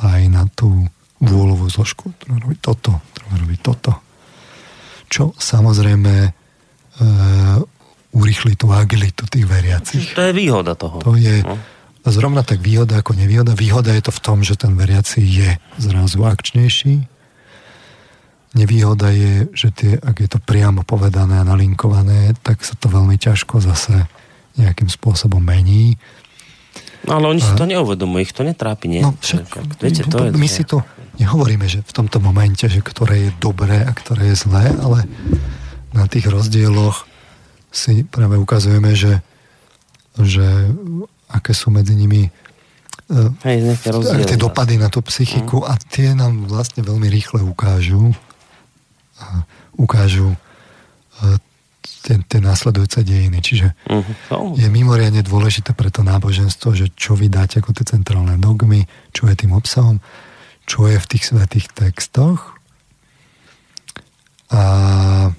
aj 0.00 0.20
na 0.32 0.48
tú 0.48 0.88
vôľovú 1.20 1.68
zložku. 1.68 2.16
Treba 2.16 2.40
robiť 2.40 2.60
toto, 2.64 2.96
treba 3.12 3.36
robiť 3.36 3.60
toto 3.60 4.05
čo 5.06 5.32
samozrejme 5.36 6.14
e, 6.26 6.30
urýchli 8.16 8.56
tú 8.56 8.72
agilitu 8.72 9.28
tých 9.28 9.46
veriacich. 9.46 10.16
To 10.16 10.24
je 10.24 10.32
výhoda 10.32 10.72
toho. 10.72 10.98
To 11.04 11.14
je 11.14 11.44
no. 11.44 11.56
zrovna 12.08 12.40
tak 12.40 12.64
výhoda 12.64 13.04
ako 13.04 13.12
nevýhoda. 13.12 13.52
Výhoda 13.52 13.92
je 13.92 14.08
to 14.08 14.12
v 14.14 14.20
tom, 14.24 14.38
že 14.40 14.56
ten 14.56 14.72
veriaci 14.72 15.20
je 15.20 15.50
zrazu 15.76 16.24
akčnejší. 16.24 17.04
Nevýhoda 18.56 19.12
je, 19.12 19.52
že 19.52 19.68
tie, 19.68 19.92
ak 20.00 20.16
je 20.16 20.28
to 20.32 20.40
priamo 20.40 20.80
povedané 20.80 21.44
a 21.44 21.44
nalinkované, 21.44 22.32
tak 22.40 22.64
sa 22.64 22.72
to 22.72 22.88
veľmi 22.88 23.20
ťažko 23.20 23.60
zase 23.60 24.08
nejakým 24.56 24.88
spôsobom 24.88 25.44
mení. 25.44 26.00
No 27.04 27.20
ale 27.20 27.36
oni 27.36 27.40
si 27.44 27.52
to 27.54 27.68
neuvedomujú, 27.68 28.20
ich 28.24 28.34
to 28.34 28.42
netrápi, 28.42 28.88
nie? 28.88 29.04
No 29.04 29.14
však, 29.20 29.78
viete, 29.78 30.02
to 30.08 30.26
je, 30.26 30.30
my 30.34 30.48
si 30.48 30.64
to, 30.64 30.82
nehovoríme, 31.18 31.66
že 31.68 31.80
v 31.82 31.92
tomto 31.92 32.20
momente, 32.20 32.64
že 32.68 32.80
ktoré 32.80 33.28
je 33.28 33.30
dobré 33.40 33.84
a 33.84 33.92
ktoré 33.92 34.32
je 34.32 34.36
zlé, 34.46 34.72
ale 34.80 35.04
na 35.92 36.04
tých 36.08 36.28
rozdieloch 36.28 37.08
si 37.72 38.04
práve 38.04 38.36
ukazujeme, 38.40 38.92
že, 38.96 39.20
že 40.16 40.44
aké 41.28 41.52
sú 41.52 41.72
medzi 41.72 41.96
nimi 41.96 42.28
e, 42.28 42.30
Hej, 43.44 43.76
tie 44.24 44.38
dopady 44.40 44.80
na 44.80 44.88
tú 44.88 45.04
psychiku 45.04 45.64
mm. 45.64 45.66
a 45.68 45.72
tie 45.76 46.08
nám 46.16 46.48
vlastne 46.48 46.80
veľmi 46.84 47.08
rýchle 47.08 47.44
ukážu 47.44 48.16
ukážu 49.76 50.32
e, 50.32 50.36
tie, 52.04 52.16
tie 52.24 52.40
následujúce 52.40 53.04
dejiny. 53.04 53.38
Čiže 53.40 53.72
uh-huh. 53.88 54.56
je 54.56 54.68
mimoriadne 54.68 55.20
dôležité 55.24 55.72
pre 55.76 55.92
to 55.92 56.04
náboženstvo, 56.04 56.72
že 56.76 56.92
čo 56.96 57.16
vydať 57.16 57.60
ako 57.62 57.70
tie 57.76 57.84
centrálne 57.96 58.36
dogmy, 58.40 58.88
čo 59.12 59.28
je 59.28 59.34
tým 59.36 59.52
obsahom 59.56 60.00
čo 60.66 60.90
je 60.90 60.98
v 60.98 61.10
tých 61.14 61.24
svetých 61.30 61.66
textoch 61.72 62.58
a, 64.50 65.30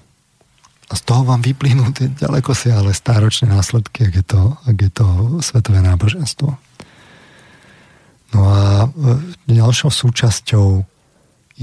z 0.88 1.02
toho 1.04 1.28
vám 1.28 1.44
vyplynú 1.44 1.92
tie 1.92 2.08
ďaleko 2.12 2.56
si 2.56 2.72
ale 2.72 2.96
stáročné 2.96 3.52
následky, 3.52 4.08
ak 4.08 4.14
je 4.24 4.26
to, 4.26 4.42
ak 4.64 4.78
je 4.80 4.92
to 4.92 5.08
svetové 5.44 5.84
náboženstvo. 5.84 6.56
No 8.36 8.40
a 8.44 8.88
ďalšou 9.48 9.92
súčasťou 9.92 10.84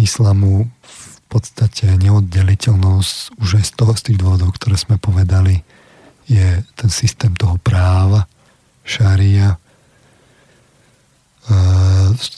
islamu 0.01 0.69
v 0.69 1.19
podstate 1.29 1.93
neoddeliteľnosť 2.01 3.41
už 3.41 3.49
aj 3.61 3.65
z 3.65 3.73
toho, 3.77 3.93
z 3.97 4.03
tých 4.13 4.19
dôvodov, 4.21 4.57
ktoré 4.57 4.77
sme 4.77 4.97
povedali, 4.97 5.61
je 6.25 6.65
ten 6.77 6.91
systém 6.93 7.37
toho 7.37 7.61
práva, 7.61 8.25
šaria. 8.85 9.61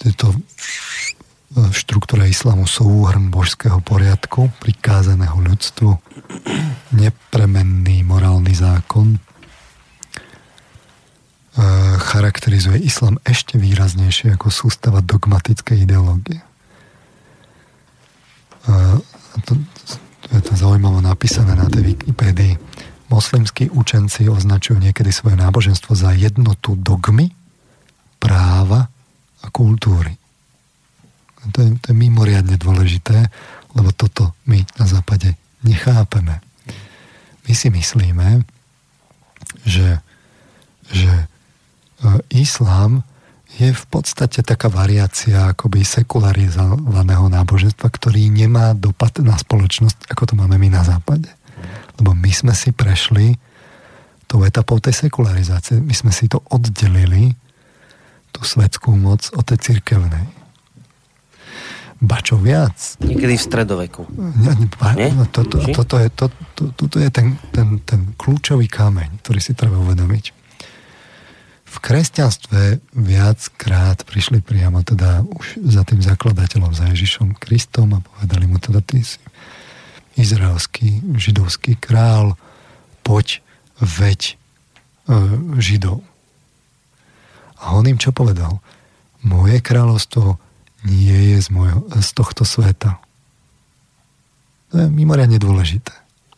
Je 0.03 0.15
to 0.19 0.35
v 1.57 1.73
štruktúre 1.73 2.29
islamu 2.29 2.69
súhrn 2.69 3.33
božského 3.33 3.81
poriadku, 3.81 4.53
prikázaného 4.61 5.41
ľudstvu, 5.41 5.97
nepremenný 6.93 8.05
morálny 8.05 8.53
zákon, 8.53 9.17
charakterizuje 11.97 12.85
islam 12.85 13.17
ešte 13.25 13.57
výraznejšie 13.57 14.37
ako 14.37 14.53
sústava 14.53 15.01
dogmatickej 15.01 15.89
ideológie. 15.89 16.45
To, 19.49 19.53
to 20.21 20.29
je 20.37 20.43
to 20.45 20.53
zaujímavo 20.53 21.01
napísané 21.01 21.57
na 21.57 21.65
tej 21.73 21.97
Wikipédii. 21.97 22.61
Moslimskí 23.09 23.73
učenci 23.73 24.29
označujú 24.29 24.77
niekedy 24.77 25.09
svoje 25.09 25.41
náboženstvo 25.41 25.97
za 25.97 26.13
jednotu 26.13 26.77
dogmy, 26.77 27.33
práva 28.21 28.93
a 29.41 29.47
kultúry. 29.49 30.21
To 31.55 31.59
je, 31.63 31.69
to 31.79 31.87
je 31.93 31.97
mimoriadne 31.97 32.57
dôležité, 32.59 33.29
lebo 33.77 33.93
toto 33.93 34.35
my 34.49 34.65
na 34.81 34.87
západe 34.89 35.37
nechápeme. 35.63 36.41
My 37.47 37.53
si 37.55 37.69
myslíme, 37.71 38.43
že, 39.63 40.03
že 40.91 41.13
e, 41.13 41.27
islám 42.35 43.07
je 43.57 43.73
v 43.73 43.85
podstate 43.89 44.45
taká 44.45 44.69
variácia 44.69 45.55
akoby 45.55 45.81
sekularizovaného 45.81 47.31
náboženstva, 47.33 47.89
ktorý 47.89 48.29
nemá 48.29 48.77
dopad 48.77 49.17
na 49.25 49.39
spoločnosť, 49.39 50.13
ako 50.13 50.23
to 50.29 50.35
máme 50.37 50.61
my 50.61 50.69
na 50.69 50.85
západe. 50.85 51.31
Lebo 51.97 52.13
my 52.13 52.29
sme 52.29 52.53
si 52.53 52.77
prešli 52.77 53.41
tou 54.29 54.45
etapou 54.45 54.77
tej 54.77 55.09
sekularizácie. 55.09 55.81
My 55.81 55.95
sme 55.97 56.13
si 56.13 56.29
to 56.29 56.45
oddelili, 56.53 57.33
tú 58.37 58.45
svetskú 58.45 58.93
moc 58.93 59.33
od 59.33 59.49
tej 59.49 59.73
cirkevnej. 59.73 60.29
Ba 61.97 62.21
čo 62.21 62.37
viac. 62.37 62.77
Niekedy 63.01 63.41
v 63.41 63.43
stredoveku. 63.43 64.05
Nie? 65.01 65.17
No, 65.17 65.25
toto, 65.33 65.65
toto 65.73 65.97
je, 65.97 66.09
to, 66.13 66.29
to, 66.53 66.63
toto 66.77 66.97
je 67.01 67.09
ten, 67.09 67.41
ten, 67.57 67.81
ten 67.89 68.13
kľúčový 68.21 68.69
kameň, 68.69 69.25
ktorý 69.25 69.41
si 69.41 69.57
treba 69.57 69.81
uvedomiť. 69.81 70.37
V 71.67 71.77
kresťanstve 71.81 72.81
viackrát 72.97 74.05
prišli 74.05 74.45
priamo 74.45 74.85
teda 74.85 75.25
už 75.25 75.61
za 75.65 75.85
tým 75.89 76.01
zakladateľom, 76.05 76.73
za 76.73 76.89
Ježišom 76.93 77.37
Kristom 77.37 77.97
a 77.97 78.05
povedali 78.05 78.45
mu 78.45 78.61
teda, 78.61 78.85
ty 78.85 79.01
si 79.01 79.21
izraelský, 80.17 81.05
židovský 81.21 81.77
král, 81.77 82.41
poď, 83.05 83.45
veď 83.81 84.33
e, 84.33 84.35
židov. 85.61 86.01
A 87.61 87.77
on 87.77 87.85
im 87.89 88.01
čo 88.01 88.13
povedal? 88.13 88.61
Moje 89.21 89.61
kráľovstvo 89.61 90.41
nie 90.87 91.35
je 91.35 91.39
z, 91.43 91.49
môjho, 91.51 91.83
z 91.91 92.09
tohto 92.15 92.47
sveta. 92.47 93.03
To 94.71 94.87
je 94.87 94.87
mimoriadne 94.87 95.43
dôležité. 95.43 95.91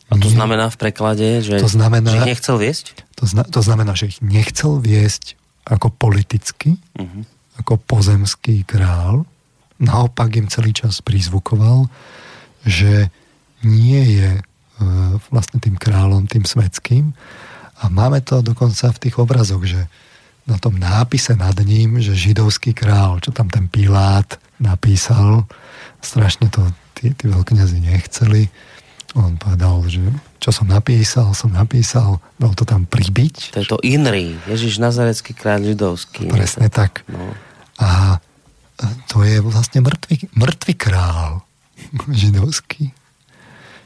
A 0.09 0.17
to 0.17 0.25
nie, 0.25 0.35
znamená 0.41 0.73
v 0.73 0.77
preklade, 0.81 1.45
že, 1.45 1.61
to 1.61 1.69
znamená, 1.69 2.09
že 2.09 2.17
ich 2.25 2.31
nechcel 2.33 2.57
viesť? 2.57 2.85
To, 3.21 3.23
zna, 3.29 3.43
to 3.45 3.61
znamená, 3.61 3.93
že 3.93 4.09
ich 4.09 4.19
nechcel 4.25 4.81
viesť 4.81 5.37
ako 5.69 5.93
politicky, 5.93 6.81
uh-huh. 6.97 7.23
ako 7.61 7.77
pozemský 7.85 8.65
král. 8.65 9.29
Naopak 9.77 10.33
im 10.41 10.49
celý 10.49 10.73
čas 10.73 11.05
prizvukoval, 11.05 11.85
že 12.65 13.13
nie 13.61 14.01
je 14.17 14.29
e, 14.39 14.43
vlastne 15.29 15.61
tým 15.61 15.77
kráľom, 15.77 16.25
tým 16.25 16.43
svetským. 16.43 17.13
A 17.79 17.87
máme 17.87 18.19
to 18.25 18.41
dokonca 18.41 18.89
v 18.89 19.01
tých 19.07 19.15
obrazoch, 19.21 19.61
že 19.63 19.85
na 20.49 20.57
tom 20.57 20.75
nápise 20.75 21.37
nad 21.37 21.55
ním, 21.61 22.01
že 22.01 22.17
židovský 22.17 22.73
král, 22.73 23.21
čo 23.21 23.29
tam 23.29 23.47
ten 23.47 23.69
Pilát 23.69 24.41
napísal, 24.57 25.45
strašne 26.01 26.49
to 26.49 26.65
tí, 26.97 27.13
tí 27.13 27.29
veľkňazi 27.29 27.79
nechceli. 27.79 28.49
On 29.17 29.37
povedal, 29.37 29.81
že 29.89 30.01
čo 30.37 30.53
som 30.53 30.69
napísal, 30.69 31.33
som 31.33 31.49
napísal, 31.49 32.21
dal 32.37 32.53
to 32.53 32.65
tam 32.65 32.85
pribiť. 32.85 33.57
To 33.57 33.59
je 33.61 33.67
to 33.69 33.77
Inri, 33.81 34.37
Ježiš 34.45 34.77
Nazarecký 34.77 35.33
kráľ 35.33 35.73
židovský. 35.73 36.29
Presne 36.29 36.69
tak. 36.69 37.05
No. 37.09 37.33
A 37.81 38.21
to 39.09 39.25
je 39.25 39.41
vlastne 39.41 39.81
mŕtvy, 39.81 40.31
mŕtvy 40.35 40.73
král 40.77 41.41
židovský. 42.21 42.93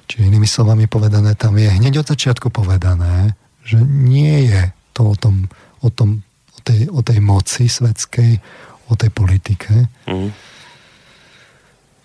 Čiže 0.07 0.27
inými 0.27 0.45
slovami 0.45 0.85
povedané, 0.91 1.33
tam 1.39 1.55
je 1.55 1.71
hneď 1.71 2.03
od 2.03 2.07
začiatku 2.11 2.51
povedané, 2.51 3.33
že 3.63 3.79
nie 3.81 4.51
je 4.51 4.61
to 4.91 5.07
o 5.07 5.15
tom, 5.15 5.47
o 5.79 5.87
tom 5.87 6.21
tej, 6.63 6.87
o 6.89 7.03
tej 7.03 7.19
moci 7.19 7.67
svetskej, 7.67 8.39
o 8.87 8.93
tej 8.95 9.11
politike. 9.11 9.91
Mm. 10.07 10.31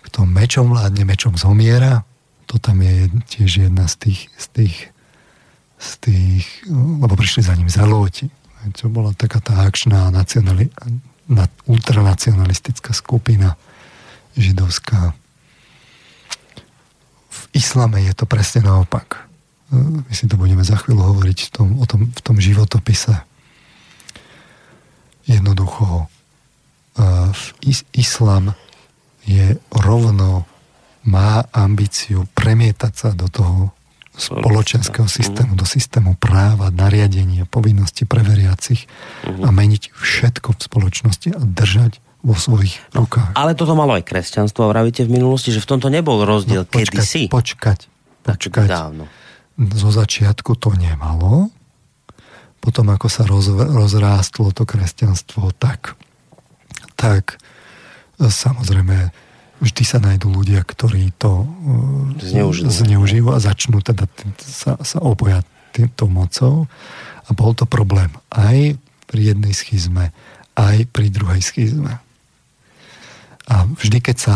Kto 0.05 0.25
mečom 0.27 0.71
vládne, 0.71 1.03
mečom 1.07 1.35
zomiera. 1.39 2.03
To 2.49 2.57
tam 2.57 2.81
je 2.81 3.07
tiež 3.29 3.69
jedna 3.69 3.85
z 3.87 3.95
tých, 4.09 4.21
z 4.35 4.45
tých, 4.51 4.77
z 5.77 5.89
tých 6.01 6.45
lebo 6.99 7.13
prišli 7.15 7.45
za 7.45 7.55
ním 7.55 7.69
zaloti. 7.69 8.27
To 8.83 8.91
bola 8.91 9.15
taká 9.15 9.39
tá 9.39 9.63
akčná 9.63 10.11
nacionali, 10.11 10.67
na, 11.29 11.47
ultranacionalistická 11.69 12.91
skupina 12.91 13.55
židovská. 14.33 15.13
V 17.29 17.41
islame 17.53 18.03
je 18.03 18.13
to 18.17 18.25
presne 18.25 18.65
naopak. 18.65 19.29
My 19.69 20.13
si 20.17 20.25
to 20.25 20.35
budeme 20.35 20.65
za 20.65 20.75
chvíľu 20.81 21.13
hovoriť 21.13 21.37
v 21.45 21.49
tom, 21.53 21.67
o 21.77 21.85
tom, 21.85 22.09
v 22.09 22.21
tom 22.25 22.41
životopise 22.41 23.28
Jednoducho 25.29 26.09
is- 27.61 27.85
islam 27.93 28.57
je 29.29 29.55
rovno 29.69 30.49
má 31.05 31.45
ambíciu 31.55 32.27
premietať 32.35 32.93
sa 32.93 33.09
do 33.15 33.31
toho 33.31 33.71
spoločenského 34.19 35.07
systému, 35.07 35.55
do 35.55 35.63
systému 35.63 36.19
práva, 36.19 36.67
nariadenia, 36.75 37.47
povinnosti 37.47 38.03
preveriacich 38.03 38.83
a 39.23 39.47
meniť 39.47 39.95
všetko 39.95 40.49
v 40.53 40.59
spoločnosti 40.59 41.29
a 41.31 41.39
držať 41.39 42.03
vo 42.19 42.35
svojich 42.35 42.83
no, 42.91 43.07
rukách. 43.07 43.31
Ale 43.31 43.55
toto 43.55 43.79
malo 43.79 43.95
aj 43.95 44.03
kresťanstvo, 44.03 44.67
vravíte 44.67 45.07
v 45.07 45.15
minulosti, 45.15 45.55
že 45.55 45.63
v 45.63 45.67
tomto 45.71 45.87
nebol 45.87 46.19
rozdiel 46.27 46.67
no, 46.67 46.69
počkať, 46.69 46.99
kedysi. 46.99 47.23
Počkať, 47.31 47.79
počkať. 48.27 48.67
Dávno. 48.67 49.07
Zo 49.55 49.91
začiatku 49.91 50.59
to 50.59 50.75
nemalo, 50.75 51.47
potom 52.59 52.91
ako 52.91 53.07
sa 53.07 53.23
roz, 53.23 53.47
rozrástlo 53.49 54.51
to 54.51 54.67
kresťanstvo, 54.67 55.55
tak, 55.55 55.95
tak 56.99 57.39
e, 58.19 58.27
samozrejme 58.27 59.11
vždy 59.59 59.83
sa 59.83 59.99
nájdú 59.99 60.31
ľudia, 60.31 60.63
ktorí 60.63 61.15
to 61.15 61.43
e, 61.43 61.47
zneužijú, 62.19 62.67
zneužijú 62.67 63.25
a 63.31 63.39
začnú 63.39 63.79
teda 63.83 64.07
sa, 64.39 64.75
sa 64.79 64.99
opojať 64.99 65.43
týmto 65.71 66.11
mocou. 66.11 66.67
A 67.27 67.29
bol 67.31 67.53
to 67.53 67.69
problém 67.69 68.09
aj 68.33 68.75
pri 69.07 69.33
jednej 69.33 69.53
schizme, 69.53 70.11
aj 70.57 70.89
pri 70.91 71.07
druhej 71.13 71.41
schizme. 71.41 72.01
A 73.49 73.65
vždy, 73.65 73.97
keď 74.01 74.17
sa 74.17 74.35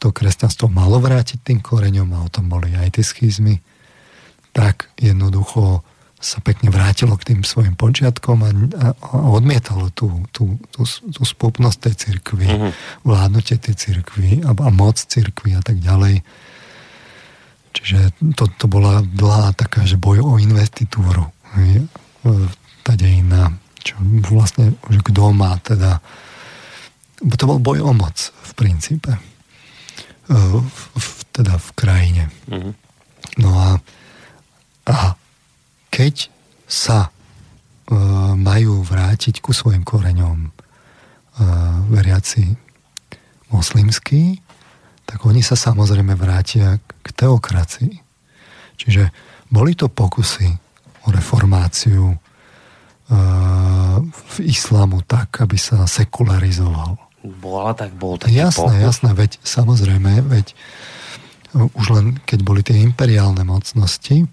to 0.00 0.12
kresťanstvo 0.12 0.68
malo 0.68 1.00
vrátiť 1.00 1.40
tým 1.40 1.60
koreňom, 1.64 2.08
a 2.12 2.24
o 2.24 2.32
tom 2.32 2.48
boli 2.48 2.72
aj 2.76 3.00
tie 3.00 3.04
schizmy, 3.04 3.64
tak 4.52 4.92
jednoducho 5.00 5.80
sa 6.24 6.40
pekne 6.40 6.72
vrátilo 6.72 7.12
k 7.20 7.36
tým 7.36 7.40
svojim 7.44 7.76
počiatkom 7.76 8.38
a, 8.40 8.48
a, 8.48 8.88
odmietalo 9.28 9.92
tú, 9.92 10.24
tú, 10.32 10.56
tú, 10.72 10.88
tú 10.88 11.22
spúpnosť 11.22 11.78
tej 11.84 11.94
cirkvi, 12.00 12.48
uh-huh. 12.48 12.72
vládnutie 13.04 13.60
tej 13.60 13.76
cirkvi 13.76 14.40
a, 14.40 14.56
a 14.56 14.70
moc 14.72 14.96
cirkvi 14.96 15.52
a 15.52 15.60
tak 15.60 15.84
ďalej. 15.84 16.24
Čiže 17.76 18.16
to, 18.40 18.48
to 18.56 18.64
bola 18.64 19.04
dlhá 19.04 19.52
taká, 19.52 19.84
že 19.84 20.00
boj 20.00 20.24
o 20.24 20.40
investitúru. 20.40 21.28
Hej, 21.60 21.84
tá 22.80 22.96
dejina, 22.96 23.52
čo 23.84 24.00
vlastne 24.32 24.80
už 24.88 25.04
kto 25.04 25.28
má 25.36 25.60
teda 25.60 26.00
to 27.24 27.44
bol 27.48 27.60
boj 27.60 27.84
o 27.84 27.92
moc 27.92 28.16
v 28.20 28.50
princípe. 28.52 29.12
V, 30.28 30.60
v, 30.96 31.08
teda 31.36 31.60
v 31.60 31.68
krajine. 31.76 32.24
Uh-huh. 32.48 32.72
No 33.40 33.50
a, 33.56 33.68
a 34.88 34.96
keď 35.94 36.26
sa 36.66 37.06
e, 37.06 37.10
majú 38.34 38.82
vrátiť 38.82 39.38
ku 39.38 39.54
svojim 39.54 39.86
koreňom 39.86 40.38
e, 40.42 40.50
veriaci 41.94 42.50
moslimskí, 43.54 44.42
tak 45.06 45.22
oni 45.22 45.46
sa 45.46 45.54
samozrejme 45.54 46.18
vrátia 46.18 46.82
k 46.82 47.08
teokracii. 47.14 47.94
Čiže 48.74 49.14
boli 49.54 49.78
to 49.78 49.86
pokusy 49.86 50.50
o 51.06 51.14
reformáciu 51.14 52.10
e, 52.10 52.18
v 54.10 54.24
v 54.34 54.50
islamu 54.50 54.98
tak, 55.06 55.30
aby 55.46 55.54
sa 55.54 55.86
sekularizoval. 55.86 56.98
Bola 57.38 57.70
tak, 57.72 57.94
bol 57.94 58.18
taký 58.18 58.42
Jasné, 58.42 58.66
pokus. 58.66 58.82
jasné, 58.82 59.10
veď 59.14 59.32
samozrejme, 59.46 60.12
veď 60.26 60.46
už 61.54 61.86
len 61.94 62.06
keď 62.26 62.38
boli 62.42 62.66
tie 62.66 62.82
imperiálne 62.82 63.46
mocnosti, 63.46 64.26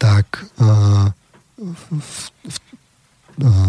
tak 0.00 0.48
uh, 0.56 1.12
v, 1.60 1.82
v, 2.00 2.56
uh, 3.44 3.68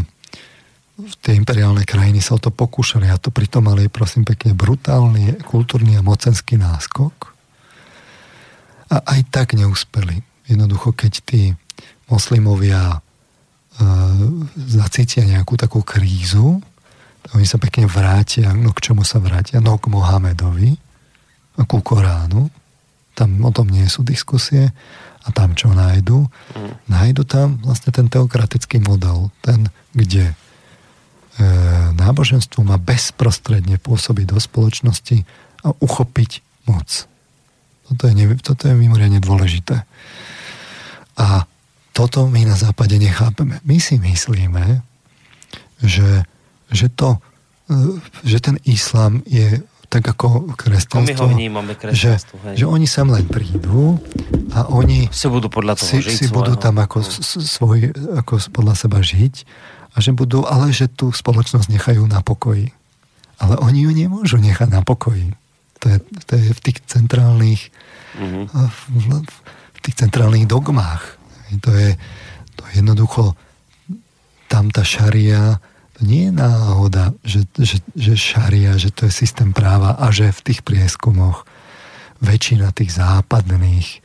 v 1.02 1.14
tie 1.20 1.36
imperiálne 1.36 1.84
krajiny 1.84 2.24
sa 2.24 2.38
o 2.38 2.42
to 2.42 2.54
pokúšali 2.54 3.12
a 3.12 3.20
to 3.20 3.34
pritom 3.34 3.68
mali, 3.68 3.92
prosím 3.92 4.24
pekne, 4.24 4.56
brutálny 4.56 5.44
kultúrny 5.44 6.00
a 6.00 6.06
mocenský 6.06 6.56
náskok. 6.56 7.34
A 8.92 8.98
aj 9.18 9.20
tak 9.32 9.58
neúspeli. 9.58 10.20
Jednoducho, 10.46 10.92
keď 10.92 11.14
tí 11.24 11.42
moslimovia 12.12 12.92
e, 12.92 13.00
zacítia 14.68 15.24
nejakú 15.24 15.56
takú 15.56 15.80
krízu, 15.80 16.60
oni 17.32 17.48
sa 17.48 17.56
pekne 17.56 17.88
vrátia, 17.88 18.52
no 18.52 18.76
k 18.76 18.92
čomu 18.92 19.08
sa 19.08 19.24
vrátia? 19.24 19.64
No 19.64 19.80
k 19.80 19.88
Mohamedovi 19.88 20.76
a 21.56 21.64
ku 21.64 21.80
Koránu. 21.80 22.52
Tam 23.16 23.30
o 23.46 23.52
tom 23.56 23.72
nie 23.72 23.88
sú 23.88 24.04
diskusie. 24.04 24.76
A 25.22 25.30
tam 25.30 25.54
čo 25.54 25.70
nájdu? 25.70 26.26
Mm. 26.58 26.74
Nájdu 26.90 27.24
tam 27.24 27.62
vlastne 27.62 27.94
ten 27.94 28.10
teokratický 28.10 28.82
model, 28.82 29.30
ten, 29.46 29.70
kde 29.94 30.34
e, 30.34 30.36
náboženstvo 31.94 32.66
má 32.66 32.82
bezprostredne 32.82 33.78
pôsobiť 33.78 34.26
do 34.34 34.38
spoločnosti 34.42 35.22
a 35.62 35.78
uchopiť 35.78 36.42
moc. 36.66 37.06
Toto 37.86 38.04
je, 38.10 38.14
toto 38.42 38.64
je 38.66 38.74
mimoriadne 38.74 39.22
dôležité. 39.22 39.86
A 41.22 41.46
toto 41.92 42.26
my 42.26 42.48
na 42.48 42.58
západe 42.58 42.96
nechápeme. 42.98 43.60
My 43.68 43.78
si 43.78 44.00
myslíme, 44.00 44.82
že, 45.84 46.26
že, 46.74 46.88
to, 46.90 47.22
e, 47.70 48.02
že 48.26 48.38
ten 48.42 48.58
islám 48.66 49.22
je 49.30 49.62
tak 49.92 50.08
ako 50.08 50.56
kresťanstvo. 50.56 51.04
My 51.04 51.20
ho 51.20 51.28
vnímame 51.28 51.74
kresťanstvo. 51.76 52.56
Že, 52.56 52.64
že 52.64 52.66
oni 52.66 52.88
sem 52.88 53.04
len 53.12 53.28
prídu 53.28 54.00
a 54.56 54.72
oni 54.72 55.12
si 55.12 55.28
budú 55.28 55.52
podľa 55.52 55.76
toho 55.76 55.92
si, 55.92 56.00
žiť 56.00 56.16
si 56.16 56.26
budú 56.32 56.56
tam 56.56 56.80
ako, 56.80 57.04
svoj, 57.44 57.92
ako 58.16 58.40
podľa 58.56 58.80
seba 58.80 59.04
žiť 59.04 59.44
a 59.92 59.98
že 60.00 60.16
budú, 60.16 60.48
ale 60.48 60.72
že 60.72 60.88
tú 60.88 61.12
spoločnosť 61.12 61.68
nechajú 61.68 62.08
na 62.08 62.24
pokoji. 62.24 62.72
Ale 63.44 63.60
oni 63.60 63.84
ju 63.84 63.92
nemôžu 63.92 64.40
nechať 64.40 64.72
na 64.72 64.80
pokoji. 64.80 65.36
To 65.84 65.92
je, 65.92 65.98
to 66.24 66.32
je 66.40 66.48
v 66.56 66.62
tých 66.64 66.78
centrálnych 66.88 67.74
mm-hmm. 68.16 68.44
v, 68.48 68.78
v 69.76 69.80
tých 69.84 69.96
centrálnych 70.08 70.48
dogmách. 70.48 71.20
To 71.68 71.72
je, 71.76 72.00
to 72.56 72.62
je 72.72 72.74
jednoducho 72.80 73.36
tam 74.48 74.72
tá 74.72 74.88
šaria 74.88 75.60
nie 76.02 76.30
je 76.30 76.34
náhoda, 76.34 77.14
že, 77.22 77.46
že, 77.56 77.78
že 77.94 78.14
šaria, 78.18 78.76
že 78.76 78.90
to 78.90 79.08
je 79.08 79.14
systém 79.14 79.54
práva 79.54 79.96
a 79.98 80.10
že 80.10 80.34
v 80.34 80.42
tých 80.52 80.60
prieskumoch 80.66 81.46
väčšina 82.22 82.70
tých 82.74 82.98
západných 82.98 84.02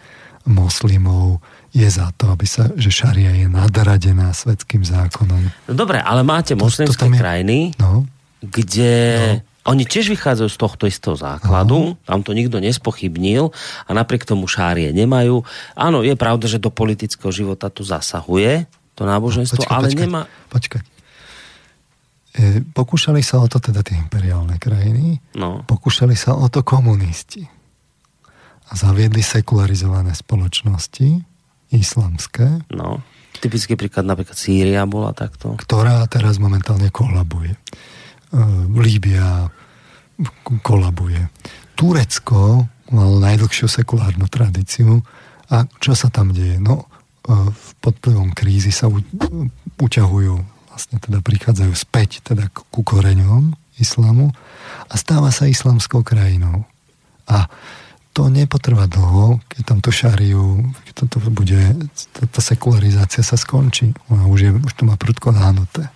moslimov 0.48 1.43
je 1.77 1.85
za 1.90 2.09
to, 2.16 2.32
aby 2.32 2.47
sa, 2.48 2.73
že 2.78 2.89
šaria 2.89 3.36
je 3.36 3.48
nadradená 3.52 4.32
svetským 4.32 4.81
zákonom. 4.81 5.52
No 5.68 5.73
dobre, 5.77 6.01
ale 6.01 6.24
máte 6.24 6.56
moslimské 6.56 6.97
to, 6.97 7.12
to 7.12 7.16
je, 7.16 7.20
krajiny, 7.20 7.59
no, 7.77 8.09
kde 8.40 8.94
no. 9.43 9.73
oni 9.77 9.85
tiež 9.85 10.09
vychádzajú 10.09 10.48
z 10.48 10.59
tohto 10.59 10.85
istého 10.89 11.16
základu, 11.18 11.93
no. 11.93 12.06
tam 12.09 12.24
to 12.24 12.32
nikto 12.32 12.62
nespochybnil 12.62 13.52
a 13.85 13.90
napriek 13.93 14.24
tomu 14.24 14.48
šárie 14.48 14.94
nemajú. 14.97 15.44
Áno, 15.77 16.01
je 16.01 16.16
pravda, 16.16 16.48
že 16.48 16.62
do 16.62 16.73
politického 16.73 17.28
života 17.28 17.68
tu 17.68 17.85
zasahuje 17.85 18.64
to 18.97 19.05
náboženstvo, 19.05 19.60
no, 19.60 19.68
počkaj, 19.68 19.77
ale 19.77 19.89
počkaj, 19.93 20.05
nemá... 20.09 20.23
Počkaj. 20.48 20.95
E, 22.36 22.60
pokúšali 22.60 23.24
sa 23.24 23.40
o 23.40 23.48
to 23.48 23.56
teda 23.56 23.80
tie 23.80 23.96
imperiálne 23.96 24.60
krajiny, 24.60 25.16
no. 25.40 25.64
pokúšali 25.64 26.12
sa 26.12 26.36
o 26.36 26.44
to 26.52 26.60
komunisti. 26.60 27.48
A 28.68 28.76
zaviedli 28.76 29.24
sekularizované 29.24 30.12
spoločnosti, 30.12 31.24
islamské. 31.72 32.60
No. 32.76 33.00
Typický 33.40 33.80
príklad 33.80 34.04
napríklad 34.04 34.36
Sýria 34.36 34.84
bola 34.84 35.16
takto. 35.16 35.56
Ktorá 35.56 36.04
teraz 36.12 36.36
momentálne 36.36 36.92
kolabuje. 36.92 37.56
E, 37.56 37.60
Líbia 38.76 39.48
kolabuje. 40.60 41.32
Turecko 41.72 42.68
malo 42.92 43.16
najdlhšiu 43.16 43.64
sekulárnu 43.64 44.28
tradíciu. 44.28 45.00
A 45.48 45.64
čo 45.80 45.96
sa 45.96 46.12
tam 46.12 46.36
deje? 46.36 46.60
No, 46.60 46.84
e, 47.24 47.48
pod 47.80 47.96
vplyvom 47.96 48.36
krízy 48.36 48.76
sa 48.76 48.92
uťahujú 49.80 50.55
vlastne 50.77 51.01
teda 51.01 51.24
prichádzajú 51.24 51.73
späť 51.73 52.20
teda 52.20 52.53
ku 52.53 52.85
koreňom 52.85 53.57
islamu 53.81 54.36
a 54.93 54.94
stáva 55.01 55.32
sa 55.32 55.48
islamskou 55.48 56.05
krajinou. 56.05 56.69
A 57.24 57.48
to 58.12 58.28
nepotrvá 58.28 58.85
dlho, 58.85 59.40
keď 59.48 59.62
tam 59.65 59.78
to 59.81 59.89
šariu, 59.89 60.69
keď 60.85 60.93
to, 61.01 61.05
to 61.16 61.19
bude, 61.32 61.61
tá 62.12 62.40
sekularizácia 62.44 63.24
sa 63.24 63.40
skončí. 63.40 63.97
Ona 64.12 64.28
už, 64.28 64.39
je, 64.44 64.51
už 64.53 64.73
to 64.77 64.85
má 64.85 65.01
prudko 65.01 65.32
náhnuté. 65.32 65.89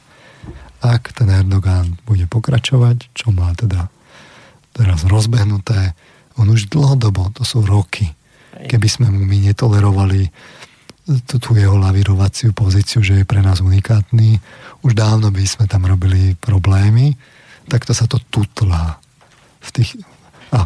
Ak 0.80 1.12
ten 1.12 1.28
Erdogan 1.28 2.00
bude 2.08 2.24
pokračovať, 2.24 3.12
čo 3.12 3.36
má 3.36 3.52
teda 3.52 3.92
teraz 4.72 5.04
rozbehnuté, 5.04 5.92
on 6.40 6.48
už 6.48 6.72
dlhodobo, 6.72 7.36
to 7.36 7.44
sú 7.44 7.60
roky, 7.60 8.16
keby 8.64 8.88
sme 8.88 9.12
mu 9.12 9.28
my 9.28 9.52
netolerovali 9.52 10.32
tú, 11.26 11.36
tú 11.42 11.50
jeho 11.56 11.74
lavirovaciu 11.74 12.54
pozíciu, 12.54 13.02
že 13.02 13.22
je 13.22 13.24
pre 13.26 13.42
nás 13.42 13.58
unikátny. 13.64 14.38
Už 14.80 14.92
dávno 14.96 15.28
by 15.28 15.44
sme 15.44 15.68
tam 15.68 15.84
robili 15.84 16.34
problémy, 16.40 17.12
takto 17.68 17.92
sa 17.92 18.08
to 18.08 18.18
tutlá. 18.32 18.96
V 19.60 19.68
tých, 19.76 20.00
a 20.50 20.64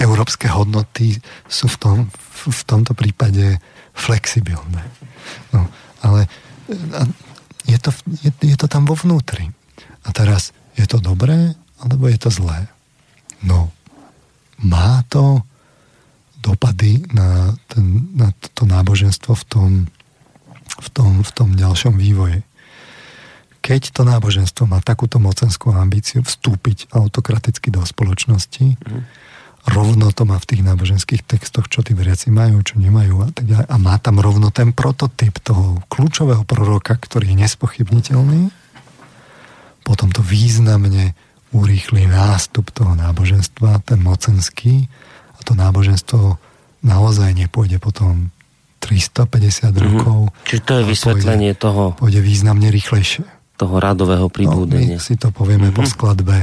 európske 0.00 0.48
hodnoty 0.48 1.20
sú 1.46 1.68
v, 1.68 1.76
tom, 1.76 1.98
v 2.48 2.62
tomto 2.64 2.96
prípade 2.96 3.60
flexibilné. 3.92 4.82
No, 5.52 5.68
ale 6.00 6.26
je 7.68 7.78
to, 7.78 7.92
je, 8.24 8.30
je 8.40 8.56
to 8.56 8.66
tam 8.66 8.88
vo 8.88 8.96
vnútri. 8.96 9.52
A 10.02 10.08
teraz, 10.10 10.50
je 10.74 10.88
to 10.88 10.98
dobré, 10.98 11.54
alebo 11.78 12.08
je 12.08 12.18
to 12.18 12.30
zlé? 12.32 12.66
No, 13.44 13.70
má 14.64 15.04
to 15.06 15.44
dopady 16.42 17.06
na, 17.14 17.54
ten, 17.70 18.10
na 18.18 18.34
to 18.54 18.66
náboženstvo 18.66 19.38
v 19.38 19.44
tom, 19.46 19.70
v, 20.82 20.88
tom, 20.90 21.10
v 21.22 21.30
tom 21.30 21.48
ďalšom 21.54 21.94
vývoji. 21.94 22.42
Keď 23.62 23.94
to 23.94 24.02
náboženstvo 24.02 24.66
má 24.66 24.82
takúto 24.82 25.22
mocenskú 25.22 25.70
ambíciu 25.70 26.26
vstúpiť 26.26 26.90
autokraticky 26.90 27.70
do 27.70 27.86
spoločnosti, 27.86 28.74
mm. 28.74 29.02
rovno 29.70 30.10
to 30.10 30.26
má 30.26 30.36
v 30.42 30.48
tých 30.50 30.62
náboženských 30.66 31.22
textoch, 31.22 31.70
čo 31.70 31.86
tí 31.86 31.94
veriaci 31.94 32.34
majú, 32.34 32.58
čo 32.66 32.82
nemajú 32.82 33.22
a 33.22 33.30
tak 33.30 33.46
ďalej. 33.46 33.66
A 33.70 33.76
má 33.78 33.94
tam 34.02 34.18
rovno 34.18 34.50
ten 34.50 34.74
prototyp 34.74 35.38
toho 35.38 35.78
kľúčového 35.86 36.42
proroka, 36.42 36.98
ktorý 36.98 37.32
je 37.32 37.46
nespochybniteľný, 37.46 38.50
potom 39.86 40.10
to 40.10 40.22
významne 40.22 41.14
urýchli 41.54 42.08
nástup 42.10 42.74
toho 42.74 42.98
náboženstva, 42.98 43.82
ten 43.86 44.02
mocenský, 44.02 44.90
to 45.42 45.58
náboženstvo 45.58 46.38
naozaj 46.86 47.34
nepôjde 47.34 47.82
potom 47.82 48.30
350 48.82 49.30
mm-hmm. 49.30 49.78
rokov. 49.78 50.18
Čiže 50.46 50.62
to 50.62 50.72
je 50.78 50.84
vysvetlenie 50.86 51.52
pôjde, 51.54 51.62
toho... 51.62 51.82
Pôjde 51.98 52.20
významne 52.22 52.70
rýchlejšie. 52.70 53.41
Toho 53.62 53.78
radového 53.78 54.26
príbudenia. 54.26 54.98
No, 54.98 54.98
my 54.98 55.06
si 55.06 55.14
to 55.14 55.30
povieme 55.30 55.70
mm-hmm. 55.70 55.78
po 55.78 55.86
skladbe 55.86 56.38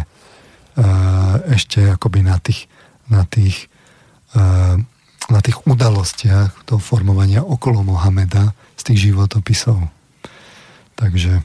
uh, 0.80 1.36
ešte 1.52 1.84
akoby 1.92 2.24
na 2.24 2.40
tých, 2.40 2.72
na 3.12 3.28
tých, 3.28 3.68
uh, 4.40 4.80
na 5.28 5.40
tých 5.44 5.60
udalostiach 5.68 6.64
toho 6.64 6.80
formovania 6.80 7.44
okolo 7.44 7.84
Mohameda 7.84 8.56
z 8.80 8.82
tých 8.88 9.12
životopisov. 9.12 9.84
Takže 10.96 11.44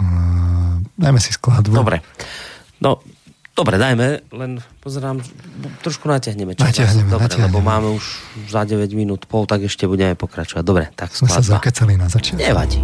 uh, 0.00 0.74
dajme 0.96 1.20
si 1.20 1.36
skladbu. 1.36 1.76
Dobre. 1.76 2.00
No, 2.80 3.04
Dobre, 3.58 3.74
dajme, 3.74 4.22
len 4.38 4.62
pozerám, 4.78 5.18
trošku 5.82 6.06
natiahneme 6.06 6.54
čas. 6.54 6.70
Natiahneme, 6.70 7.10
Dobre, 7.10 7.26
natiahneme. 7.26 7.50
lebo 7.50 7.58
máme 7.58 7.90
už 7.90 8.04
za 8.46 8.62
9 8.62 8.86
minút 8.94 9.26
pol, 9.26 9.50
tak 9.50 9.66
ešte 9.66 9.90
budeme 9.90 10.14
pokračovať. 10.14 10.62
Dobre, 10.62 10.94
tak 10.94 11.10
skladba. 11.10 11.42
Sme 11.42 11.42
sa 11.42 11.54
zakecali 11.58 11.98
na 11.98 12.06
začiatku. 12.06 12.38
Nevadí. 12.38 12.78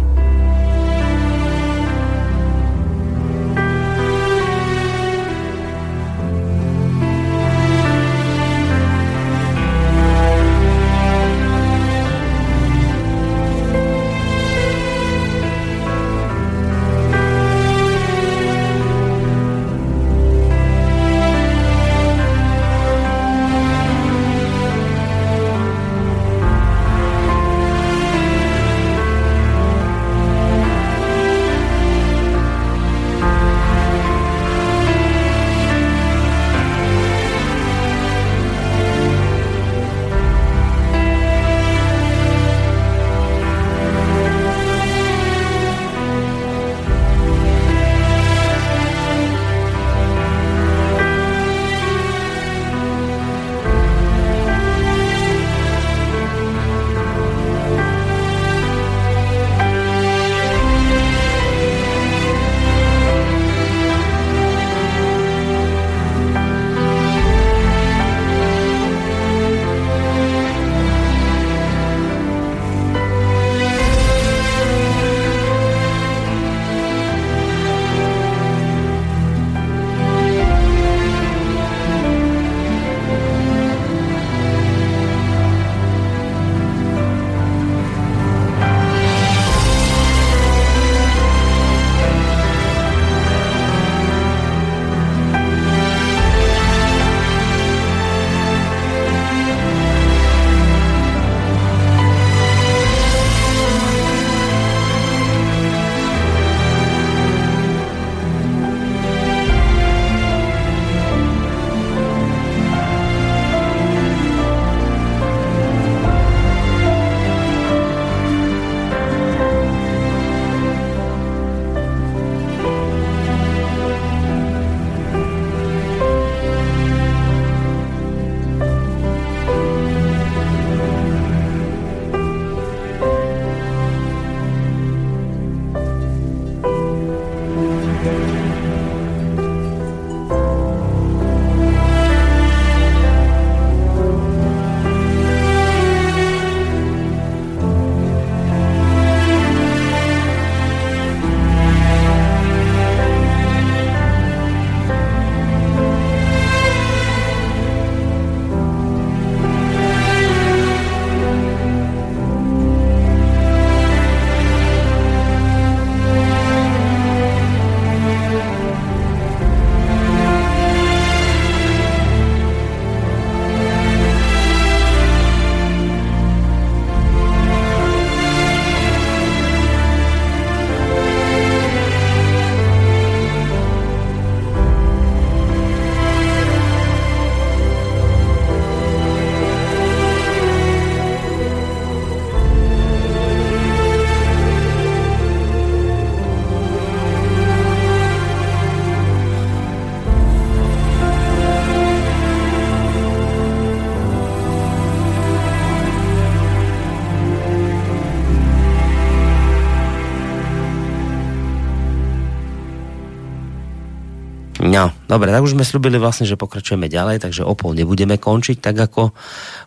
Dobre, 215.05 215.29
tak 215.31 215.41
už 215.41 215.51
sme 215.57 215.63
slúbili 215.65 215.97
vlastne, 215.97 216.27
že 216.27 216.37
pokračujeme 216.37 216.89
ďalej, 216.89 217.19
takže 217.25 217.43
o 217.45 217.55
pol 217.57 217.73
nebudeme 217.77 218.17
končiť 218.19 218.59
tak, 218.61 218.77
ako 218.77 219.11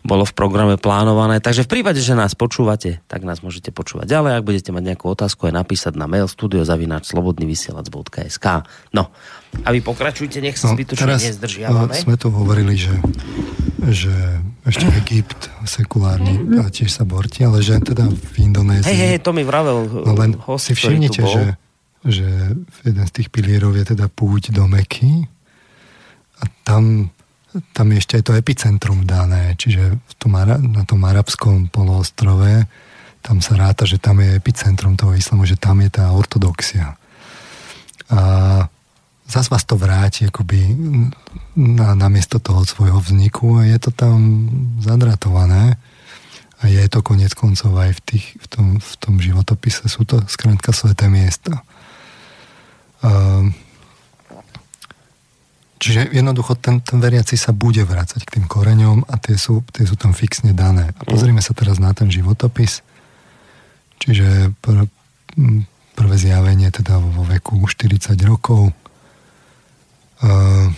bolo 0.06 0.24
v 0.26 0.32
programe 0.34 0.76
plánované. 0.78 1.40
Takže 1.42 1.62
v 1.66 1.70
prípade, 1.78 2.00
že 2.02 2.14
nás 2.18 2.34
počúvate, 2.38 3.00
tak 3.10 3.24
nás 3.26 3.42
môžete 3.42 3.70
počúvať 3.74 4.06
ďalej. 4.10 4.34
Ak 4.38 4.44
budete 4.46 4.72
mať 4.74 4.82
nejakú 4.94 5.08
otázku, 5.10 5.46
aj 5.50 5.54
napísať 5.58 5.96
na 5.96 6.06
mail 6.06 6.28
studiozavináčslobodnyvysielac.sk 6.30 8.46
No, 8.94 9.10
a 9.64 9.72
vy 9.72 9.80
pokračujte, 9.80 10.44
nech 10.44 10.60
sa 10.60 10.68
no, 10.70 10.76
zbytočne 10.76 11.16
nezdržiavame. 11.18 11.94
sme 11.96 12.20
tu 12.20 12.28
hovorili, 12.30 12.76
že, 12.76 12.92
že 13.88 14.12
ešte 14.68 14.84
Egypt 15.00 15.48
sekulárny 15.64 16.60
a 16.60 16.68
tiež 16.68 16.92
sa 16.92 17.08
borti, 17.08 17.48
ale 17.48 17.64
že 17.64 17.80
teda 17.80 18.12
v 18.12 18.34
Indonézii... 18.44 18.86
Hej, 18.86 18.96
hej, 18.96 19.18
to 19.24 19.32
mi 19.32 19.40
vravel 19.42 19.88
no 19.88 20.12
len 20.14 20.36
host, 20.36 20.68
si 20.70 20.76
všimnite, 20.76 21.24
že 21.24 21.56
že 22.08 22.56
jeden 22.84 23.04
z 23.04 23.12
tých 23.12 23.28
pilierov 23.28 23.76
je 23.76 23.94
teda 23.94 24.08
púť 24.08 24.50
do 24.50 24.64
Meky 24.64 25.28
a 26.40 26.42
tam, 26.64 27.12
tam 27.76 27.86
ešte 27.92 28.18
aj 28.18 28.24
to 28.24 28.32
epicentrum 28.34 29.04
dané, 29.04 29.54
čiže 29.60 30.00
v 30.00 30.14
tom, 30.16 30.32
na 30.72 30.82
tom 30.88 31.00
arabskom 31.04 31.68
poloostrove 31.68 32.64
tam 33.20 33.44
sa 33.44 33.60
ráta, 33.60 33.84
že 33.84 34.00
tam 34.00 34.24
je 34.24 34.38
epicentrum 34.38 34.96
toho 34.96 35.12
islamu, 35.12 35.44
že 35.44 35.60
tam 35.60 35.84
je 35.84 35.90
tá 35.92 36.08
ortodoxia. 36.14 36.96
A 38.08 38.20
zase 39.28 39.52
vás 39.52 39.68
to 39.68 39.76
vráti 39.76 40.24
akoby 40.24 40.72
na, 41.52 41.92
na 41.92 42.08
miesto 42.08 42.40
toho 42.40 42.64
svojho 42.64 42.96
vzniku 43.04 43.60
a 43.60 43.68
je 43.68 43.78
to 43.78 43.90
tam 43.92 44.48
zadratované 44.80 45.76
a 46.58 46.66
je 46.66 46.82
to 46.88 47.04
konec 47.04 47.36
koncov 47.36 47.70
aj 47.76 48.00
v, 48.00 48.00
tých, 48.02 48.26
v, 48.40 48.46
tom, 48.48 48.66
v 48.80 48.92
tom 48.98 49.14
životopise. 49.20 49.86
Sú 49.86 50.08
to 50.08 50.24
skrátka 50.26 50.72
sveté 50.72 51.06
miesta. 51.06 51.62
Ehm, 53.02 53.54
čiže 55.78 56.10
jednoducho 56.10 56.58
ten, 56.58 56.82
ten 56.82 56.98
veriaci 56.98 57.38
sa 57.38 57.54
bude 57.54 57.86
vrácať 57.86 58.26
k 58.26 58.34
tým 58.38 58.46
koreňom 58.50 59.06
a 59.06 59.14
tie 59.22 59.38
sú, 59.38 59.62
tie 59.70 59.86
sú 59.86 59.94
tam 59.94 60.10
fixne 60.10 60.50
dané. 60.50 60.90
A 60.98 61.02
pozrime 61.06 61.38
sa 61.38 61.54
teraz 61.54 61.78
na 61.78 61.94
ten 61.94 62.10
životopis. 62.10 62.82
Čiže 64.02 64.54
pr, 64.58 64.90
prvé 65.94 66.14
zjavenie 66.18 66.70
teda 66.70 66.98
vo 66.98 67.22
veku 67.26 67.62
40 67.62 68.18
rokov. 68.26 68.70
Uh, 70.18 70.70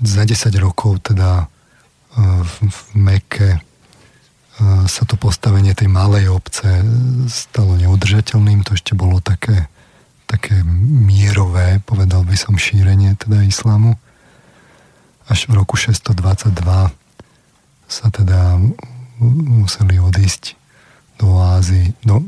za 0.00 0.24
10 0.24 0.48
rokov 0.60 1.04
teda 1.12 1.44
uh, 1.44 2.40
v, 2.40 2.54
v 2.68 2.80
Meke 2.96 3.50
uh, 3.56 4.84
sa 4.88 5.04
to 5.04 5.20
postavenie 5.20 5.76
tej 5.76 5.92
malej 5.92 6.32
obce 6.32 6.80
stalo 7.28 7.76
neudržateľným. 7.76 8.64
To 8.64 8.72
ešte 8.72 8.96
bolo 8.96 9.20
také 9.20 9.68
také 10.26 10.58
mierové, 10.66 11.78
povedal 11.86 12.26
by 12.26 12.34
som, 12.34 12.58
šírenie 12.58 13.14
teda 13.14 13.46
islamu. 13.46 13.94
Až 15.30 15.46
v 15.46 15.62
roku 15.62 15.78
622 15.78 16.50
sa 17.86 18.06
teda 18.10 18.58
museli 19.22 20.02
odísť 20.02 20.58
do 21.16 21.40
Ázy, 21.40 21.94
do, 22.04 22.20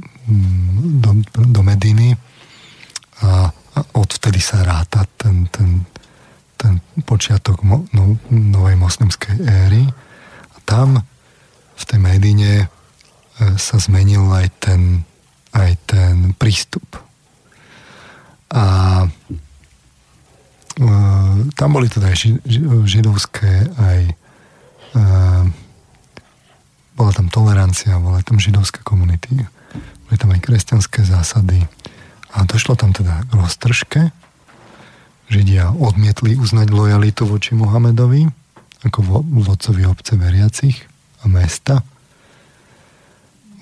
do, 1.03 1.11
do 1.29 1.61
Mediny 1.61 2.17
a, 3.21 3.51
a 3.53 3.79
odvtedy 3.99 4.41
sa 4.41 4.65
ráta 4.65 5.05
ten, 5.19 5.45
ten, 5.51 5.85
ten 6.57 6.81
počiatok 7.05 7.61
mo, 7.67 7.85
no, 7.93 8.17
novej 8.31 8.79
moslimskej 8.79 9.37
éry. 9.45 9.83
A 10.55 10.57
tam 10.65 11.03
v 11.79 11.83
tej 11.85 12.01
Medine 12.01 12.53
e, 12.65 12.67
sa 13.61 13.77
zmenil 13.77 14.25
aj 14.33 14.49
ten, 14.63 15.05
aj 15.53 15.71
ten 15.85 16.33
prístup 16.39 17.08
a 18.49 18.65
e, 19.05 19.09
tam 21.53 21.69
boli 21.73 21.89
teda 21.93 22.09
aj 22.13 22.17
židovské, 22.89 23.69
aj 23.77 24.01
e, 24.09 24.15
bola 26.97 27.13
tam 27.13 27.29
tolerancia, 27.29 28.01
bola 28.01 28.25
tam 28.25 28.41
židovské 28.41 28.81
komunity, 28.81 29.45
boli 30.09 30.17
tam 30.17 30.33
aj 30.33 30.41
kresťanské 30.41 31.05
zásady 31.05 31.69
a 32.33 32.45
došlo 32.49 32.75
tam 32.75 32.97
teda 32.97 33.29
k 33.29 33.31
roztržke. 33.37 34.01
Židia 35.29 35.77
odmietli 35.77 36.41
uznať 36.41 36.73
lojalitu 36.73 37.29
voči 37.29 37.53
Mohamedovi 37.53 38.25
ako 38.81 39.23
vodcovi 39.45 39.85
obce 39.85 40.17
veriacich 40.17 40.89
a 41.21 41.29
mesta. 41.29 41.85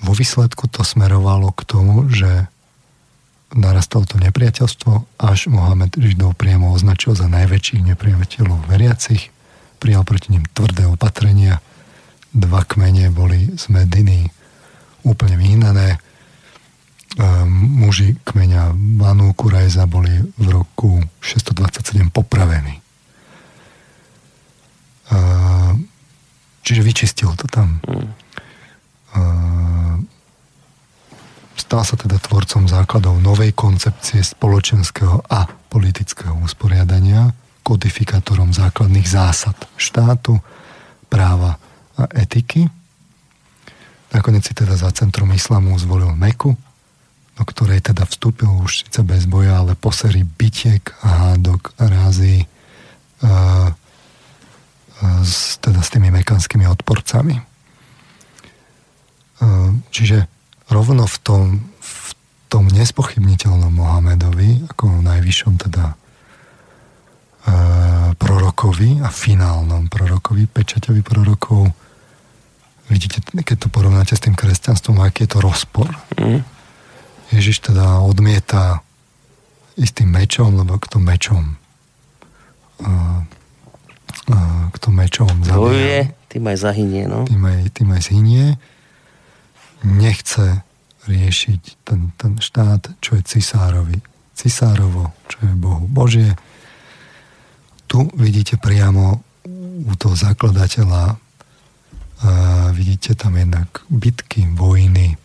Vo 0.05 0.13
výsledku 0.15 0.69
to 0.71 0.85
smerovalo 0.87 1.51
k 1.57 1.61
tomu, 1.67 2.07
že 2.13 2.47
narastalo 3.57 4.05
to 4.05 4.21
nepriateľstvo, 4.21 5.19
až 5.19 5.49
Mohamed 5.49 5.97
Židov 5.97 6.37
priamo 6.37 6.77
označil 6.77 7.17
za 7.17 7.27
najväčších 7.27 7.83
nepriateľov 7.93 8.69
veriacich, 8.69 9.33
prijal 9.81 10.05
proti 10.05 10.37
nim 10.37 10.45
tvrdé 10.53 10.85
opatrenia, 10.85 11.65
dva 12.37 12.63
kmene 12.69 13.09
boli 13.09 13.57
z 13.57 13.65
Mediny 13.73 14.29
úplne 15.03 15.41
vyhnané, 15.41 15.97
muži 17.49 18.21
kmeňa 18.29 18.77
Banu 19.01 19.33
Kurajza 19.33 19.89
boli 19.89 20.13
v 20.37 20.47
roku 20.53 21.01
627 21.25 22.13
popravení. 22.13 22.85
Čiže 26.61 26.83
vyčistil 26.85 27.33
to 27.39 27.49
tam. 27.49 27.81
Mm 29.17 29.66
Stal 31.57 31.83
sa 31.89 31.97
teda 31.97 32.21
tvorcom 32.21 32.69
základov 32.69 33.17
novej 33.25 33.57
koncepcie 33.57 34.21
spoločenského 34.21 35.25
a 35.25 35.49
politického 35.49 36.37
usporiadania, 36.45 37.33
kodifikátorom 37.65 38.53
základných 38.53 39.09
zásad 39.09 39.57
štátu, 39.81 40.37
práva 41.09 41.57
a 41.97 42.05
etiky. 42.13 42.69
Nakoniec 44.13 44.45
si 44.47 44.53
teda 44.53 44.77
za 44.77 44.93
centrum 44.93 45.33
islamu 45.33 45.73
zvolil 45.81 46.13
Meku, 46.13 46.55
do 47.37 47.43
ktorej 47.45 47.83
teda 47.83 48.05
vstúpil 48.05 48.49
už 48.63 48.87
síce 48.87 49.01
bez 49.03 49.25
boja, 49.25 49.61
ale 49.61 49.75
po 49.75 49.91
sérii 49.91 50.29
bitiek 50.29 50.93
a 51.03 51.33
hádok 51.33 51.73
a 51.81 51.85
rázy 51.89 52.45
uh, 53.25 53.73
s, 55.25 55.57
teda 55.61 55.81
s 55.81 55.89
tými 55.89 56.13
mekanskými 56.13 56.69
odporcami. 56.69 57.37
Uh, 59.41 59.77
čiže 59.93 60.36
rovno 60.71 61.07
v 61.07 61.17
tom, 61.23 61.45
v 61.79 62.11
tom 62.51 62.67
nespochybniteľnom 62.71 63.71
Mohamedovi, 63.71 64.67
ako 64.71 65.03
najvyššom 65.03 65.55
teda 65.67 65.85
e, 65.93 65.95
prorokovi 68.19 69.03
a 69.03 69.09
finálnom 69.11 69.87
prorokovi, 69.87 70.51
pečaťovi 70.51 71.03
prorokov, 71.03 71.71
vidíte, 72.91 73.23
keď 73.43 73.67
to 73.67 73.69
porovnáte 73.71 74.15
s 74.15 74.23
tým 74.23 74.35
kresťanstvom, 74.35 75.03
aký 75.03 75.27
je 75.27 75.31
to 75.35 75.39
rozpor. 75.43 75.91
Mm. 76.19 76.43
Ježiš 77.35 77.67
teda 77.71 78.03
odmieta 78.03 78.83
istým 79.75 80.11
mečom, 80.11 80.55
lebo 80.55 80.79
kto 80.79 81.03
mečom 81.03 81.59
e, 82.83 82.87
e, 84.31 84.39
kto 84.75 84.89
mečom 84.91 85.31
zabíja, 85.43 86.11
tým 86.31 86.45
aj 86.47 86.57
zahynie, 86.59 87.05
no? 87.07 87.23
Tým 87.27 87.43
aj, 87.43 87.61
tým 87.75 87.89
aj 87.95 88.03
zhynie 88.03 88.45
nechce 89.85 90.63
riešiť 91.07 91.63
ten, 91.85 92.13
ten 92.17 92.39
štát, 92.41 92.99
čo 93.01 93.17
je 93.19 93.23
cisárovi. 93.23 93.99
Cisárovo, 94.37 95.17
čo 95.29 95.39
je 95.49 95.53
Bohu 95.57 95.89
Božie. 95.89 96.37
Tu 97.87 98.05
vidíte 98.19 98.61
priamo 98.61 99.23
u 99.87 99.93
toho 99.97 100.17
zakladateľa 100.17 101.17
a 102.17 102.31
vidíte 102.73 103.13
tam 103.13 103.37
jednak 103.37 103.69
bitky, 103.93 104.49
vojny, 104.57 105.21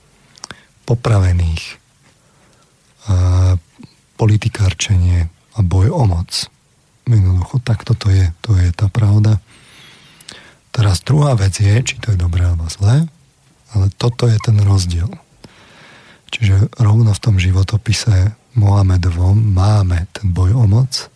popravených, 0.84 1.80
a 3.02 3.58
politikárčenie 4.20 5.26
a 5.58 5.60
boj 5.66 5.90
o 5.90 6.06
moc. 6.06 6.30
Jednoducho, 7.10 7.58
tak 7.66 7.82
toto 7.82 8.14
je, 8.14 8.30
to 8.46 8.54
je 8.54 8.70
tá 8.70 8.86
pravda. 8.94 9.42
Teraz 10.70 11.02
druhá 11.02 11.34
vec 11.34 11.58
je, 11.58 11.74
či 11.82 11.98
to 11.98 12.14
je 12.14 12.22
dobré 12.22 12.46
alebo 12.46 12.70
zlé, 12.70 13.10
ale 13.76 13.92
toto 13.96 14.28
je 14.28 14.38
ten 14.44 14.58
rozdiel. 14.60 15.08
Čiže 16.32 16.72
rovno 16.80 17.12
v 17.12 17.24
tom 17.24 17.36
životopise 17.36 18.36
Mohamedovom 18.56 19.36
máme 19.36 20.08
ten 20.12 20.32
boj 20.32 20.56
o 20.56 20.66
moc. 20.68 21.08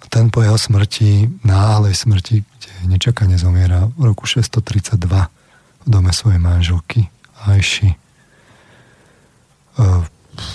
A 0.00 0.04
ten 0.12 0.28
po 0.28 0.44
jeho 0.44 0.56
smrti, 0.60 1.28
náhlej 1.44 1.96
smrti, 1.96 2.44
kde 2.44 2.72
nečakane 2.88 3.36
zomiera 3.40 3.88
v 3.96 4.12
roku 4.12 4.28
632 4.28 4.96
v 5.84 5.86
dome 5.88 6.12
svojej 6.12 6.40
manželky 6.40 7.08
Ajši 7.44 7.92
e, 7.92 7.96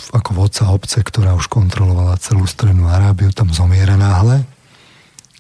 ako 0.10 0.30
vodca 0.34 0.74
obce, 0.74 1.06
ktorá 1.06 1.38
už 1.38 1.46
kontrolovala 1.46 2.18
celú 2.18 2.50
strednú 2.50 2.90
Arábiu, 2.90 3.30
tam 3.30 3.54
zomiera 3.54 3.94
náhle. 3.94 4.46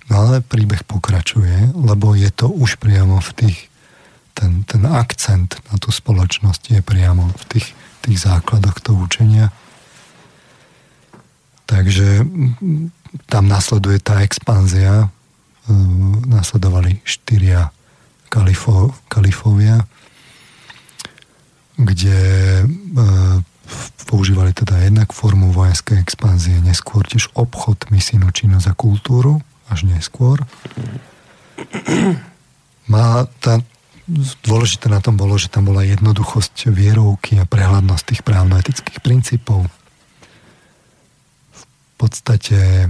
No 0.10 0.26
ale 0.26 0.41
príbeh 0.41 0.82
pokračuje, 0.86 1.74
lebo 1.74 2.18
je 2.18 2.30
to 2.34 2.49
už 2.49 2.82
priamo 2.82 3.22
v 3.22 3.30
tých 3.34 3.68
ten, 4.40 4.64
ten 4.64 4.84
akcent 4.88 5.60
na 5.68 5.76
tú 5.76 5.91
spoločnosť 5.91 6.80
je 6.80 6.82
priamo 6.82 7.28
v 7.28 7.44
tých, 7.52 7.68
tých 8.07 8.18
základoch 8.24 8.80
toho 8.80 9.03
učenia. 9.03 9.52
Takže 9.52 9.60
takže 11.90 12.22
tam 13.26 13.49
nasleduje 13.49 13.98
tá 13.98 14.22
expanzia. 14.22 15.10
Nasledovali 16.30 17.02
štyria 17.06 17.74
kalifo, 18.30 18.94
kalifovia, 19.10 19.86
kde 21.78 22.18
používali 24.10 24.53
teda 24.53 24.82
jednak 24.86 25.14
formu 25.14 25.53
vojenskej 25.53 26.02
expanzie, 26.02 26.57
neskôr 26.61 27.06
tiež 27.06 27.30
obchod, 27.38 27.90
misijnú 27.94 28.34
činnosť 28.34 28.70
a 28.70 28.74
kultúru, 28.74 29.41
až 29.70 29.86
neskôr. 29.86 30.41
Má 32.94 33.30
tá, 33.41 33.61
dôležité 34.41 34.90
na 34.90 34.99
tom 34.99 35.15
bolo, 35.15 35.38
že 35.38 35.53
tam 35.53 35.69
bola 35.69 35.86
jednoduchosť 35.86 36.73
vierovky 36.73 37.38
a 37.38 37.45
prehľadnosť 37.45 38.03
tých 38.10 38.22
právno-etických 38.26 38.99
princípov. 39.06 39.69
V 41.53 41.64
podstate 41.99 42.90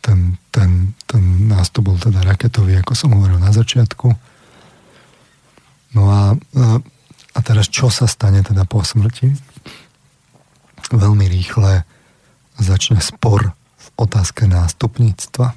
ten, 0.00 0.18
ten, 0.48 0.96
ten 1.04 1.22
nástup 1.50 1.92
bol 1.92 1.98
teda 2.00 2.24
raketový, 2.24 2.80
ako 2.80 2.92
som 2.96 3.12
hovoril 3.12 3.36
na 3.36 3.52
začiatku. 3.52 4.08
No 5.94 6.02
a, 6.08 6.22
e, 6.32 6.66
a 7.36 7.38
teraz 7.44 7.68
čo 7.68 7.92
sa 7.92 8.08
stane 8.08 8.40
teda 8.40 8.64
po 8.64 8.80
smrti? 8.80 9.36
Veľmi 10.90 11.28
rýchle 11.30 11.86
začne 12.58 12.98
spor 12.98 13.54
v 13.54 13.86
otázke 14.00 14.48
nástupníctva. 14.48 15.54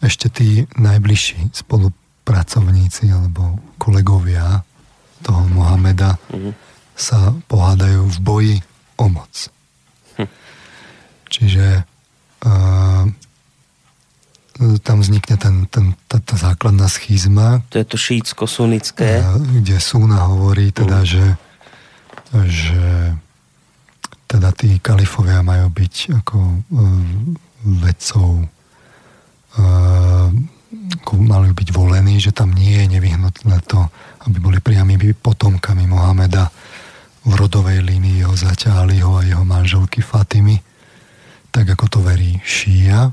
Ešte 0.00 0.26
tí 0.32 0.64
najbližší 0.80 1.52
spolu 1.52 1.92
pracovníci 2.30 3.10
alebo 3.10 3.58
kolegovia 3.74 4.62
toho 5.26 5.42
Mohameda 5.50 6.14
mm-hmm. 6.30 6.52
sa 6.94 7.34
pohádajú 7.50 8.06
v 8.06 8.18
boji 8.22 8.56
o 9.02 9.06
moc. 9.10 9.34
Hm. 10.14 10.30
Čiže 11.26 11.66
uh, 12.46 13.04
tam 14.84 14.96
vznikne 15.00 15.36
ten, 15.40 15.64
ten, 15.72 15.96
tá, 16.04 16.20
tá 16.20 16.36
základná 16.36 16.86
schizma. 16.86 17.64
To 17.72 17.80
je 17.80 17.86
to 17.88 17.98
šítsko-sunické. 17.98 19.24
Uh, 19.24 19.40
kde 19.58 19.80
Súna 19.82 20.28
hovorí 20.30 20.70
teda, 20.70 21.02
mm. 21.02 21.08
že, 21.08 21.26
že 22.46 22.84
teda 24.30 24.54
tí 24.54 24.78
kalifovia 24.78 25.42
majú 25.42 25.72
byť 25.72 25.94
ako 26.22 26.38
uh, 26.38 27.02
vedcov 27.64 28.46
uh, 29.58 30.28
mali 31.18 31.50
byť 31.50 31.68
volení, 31.74 32.22
že 32.22 32.30
tam 32.30 32.54
nie 32.54 32.78
je 32.84 32.86
nevyhnutné 32.98 33.58
to, 33.66 33.90
aby 34.26 34.36
boli 34.38 34.58
priamými 34.62 35.18
potomkami 35.18 35.90
Mohameda 35.90 36.50
v 37.26 37.32
rodovej 37.36 37.82
línii 37.84 38.22
jeho 38.22 38.36
zaťa 38.36 38.80
Aliho 38.80 39.20
a 39.20 39.26
jeho 39.26 39.44
manželky 39.44 40.00
Fatimy, 40.00 40.62
tak 41.50 41.74
ako 41.74 41.86
to 41.90 41.98
verí 42.00 42.38
Šíja. 42.46 43.12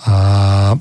A 0.00 0.16
e, 0.72 0.78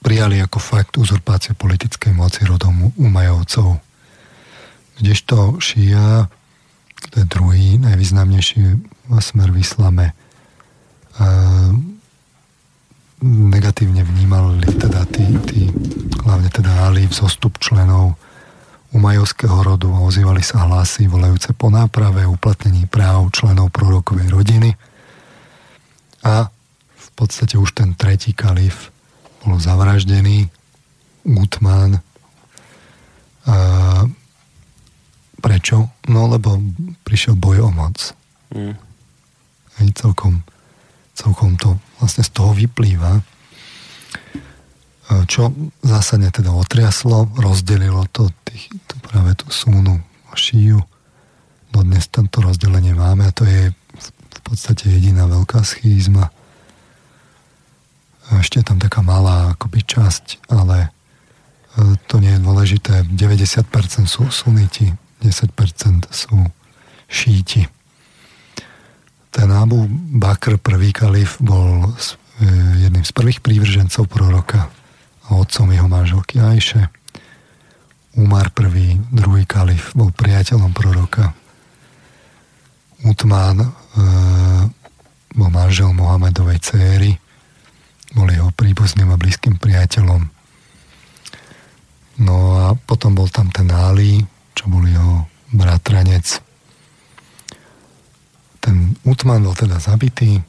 prijali 0.00 0.38
ako 0.38 0.58
fakt 0.62 0.94
uzurpácie 1.00 1.58
politickej 1.58 2.14
moci 2.14 2.46
rodom 2.46 2.94
Umajovcov. 2.94 3.82
Kdežto 5.00 5.58
Šíja, 5.58 6.30
to 7.08 7.24
druhý 7.24 7.80
najvýznamnejší 7.80 8.60
smer 9.20 9.48
v 9.50 9.58
islame, 9.64 10.12
negatívne 13.20 14.04
vnímali 14.04 14.64
teda 14.80 15.04
tí, 15.08 15.26
tí 15.48 15.60
hlavne 16.24 16.48
teda 16.48 16.88
Ali, 16.88 17.04
vzostup 17.08 17.60
členov 17.60 18.16
umajovského 18.90 19.60
rodu 19.62 19.92
a 19.94 20.02
ozývali 20.02 20.42
sa 20.42 20.66
hlasy 20.66 21.06
volajúce 21.06 21.54
po 21.54 21.70
náprave 21.70 22.26
uplatnení 22.26 22.90
práv 22.90 23.30
členov 23.30 23.70
prorokovej 23.70 24.28
rodiny. 24.32 24.70
A 26.26 26.50
v 26.96 27.08
podstate 27.14 27.54
už 27.60 27.76
ten 27.76 27.94
tretí 27.94 28.34
kalif 28.34 28.90
bol 29.44 29.60
zavraždený, 29.60 30.48
Utman. 31.24 32.00
A 33.44 33.56
prečo? 35.40 35.90
No 36.06 36.28
lebo 36.28 36.60
prišiel 37.02 37.34
boj 37.34 37.66
o 37.66 37.70
moc. 37.72 38.12
Mm. 38.52 38.76
Hej, 39.80 39.88
celkom 39.96 40.44
celkom 41.20 41.60
to 41.60 41.76
vlastne 42.00 42.24
z 42.24 42.30
toho 42.32 42.56
vyplýva. 42.56 43.20
E, 43.20 43.22
čo 45.28 45.52
zásadne 45.84 46.32
teda 46.32 46.48
otriaslo, 46.56 47.28
rozdelilo 47.36 48.08
to, 48.08 48.32
tých, 48.48 48.72
to 48.88 48.96
práve 49.04 49.36
tú 49.36 49.52
súnu 49.52 50.00
a 50.30 50.34
šíju. 50.34 50.80
Dodnes 51.70 52.08
tento 52.08 52.40
rozdelenie 52.40 52.96
máme 52.96 53.28
a 53.28 53.36
to 53.36 53.44
je 53.44 53.70
v 54.10 54.40
podstate 54.42 54.88
jediná 54.88 55.28
veľká 55.28 55.62
schýzma. 55.62 56.32
Ešte 58.30 58.62
je 58.62 58.66
tam 58.66 58.78
taká 58.78 59.02
malá 59.02 59.54
akoby 59.54 59.84
časť, 59.84 60.48
ale 60.48 60.88
e, 60.88 60.88
to 62.08 62.16
nie 62.22 62.32
je 62.32 62.40
dôležité. 62.40 62.94
90% 63.12 64.08
sú 64.08 64.30
suniti, 64.32 64.94
10% 65.20 66.08
sú 66.10 66.36
šíti. 67.06 67.68
Ten 69.30 69.48
Abu 69.54 69.86
Bakr, 70.18 70.58
prvý 70.58 70.90
kalif, 70.90 71.38
bol 71.38 71.86
e, 71.86 71.90
jedným 72.82 73.06
z 73.06 73.12
prvých 73.14 73.38
prívržencov 73.44 74.10
proroka 74.10 74.66
a 75.26 75.28
otcom 75.38 75.70
jeho 75.70 75.86
manželky 75.86 76.42
Ajše. 76.42 76.90
Umar 78.18 78.50
prvý, 78.50 78.98
druhý 79.14 79.46
kalif, 79.46 79.94
bol 79.94 80.10
priateľom 80.10 80.74
proroka. 80.74 81.30
Utmán 83.06 83.62
e, 83.62 83.68
bol 85.30 85.50
manžel 85.54 85.94
Mohamedovej 85.94 86.58
céry, 86.58 87.14
bol 88.10 88.26
jeho 88.26 88.50
príbuzným 88.50 89.14
a 89.14 89.20
blízkym 89.20 89.62
priateľom. 89.62 90.26
No 92.20 92.36
a 92.58 92.74
potom 92.74 93.14
bol 93.14 93.30
tam 93.30 93.48
ten 93.54 93.70
Ali, 93.70 94.20
čo 94.60 94.68
bol 94.68 94.84
jeho 94.84 95.24
bratranec 95.56 96.44
ten 98.60 98.92
Utman 99.08 99.40
bol 99.40 99.56
teda 99.56 99.80
zabitý 99.80 100.36
e, 100.36 100.42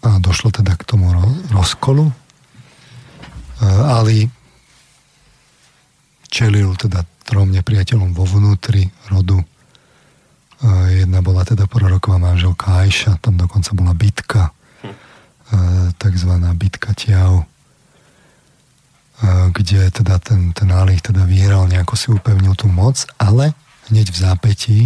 a 0.00 0.08
došlo 0.16 0.48
teda 0.48 0.72
k 0.80 0.82
tomu 0.88 1.12
rozkolu. 1.52 2.08
E, 2.08 2.14
Ali 3.84 4.24
čelil 6.32 6.72
teda 6.80 7.04
trom 7.28 7.52
nepriateľom 7.52 8.16
vo 8.16 8.24
vnútri 8.24 8.88
rodu. 9.12 9.44
E, 9.44 9.46
jedna 11.04 11.20
bola 11.20 11.44
teda 11.44 11.68
proroková 11.68 12.16
manželka 12.16 12.80
Ajša, 12.80 13.20
tam 13.20 13.36
dokonca 13.36 13.70
bola 13.76 13.92
bitka, 13.92 14.42
takzvaná 15.98 16.54
bitka 16.54 16.94
Tiau, 16.94 17.42
kde 19.52 19.92
teda 19.92 20.16
ten, 20.18 20.52
ten 20.56 20.68
Ali 20.72 20.96
teda 20.96 21.28
vyhral, 21.28 21.68
nejako 21.68 21.94
si 21.96 22.08
upevnil 22.08 22.56
tú 22.56 22.72
moc, 22.72 23.04
ale 23.20 23.52
hneď 23.92 24.06
v 24.08 24.16
zápetí 24.16 24.80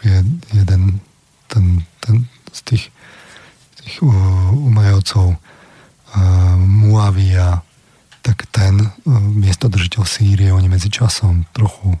je 0.00 0.16
jeden 0.50 0.82
ten, 1.46 1.84
ten 2.00 2.26
z 2.50 2.60
tých, 2.62 2.84
tých 3.78 4.02
umajovcov 4.56 5.36
Muavia, 6.58 7.62
tak 8.20 8.50
ten 8.50 8.90
miestodržiteľ 9.38 10.02
Sýrie, 10.02 10.50
oni 10.50 10.66
medzi 10.66 10.90
časom 10.90 11.46
trochu 11.54 11.94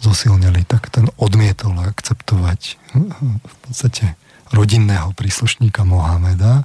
zosilnili, 0.00 0.64
tak 0.64 0.88
ten 0.88 1.08
odmietol 1.20 1.76
akceptovať 1.76 2.80
v 3.44 3.54
podstate 3.68 4.16
rodinného 4.52 5.12
príslušníka 5.12 5.84
Mohameda. 5.84 6.64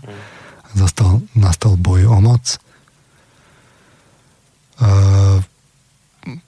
Zastal, 0.77 1.25
nastal 1.33 1.77
boj 1.77 2.05
o 2.05 2.17
moc 2.21 2.45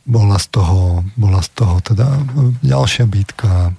bola 0.05 0.37
z 0.37 0.47
toho, 0.51 1.03
bola 1.17 1.41
z 1.41 1.49
toho 1.55 1.75
teda 1.81 2.07
ďalšia 2.61 3.05
bitka. 3.09 3.73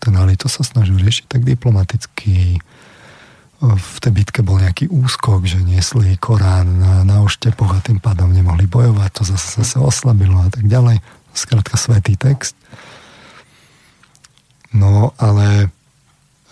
Ten 0.00 0.14
Ali 0.16 0.36
to 0.36 0.48
sa 0.48 0.64
snažil 0.64 0.96
riešiť 1.00 1.26
tak 1.28 1.42
diplomaticky. 1.44 2.60
V 3.64 3.96
tej 4.00 4.12
bitke 4.12 4.44
bol 4.44 4.60
nejaký 4.60 4.92
úskok, 4.92 5.48
že 5.48 5.64
niesli 5.64 6.20
Korán 6.20 6.68
na, 6.80 6.94
na 7.00 7.24
oštepoch 7.24 7.72
a 7.72 7.80
tým 7.80 7.96
pádom 7.96 8.28
nemohli 8.28 8.68
bojovať. 8.68 9.10
To 9.16 9.22
zase, 9.24 9.64
zase 9.64 9.80
oslabilo 9.80 10.36
a 10.36 10.52
tak 10.52 10.68
ďalej. 10.68 11.00
Skrátka 11.32 11.80
svetý 11.80 12.20
text. 12.20 12.52
No, 14.74 15.16
ale 15.16 15.46
e, 15.64 15.66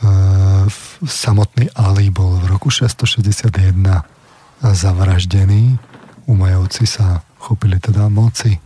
Eh, 0.02 0.66
samotný 1.06 1.70
Ali 1.78 2.10
bol 2.10 2.42
v 2.42 2.50
roku 2.50 2.74
661 2.74 3.54
eh, 3.86 4.02
zavraždený. 4.74 5.78
Umajovci 6.26 6.90
sa 6.90 7.22
chopili 7.38 7.78
teda 7.78 8.10
moci. 8.10 8.58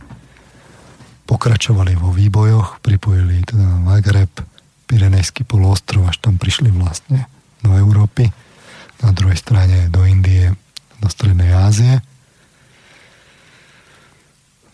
Pokračovali 1.29 1.93
vo 1.93 2.09
výbojoch, 2.09 2.81
pripojili 2.81 3.45
teda 3.45 3.69
Magreb, 3.85 4.33
Pirenejský 4.89 5.45
poloostrov, 5.45 6.09
až 6.09 6.17
tam 6.23 6.41
prišli 6.41 6.73
vlastne 6.73 7.29
do 7.61 7.75
Európy. 7.77 8.33
Na 9.05 9.13
druhej 9.13 9.37
strane 9.37 9.93
do 9.93 10.07
Indie, 10.09 10.57
do 10.97 11.07
Strednej 11.11 11.53
Ázie. 11.53 12.01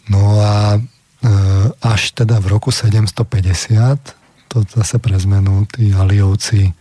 No 0.08 0.40
a 0.40 0.80
eh, 0.80 1.68
až 1.84 2.16
teda 2.16 2.40
v 2.40 2.56
roku 2.56 2.72
750 2.72 4.23
to 4.54 4.62
zase 4.70 5.02
pre 5.02 5.18
zmenu 5.18 5.66
tí 5.66 5.90
Aliovci 5.90 6.70
e, 6.70 6.72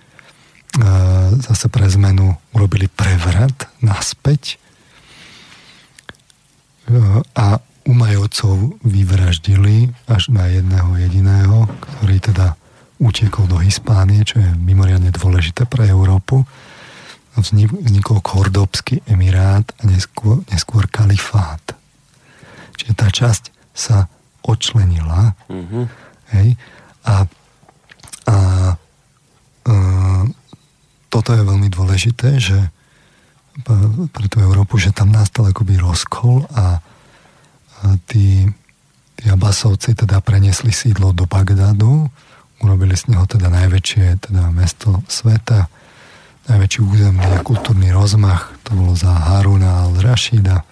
zase 1.40 1.72
pre 1.72 1.88
zmenu 1.88 2.36
urobili 2.52 2.84
prevrat 2.92 3.72
naspäť 3.80 4.60
e, 6.92 6.96
a 7.32 7.56
Umajovcov 7.82 8.78
vyvraždili 8.84 9.90
až 10.06 10.30
na 10.30 10.46
jedného 10.46 10.94
jediného, 11.00 11.66
ktorý 11.80 12.16
teda 12.22 12.54
utekol 13.02 13.50
do 13.50 13.58
Hispánie, 13.58 14.22
čo 14.22 14.38
je 14.38 14.46
mimoriadne 14.54 15.10
dôležité 15.10 15.66
pre 15.66 15.90
Európu. 15.90 16.46
Vznikol 17.34 18.22
Kordobský 18.22 19.02
emirát 19.10 19.66
a 19.82 19.90
neskôr, 19.90 20.46
neskôr 20.54 20.86
kalifát. 20.86 21.74
Čiže 22.78 22.94
tá 22.94 23.08
časť 23.10 23.44
sa 23.74 24.06
odčlenila. 24.46 25.34
Mm-hmm. 25.50 25.84
Hej? 26.38 26.48
A, 27.02 27.26
a, 28.26 28.38
a 28.38 29.74
toto 31.12 31.30
je 31.36 31.42
veľmi 31.44 31.68
dôležité, 31.68 32.40
že 32.40 32.58
pre 34.10 34.26
tú 34.32 34.40
Európu, 34.40 34.80
že 34.80 34.96
tam 34.96 35.12
nastal 35.12 35.52
akoby 35.52 35.76
rozkol 35.76 36.48
a 36.56 36.80
tí, 38.08 38.48
tí 39.12 39.24
Abasovci 39.28 39.92
teda 39.92 40.24
prenesli 40.24 40.72
sídlo 40.72 41.12
do 41.12 41.28
Bagdadu, 41.28 42.08
urobili 42.64 42.96
z 42.96 43.12
neho 43.12 43.28
teda 43.28 43.52
najväčšie 43.52 44.24
teda 44.24 44.48
mesto 44.54 45.04
sveta, 45.10 45.68
najväčší 46.48 46.80
územný 46.80 47.28
a 47.28 47.44
kultúrny 47.44 47.92
rozmach, 47.92 48.54
to 48.64 48.72
bolo 48.72 48.96
za 48.96 49.12
Haruna 49.12 49.84
al-Rashida. 49.90 50.64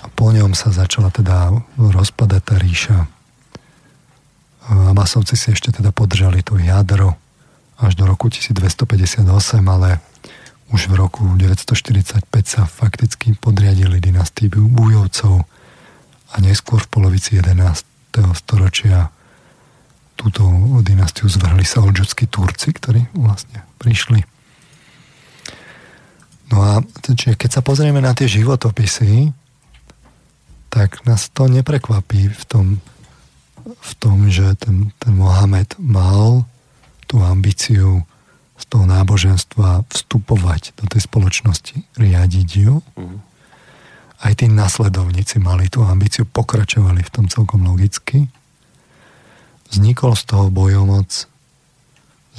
A 0.00 0.06
po 0.14 0.30
ňom 0.30 0.54
sa 0.54 0.70
začala 0.70 1.10
teda 1.10 1.52
rozpadať 1.74 2.42
tá 2.44 2.54
ríša. 2.60 2.96
Abasovci 4.66 5.38
si 5.38 5.54
ešte 5.54 5.70
teda 5.70 5.94
podržali 5.94 6.42
to 6.42 6.58
jadro 6.58 7.14
až 7.78 7.92
do 7.94 8.08
roku 8.08 8.26
1258, 8.32 9.22
ale 9.62 10.02
už 10.74 10.90
v 10.90 10.94
roku 10.98 11.22
945 11.22 12.26
sa 12.42 12.66
fakticky 12.66 13.38
podriadili 13.38 14.02
dynastii 14.02 14.50
Bujovcov 14.50 15.46
a 16.32 16.36
neskôr 16.42 16.82
v 16.82 16.88
polovici 16.90 17.38
11. 17.38 17.86
storočia 18.34 19.14
túto 20.16 20.48
dynastiu 20.82 21.28
zvrhli 21.28 21.62
sa 21.62 21.84
oldžudskí 21.84 22.26
Turci, 22.26 22.72
ktorí 22.72 23.04
vlastne 23.14 23.62
prišli. 23.78 24.24
No 26.50 26.62
a 26.64 26.80
čiže 27.04 27.36
keď 27.36 27.60
sa 27.60 27.62
pozrieme 27.62 28.00
na 28.00 28.16
tie 28.16 28.26
životopisy, 28.26 29.30
tak 30.72 31.04
nás 31.04 31.28
to 31.30 31.46
neprekvapí 31.46 32.32
v 32.32 32.42
tom, 32.48 32.80
v 33.66 33.92
tom 33.98 34.30
že 34.30 34.54
ten, 34.54 34.94
ten 35.02 35.12
Mohamed 35.18 35.74
mal 35.82 36.46
tú 37.10 37.22
ambíciu 37.22 38.06
z 38.56 38.64
toho 38.70 38.88
náboženstva 38.88 39.84
vstupovať 39.90 40.78
do 40.80 40.88
tej 40.88 41.04
spoločnosti, 41.04 41.76
riadiť 42.00 42.48
ju. 42.56 42.80
Mm. 42.96 43.20
Aj 44.16 44.32
tí 44.32 44.48
nasledovníci 44.48 45.36
mali 45.42 45.68
tú 45.68 45.84
ambíciu, 45.84 46.24
pokračovali 46.24 47.04
v 47.04 47.12
tom 47.12 47.28
celkom 47.28 47.68
logicky. 47.68 48.32
Vznikol 49.68 50.16
z 50.16 50.24
toho 50.24 50.48
bojomoc, 50.48 51.28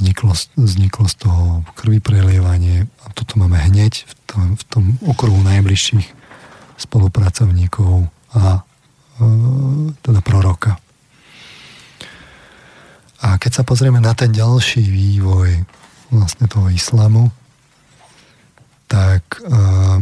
vzniklo, 0.01 0.33
vzniklo 0.57 1.05
z 1.05 1.15
toho 1.21 1.61
krvi 1.77 2.01
prelievanie 2.01 2.89
a 3.05 3.13
toto 3.13 3.37
máme 3.37 3.61
hneď 3.61 4.09
v 4.09 4.13
tom, 4.25 4.43
v 4.57 4.63
tom 4.73 4.83
okruhu 5.05 5.37
najbližších 5.45 6.07
spolupracovníkov 6.81 8.09
a 8.33 8.41
e, 8.57 8.61
teda 10.01 10.21
proroka. 10.25 10.81
A 13.25 13.41
keď 13.41 13.61
sa 13.61 13.63
pozrieme 13.65 13.97
na 13.97 14.13
ten 14.13 14.29
ďalší 14.29 14.85
vývoj 14.85 15.65
vlastne 16.13 16.45
toho 16.45 16.69
islamu, 16.69 17.33
tak 18.87 19.43
uh, 19.43 19.99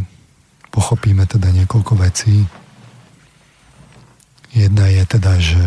pochopíme 0.70 1.26
teda 1.26 1.50
niekoľko 1.56 1.94
vecí. 1.98 2.46
Jedna 4.52 4.88
je 4.92 5.04
teda, 5.08 5.34
že 5.40 5.64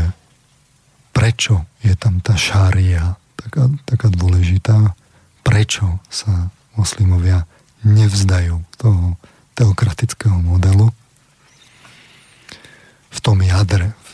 prečo 1.13 1.67
je 1.83 1.97
tam 1.99 2.23
tá 2.23 2.39
šária 2.39 3.19
taká, 3.35 3.73
taká 3.89 4.09
dôležitá, 4.13 4.95
prečo 5.43 5.99
sa 6.13 6.53
moslimovia 6.79 7.49
nevzdajú 7.83 8.63
toho 8.79 9.19
teokratického 9.59 10.39
modelu 10.39 10.93
v 13.09 13.19
tom 13.19 13.43
jadre, 13.43 13.97
v, 13.99 14.08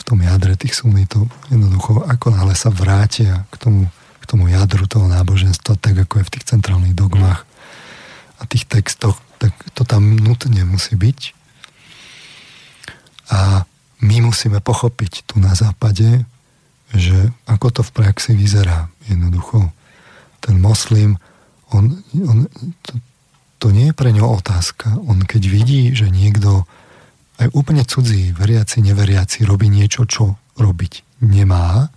v 0.00 0.02
tom 0.02 0.18
jadre 0.24 0.56
tých 0.56 0.72
sunitov 0.72 1.28
jednoducho 1.52 2.08
ako 2.08 2.32
náhle 2.32 2.56
sa 2.56 2.72
vrátia 2.72 3.44
k 3.52 3.56
tomu 3.60 3.92
tomu 4.30 4.46
jadru 4.46 4.86
toho 4.86 5.10
náboženstva, 5.10 5.74
tak 5.74 6.06
ako 6.06 6.22
je 6.22 6.28
v 6.30 6.32
tých 6.38 6.46
centrálnych 6.54 6.94
dogmách 6.94 7.42
a 8.38 8.42
tých 8.46 8.70
textoch, 8.70 9.18
tak 9.42 9.50
to 9.74 9.82
tam 9.82 10.14
nutne 10.14 10.62
musí 10.62 10.94
byť. 10.94 11.34
A 13.34 13.66
my 14.06 14.16
musíme 14.30 14.62
pochopiť 14.62 15.26
tu 15.26 15.42
na 15.42 15.58
západe, 15.58 16.22
že 16.94 17.34
ako 17.50 17.74
to 17.74 17.82
v 17.82 17.90
praxi 17.90 18.38
vyzerá. 18.38 18.86
Jednoducho, 19.10 19.74
ten 20.38 20.62
moslim, 20.62 21.18
on, 21.74 21.98
on, 22.14 22.46
to, 22.86 22.92
to 23.58 23.66
nie 23.74 23.90
je 23.90 23.98
pre 23.98 24.14
ňo 24.14 24.30
otázka. 24.38 24.94
On 25.10 25.18
keď 25.26 25.42
vidí, 25.50 25.90
že 25.90 26.06
niekto 26.06 26.70
aj 27.40 27.48
úplne 27.56 27.82
cudzí, 27.88 28.36
veriaci, 28.36 28.84
neveriaci, 28.84 29.48
robí 29.48 29.72
niečo, 29.72 30.04
čo 30.04 30.36
robiť 30.60 31.24
nemá, 31.24 31.88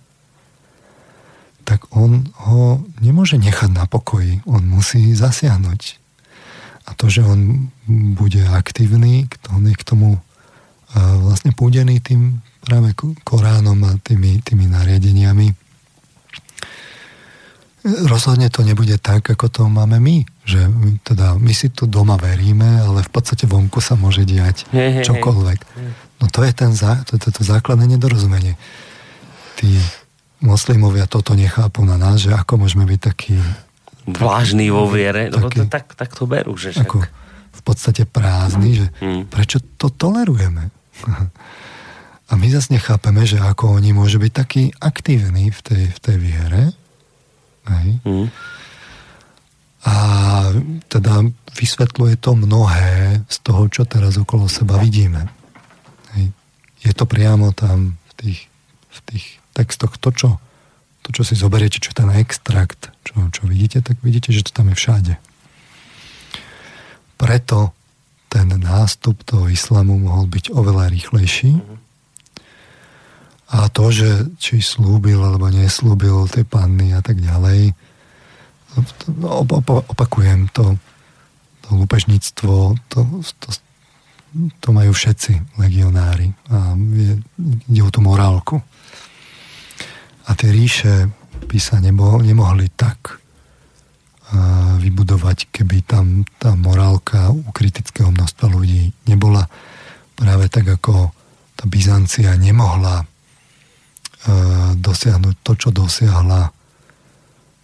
tak 1.64 1.88
on 1.96 2.28
ho 2.48 2.84
nemôže 3.00 3.36
nechať 3.40 3.72
na 3.72 3.84
pokoji. 3.84 4.44
On 4.48 4.60
musí 4.64 5.12
zasiahnuť. 5.16 6.00
A 6.84 6.92
to, 6.92 7.08
že 7.08 7.24
on 7.24 7.72
bude 7.88 8.40
aktívny, 8.44 9.24
on 9.48 9.64
je 9.64 9.76
k 9.76 9.84
tomu 9.84 10.20
vlastne 10.94 11.56
púdený 11.56 12.04
tým 12.04 12.44
práve 12.60 12.92
Koránom 13.24 13.80
a 13.84 13.96
tými, 14.00 14.44
tými 14.44 14.68
nariadeniami. 14.68 15.52
Rozhodne 17.84 18.48
to 18.48 18.64
nebude 18.64 18.96
tak, 18.96 19.28
ako 19.28 19.52
to 19.52 19.62
máme 19.68 20.00
my. 20.00 20.24
Že 20.48 20.60
my, 20.72 20.88
teda, 21.04 21.36
my 21.36 21.52
si 21.52 21.68
tu 21.68 21.84
doma 21.84 22.16
veríme, 22.16 22.80
ale 22.80 23.04
v 23.04 23.10
podstate 23.12 23.44
vonku 23.44 23.84
sa 23.84 23.92
môže 23.92 24.24
diať 24.24 24.64
čokoľvek. 25.04 25.58
No 26.20 26.26
to 26.32 26.40
je, 26.40 26.52
ten, 26.56 26.72
to, 27.04 27.20
to, 27.20 27.28
to 27.28 27.42
základné 27.44 27.84
nedorozumenie. 27.96 28.56
Tí 29.60 29.76
moslimovia 30.40 31.04
toto 31.04 31.36
nechápu 31.36 31.84
na 31.84 32.00
nás, 32.00 32.24
že 32.24 32.32
ako 32.32 32.64
môžeme 32.64 32.88
byť 32.88 33.00
taký... 33.00 33.36
Vážny 34.04 34.68
vo 34.68 34.88
viere, 34.88 35.32
no 35.32 35.48
taký, 35.48 35.64
to, 35.64 35.72
tak, 35.72 35.92
tak 35.96 36.10
to 36.12 36.24
berú, 36.24 36.56
že 36.56 36.76
však... 36.76 36.88
Ako 36.88 36.98
v 37.54 37.62
podstate 37.62 38.02
prázdny, 38.04 38.70
že 38.82 38.86
hmm. 39.00 39.30
prečo 39.30 39.62
to 39.76 39.88
tolerujeme? 39.88 40.72
A 42.32 42.40
my 42.40 42.48
zase 42.48 42.72
nechápeme, 42.72 43.28
že 43.28 43.36
ako 43.36 43.76
oni 43.76 43.92
môžu 43.92 44.16
byť 44.16 44.32
takí 44.32 44.72
aktívni 44.80 45.52
v 45.52 45.60
tej, 45.60 45.84
v 45.92 45.98
tej 46.00 46.16
viere. 46.16 46.62
Hej? 47.64 47.88
Hmm. 48.04 48.28
A 49.84 49.94
teda 50.88 51.28
vysvetľuje 51.54 52.16
to 52.16 52.32
mnohé 52.34 53.20
z 53.28 53.36
toho, 53.44 53.68
čo 53.68 53.84
teraz 53.84 54.16
okolo 54.16 54.48
seba 54.48 54.80
vidíme. 54.80 55.28
Hej? 56.16 56.32
Je 56.84 56.92
to 56.96 57.04
priamo 57.04 57.52
tam 57.52 58.00
v 58.10 58.12
tých, 58.16 58.40
v 58.88 58.98
tých 59.08 59.26
textoch 59.52 59.96
to, 60.00 60.10
čo, 60.12 60.28
to, 61.04 61.08
čo 61.12 61.22
si 61.22 61.36
zoberiete, 61.36 61.78
čo 61.80 61.92
ten 61.92 62.10
extrakt, 62.16 62.90
čo, 63.04 63.28
čo 63.30 63.42
vidíte, 63.44 63.84
tak 63.84 64.00
vidíte, 64.00 64.32
že 64.32 64.44
to 64.44 64.52
tam 64.52 64.72
je 64.72 64.76
všade. 64.76 65.14
Preto 67.14 67.72
ten 68.26 68.50
nástup 68.50 69.22
toho 69.22 69.46
islamu 69.46 69.94
mohol 69.94 70.26
byť 70.26 70.50
oveľa 70.50 70.90
rýchlejší. 70.90 71.54
A 73.54 73.70
to, 73.70 73.94
že 73.94 74.34
či 74.42 74.58
slúbil 74.58 75.22
alebo 75.22 75.46
neslúbil 75.46 76.26
tie 76.26 76.42
panny 76.42 76.90
a 76.90 76.98
tak 76.98 77.22
ďalej, 77.22 77.70
no, 79.22 79.46
opakujem, 79.94 80.50
to, 80.50 80.74
to 81.62 81.68
lúpežníctvo, 81.78 82.74
to, 82.90 83.00
to, 83.38 83.48
to 84.58 84.68
majú 84.74 84.90
všetci 84.90 85.54
legionári. 85.62 86.34
A 86.50 86.74
je, 86.74 87.22
ide 87.70 87.82
o 87.86 87.94
tú 87.94 88.02
morálku. 88.02 88.58
A 90.26 90.34
tie 90.34 90.50
ríše 90.50 91.06
by 91.46 91.58
sa 91.62 91.78
nebo, 91.78 92.18
nemohli 92.18 92.74
tak 92.74 93.22
vybudovať, 94.82 95.54
keby 95.54 95.86
tam 95.86 96.26
tá 96.42 96.58
morálka 96.58 97.30
u 97.30 97.54
kritického 97.54 98.10
množstva 98.10 98.50
ľudí 98.50 98.90
nebola. 99.06 99.46
Práve 100.18 100.50
tak, 100.50 100.66
ako 100.66 101.14
tá 101.54 101.64
Byzancia 101.70 102.34
nemohla 102.34 103.06
dosiahnuť 104.74 105.34
to, 105.44 105.52
čo 105.56 105.68
dosiahla, 105.68 106.48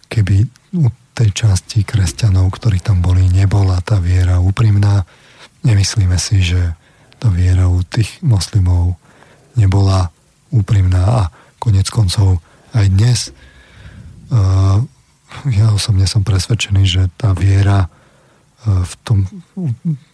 keby 0.05 0.45
u 0.77 0.87
tej 1.17 1.29
časti 1.33 1.83
kresťanov, 1.83 2.53
ktorí 2.53 2.79
tam 2.79 3.01
boli, 3.01 3.27
nebola 3.27 3.81
tá 3.81 3.97
viera 3.97 4.37
úprimná. 4.37 5.03
Nemyslíme 5.65 6.15
si, 6.21 6.41
že 6.41 6.77
tá 7.17 7.29
viera 7.29 7.69
u 7.69 7.81
tých 7.85 8.21
moslimov 8.25 8.97
nebola 9.57 10.09
úprimná 10.49 11.03
a 11.03 11.21
konec 11.59 11.89
koncov 11.91 12.39
aj 12.73 12.87
dnes 12.87 13.19
ja 15.51 15.71
osobne 15.71 16.05
som 16.07 16.23
presvedčený, 16.23 16.83
že 16.87 17.03
tá 17.15 17.31
viera 17.35 17.87
v 18.61 18.93
tom, 19.01 19.25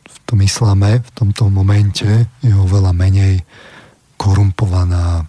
v 0.07 0.17
tom 0.23 0.39
islame 0.39 1.03
v 1.03 1.09
tomto 1.11 1.51
momente 1.51 2.07
je 2.39 2.53
oveľa 2.55 2.95
menej 2.95 3.43
korumpovaná 4.15 5.27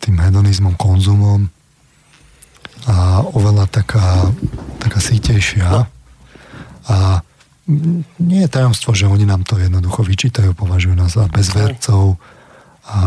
tým 0.00 0.16
hedonizmom, 0.20 0.76
konzumom 0.76 1.48
a 2.88 3.20
oveľa 3.36 3.68
taká, 3.68 4.32
taká 4.80 5.00
sítejšia 5.00 5.88
a 6.88 6.96
nie 8.18 8.40
je 8.42 8.50
tajomstvo, 8.50 8.96
že 8.96 9.06
oni 9.06 9.28
nám 9.28 9.46
to 9.46 9.60
jednoducho 9.60 10.02
vyčítajú, 10.02 10.56
považujú 10.58 10.96
nás 10.96 11.14
za 11.14 11.30
bezvercov 11.30 12.18
a 12.90 13.00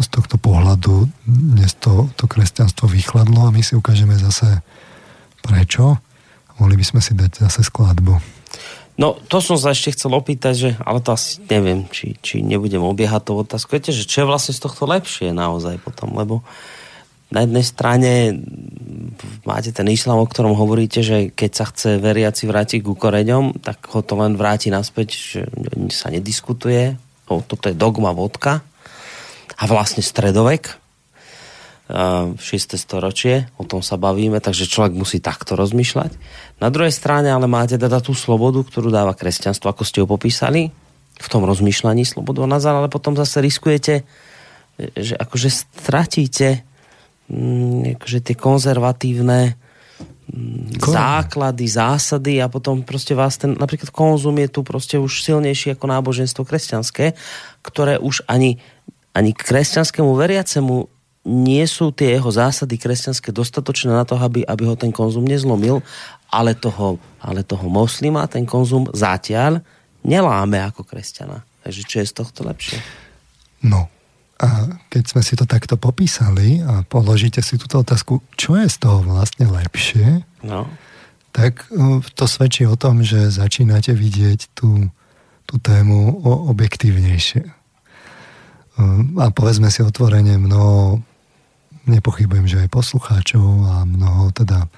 z 0.00 0.06
tohto 0.08 0.40
pohľadu 0.40 1.06
dnes 1.28 1.76
to, 1.78 2.08
to 2.16 2.24
kresťanstvo 2.24 2.88
vychladlo 2.88 3.46
a 3.46 3.54
my 3.54 3.60
si 3.60 3.76
ukážeme 3.76 4.16
zase 4.16 4.64
prečo. 5.44 6.00
Mohli 6.56 6.80
by 6.80 6.84
sme 6.86 7.00
si 7.02 7.12
dať 7.12 7.44
zase 7.44 7.66
skladbu. 7.66 8.33
No, 8.94 9.18
to 9.26 9.42
som 9.42 9.58
sa 9.58 9.74
ešte 9.74 9.98
chcel 9.98 10.14
opýtať, 10.14 10.54
že, 10.54 10.70
ale 10.86 11.02
to 11.02 11.10
asi 11.10 11.42
neviem, 11.50 11.90
či, 11.90 12.14
či 12.22 12.46
nebudem 12.46 12.78
obiehať 12.78 13.22
tú 13.26 13.32
otázku. 13.42 13.74
Viete, 13.74 13.90
že 13.90 14.06
čo 14.06 14.22
je 14.22 14.30
vlastne 14.30 14.54
z 14.54 14.62
tohto 14.62 14.86
lepšie 14.86 15.34
naozaj 15.34 15.82
potom, 15.82 16.14
lebo 16.14 16.46
na 17.34 17.42
jednej 17.42 17.66
strane 17.66 18.12
máte 19.42 19.74
ten 19.74 19.90
islám, 19.90 20.22
o 20.22 20.30
ktorom 20.30 20.54
hovoríte, 20.54 21.02
že 21.02 21.34
keď 21.34 21.50
sa 21.50 21.64
chce 21.66 21.98
veriaci 21.98 22.46
vrátiť 22.46 22.86
ku 22.86 22.94
koreňom, 22.94 23.58
tak 23.58 23.82
ho 23.90 23.98
to 24.06 24.14
len 24.14 24.38
vráti 24.38 24.70
naspäť, 24.70 25.08
že 25.10 25.40
sa 25.90 26.14
nediskutuje. 26.14 26.94
O, 27.26 27.42
toto 27.42 27.66
je 27.66 27.74
dogma 27.74 28.14
vodka 28.14 28.62
a 29.58 29.64
vlastne 29.66 30.06
stredovek, 30.06 30.83
6. 31.84 32.40
storočie, 32.80 33.52
o 33.60 33.64
tom 33.68 33.84
sa 33.84 34.00
bavíme, 34.00 34.40
takže 34.40 34.64
človek 34.64 34.96
musí 34.96 35.20
takto 35.20 35.52
rozmýšľať. 35.52 36.16
Na 36.64 36.72
druhej 36.72 36.94
strane 36.94 37.28
ale 37.28 37.44
máte 37.44 37.76
teda 37.76 38.00
tú 38.00 38.16
slobodu, 38.16 38.64
ktorú 38.64 38.88
dáva 38.88 39.12
kresťanstvo, 39.12 39.68
ako 39.68 39.84
ste 39.84 40.00
ju 40.00 40.06
popísali, 40.08 40.72
v 41.14 41.28
tom 41.28 41.44
rozmýšľaní 41.44 42.08
slobodu 42.08 42.42
a 42.42 42.48
nazar, 42.48 42.74
ale 42.74 42.88
potom 42.88 43.12
zase 43.14 43.44
riskujete, 43.44 44.02
že 44.96 45.14
akože 45.14 45.48
stratíte 45.52 46.66
Mm, 47.24 47.96
akože 47.96 48.20
tie 48.20 48.36
konzervatívne 48.36 49.56
mm, 50.28 50.76
Kon. 50.76 50.92
základy, 50.92 51.64
zásady 51.64 52.36
a 52.44 52.52
potom 52.52 52.84
proste 52.84 53.16
vás 53.16 53.40
ten, 53.40 53.56
napríklad 53.56 53.88
konzum 53.88 54.36
je 54.44 54.48
tu 54.52 54.60
proste 54.60 55.00
už 55.00 55.24
silnejší 55.24 55.72
ako 55.72 55.88
náboženstvo 55.88 56.44
kresťanské, 56.44 57.16
ktoré 57.64 57.96
už 57.96 58.28
ani, 58.28 58.60
ani 59.16 59.32
kresťanskému 59.32 60.12
veriacemu 60.12 60.92
nie 61.24 61.64
sú 61.64 61.88
tie 61.88 62.20
jeho 62.20 62.28
zásady 62.28 62.76
kresťanské 62.76 63.32
dostatočné 63.32 63.96
na 63.96 64.04
to, 64.04 64.20
aby, 64.20 64.44
aby 64.44 64.62
ho 64.68 64.76
ten 64.76 64.92
konzum 64.92 65.24
nezlomil, 65.24 65.80
ale 66.28 66.52
toho, 66.52 67.00
ale 67.16 67.40
toho 67.40 67.64
moslima 67.72 68.28
ten 68.28 68.44
konzum 68.44 68.84
zatiaľ 68.92 69.64
neláme 70.04 70.60
ako 70.60 70.84
kresťana. 70.84 71.40
Takže 71.64 71.82
čo 71.88 71.96
je 72.04 72.06
z 72.12 72.14
tohto 72.14 72.44
lepšie? 72.44 72.76
No, 73.64 73.88
a 74.36 74.68
keď 74.92 75.04
sme 75.08 75.22
si 75.24 75.32
to 75.38 75.48
takto 75.48 75.80
popísali 75.80 76.60
a 76.60 76.84
položíte 76.84 77.40
si 77.40 77.56
túto 77.56 77.80
otázku, 77.80 78.20
čo 78.36 78.60
je 78.60 78.68
z 78.68 78.76
toho 78.76 79.00
vlastne 79.00 79.48
lepšie, 79.48 80.26
no. 80.44 80.68
tak 81.32 81.64
e, 81.72 82.04
to 82.12 82.24
svedčí 82.28 82.68
o 82.68 82.76
tom, 82.76 83.00
že 83.00 83.32
začínate 83.32 83.96
vidieť 83.96 84.52
tú, 84.52 84.92
tú 85.48 85.56
tému 85.62 86.20
objektívnejšie. 86.52 87.42
E, 87.46 87.52
a 89.22 89.26
povedzme 89.32 89.72
si 89.72 89.80
otvorene, 89.80 90.36
mnoho, 90.36 91.00
nepochybujem, 91.86 92.46
že 92.48 92.60
aj 92.64 92.74
poslucháčov 92.74 93.46
a 93.68 93.74
mnoho 93.84 94.32
teda 94.32 94.68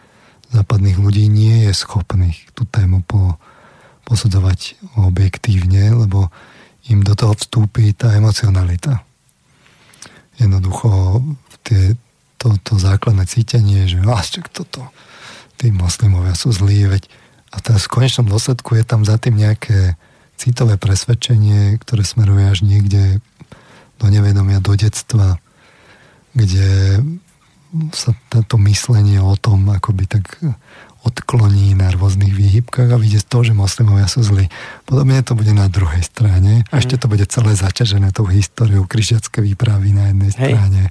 západných 0.51 0.99
ľudí 0.99 1.27
nie 1.27 1.67
je 1.69 1.73
schopných 1.75 2.55
tú 2.55 2.67
tému 2.67 3.03
po, 3.03 3.39
posudzovať 4.07 4.79
objektívne, 4.99 5.91
lebo 5.95 6.31
im 6.87 7.03
do 7.03 7.19
toho 7.19 7.35
vstúpi 7.35 7.91
tá 7.95 8.15
emocionalita. 8.15 9.03
Jednoducho 10.39 11.23
tie, 11.67 11.99
to, 12.39 12.55
to 12.63 12.79
základné 12.79 13.27
cítenie, 13.27 13.91
že 13.91 13.99
čak 14.31 14.53
toto, 14.55 14.87
tí 15.59 15.75
moslimovia 15.75 16.39
sú 16.39 16.55
zlí, 16.55 16.87
veď 16.87 17.11
a 17.55 17.63
teraz 17.63 17.89
v 17.89 18.03
konečnom 18.03 18.29
dôsledku 18.29 18.77
je 18.77 18.85
tam 18.85 19.03
za 19.07 19.17
tým 19.17 19.41
nejaké 19.41 19.97
citové 20.37 20.77
presvedčenie, 20.77 21.81
ktoré 21.81 22.05
smeruje 22.05 22.45
až 22.45 22.61
niekde 22.69 23.25
do 23.97 24.07
nevedomia, 24.13 24.61
do 24.61 24.77
detstva, 24.77 25.41
kde 26.37 27.01
sa 27.97 28.13
toto 28.29 28.61
myslenie 28.63 29.19
o 29.19 29.35
tom 29.35 29.73
akoby 29.73 30.05
tak 30.07 30.39
odkloní 31.07 31.79
na 31.79 31.95
rôznych 31.95 32.35
výhybkách 32.35 32.91
a 32.91 32.99
vidie 32.99 33.23
z 33.23 33.27
toho, 33.31 33.47
že 33.47 33.55
moslimovia 33.55 34.11
sú 34.11 34.27
zlí. 34.27 34.51
Podobne 34.91 35.23
to 35.23 35.39
bude 35.39 35.55
na 35.55 35.71
druhej 35.71 36.03
strane. 36.03 36.67
A 36.75 36.83
ešte 36.83 36.99
to 36.99 37.07
bude 37.07 37.23
celé 37.31 37.55
zaťažené 37.55 38.11
tou 38.11 38.27
históriou 38.27 38.91
križiacké 38.91 39.39
výpravy 39.39 39.95
na 39.95 40.11
jednej 40.11 40.31
Hej. 40.35 40.35
strane. 40.35 40.83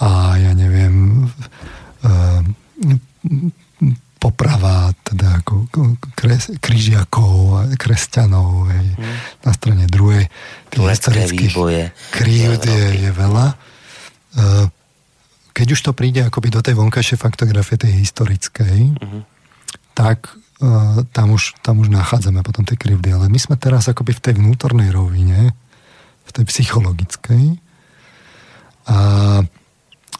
A 0.00 0.38
ja 0.40 0.52
neviem, 0.56 1.28
uh, 2.06 2.40
poprava 4.18 4.90
teda 5.06 5.44
ako 5.44 5.70
kres, 6.16 6.50
križiakov 6.58 7.34
a 7.54 7.62
kresťanov 7.78 8.66
hej, 8.72 8.88
mm. 8.98 9.16
na 9.46 9.52
strane 9.54 9.84
druhej. 9.86 10.26
Turecké 10.72 11.28
výboje. 11.30 11.94
Krívd 12.10 12.66
je, 12.66 12.84
je 13.06 13.10
veľa. 13.14 13.67
Uh, 14.36 14.68
keď 15.52 15.74
už 15.74 15.80
to 15.80 15.92
príde 15.96 16.22
akoby 16.22 16.54
do 16.54 16.62
tej 16.62 16.78
vonkajšej 16.78 17.18
faktografie, 17.18 17.74
tej 17.80 17.98
historickej, 17.98 18.94
uh-huh. 18.94 19.22
tak 19.96 20.30
uh, 20.62 21.02
tam, 21.10 21.34
už, 21.34 21.58
tam 21.64 21.82
už 21.82 21.90
nachádzame 21.90 22.46
potom 22.46 22.62
tie 22.62 22.78
krivdy. 22.78 23.10
Ale 23.10 23.26
my 23.26 23.38
sme 23.40 23.58
teraz 23.58 23.90
akoby 23.90 24.14
v 24.14 24.22
tej 24.22 24.34
vnútornej 24.38 24.94
rovine, 24.94 25.56
v 26.28 26.30
tej 26.30 26.44
psychologickej 26.44 27.58
a, 28.88 28.98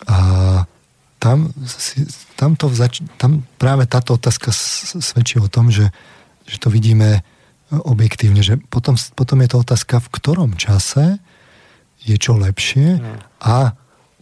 a 0.08 0.18
tam, 1.18 1.52
tam, 2.36 2.50
to 2.54 2.68
zač- 2.72 3.04
tam 3.16 3.44
práve 3.56 3.88
táto 3.88 4.16
otázka 4.16 4.52
svedčí 5.00 5.40
o 5.40 5.48
tom, 5.48 5.72
že, 5.72 5.92
že 6.44 6.56
to 6.60 6.68
vidíme 6.72 7.24
objektívne, 7.68 8.40
že 8.40 8.56
potom, 8.56 8.96
potom 9.16 9.44
je 9.44 9.48
to 9.52 9.58
otázka, 9.60 10.00
v 10.00 10.08
ktorom 10.08 10.56
čase 10.56 11.20
je 12.04 12.16
čo 12.16 12.36
lepšie 12.36 13.00
mhm. 13.00 13.16
a 13.44 13.76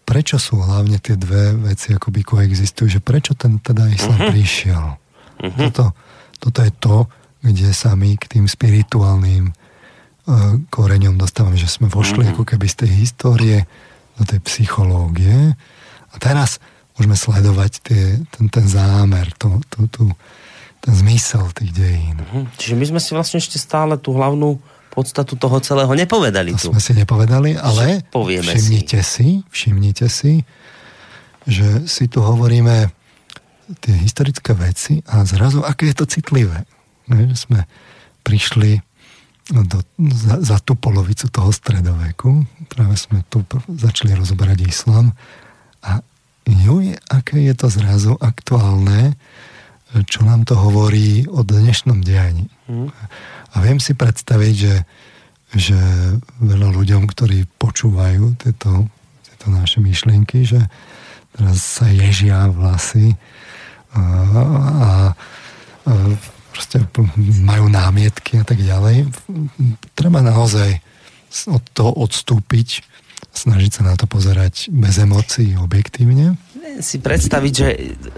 prečo 0.07 0.39
sú 0.39 0.63
hlavne 0.63 1.03
tie 1.03 1.19
dve 1.19 1.59
veci 1.59 1.91
akoby 1.91 2.23
koexistujú, 2.23 2.87
že 2.97 3.01
prečo 3.03 3.35
ten 3.35 3.59
teda 3.59 3.91
islám 3.91 4.23
uh-huh. 4.23 4.33
prišiel. 4.33 4.85
Uh-huh. 5.43 5.59
Toto, 5.67 5.85
toto 6.39 6.59
je 6.63 6.73
to, 6.79 6.97
kde 7.43 7.75
sa 7.75 7.99
my 7.99 8.15
k 8.15 8.39
tým 8.39 8.47
spirituálnym 8.47 9.51
uh, 9.51 10.63
koreňom 10.71 11.19
dostávame, 11.19 11.59
že 11.59 11.67
sme 11.67 11.91
vošli 11.91 12.23
uh-huh. 12.23 12.39
ako 12.39 12.43
keby 12.47 12.67
z 12.71 12.87
tej 12.87 12.91
histórie 13.03 13.59
do 14.17 14.23
tej 14.23 14.41
psychológie 14.47 15.59
a 16.09 16.17
teraz 16.23 16.63
môžeme 16.97 17.19
sledovať 17.19 17.73
tie, 17.85 18.05
ten, 18.33 18.47
ten 18.49 18.65
zámer, 18.65 19.29
to, 19.37 19.61
to, 19.69 19.91
to, 19.91 20.03
ten 20.81 20.95
zmysel 20.97 21.51
tých 21.51 21.75
dejín. 21.75 22.23
Uh-huh. 22.23 22.47
Čiže 22.57 22.79
my 22.79 22.85
sme 22.95 23.01
si 23.03 23.11
vlastne 23.11 23.43
ešte 23.43 23.59
stále 23.59 23.99
tú 23.99 24.15
hlavnú 24.15 24.63
podstatu 24.97 25.37
toho 25.37 25.61
celého 25.61 25.93
nepovedali 25.93 26.57
to 26.57 26.59
tu. 26.59 26.73
sme 26.73 26.81
si 26.81 26.97
nepovedali, 26.97 27.61
ale 27.61 28.01
Povieme 28.09 28.57
všimnite 28.57 29.01
si. 29.05 29.13
si, 29.13 29.29
všimnite 29.53 30.07
si, 30.09 30.41
že 31.45 31.85
si 31.85 32.09
tu 32.09 32.25
hovoríme 32.25 32.89
tie 33.85 33.95
historické 34.01 34.57
veci 34.57 35.05
a 35.05 35.29
zrazu, 35.29 35.61
aké 35.61 35.93
je 35.93 35.97
to 36.01 36.07
citlivé. 36.09 36.65
Že 37.13 37.37
sme 37.37 37.61
prišli 38.25 38.81
do, 39.53 39.79
za, 40.11 40.43
za 40.43 40.57
tú 40.59 40.75
polovicu 40.75 41.31
toho 41.31 41.53
stredoveku. 41.53 42.47
Práve 42.67 42.97
sme 42.99 43.23
tu 43.31 43.47
začali 43.71 44.17
rozoberať 44.17 44.67
islám 44.67 45.15
a 45.85 46.03
juj, 46.47 46.99
aké 47.11 47.43
je 47.43 47.55
to 47.55 47.71
zrazu 47.71 48.15
aktuálne, 48.19 49.15
čo 50.07 50.27
nám 50.27 50.43
to 50.43 50.59
hovorí 50.59 51.25
o 51.31 51.47
dnešnom 51.47 52.03
dianí. 52.03 52.51
Hmm. 52.67 52.91
A 53.55 53.57
viem 53.63 53.79
si 53.79 53.95
predstaviť, 53.95 54.55
že, 54.55 54.77
že 55.55 55.79
veľa 56.43 56.75
ľuďom, 56.75 57.07
ktorí 57.07 57.47
počúvajú 57.57 58.37
tieto, 58.37 58.91
tieto 59.25 59.47
naše 59.49 59.79
myšlienky, 59.81 60.45
že 60.45 60.61
teraz 61.33 61.63
sa 61.63 61.87
ježia 61.89 62.51
vlasy 62.51 63.15
a, 63.95 64.03
a, 64.03 64.91
a 65.87 65.93
proste 66.53 66.83
majú 67.45 67.69
námietky 67.69 68.41
a 68.41 68.45
tak 68.45 68.61
ďalej. 68.61 69.09
Treba 69.93 70.21
naozaj 70.25 70.81
od 71.53 71.63
toho 71.77 71.93
odstúpiť, 72.01 72.81
snažiť 73.37 73.71
sa 73.71 73.83
na 73.85 73.95
to 73.95 74.09
pozerať 74.09 74.73
bez 74.73 74.97
emócií, 74.97 75.55
objektívne. 75.61 76.41
Si 76.81 76.99
predstaviť, 76.99 77.53
že, 77.53 77.69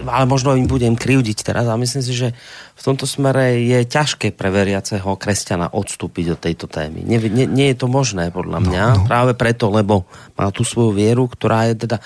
ale 0.03 0.25
možno 0.25 0.57
im 0.57 0.65
budem 0.65 0.97
krivdiť 0.97 1.45
teraz, 1.45 1.69
ale 1.69 1.85
myslím 1.85 2.03
si, 2.03 2.11
že 2.15 2.27
v 2.75 2.81
tomto 2.81 3.05
smere 3.05 3.61
je 3.61 3.83
ťažké 3.85 4.33
pre 4.33 4.49
veriaceho 4.49 5.15
kresťana 5.15 5.71
odstúpiť 5.71 6.35
od 6.35 6.39
tejto 6.39 6.65
témy. 6.65 7.05
Nie, 7.05 7.19
nie, 7.29 7.45
nie 7.45 7.67
je 7.71 7.77
to 7.77 7.87
možné, 7.91 8.31
podľa 8.33 8.59
no, 8.59 8.65
mňa, 8.67 8.85
no, 8.89 8.97
no. 9.03 9.07
práve 9.07 9.31
preto, 9.37 9.69
lebo 9.69 10.07
má 10.33 10.49
tú 10.49 10.65
svoju 10.65 10.95
vieru, 10.95 11.29
ktorá 11.29 11.69
je 11.71 11.85
teda 11.87 11.97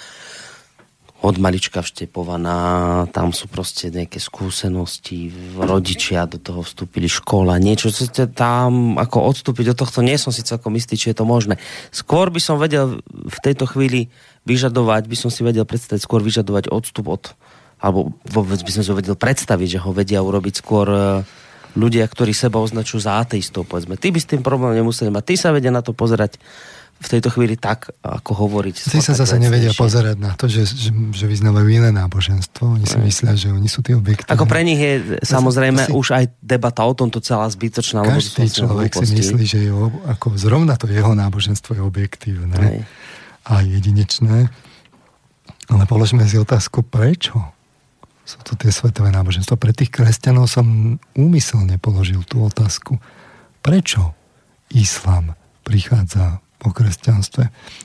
od 1.23 1.39
malička 1.39 1.79
vštepovaná, 1.79 3.07
tam 3.15 3.31
sú 3.31 3.47
proste 3.47 3.87
nejaké 3.87 4.19
skúsenosti, 4.19 5.31
rodičia 5.55 6.27
do 6.27 6.35
toho 6.35 6.67
vstúpili, 6.67 7.07
škola, 7.07 7.63
niečo, 7.63 7.95
čo 7.95 8.11
tam, 8.27 8.99
ako 8.99 9.31
odstúpiť 9.31 9.71
od 9.71 9.77
tohto, 9.79 10.03
nie 10.03 10.19
som 10.19 10.35
si 10.35 10.43
celkom 10.43 10.75
istý, 10.75 10.99
či 10.99 11.15
je 11.15 11.23
to 11.23 11.23
možné. 11.23 11.55
Skôr 11.95 12.27
by 12.27 12.43
som 12.43 12.59
vedel 12.59 12.99
v 13.07 13.39
tejto 13.39 13.71
chvíli 13.71 14.11
vyžadovať, 14.43 15.07
by 15.07 15.15
som 15.15 15.31
si 15.31 15.47
vedel 15.47 15.63
predstaviť, 15.63 16.03
skôr 16.03 16.19
vyžadovať 16.19 16.67
odstup 16.67 17.07
od, 17.07 17.31
alebo 17.79 18.11
vôbec 18.27 18.59
by 18.59 18.71
som 18.75 18.83
si 18.83 18.91
vedel 18.91 19.15
predstaviť, 19.15 19.79
že 19.79 19.83
ho 19.83 19.95
vedia 19.95 20.19
urobiť 20.19 20.59
skôr 20.59 20.87
e, 20.91 20.99
ľudia, 21.79 22.03
ktorí 22.03 22.35
seba 22.35 22.59
označujú 22.59 22.99
za 22.99 23.23
ateistov, 23.23 23.63
povedzme. 23.71 23.95
Ty 23.95 24.11
by 24.11 24.19
s 24.19 24.27
tým 24.27 24.43
problém 24.43 24.75
nemuseli 24.75 25.07
mať, 25.07 25.23
ty 25.23 25.35
sa 25.39 25.55
vedia 25.55 25.71
na 25.71 25.79
to 25.79 25.95
pozerať 25.95 26.35
v 27.03 27.11
tejto 27.19 27.30
chvíli 27.35 27.59
tak, 27.59 27.91
ako 27.99 28.31
hovoriť. 28.47 28.75
Tí 28.89 29.03
sa 29.03 29.11
zase 29.11 29.35
nevedia 29.35 29.75
pozerať 29.75 30.17
na 30.17 30.31
to, 30.39 30.47
že, 30.47 30.63
že, 30.63 30.89
že 30.89 31.25
vyznávajú 31.27 31.67
iné 31.67 31.91
náboženstvo. 31.91 32.80
Oni 32.80 32.88
si 32.88 32.95
myslia, 33.03 33.35
že 33.35 33.51
oni 33.51 33.67
sú 33.67 33.84
tí 33.84 33.91
objekty. 33.91 34.31
Ako 34.31 34.47
pre 34.47 34.63
nich 34.63 34.80
je 34.80 35.19
samozrejme 35.21 35.88
si, 35.88 35.91
už 35.91 36.07
aj 36.15 36.25
debata 36.39 36.88
o 36.88 36.93
tomto 36.95 37.19
celá 37.19 37.45
zbytočná. 37.51 38.07
Každý 38.07 38.47
človek 38.47 38.95
si 38.95 39.13
myslí, 39.13 39.43
že 39.43 39.59
je, 39.67 39.71
ako 40.07 40.39
zrovna 40.39 40.80
to 40.80 40.88
jeho 40.88 41.11
náboženstvo 41.11 41.75
je 41.75 41.81
objektívne 41.84 42.55
Aj. 42.55 42.80
a 43.43 43.53
jedinečné. 43.61 44.47
Ale 45.71 45.84
položme 45.88 46.23
si 46.27 46.35
otázku, 46.35 46.84
prečo 46.84 47.39
sú 48.23 48.39
to 48.43 48.55
tie 48.55 48.71
svetové 48.71 49.11
náboženstva. 49.11 49.59
Pre 49.59 49.75
tých 49.75 49.91
kresťanov 49.91 50.47
som 50.47 50.95
úmyselne 51.15 51.75
položil 51.75 52.23
tú 52.23 52.43
otázku. 52.47 52.99
Prečo 53.59 54.15
islám 54.71 55.35
prichádza 55.63 56.43
o 56.64 56.69
kresťanstve. 56.72 57.44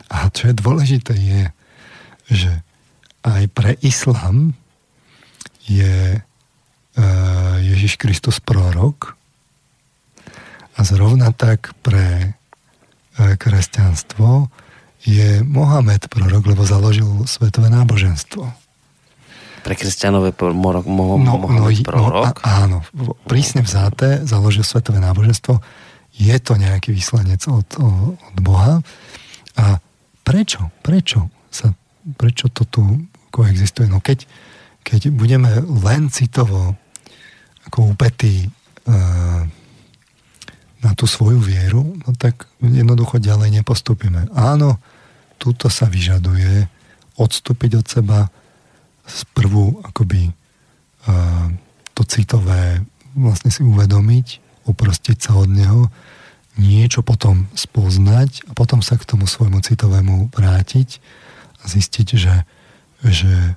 A 0.08 0.16
čo 0.30 0.50
je 0.50 0.54
dôležité 0.54 1.14
je, 1.14 1.42
že 2.30 2.52
aj 3.26 3.50
pre 3.52 3.74
islám 3.82 4.54
je 5.68 6.16
e, 6.16 6.20
Ježiš 7.60 8.00
Kristus 8.00 8.40
prorok 8.40 9.18
a 10.78 10.80
zrovna 10.86 11.34
tak 11.34 11.74
pre 11.84 12.06
e, 12.22 12.28
kresťanstvo 13.36 14.48
je 15.04 15.42
Mohamed 15.44 16.08
prorok, 16.08 16.42
lebo 16.48 16.62
založil 16.64 17.06
svetové 17.28 17.70
náboženstvo. 17.70 18.44
Pre 19.58 19.74
kresťanové 19.74 20.32
mo- 20.38 20.82
mo- 20.86 21.18
no, 21.20 21.34
Mohamed 21.42 21.82
no, 21.82 21.86
prorok? 21.86 22.38
No, 22.40 22.46
áno, 22.46 22.78
prísne 23.28 23.60
vzáte 23.60 24.22
založil 24.24 24.64
svetové 24.64 25.02
náboženstvo 25.02 25.60
je 26.18 26.36
to 26.42 26.58
nejaký 26.58 26.90
vyslanec 26.90 27.46
od, 27.46 27.68
od 27.78 28.36
Boha. 28.42 28.82
A 29.54 29.78
prečo? 30.26 30.74
Prečo 30.82 31.30
sa, 31.48 31.70
prečo 32.18 32.50
to 32.50 32.66
tu 32.66 32.82
koexistuje? 33.30 33.86
No 33.86 34.02
keď, 34.02 34.26
keď 34.82 35.14
budeme 35.14 35.48
len 35.86 36.10
citovo 36.10 36.74
ako 37.70 37.94
upetí 37.94 38.50
uh, 38.50 39.46
na 40.78 40.90
tú 40.98 41.06
svoju 41.06 41.38
vieru, 41.38 41.86
no 42.02 42.10
tak 42.18 42.50
jednoducho 42.58 43.22
ďalej 43.22 43.62
nepostupíme. 43.62 44.30
Áno, 44.34 44.82
túto 45.38 45.70
sa 45.70 45.86
vyžaduje 45.86 46.66
odstúpiť 47.18 47.78
od 47.78 47.86
seba 47.86 48.20
sprvu 49.06 49.86
akoby 49.86 50.30
uh, 51.06 51.48
to 51.94 52.02
citové 52.06 52.78
vlastne 53.18 53.50
si 53.50 53.66
uvedomiť, 53.66 54.26
uprostiť 54.70 55.18
sa 55.18 55.34
od 55.34 55.50
neho, 55.50 55.90
niečo 56.58 57.06
potom 57.06 57.46
spoznať 57.54 58.50
a 58.50 58.52
potom 58.52 58.82
sa 58.82 58.98
k 58.98 59.06
tomu 59.06 59.30
svojmu 59.30 59.62
citovému 59.62 60.34
vrátiť 60.34 60.98
a 61.62 61.64
zistiť, 61.70 62.08
že, 62.18 62.34
že 63.06 63.32
e, 63.32 63.52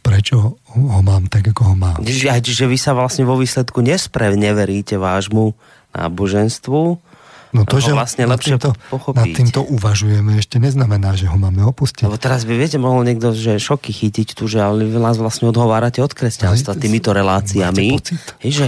prečo 0.00 0.56
ho 0.64 1.00
mám 1.04 1.28
tak, 1.28 1.52
ako 1.52 1.62
ho 1.72 1.74
mám. 1.76 2.00
Čiže 2.00 2.66
vy 2.66 2.78
sa 2.80 2.96
vlastne 2.96 3.28
vo 3.28 3.36
výsledku 3.36 3.84
nesprevne 3.84 4.56
veríte 4.56 4.96
vášmu 4.96 5.52
náboženstvu, 5.92 7.09
No 7.50 7.66
to, 7.66 7.82
že 7.82 7.90
vlastne 7.90 8.30
nad, 8.30 8.38
týmto, 8.38 8.70
nad 9.10 9.26
týmto 9.34 9.66
uvažujeme, 9.66 10.38
ešte 10.38 10.62
neznamená, 10.62 11.18
že 11.18 11.26
ho 11.26 11.34
máme 11.34 11.66
opustiť. 11.66 12.06
Lebo 12.06 12.14
teraz 12.14 12.46
by, 12.46 12.54
viete, 12.54 12.78
mohol 12.78 13.02
niekto, 13.02 13.34
že 13.34 13.58
šoky 13.58 13.90
chytiť 13.90 14.38
tu, 14.38 14.46
že 14.46 14.62
ale 14.62 14.86
vy 14.86 14.94
nás 15.02 15.18
vlastne 15.18 15.50
odhovárate 15.50 15.98
od 15.98 16.14
kresťanstva 16.14 16.78
Aj, 16.78 16.80
týmito 16.80 17.10
reláciami. 17.10 17.98
Hej, 18.38 18.52
že, 18.54 18.66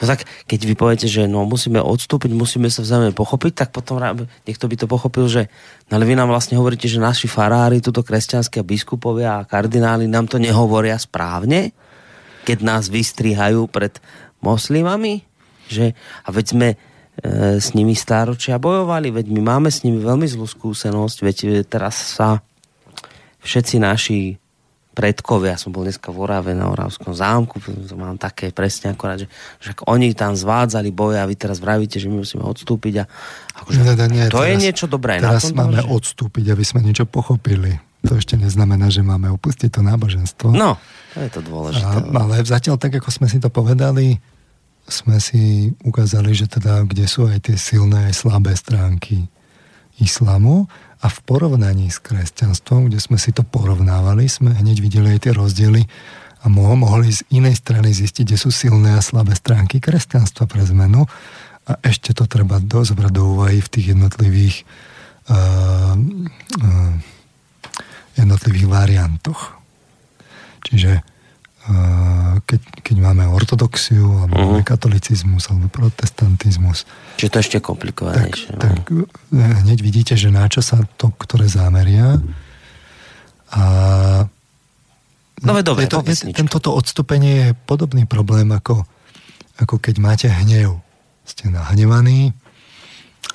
no 0.00 0.04
tak, 0.08 0.24
keď 0.48 0.60
vy 0.64 0.74
poviete, 0.74 1.06
že 1.12 1.28
no, 1.28 1.44
musíme 1.44 1.84
odstúpiť, 1.84 2.32
musíme 2.32 2.72
sa 2.72 2.80
vzájomne 2.80 3.12
pochopiť, 3.12 3.52
tak 3.52 3.68
potom 3.68 4.00
niekto 4.48 4.64
by 4.64 4.76
to 4.80 4.86
pochopil, 4.88 5.28
že 5.28 5.52
no, 5.92 6.00
ale 6.00 6.08
vy 6.08 6.16
nám 6.16 6.32
vlastne 6.32 6.56
hovoríte, 6.56 6.88
že 6.88 6.96
naši 6.96 7.28
farári, 7.28 7.84
tuto 7.84 8.00
kresťanské 8.00 8.64
biskupovia 8.64 9.44
a 9.44 9.46
kardináli 9.46 10.08
nám 10.08 10.24
to 10.24 10.40
nehovoria 10.40 10.96
správne, 10.96 11.76
keď 12.48 12.64
nás 12.64 12.88
vystrihajú 12.88 13.68
pred 13.68 14.00
moslimami, 14.40 15.20
že, 15.68 15.92
a 16.24 16.32
veď 16.32 16.46
sme 16.48 16.68
s 17.60 17.76
nimi 17.76 17.92
stáročia 17.92 18.56
bojovali, 18.56 19.12
veď 19.12 19.26
my 19.36 19.40
máme 19.44 19.68
s 19.68 19.84
nimi 19.84 20.00
veľmi 20.00 20.24
zlú 20.24 20.48
skúsenosť, 20.48 21.16
veď 21.20 21.36
e, 21.44 21.48
teraz 21.60 22.16
sa 22.16 22.40
všetci 23.44 23.76
naši 23.76 24.20
predkovia, 24.92 25.56
som 25.56 25.72
bol 25.72 25.88
dneska 25.88 26.12
v 26.12 26.20
Orave 26.20 26.52
na 26.52 26.68
Oravskom 26.68 27.16
zámku, 27.16 27.60
mám 27.96 28.20
také 28.20 28.52
presne 28.52 28.92
akorát, 28.92 29.24
že, 29.24 29.28
že 29.60 29.72
oni 29.88 30.12
tam 30.12 30.36
zvádzali 30.36 30.92
boje 30.92 31.16
a 31.20 31.24
vy 31.24 31.36
teraz 31.36 31.60
vravíte, 31.60 31.96
že 31.96 32.12
my 32.12 32.24
musíme 32.24 32.44
odstúpiť 32.44 32.94
a 33.00 33.04
akože, 33.60 33.78
nie, 33.80 33.92
nie, 34.12 34.24
to 34.28 34.40
teraz, 34.40 34.48
je 34.48 34.56
niečo 34.60 34.86
dobré. 34.88 35.16
Teraz 35.20 35.48
na 35.48 35.52
tom, 35.52 35.56
máme 35.68 35.80
že... 35.80 35.88
odstúpiť, 35.88 36.44
aby 36.52 36.64
sme 36.64 36.80
niečo 36.84 37.08
pochopili. 37.08 37.80
To 38.04 38.18
ešte 38.18 38.36
neznamená, 38.36 38.92
že 38.92 39.00
máme 39.00 39.32
opustiť 39.32 39.68
to 39.72 39.80
náboženstvo. 39.80 40.52
No, 40.52 40.76
to 41.16 41.24
je 41.24 41.30
to 41.30 41.40
dôležité. 41.40 41.86
A, 41.86 42.20
ale 42.20 42.42
zatiaľ 42.44 42.76
tak, 42.76 42.98
ako 42.98 43.08
sme 43.08 43.30
si 43.32 43.40
to 43.40 43.48
povedali, 43.48 44.18
sme 44.86 45.22
si 45.22 45.72
ukázali, 45.86 46.34
že 46.34 46.50
teda 46.50 46.82
kde 46.84 47.06
sú 47.06 47.30
aj 47.30 47.50
tie 47.50 47.56
silné 47.56 48.10
aj 48.10 48.26
slabé 48.26 48.52
stránky 48.58 49.30
islamu 50.02 50.66
a 51.02 51.06
v 51.10 51.18
porovnaní 51.26 51.90
s 51.90 52.02
kresťanstvom, 52.02 52.90
kde 52.90 52.98
sme 52.98 53.18
si 53.18 53.30
to 53.34 53.46
porovnávali, 53.46 54.26
sme 54.26 54.54
hneď 54.54 54.78
videli 54.82 55.14
aj 55.14 55.28
tie 55.28 55.32
rozdiely 55.34 55.82
a 56.42 56.50
mohli 56.50 57.14
z 57.14 57.22
inej 57.30 57.62
strany 57.62 57.94
zistiť, 57.94 58.24
kde 58.26 58.38
sú 58.38 58.50
silné 58.50 58.98
a 58.98 59.04
slabé 59.04 59.38
stránky 59.38 59.78
kresťanstva 59.78 60.50
pre 60.50 60.66
zmenu 60.66 61.06
a 61.62 61.72
ešte 61.86 62.10
to 62.10 62.26
treba 62.26 62.58
dozobrať 62.58 63.12
do 63.14 63.38
úvahy 63.38 63.62
v 63.62 63.70
tých 63.70 63.86
jednotlivých 63.94 64.66
uh, 65.30 65.94
uh, 65.94 66.94
jednotlivých 68.18 68.66
variantoch. 68.66 69.54
Čiže 70.66 71.11
keď, 72.42 72.60
keď 72.82 72.96
máme 72.98 73.30
ortodoxiu, 73.30 74.26
alebo 74.26 74.34
uh-huh. 74.34 74.50
máme 74.58 74.66
katolicizmus, 74.66 75.46
alebo 75.46 75.70
protestantizmus. 75.70 76.84
Čiže 77.22 77.30
to 77.30 77.38
ešte 77.38 77.58
komplikovanejšie. 77.62 78.58
Tak, 78.58 78.90
no. 78.90 79.06
tak 79.06 79.16
hneď 79.62 79.78
vidíte, 79.78 80.18
že 80.18 80.34
na 80.34 80.50
čo 80.50 80.58
sa 80.58 80.82
to, 80.98 81.14
ktoré 81.14 81.46
zámeria. 81.46 82.18
A 83.54 83.62
No, 85.42 85.58
dobre, 85.58 85.90
to, 85.90 86.06
tento 86.30 86.70
odstúpenie 86.70 87.50
je 87.50 87.58
podobný 87.66 88.06
problém, 88.06 88.46
ako, 88.54 88.86
ako 89.58 89.74
keď 89.82 89.94
máte 89.98 90.28
hnev. 90.30 90.78
Ste 91.26 91.50
nahnevaní, 91.50 92.30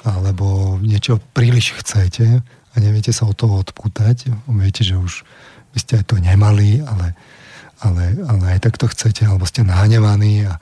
alebo 0.08 0.80
niečo 0.80 1.20
príliš 1.36 1.76
chcete 1.76 2.40
a 2.44 2.76
neviete 2.80 3.12
sa 3.12 3.28
od 3.28 3.36
toho 3.36 3.60
odpútať. 3.60 4.32
Viete, 4.48 4.88
že 4.88 4.96
už 4.96 5.28
by 5.76 5.78
ste 5.84 5.94
aj 6.00 6.06
to 6.08 6.16
nemali, 6.24 6.80
ale 6.80 7.12
ale, 7.82 8.18
ale 8.26 8.44
aj 8.58 8.60
tak 8.70 8.76
to 8.82 8.90
chcete, 8.90 9.26
alebo 9.26 9.46
ste 9.46 9.62
nahnevaní. 9.62 10.48
A, 10.50 10.58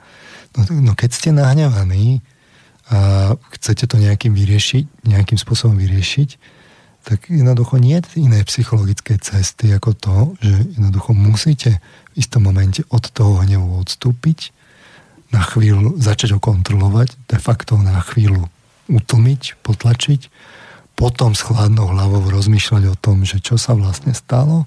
no, 0.56 0.90
no 0.90 0.92
keď 0.92 1.10
ste 1.12 1.30
nahnevaní 1.32 2.20
a 2.86 3.34
chcete 3.58 3.90
to 3.90 3.98
nejakým 3.98 4.30
vyriešiť, 4.30 5.08
nejakým 5.10 5.38
spôsobom 5.40 5.74
vyriešiť, 5.74 6.38
tak 7.06 7.30
jednoducho 7.30 7.78
nie 7.78 8.02
je 8.02 8.18
iné 8.18 8.42
psychologické 8.42 9.14
cesty 9.22 9.70
ako 9.70 9.90
to, 9.94 10.16
že 10.42 10.54
jednoducho 10.74 11.14
musíte 11.14 11.78
v 12.10 12.12
istom 12.18 12.46
momente 12.46 12.82
od 12.90 13.06
toho 13.14 13.46
hnevu 13.46 13.78
odstúpiť, 13.78 14.50
na 15.30 15.42
chvíľu 15.42 15.98
začať 15.98 16.38
ho 16.38 16.40
kontrolovať, 16.42 17.14
de 17.26 17.38
facto 17.38 17.78
na 17.78 17.98
chvíľu 18.02 18.46
utlmiť, 18.86 19.58
potlačiť, 19.66 20.30
potom 20.96 21.34
s 21.34 21.42
chladnou 21.42 21.90
hlavou 21.92 22.22
rozmýšľať 22.30 22.82
o 22.90 22.96
tom, 22.96 23.26
že 23.26 23.42
čo 23.42 23.58
sa 23.58 23.74
vlastne 23.74 24.14
stalo. 24.16 24.64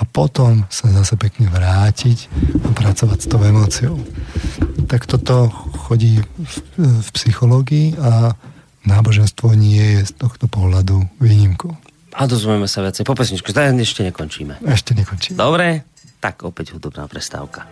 A 0.00 0.08
potom 0.08 0.64
sa 0.72 0.88
zase 0.88 1.20
pekne 1.20 1.52
vrátiť 1.52 2.32
a 2.64 2.68
pracovať 2.72 3.18
s 3.20 3.26
tou 3.28 3.40
emóciou. 3.44 4.00
Tak 4.88 5.04
toto 5.04 5.52
chodí 5.86 6.24
v, 6.24 6.54
v 6.80 7.08
psychológii 7.12 8.00
a 8.00 8.32
náboženstvo 8.88 9.52
nie 9.52 10.00
je 10.00 10.08
z 10.08 10.12
tohto 10.16 10.48
pohľadu 10.48 11.04
výnimkou. 11.20 11.76
A 12.16 12.26
dozvieme 12.26 12.66
sa 12.66 12.82
viacej 12.82 13.04
po 13.06 13.14
pesničku. 13.14 13.52
Tak 13.52 13.76
ešte 13.76 14.02
nekončíme. 14.02 14.64
Ešte 14.66 14.96
nekončíme. 14.96 15.36
Dobre, 15.36 15.84
tak 16.18 16.42
opäť 16.42 16.74
hudobná 16.74 17.06
prestávka. 17.06 17.68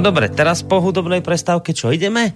No 0.00 0.08
dobre, 0.08 0.32
teraz 0.32 0.64
po 0.64 0.80
hudobnej 0.80 1.20
prestávke 1.20 1.76
čo 1.76 1.92
ideme? 1.92 2.32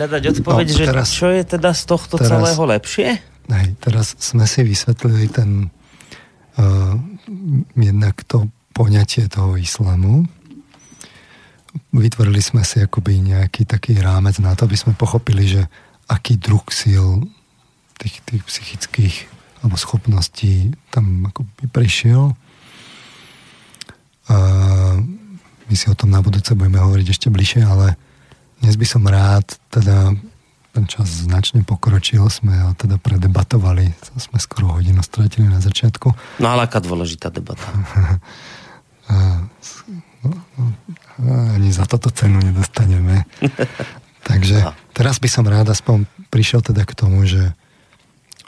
Hľadať 0.00 0.40
odpoveď, 0.40 0.66
no, 0.72 0.76
teraz, 0.88 1.12
že 1.12 1.20
čo 1.20 1.28
je 1.28 1.44
teda 1.44 1.76
z 1.76 1.82
tohto 1.84 2.16
teraz, 2.16 2.32
celého 2.32 2.62
lepšie? 2.64 3.08
Hej, 3.52 3.68
teraz 3.84 4.16
sme 4.16 4.48
si 4.48 4.64
vysvetlili 4.64 5.28
ten 5.28 5.68
uh, 6.56 6.96
jednak 7.76 8.16
to 8.24 8.48
poňatie 8.72 9.28
toho 9.28 9.60
islamu. 9.60 10.24
Vytvorili 11.92 12.40
sme 12.40 12.64
si 12.64 12.80
akoby 12.80 13.20
nejaký 13.20 13.68
taký 13.68 14.00
rámec 14.00 14.40
na 14.40 14.56
to, 14.56 14.64
aby 14.64 14.80
sme 14.80 14.96
pochopili, 14.96 15.44
že 15.44 15.68
aký 16.08 16.40
druh 16.40 16.64
síl 16.72 17.28
tých, 18.00 18.24
tých 18.24 18.40
psychických 18.48 19.16
alebo 19.60 19.76
schopností 19.76 20.72
tam 20.88 21.28
akoby 21.28 21.68
prišiel. 21.68 22.32
Uh, 24.32 25.21
my 25.72 25.80
si 25.80 25.88
o 25.88 25.96
tom 25.96 26.12
na 26.12 26.20
budúce 26.20 26.52
budeme 26.52 26.76
hovoriť 26.84 27.06
ešte 27.16 27.32
bližšie, 27.32 27.64
ale 27.64 27.96
dnes 28.60 28.76
by 28.76 28.84
som 28.84 29.08
rád, 29.08 29.56
teda 29.72 30.12
ten 30.76 30.84
čas 30.84 31.24
značne 31.24 31.64
pokročil, 31.64 32.28
sme 32.28 32.52
ho 32.60 32.76
teda 32.76 33.00
predebatovali, 33.00 33.96
sme 34.20 34.36
skoro 34.36 34.76
hodinu 34.76 35.00
stratili 35.00 35.48
na 35.48 35.64
začiatku. 35.64 36.12
No 36.44 36.46
ale 36.52 36.68
aká 36.68 36.84
dôležitá 36.84 37.32
debata. 37.32 37.64
Ani 41.56 41.72
za 41.72 41.88
toto 41.88 42.12
cenu 42.12 42.44
nedostaneme. 42.44 43.24
Takže 44.28 44.68
no. 44.68 44.76
teraz 44.92 45.16
by 45.24 45.28
som 45.32 45.48
rád 45.48 45.72
aspoň 45.72 46.04
prišiel 46.28 46.60
teda 46.60 46.84
k 46.84 46.92
tomu, 46.92 47.24
že, 47.24 47.56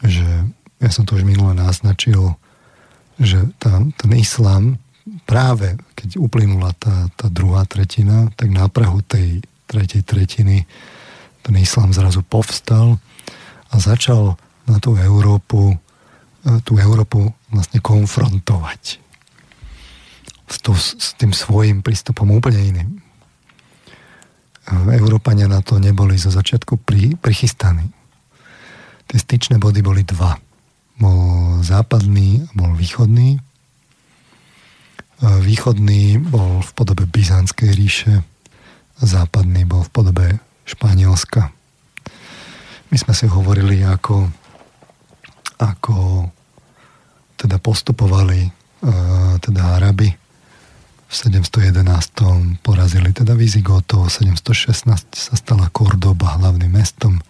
že 0.04 0.28
ja 0.76 0.90
som 0.92 1.08
to 1.08 1.16
už 1.16 1.24
minule 1.24 1.56
naznačil, 1.56 2.36
že 3.16 3.48
tá, 3.56 3.80
ten 3.96 4.12
islám 4.12 4.76
práve 5.28 5.76
keď 5.92 6.16
uplynula 6.16 6.72
tá, 6.76 7.12
tá 7.12 7.28
druhá 7.28 7.68
tretina, 7.68 8.32
tak 8.36 8.48
na 8.48 8.68
prahu 8.72 9.04
tej 9.04 9.44
tretej 9.68 10.02
tretiny 10.04 10.64
ten 11.44 11.54
islám 11.60 11.92
zrazu 11.92 12.24
povstal 12.24 12.96
a 13.68 13.74
začal 13.76 14.36
na 14.64 14.80
tú 14.80 14.96
Európu 14.96 15.76
e, 16.44 16.60
tú 16.64 16.80
Európu 16.80 17.28
vlastne 17.52 17.84
konfrontovať 17.84 19.04
s, 20.48 20.56
to, 20.64 20.72
s 20.76 21.12
tým 21.20 21.36
svojim 21.36 21.84
prístupom 21.84 22.28
úplne 22.32 22.60
iným. 22.64 22.90
E, 22.96 23.00
Európania 24.96 25.48
na 25.48 25.60
to 25.60 25.76
neboli 25.76 26.16
zo 26.16 26.32
začiatku 26.32 26.80
pri, 26.80 27.20
prichystaní. 27.20 27.84
Tie 29.04 29.20
styčné 29.20 29.60
body 29.60 29.84
boli 29.84 30.00
dva. 30.00 30.40
Bol 30.96 31.60
západný 31.60 32.48
bol 32.56 32.72
východný 32.72 33.36
Východný 35.24 36.20
bol 36.20 36.60
v 36.60 36.70
podobe 36.76 37.08
Byzantskej 37.08 37.70
ríše, 37.72 38.20
západný 39.00 39.64
bol 39.64 39.80
v 39.80 39.90
podobe 39.90 40.26
Španielska. 40.68 41.48
My 42.92 42.96
sme 43.00 43.16
si 43.16 43.24
hovorili, 43.24 43.80
ako, 43.80 44.28
ako 45.64 46.28
teda 47.40 47.56
postupovali 47.56 48.52
teda 49.40 49.80
Araby 49.80 50.12
v 51.08 51.12
711. 51.12 52.60
porazili 52.60 53.16
teda 53.16 53.32
Vizigotov, 53.32 54.12
716 54.12 55.16
sa 55.16 55.34
stala 55.40 55.72
Kordoba 55.72 56.36
hlavným 56.36 56.68
mestom, 56.68 57.24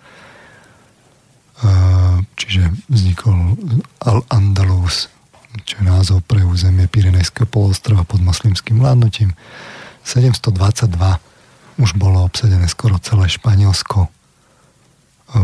čiže 2.34 2.74
vznikol 2.90 3.54
Al-Andalus, 4.02 5.13
čo 5.62 5.78
je 5.78 5.84
názov 5.86 6.26
pre 6.26 6.42
územie 6.42 6.90
Pirenejského 6.90 7.46
polostrova 7.46 8.02
pod 8.02 8.18
moslimským 8.18 8.82
vládnutím. 8.82 9.38
722 10.02 10.90
už 11.78 11.94
bolo 11.94 12.26
obsadené 12.26 12.66
skoro 12.66 12.98
celé 12.98 13.30
Španielsko. 13.30 14.10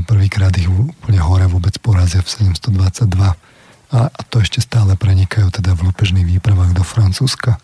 Prvýkrát 0.07 0.55
ich 0.59 0.67
úplne 0.67 1.23
hore 1.23 1.47
vôbec 1.47 1.75
porazia 1.79 2.23
v 2.23 2.51
722 2.55 3.35
a, 3.91 3.99
a 4.07 4.21
to 4.27 4.43
ešte 4.43 4.63
stále 4.63 4.95
prenikajú 4.95 5.51
teda 5.51 5.75
v 5.75 5.91
lúpežných 5.91 6.27
výpravách 6.27 6.75
do 6.75 6.83
Francúzska. 6.87 7.59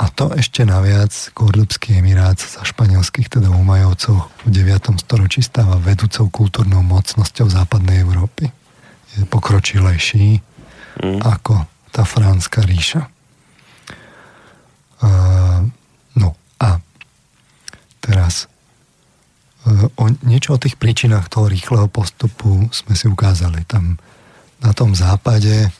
A 0.00 0.08
to 0.08 0.32
ešte 0.32 0.64
naviac 0.64 1.12
Kordobský 1.36 2.00
emirát 2.00 2.40
za 2.40 2.64
španielských 2.64 3.28
teda 3.28 3.52
umajovcov 3.52 4.32
v 4.44 4.48
9. 4.48 4.96
storočí 4.96 5.44
stáva 5.44 5.76
vedúcou 5.76 6.32
kultúrnou 6.32 6.80
mocnosťou 6.80 7.52
západnej 7.52 8.00
Európy 8.00 8.48
pokročilejší 9.26 10.38
mm. 11.02 11.20
ako 11.24 11.66
tá 11.90 12.06
Fránska 12.06 12.62
ríša. 12.62 13.10
Uh, 15.00 15.64
no 16.14 16.36
a 16.60 16.78
teraz 18.04 18.46
uh, 19.66 19.88
o, 19.96 20.04
niečo 20.22 20.54
o 20.54 20.62
tých 20.62 20.76
príčinách 20.76 21.32
toho 21.32 21.48
rýchleho 21.48 21.88
postupu 21.88 22.68
sme 22.70 22.94
si 22.94 23.08
ukázali. 23.08 23.64
Tam 23.64 23.96
na 24.60 24.70
tom 24.76 24.92
západe 24.92 25.72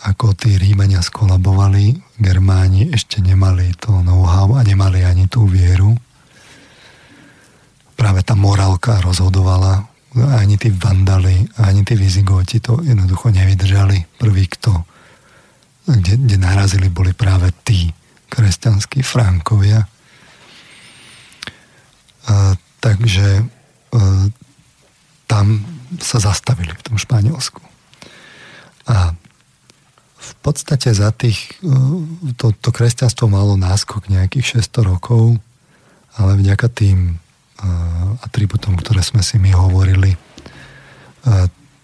ako 0.00 0.32
tí 0.32 0.56
Rímania 0.56 1.04
skolabovali, 1.04 1.92
Germáni 2.16 2.88
ešte 2.88 3.20
nemali 3.20 3.76
to 3.76 4.00
know-how 4.00 4.56
a 4.56 4.64
nemali 4.64 5.04
ani 5.04 5.28
tú 5.28 5.44
vieru. 5.44 5.92
Práve 8.00 8.24
tá 8.24 8.32
morálka 8.32 8.96
rozhodovala 9.04 9.84
ani 10.18 10.58
tí 10.58 10.74
vandali, 10.74 11.46
ani 11.62 11.86
tí 11.86 11.94
vizigoti 11.94 12.58
to 12.58 12.82
jednoducho 12.82 13.30
nevydržali. 13.30 14.18
Prvý, 14.18 14.50
kto, 14.50 14.82
kde, 15.86 16.18
kde 16.18 16.36
narazili, 16.38 16.90
boli 16.90 17.14
práve 17.14 17.54
tí 17.62 17.94
kresťanskí 18.30 19.06
Frankovia. 19.06 19.86
A, 22.26 22.54
takže 22.82 23.28
a, 23.38 23.46
tam 25.30 25.46
sa 26.02 26.18
zastavili 26.18 26.74
v 26.74 26.82
tom 26.82 26.96
Španielsku. 26.98 27.62
A 28.90 29.14
v 30.20 30.32
podstate 30.42 30.90
za 30.90 31.14
tých, 31.14 31.54
e, 31.62 31.70
to, 32.34 32.50
to 32.58 32.70
kresťanstvo 32.74 33.30
malo 33.30 33.54
náskok 33.54 34.10
nejakých 34.10 34.62
600 34.62 34.90
rokov, 34.90 35.38
ale 36.18 36.34
vďaka 36.34 36.66
tým 36.66 37.22
atributom, 38.24 38.76
ktoré 38.76 39.04
sme 39.04 39.20
si 39.20 39.36
my 39.36 39.52
hovorili, 39.52 40.16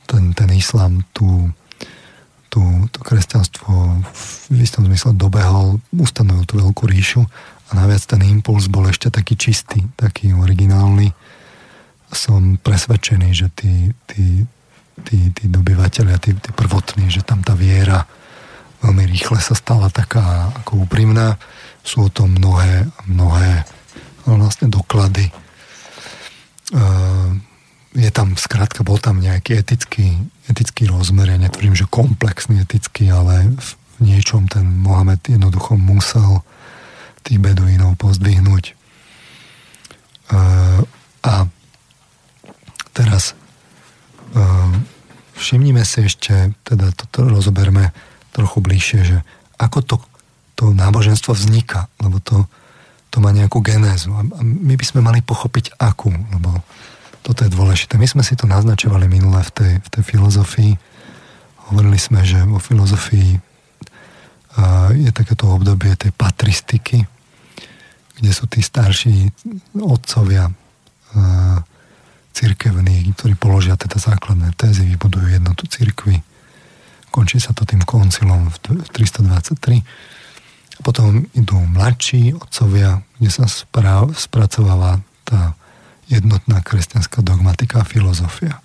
ten, 0.06 0.24
ten 0.32 0.48
islám 0.54 1.04
tu, 1.12 1.50
tu, 2.48 2.62
to 2.88 2.98
kresťanstvo 3.04 4.00
v 4.52 4.58
istom 4.62 4.86
zmysle 4.88 5.12
dobehol, 5.12 5.82
ustanovil 5.92 6.48
tú 6.48 6.62
veľkú 6.62 6.88
ríšu 6.88 7.22
a 7.68 7.70
naviac 7.74 8.06
ten 8.06 8.22
impuls 8.24 8.70
bol 8.70 8.86
ešte 8.86 9.10
taký 9.10 9.34
čistý, 9.34 9.82
taký 9.98 10.32
originálny. 10.32 11.10
Som 12.14 12.56
presvedčený, 12.62 13.28
že 13.34 13.50
tí, 13.52 13.90
tí, 14.06 14.46
tí, 15.02 15.18
tí 15.34 15.44
dobyvateľia, 15.50 16.16
tí, 16.22 16.32
tí 16.38 16.50
prvotní, 16.54 17.10
že 17.10 17.26
tam 17.26 17.42
tá 17.42 17.58
viera 17.58 18.06
veľmi 18.86 19.04
rýchle 19.10 19.42
sa 19.42 19.58
stala 19.58 19.90
taká 19.90 20.54
ako 20.62 20.86
úprimná. 20.86 21.34
Sú 21.82 22.06
o 22.06 22.12
tom 22.12 22.38
mnohé, 22.38 22.86
mnohé 23.10 23.66
vlastne 24.26 24.70
doklady. 24.70 25.30
Je 27.96 28.10
tam, 28.12 28.36
skrátka, 28.36 28.84
bol 28.84 29.00
tam 29.00 29.22
nejaký 29.22 29.56
etický, 29.56 30.20
etický 30.50 30.84
rozmer. 30.90 31.32
Ja 31.32 31.38
netvrdím, 31.40 31.72
že 31.72 31.88
komplexný 31.88 32.60
etický, 32.60 33.08
ale 33.08 33.56
v 33.56 33.70
niečom 34.04 34.50
ten 34.50 34.68
Mohamed 34.68 35.24
jednoducho 35.24 35.80
musel 35.80 36.44
tých 37.24 37.40
beduínov 37.40 37.96
pozdvihnúť. 37.96 38.76
A 41.24 41.32
teraz 42.92 43.32
všimnime 45.40 45.80
si 45.88 46.04
ešte, 46.04 46.52
teda 46.68 46.92
toto 46.92 47.24
rozoberme 47.24 47.96
trochu 48.36 48.60
bližšie, 48.60 49.00
že 49.00 49.18
ako 49.56 49.78
to, 49.80 49.96
to 50.52 50.64
náboženstvo 50.76 51.32
vzniká, 51.32 51.88
lebo 52.04 52.20
to, 52.20 52.44
to 53.16 53.24
má 53.24 53.32
nejakú 53.32 53.64
genézu. 53.64 54.12
A 54.12 54.20
my 54.44 54.76
by 54.76 54.84
sme 54.84 55.00
mali 55.00 55.24
pochopiť 55.24 55.80
akú, 55.80 56.12
lebo 56.12 56.52
toto 57.24 57.48
je 57.48 57.48
dôležité. 57.48 57.96
My 57.96 58.04
sme 58.04 58.20
si 58.20 58.36
to 58.36 58.44
naznačovali 58.44 59.08
minule 59.08 59.40
v 59.40 59.50
tej, 59.56 59.72
v 59.80 59.88
tej 59.88 60.02
filozofii. 60.04 60.76
Hovorili 61.72 61.96
sme, 61.96 62.20
že 62.28 62.44
vo 62.44 62.60
filozofii 62.60 63.40
je 65.00 65.10
takéto 65.16 65.48
obdobie 65.48 65.96
tej 65.96 66.12
patristiky, 66.12 67.08
kde 68.20 68.30
sú 68.36 68.52
tí 68.52 68.60
starší 68.60 69.32
otcovia 69.80 70.52
cirkevní, 72.36 73.16
ktorí 73.16 73.32
položia 73.40 73.80
teda 73.80 73.96
základné 73.96 74.52
tézy, 74.60 74.84
vybudujú 74.92 75.32
jednotu 75.32 75.64
cirkvy. 75.64 76.20
Končí 77.08 77.40
sa 77.40 77.56
to 77.56 77.64
tým 77.64 77.80
koncilom 77.80 78.52
v 78.52 78.56
323 78.92 79.80
potom 80.82 81.24
idú 81.32 81.56
mladší 81.56 82.36
otcovia, 82.36 83.00
kde 83.16 83.30
sa 83.32 83.46
správ, 83.48 84.12
spracováva 84.16 85.00
tá 85.24 85.56
jednotná 86.06 86.62
kresťanská 86.62 87.24
dogmatika 87.24 87.82
a 87.82 87.88
filozofia. 87.88 88.60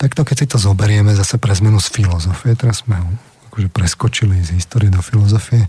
Takto, 0.00 0.24
keď 0.24 0.36
si 0.36 0.46
to 0.48 0.58
zoberieme 0.58 1.12
zase 1.12 1.36
pre 1.36 1.52
zmenu 1.52 1.76
z 1.80 1.92
filozofie, 1.92 2.56
teraz 2.56 2.82
sme 2.84 2.96
ho 2.96 3.08
akože 3.52 3.68
preskočili 3.68 4.40
z 4.40 4.56
histórie 4.56 4.88
do 4.88 5.04
filozofie, 5.04 5.68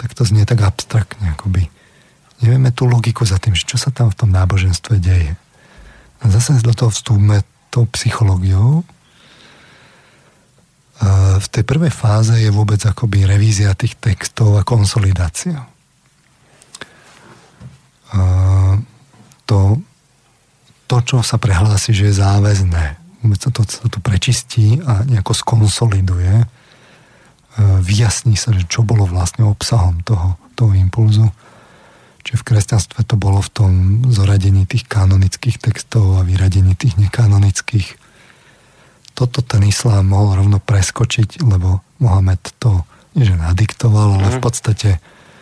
tak 0.00 0.16
to 0.16 0.24
znie 0.24 0.48
tak 0.48 0.64
abstraktne, 0.64 1.36
akoby 1.36 1.68
nevieme 2.40 2.72
tú 2.72 2.88
logiku 2.88 3.28
za 3.28 3.36
tým, 3.36 3.52
že 3.52 3.68
čo 3.68 3.76
sa 3.76 3.92
tam 3.92 4.08
v 4.08 4.16
tom 4.16 4.30
náboženstve 4.32 4.96
deje. 4.96 5.36
A 6.20 6.24
zase 6.32 6.56
do 6.64 6.72
toho 6.72 6.88
vstúpme 6.88 7.44
tou 7.68 7.86
psychológiou, 7.92 8.82
v 11.40 11.46
tej 11.48 11.64
prvej 11.64 11.88
fáze 11.88 12.36
je 12.36 12.52
vôbec 12.52 12.80
akoby 12.84 13.24
revízia 13.24 13.72
tých 13.72 13.96
textov 13.96 14.60
a 14.60 14.66
konsolidácia. 14.66 15.64
To, 19.48 19.58
to 20.84 20.96
čo 21.00 21.24
sa 21.24 21.40
prehlási, 21.40 21.96
že 21.96 22.12
je 22.12 22.20
záväzné, 22.20 23.00
vôbec 23.24 23.40
sa 23.40 23.50
to, 23.54 23.64
sa 23.64 23.88
to 23.88 23.98
prečistí 24.02 24.82
a 24.84 25.06
nejako 25.08 25.32
skonsoliduje, 25.32 26.44
vyjasní 27.60 28.36
sa, 28.36 28.52
že 28.52 28.68
čo 28.68 28.84
bolo 28.84 29.08
vlastne 29.08 29.48
obsahom 29.48 30.04
toho, 30.04 30.36
toho 30.56 30.72
impulzu. 30.76 31.28
Čiže 32.20 32.40
v 32.40 32.46
kresťanstve 32.52 33.00
to 33.08 33.16
bolo 33.16 33.40
v 33.40 33.50
tom 33.50 33.72
zoradení 34.12 34.68
tých 34.68 34.84
kanonických 34.84 35.56
textov 35.56 36.20
a 36.20 36.26
vyradení 36.28 36.76
tých 36.76 37.00
nekanonických 37.00 37.99
toto 39.20 39.44
ten 39.44 39.68
islám 39.68 40.08
mohol 40.08 40.40
rovno 40.40 40.56
preskočiť, 40.56 41.44
lebo 41.44 41.84
Mohamed 42.00 42.40
to 42.56 42.88
nie 43.14 43.26
že 43.26 43.36
nadiktoval, 43.36 44.16
ale 44.16 44.28
v 44.32 44.38
mhm. 44.40 44.44
podstate 44.44 44.90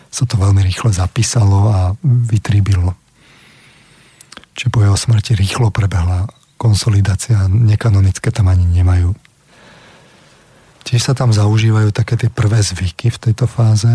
sa 0.09 0.25
to 0.25 0.41
veľmi 0.41 0.65
rýchle 0.65 0.91
zapísalo 0.91 1.69
a 1.69 1.79
vytríbilo. 2.03 2.97
Čiže 4.59 4.73
po 4.75 4.83
jeho 4.83 4.99
smrti 4.99 5.39
rýchlo 5.39 5.71
prebehla 5.71 6.27
konsolidácia, 6.59 7.47
nekanonické 7.47 8.35
tam 8.35 8.51
ani 8.51 8.67
nemajú. 8.67 9.15
Tiež 10.83 11.05
sa 11.05 11.15
tam 11.15 11.31
zaužívajú 11.31 11.95
také 11.95 12.19
tie 12.19 12.33
prvé 12.33 12.59
zvyky 12.65 13.15
v 13.15 13.19
tejto 13.31 13.47
fáze. 13.47 13.87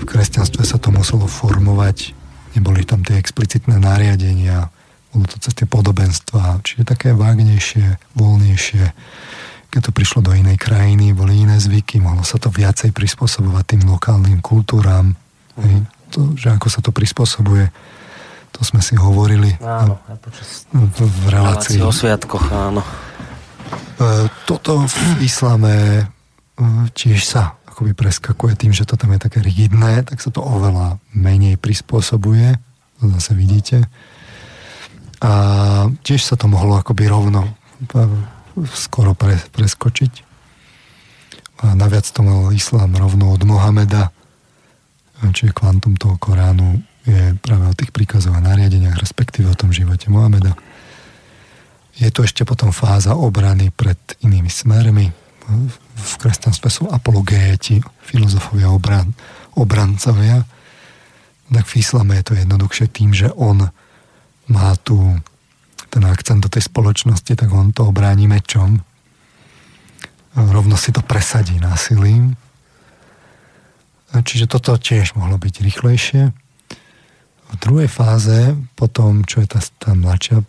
V 0.00 0.04
kresťanstve 0.08 0.64
sa 0.66 0.80
to 0.80 0.90
muselo 0.90 1.28
formovať, 1.30 2.16
neboli 2.58 2.82
tam 2.82 3.06
tie 3.06 3.20
explicitné 3.20 3.78
nariadenia, 3.78 4.73
bolo 5.14 5.30
to 5.30 5.38
cez 5.38 5.54
tie 5.54 5.66
podobenstva, 5.70 6.58
čiže 6.66 6.82
také 6.82 7.14
vágnejšie, 7.14 8.18
voľnejšie. 8.18 8.84
Keď 9.70 9.80
to 9.80 9.92
prišlo 9.94 10.20
do 10.26 10.34
inej 10.34 10.58
krajiny, 10.58 11.14
boli 11.14 11.46
iné 11.46 11.58
zvyky, 11.62 12.02
mohlo 12.02 12.26
sa 12.26 12.42
to 12.42 12.50
viacej 12.50 12.90
prispôsobovať 12.90 13.64
tým 13.78 13.82
lokálnym 13.86 14.42
kultúram. 14.42 15.14
Hej, 15.54 15.86
to, 16.10 16.34
že 16.34 16.50
ako 16.50 16.66
sa 16.66 16.82
to 16.82 16.90
prispôsobuje, 16.90 17.70
to 18.54 18.60
sme 18.62 18.78
si 18.82 18.94
hovorili 18.94 19.54
áno, 19.62 19.98
počas 20.22 20.66
v, 20.70 20.86
v 21.02 21.26
relácii. 21.26 21.82
o 21.82 21.90
sviatkoch, 21.90 22.46
áno. 22.54 22.82
E, 22.82 24.30
toto 24.46 24.86
v 24.86 25.26
islame 25.26 25.74
e, 25.74 26.02
tiež 26.94 27.18
sa 27.22 27.58
akoby 27.66 27.98
preskakuje 27.98 28.54
tým, 28.54 28.70
že 28.70 28.86
to 28.86 28.94
tam 28.94 29.10
je 29.14 29.26
také 29.26 29.42
rigidné, 29.42 30.06
tak 30.06 30.22
sa 30.22 30.30
to 30.30 30.38
oveľa 30.38 31.02
menej 31.10 31.58
prispôsobuje. 31.58 32.54
To 33.02 33.10
zase 33.18 33.34
vidíte. 33.34 33.90
A 35.22 35.30
tiež 36.02 36.20
sa 36.22 36.34
to 36.34 36.50
mohlo 36.50 36.80
akoby 36.80 37.06
rovno 37.06 37.54
skoro 38.74 39.14
pre, 39.14 39.38
preskočiť. 39.52 40.12
A 41.64 41.72
naviac 41.78 42.06
to 42.08 42.20
mal 42.22 42.50
islám 42.50 42.92
rovno 42.98 43.30
od 43.32 43.42
Mohameda, 43.46 44.10
čiže 45.32 45.56
kvantum 45.56 45.96
toho 45.96 46.18
Koránu 46.20 46.82
je 47.04 47.36
práve 47.40 47.68
o 47.68 47.76
tých 47.76 47.92
príkazoch 47.92 48.32
a 48.32 48.40
nariadeniach, 48.40 48.96
respektíve 48.96 49.52
o 49.52 49.58
tom 49.58 49.72
živote 49.72 50.08
Mohameda. 50.08 50.56
Je 51.94 52.10
to 52.10 52.26
ešte 52.26 52.42
potom 52.42 52.74
fáza 52.74 53.14
obrany 53.14 53.70
pred 53.70 53.96
inými 54.24 54.50
smermi. 54.50 55.06
V 55.94 56.12
kresťanstve 56.18 56.68
sú 56.72 56.84
apologéti, 56.90 57.78
filozofovia 58.02 58.72
obran, 58.72 59.14
obrancovia. 59.54 60.42
Tak 61.52 61.64
v 61.70 61.74
islame 61.78 62.18
je 62.18 62.24
to 62.24 62.34
jednoduchšie 62.34 62.86
tým, 62.90 63.14
že 63.14 63.30
on 63.36 63.70
má 64.48 64.76
tu 64.80 64.98
ten 65.88 66.02
akcent 66.04 66.42
do 66.42 66.50
tej 66.50 66.66
spoločnosti, 66.66 67.38
tak 67.38 67.48
on 67.54 67.70
to 67.70 67.86
obráni 67.86 68.26
mečom. 68.26 68.82
Rovno 70.34 70.74
si 70.74 70.90
to 70.90 71.06
presadí 71.06 71.62
násilím. 71.62 72.34
Čiže 74.10 74.50
toto 74.50 74.74
tiež 74.74 75.14
mohlo 75.14 75.38
byť 75.38 75.54
rýchlejšie. 75.62 76.22
V 77.50 77.54
druhej 77.62 77.86
fáze, 77.86 78.58
potom, 78.74 79.22
čo 79.22 79.42
je 79.42 79.48
tá, 79.54 79.60
tá 79.78 79.90
mladšia 79.94 80.42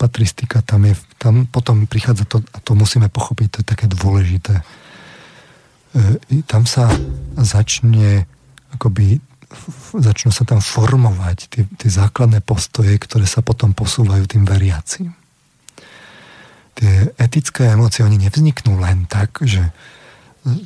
patristika, 0.00 0.64
tam, 0.64 0.88
je, 0.88 0.96
tam 1.20 1.44
potom 1.44 1.84
prichádza 1.84 2.24
to, 2.24 2.40
a 2.40 2.58
to 2.64 2.72
musíme 2.72 3.12
pochopiť, 3.12 3.46
to 3.48 3.58
je 3.60 3.66
také 3.68 3.86
dôležité. 3.90 4.60
E, 4.60 4.62
tam 6.48 6.64
sa 6.64 6.88
začne 7.36 8.24
akoby 8.72 9.20
začnú 9.96 10.30
sa 10.30 10.44
tam 10.44 10.60
formovať 10.60 11.38
tie, 11.48 11.62
tie 11.64 11.90
základné 11.90 12.44
postoje, 12.44 12.92
ktoré 13.00 13.24
sa 13.24 13.40
potom 13.40 13.72
posúvajú 13.72 14.28
tým 14.28 14.44
veriacim. 14.44 15.16
Tie 16.76 17.10
etické 17.16 17.72
emócie, 17.72 18.04
oni 18.04 18.20
nevzniknú 18.20 18.78
len 18.78 19.08
tak, 19.08 19.40
že 19.42 19.72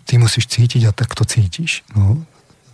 ty 0.05 0.19
musíš 0.19 0.51
cítiť 0.51 0.91
a 0.91 0.93
tak 0.93 1.15
to 1.15 1.23
cítiš. 1.25 1.86
No, 1.94 2.20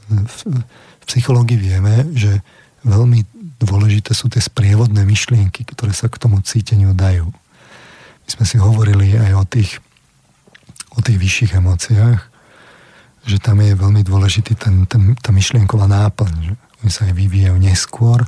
v, 0.09 0.39
v 0.65 1.05
psychológii 1.05 1.61
vieme, 1.61 2.09
že 2.17 2.41
veľmi 2.83 3.25
dôležité 3.61 4.17
sú 4.17 4.33
tie 4.33 4.41
sprievodné 4.41 5.05
myšlienky, 5.05 5.67
ktoré 5.69 5.93
sa 5.93 6.09
k 6.09 6.21
tomu 6.21 6.41
cíteniu 6.41 6.97
dajú. 6.97 7.29
My 7.29 8.29
sme 8.29 8.45
si 8.49 8.57
hovorili 8.61 9.17
aj 9.17 9.33
o 9.37 9.45
tých, 9.45 9.71
o 10.97 11.01
tých 11.05 11.19
vyšších 11.21 11.53
emóciách, 11.59 12.21
že 13.25 13.39
tam 13.43 13.63
je 13.63 13.75
veľmi 13.75 14.03
dôležitý 14.05 14.55
ten, 14.55 14.87
ten, 14.87 15.15
tá 15.19 15.31
myšlienková 15.35 15.89
náplň, 15.89 16.33
že 16.43 16.53
oni 16.85 16.91
sa 16.93 17.03
aj 17.11 17.15
vyvíjajú 17.15 17.57
neskôr 17.59 18.23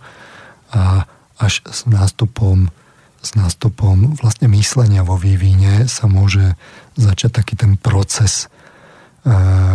a 0.75 1.05
až 1.41 1.63
s 1.67 1.87
nástupom 1.87 2.69
s 3.21 3.37
nástupom 3.37 4.17
vlastne 4.17 4.49
myslenia 4.49 5.05
vo 5.05 5.13
vývine 5.13 5.85
sa 5.85 6.09
môže 6.09 6.57
začať 6.97 7.45
taký 7.45 7.53
ten 7.53 7.77
proces 7.77 8.49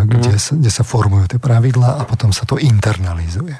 kde, 0.05 0.33
mm. 0.33 0.41
sa, 0.41 0.51
kde 0.57 0.71
sa 0.73 0.81
formujú 0.81 1.29
tie 1.29 1.39
pravidlá 1.41 2.01
a 2.01 2.03
potom 2.09 2.33
sa 2.33 2.49
to 2.49 2.57
internalizuje. 2.57 3.53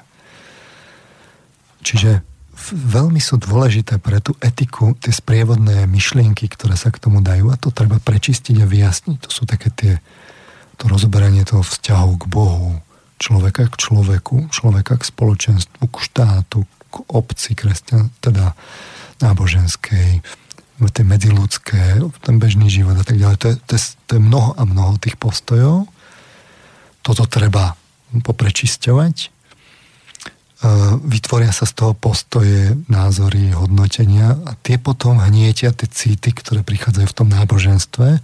Čiže 1.86 2.26
veľmi 2.74 3.22
sú 3.22 3.38
dôležité 3.38 4.02
pre 4.02 4.18
tú 4.18 4.34
etiku 4.42 4.98
tie 4.98 5.14
sprievodné 5.14 5.86
myšlienky, 5.86 6.50
ktoré 6.50 6.74
sa 6.74 6.90
k 6.90 6.98
tomu 6.98 7.22
dajú 7.22 7.54
a 7.54 7.60
to 7.60 7.70
treba 7.70 8.02
prečistiť 8.02 8.66
a 8.66 8.66
vyjasniť. 8.66 9.18
To 9.22 9.30
sú 9.30 9.46
také 9.46 9.70
tie, 9.70 9.94
to 10.78 10.86
rozoberanie 10.92 11.48
toho 11.48 11.64
vzťahu 11.64 12.12
k 12.22 12.26
Bohu, 12.28 12.80
človeka 13.18 13.72
k 13.72 13.76
človeku, 13.80 14.52
človeka 14.52 15.00
k 15.00 15.04
spoločenstvu, 15.08 15.84
k 15.88 15.98
štátu, 16.04 16.68
k 16.68 16.96
obci 17.12 17.56
kresťan, 17.56 18.12
teda 18.20 18.56
náboženskej, 19.24 20.20
tie 20.76 21.06
medziludské, 21.08 22.04
ten 22.20 22.36
bežný 22.36 22.68
život 22.68 23.00
a 23.00 23.06
tak 23.08 23.16
ďalej. 23.16 23.38
To 23.40 23.48
je, 23.48 23.56
to, 23.64 23.74
je, 23.80 23.82
to 24.08 24.12
je 24.20 24.22
mnoho 24.22 24.52
a 24.60 24.64
mnoho 24.68 25.00
tých 25.00 25.16
postojov. 25.16 25.88
Toto 27.00 27.24
treba 27.32 27.80
poprečisťovať. 28.12 29.16
E, 29.24 29.28
vytvoria 31.08 31.56
sa 31.56 31.64
z 31.64 31.74
toho 31.80 31.94
postoje, 31.96 32.76
názory, 32.92 33.56
hodnotenia 33.56 34.36
a 34.36 34.60
tie 34.60 34.76
potom 34.76 35.24
hnietia 35.24 35.72
tie 35.72 35.88
cíty, 35.88 36.36
ktoré 36.36 36.60
prichádzajú 36.68 37.08
v 37.08 37.18
tom 37.18 37.30
náboženstve. 37.32 38.20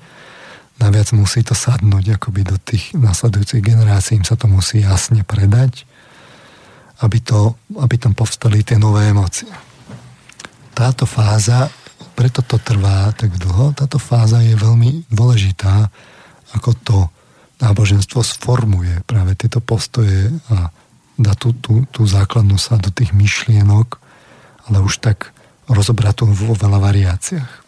Naviac 0.81 1.13
musí 1.13 1.45
to 1.45 1.53
sadnúť 1.53 2.17
akoby 2.17 2.41
do 2.41 2.57
tých 2.57 2.97
nasledujúcich 2.97 3.61
generácií, 3.61 4.17
im 4.17 4.25
sa 4.25 4.33
to 4.33 4.49
musí 4.49 4.81
jasne 4.81 5.21
predať, 5.21 5.85
aby, 7.05 7.21
to, 7.21 7.53
aby 7.77 8.01
tam 8.01 8.17
povstali 8.17 8.65
tie 8.65 8.81
nové 8.81 9.05
emócie. 9.13 9.49
Táto 10.73 11.05
fáza 11.05 11.69
preto 12.21 12.45
to 12.45 12.61
trvá 12.61 13.09
tak 13.17 13.33
dlho. 13.33 13.73
Táto 13.73 13.97
fáza 13.97 14.45
je 14.45 14.53
veľmi 14.53 15.09
dôležitá, 15.09 15.89
ako 16.53 16.69
to 16.85 16.97
náboženstvo 17.57 18.21
sformuje 18.21 19.01
práve 19.09 19.33
tieto 19.33 19.57
postoje 19.57 20.29
a 20.53 20.69
dá 21.17 21.33
tú, 21.37 21.53
tú, 21.57 21.85
tú 21.89 22.05
základnú 22.05 22.61
sa 22.61 22.77
do 22.77 22.93
tých 22.93 23.13
myšlienok, 23.13 23.97
ale 24.69 24.77
už 24.81 25.01
tak 25.01 25.33
rozobrať 25.65 26.21
to 26.21 26.25
vo 26.29 26.53
veľa 26.57 26.77
variáciách. 26.77 27.60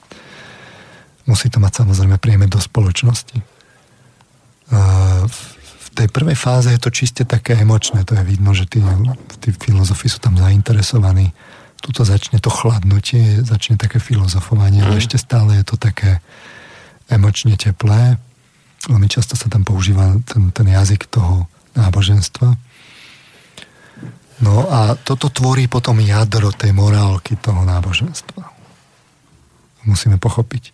Musí 1.23 1.47
to 1.47 1.63
mať 1.63 1.83
samozrejme 1.83 2.19
príjme 2.19 2.51
do 2.51 2.59
spoločnosti. 2.59 3.39
V 5.73 5.87
tej 5.93 6.07
prvej 6.09 6.35
fáze 6.35 6.73
je 6.73 6.81
to 6.81 6.89
čiste 6.89 7.23
také 7.23 7.55
emočné, 7.61 8.03
to 8.03 8.17
je 8.17 8.23
vidno, 8.25 8.51
že 8.51 8.65
tí, 8.65 8.81
tí 9.39 9.49
filozofi 9.53 10.09
sú 10.09 10.19
tam 10.19 10.35
zainteresovaní 10.35 11.31
tuto 11.83 12.07
začne 12.07 12.39
to 12.39 12.47
chladnutie, 12.47 13.43
začne 13.43 13.75
také 13.75 13.99
filozofovanie, 13.99 14.79
mm. 14.79 14.85
ale 14.87 14.95
mhm. 14.95 15.01
ešte 15.03 15.17
stále 15.19 15.59
je 15.59 15.65
to 15.67 15.75
také 15.75 16.23
emočne 17.11 17.59
teplé. 17.59 18.15
Veľmi 18.87 19.11
často 19.11 19.35
sa 19.35 19.51
tam 19.51 19.67
používa 19.67 20.15
ten, 20.23 20.55
ten 20.55 20.67
jazyk 20.71 21.11
toho 21.11 21.51
náboženstva. 21.75 22.55
No 24.43 24.67
a 24.67 24.95
toto 24.99 25.31
tvorí 25.31 25.71
potom 25.71 26.03
jadro 26.03 26.51
tej 26.51 26.75
morálky 26.75 27.39
toho 27.39 27.63
náboženstva. 27.63 28.43
Musíme 29.87 30.19
pochopiť. 30.19 30.72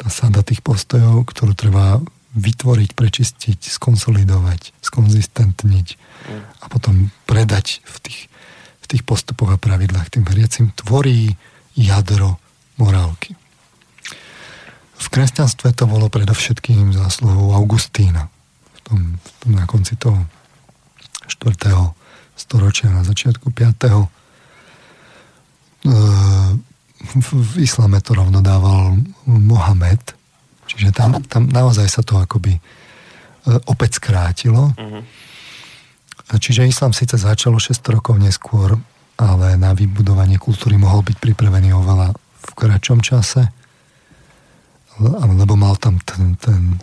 Tá 0.00 0.08
sada 0.08 0.40
tých 0.40 0.64
postojov, 0.64 1.28
ktorú 1.28 1.52
treba 1.52 2.00
vytvoriť, 2.32 2.90
prečistiť, 2.96 3.58
skonsolidovať, 3.68 4.72
skonzistentniť 4.80 5.86
a 6.62 6.64
potom 6.72 7.12
predať 7.28 7.84
v 7.84 7.96
tých 8.00 8.20
tých 8.90 9.06
postupoch 9.06 9.54
a 9.54 9.62
pravidlách 9.62 10.10
tým 10.10 10.26
veriacim 10.26 10.74
tvorí 10.74 11.38
jadro 11.78 12.42
morálky. 12.74 13.38
V 14.98 15.06
kresťanstve 15.06 15.70
to 15.78 15.86
bolo 15.86 16.10
predovšetkým 16.10 16.90
zásluhou 16.90 17.54
Augustína. 17.54 18.26
V 18.74 18.80
tom, 18.82 18.98
v 19.14 19.30
tom 19.38 19.50
na 19.54 19.64
konci 19.70 19.94
toho 19.94 20.26
4. 21.30 21.54
storočia, 22.34 22.90
na 22.90 23.06
začiatku 23.06 23.54
5. 23.54 23.78
E, 23.86 24.02
v 27.00 27.64
islame 27.64 27.98
to 28.04 28.12
rovno 28.12 28.44
dával 28.44 29.00
Mohamed, 29.24 30.12
čiže 30.68 30.92
tam, 30.92 31.20
tam 31.24 31.48
naozaj 31.48 31.88
sa 31.88 32.02
to 32.04 32.20
akoby 32.20 32.56
e, 32.56 32.60
opäť 33.66 33.98
skrátilo. 33.98 34.76
Uh-huh 34.76 35.02
Čiže 36.38 36.70
islám 36.70 36.94
síce 36.94 37.18
začalo 37.18 37.58
600 37.58 37.98
rokov 37.98 38.14
neskôr, 38.22 38.78
ale 39.18 39.58
na 39.58 39.74
vybudovanie 39.74 40.38
kultúry 40.38 40.78
mohol 40.78 41.02
byť 41.02 41.18
pripravený 41.18 41.74
oveľa 41.74 42.14
v 42.14 42.50
kratšom 42.54 43.02
čase, 43.02 43.50
lebo 45.02 45.58
mal 45.58 45.74
tam 45.74 45.98
ten, 45.98 46.38
ten, 46.38 46.78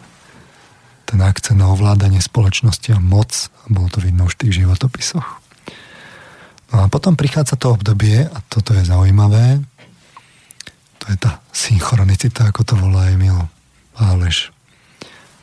ten 1.08 1.20
akcent 1.24 1.56
na 1.56 1.72
ovládanie 1.72 2.20
spoločnosti 2.20 2.92
a 2.92 3.00
moc, 3.00 3.48
bolo 3.72 3.88
to 3.88 4.04
vidno 4.04 4.28
už 4.28 4.36
v 4.36 4.42
tých 4.48 4.66
životopisoch. 4.66 5.28
No 6.76 6.84
a 6.84 6.92
potom 6.92 7.16
prichádza 7.16 7.56
to 7.56 7.72
obdobie, 7.72 8.28
a 8.28 8.38
toto 8.52 8.76
je 8.76 8.84
zaujímavé, 8.84 9.64
to 11.08 11.16
je 11.16 11.24
tá 11.24 11.40
synchronicita, 11.56 12.52
ako 12.52 12.68
to 12.68 12.76
volá 12.76 13.08
Emil 13.08 13.48
Páleš, 13.96 14.52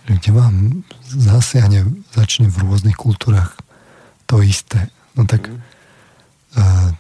kde 0.04 0.28
vám 0.28 0.84
zasiahne, 1.08 1.88
začne 2.12 2.52
v 2.52 2.68
rôznych 2.68 2.92
kultúrach 2.92 3.56
to 4.28 4.44
isté. 4.44 4.92
No 5.16 5.24
tak 5.24 5.48
uh, 5.48 6.92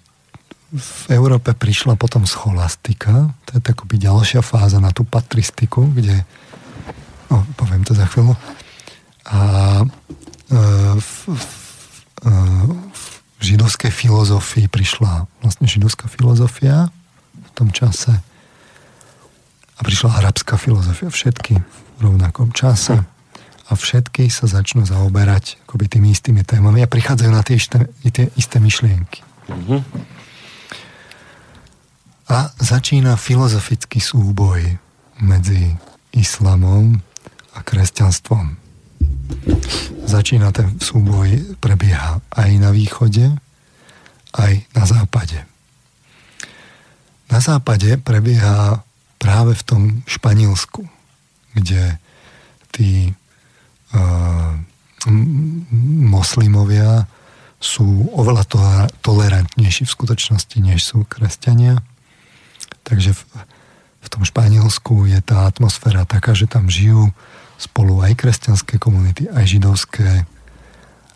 v 0.72 1.04
Európe 1.12 1.52
prišla 1.52 2.00
potom 2.00 2.24
scholastika, 2.24 3.36
to 3.44 3.60
je 3.60 3.68
takoby 3.68 4.00
ďalšia 4.00 4.40
fáza 4.40 4.80
na 4.80 4.96
tú 4.96 5.04
patristiku, 5.04 5.84
kde, 5.92 6.24
no 7.28 7.44
poviem 7.60 7.84
to 7.84 7.92
za 7.92 8.08
chvíľu, 8.08 8.32
a 9.28 9.40
uh, 9.84 10.92
v, 10.96 11.12
v, 11.36 11.44
uh, 12.32 12.64
v 12.96 13.40
židovskej 13.44 13.92
filozofii 13.92 14.72
prišla 14.72 15.28
vlastne 15.44 15.68
židovská 15.68 16.08
filozofia 16.08 16.88
v 17.36 17.50
tom 17.52 17.68
čase 17.68 18.24
a 19.74 19.80
prišla 19.82 20.22
arabská 20.22 20.54
filozofia, 20.54 21.10
všetky 21.10 21.54
v 21.98 22.00
rovnakom 22.00 22.54
čase 22.54 23.02
a 23.64 23.72
všetky 23.72 24.28
sa 24.28 24.44
začnú 24.44 24.84
zaoberať 24.84 25.58
akoby 25.64 25.88
tými 25.88 26.12
istými 26.12 26.44
témami 26.44 26.84
a 26.84 26.90
prichádzajú 26.90 27.30
na 27.32 27.42
tie 27.42 27.56
isté, 27.56 27.78
tie 28.12 28.28
isté 28.36 28.60
myšlienky. 28.60 29.24
Mm-hmm. 29.48 29.80
A 32.24 32.48
začína 32.56 33.20
filozofický 33.20 34.00
súboj 34.00 34.80
medzi 35.20 35.76
islamom 36.16 36.96
a 37.52 37.58
kresťanstvom. 37.60 38.56
Začína 40.04 40.52
ten 40.52 40.76
súboj, 40.80 41.56
prebieha 41.60 42.20
aj 42.32 42.50
na 42.60 42.70
východe, 42.72 43.36
aj 44.36 44.52
na 44.72 44.84
západe. 44.84 45.40
Na 47.28 47.40
západe 47.40 47.96
prebieha 48.00 48.84
práve 49.24 49.56
v 49.56 49.62
tom 49.64 49.82
Španielsku, 50.04 50.84
kde 51.56 51.96
tí 52.68 53.16
moslimovia 56.04 57.08
sú 57.64 58.12
oveľa 58.12 58.44
tolerantnejší 59.00 59.88
v 59.88 59.94
skutočnosti, 59.96 60.56
než 60.60 60.84
sú 60.84 61.08
kresťania. 61.08 61.80
Takže 62.84 63.16
v, 63.16 63.22
v 64.04 64.08
tom 64.12 64.28
Španielsku 64.28 65.08
je 65.08 65.16
tá 65.24 65.48
atmosféra 65.48 66.04
taká, 66.04 66.36
že 66.36 66.44
tam 66.44 66.68
žijú 66.68 67.08
spolu 67.56 68.04
aj 68.04 68.20
kresťanské 68.20 68.76
komunity, 68.76 69.24
aj 69.32 69.44
židovské, 69.48 70.28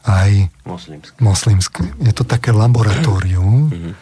aj 0.09 0.49
moslimské. 0.65 1.17
moslimské. 1.21 1.83
Je 2.01 2.13
to 2.17 2.25
také 2.25 2.57
laboratórium, 2.57 3.69
mm-hmm. 3.69 3.93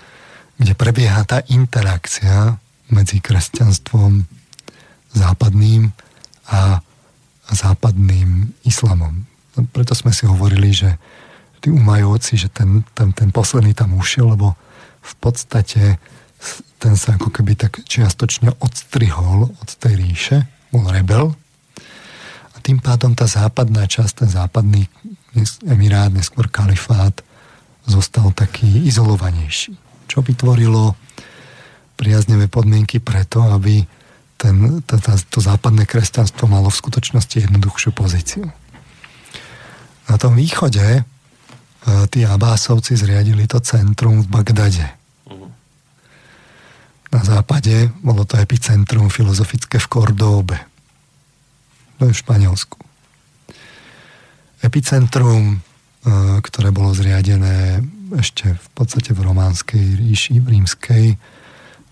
kde 0.62 0.72
prebieha 0.78 1.26
tá 1.26 1.42
interakcia 1.50 2.62
medzi 2.92 3.18
kresťanstvom 3.18 4.26
západným 5.16 5.90
a 6.50 6.78
západným 7.50 8.52
islamom. 8.66 9.26
Preto 9.73 9.97
sme 9.97 10.12
si 10.12 10.28
hovorili, 10.28 10.70
že 10.74 10.98
tí 11.65 11.73
umajovci, 11.73 12.36
že 12.36 12.48
ten, 12.52 12.84
ten, 12.92 13.10
ten 13.16 13.32
posledný 13.32 13.73
tam 13.73 13.97
ušiel, 13.97 14.36
lebo 14.36 14.55
v 15.00 15.15
podstate 15.23 15.97
ten 16.76 16.94
sa 16.94 17.16
ako 17.16 17.32
keby 17.32 17.56
tak 17.56 17.81
čiastočne 17.89 18.52
odstrihol 18.60 19.48
od 19.48 19.68
tej 19.81 19.97
ríše, 19.97 20.36
bol 20.68 20.84
rebel 20.92 21.32
a 22.52 22.56
tým 22.60 22.82
pádom 22.82 23.16
tá 23.16 23.24
západná 23.24 23.89
časť, 23.89 24.26
ten 24.26 24.31
západný 24.31 24.84
emirát, 25.65 26.12
neskôr 26.12 26.52
kalifát, 26.52 27.24
zostal 27.86 28.34
taký 28.34 28.84
izolovanejší. 28.84 29.78
Čo 30.10 30.23
vytvorilo 30.23 30.98
priaznevé 31.97 32.47
podmienky 32.47 33.00
preto, 33.00 33.42
aby 33.42 33.83
ten, 34.36 34.84
to, 34.84 35.00
to 35.33 35.41
západné 35.41 35.89
kresťanstvo 35.89 36.44
malo 36.44 36.68
v 36.68 36.81
skutočnosti 36.84 37.49
jednoduchšiu 37.49 37.91
pozíciu. 37.97 38.44
Na 40.07 40.16
tom 40.20 40.36
východe 40.36 40.84
e, 40.84 41.02
tí 42.12 42.23
Abásovci 42.23 42.94
zriadili 42.94 43.49
to 43.49 43.58
centrum 43.65 44.23
v 44.23 44.28
Bagdade. 44.28 44.86
Na 47.10 47.23
západe 47.25 47.89
bolo 48.05 48.28
to 48.28 48.36
epicentrum 48.36 49.08
filozofické 49.08 49.81
v 49.81 49.89
Kordóbe. 49.89 50.58
To 51.97 52.05
je 52.05 52.12
v 52.12 52.20
Španielsku. 52.20 52.76
epicentrum, 54.60 55.65
ktoré 56.42 56.68
bolo 56.75 56.92
zriadené 56.92 57.81
ešte 58.15 58.55
v 58.55 58.68
podstate 58.75 59.10
v 59.15 59.25
románskej 59.26 59.84
ríši, 59.99 60.39
v 60.39 60.47
rímskej, 60.58 61.07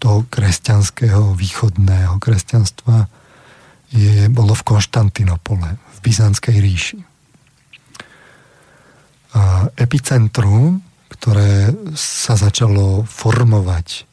toho 0.04 0.28
kresťanského, 0.28 1.32
východného 1.32 2.20
kresťanstva, 2.20 3.08
je, 3.88 4.28
bolo 4.28 4.52
v 4.52 4.66
Konštantinopole, 4.68 5.80
v 5.80 5.98
Byzantskej 6.04 6.56
ríši. 6.60 7.00
A 9.32 9.72
epicentrum, 9.80 10.84
ktoré 11.08 11.72
sa 11.96 12.36
začalo 12.36 13.08
formovať, 13.08 14.04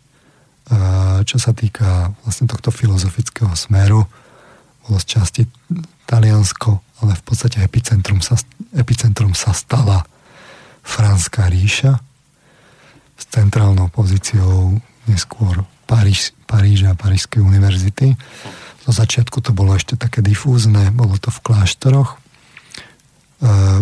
čo 1.27 1.37
sa 1.37 1.51
týka 1.51 2.15
vlastne 2.23 2.47
tohto 2.47 2.71
filozofického 2.71 3.51
smeru, 3.59 4.07
bolo 4.87 4.95
z 4.95 5.19
časti 5.19 5.43
Taliansko, 6.07 7.03
ale 7.03 7.19
v 7.19 7.23
podstate 7.27 7.59
epicentrum 7.59 8.23
sa, 8.23 8.39
epicentrum 8.79 9.35
sa 9.35 9.51
stala 9.51 10.07
Franská 10.87 11.51
ríša 11.51 11.99
s 13.19 13.23
centrálnou 13.27 13.91
pozíciou 13.91 14.79
neskôr 15.05 15.61
Paríž, 15.91 16.31
Paríža 16.47 16.95
a 16.95 16.99
Parížskej 16.99 17.43
univerzity. 17.43 18.15
Zo 18.87 18.91
začiatku 18.95 19.43
to 19.43 19.51
bolo 19.51 19.75
ešte 19.75 19.99
také 19.99 20.23
difúzne, 20.23 20.87
bolo 20.95 21.19
to 21.19 21.27
v 21.27 21.43
kláštoroch. 21.43 22.15
E, 22.15 22.17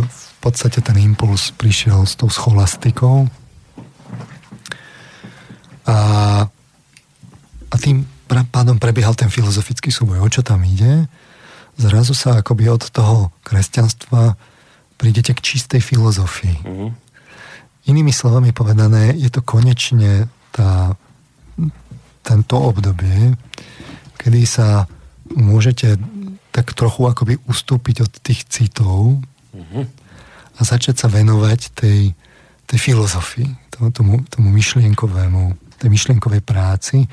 v 0.02 0.36
podstate 0.42 0.82
ten 0.82 0.98
impuls 0.98 1.54
prišiel 1.54 2.10
s 2.10 2.18
tou 2.18 2.34
scholastikou 2.34 3.30
a, 5.86 5.98
a 7.70 7.76
tým 7.78 8.10
pádom 8.28 8.82
prebiehal 8.82 9.14
ten 9.14 9.30
filozofický 9.30 9.94
súboj. 9.94 10.26
O 10.26 10.30
čo 10.30 10.42
tam 10.42 10.66
ide? 10.66 11.06
Zrazu 11.78 12.18
sa 12.18 12.42
akoby 12.42 12.74
od 12.74 12.90
toho 12.90 13.30
kresťanstva 13.46 14.34
prídete 14.98 15.38
k 15.38 15.46
čistej 15.46 15.80
filozofii. 15.80 16.58
Mm-hmm. 16.66 16.90
Inými 17.90 18.12
slovami 18.12 18.52
povedané, 18.52 19.16
je 19.16 19.32
to 19.32 19.42
konečne 19.42 20.28
tá, 20.52 20.94
tento 22.30 22.62
obdobie, 22.62 23.34
kedy 24.22 24.46
sa 24.46 24.86
môžete 25.34 25.98
tak 26.54 26.78
trochu 26.78 27.10
akoby 27.10 27.42
ustúpiť 27.50 28.06
od 28.06 28.14
tých 28.22 28.46
citov 28.46 29.18
mm-hmm. 29.54 29.84
a 30.58 30.62
začať 30.62 31.02
sa 31.02 31.08
venovať 31.10 31.74
tej, 31.74 32.14
tej 32.70 32.80
filozofii, 32.80 33.50
tomu, 33.94 34.22
tomu 34.30 34.48
myšlienkovému, 34.54 35.42
tej 35.82 35.90
myšlienkovej 35.90 36.44
práci, 36.46 37.10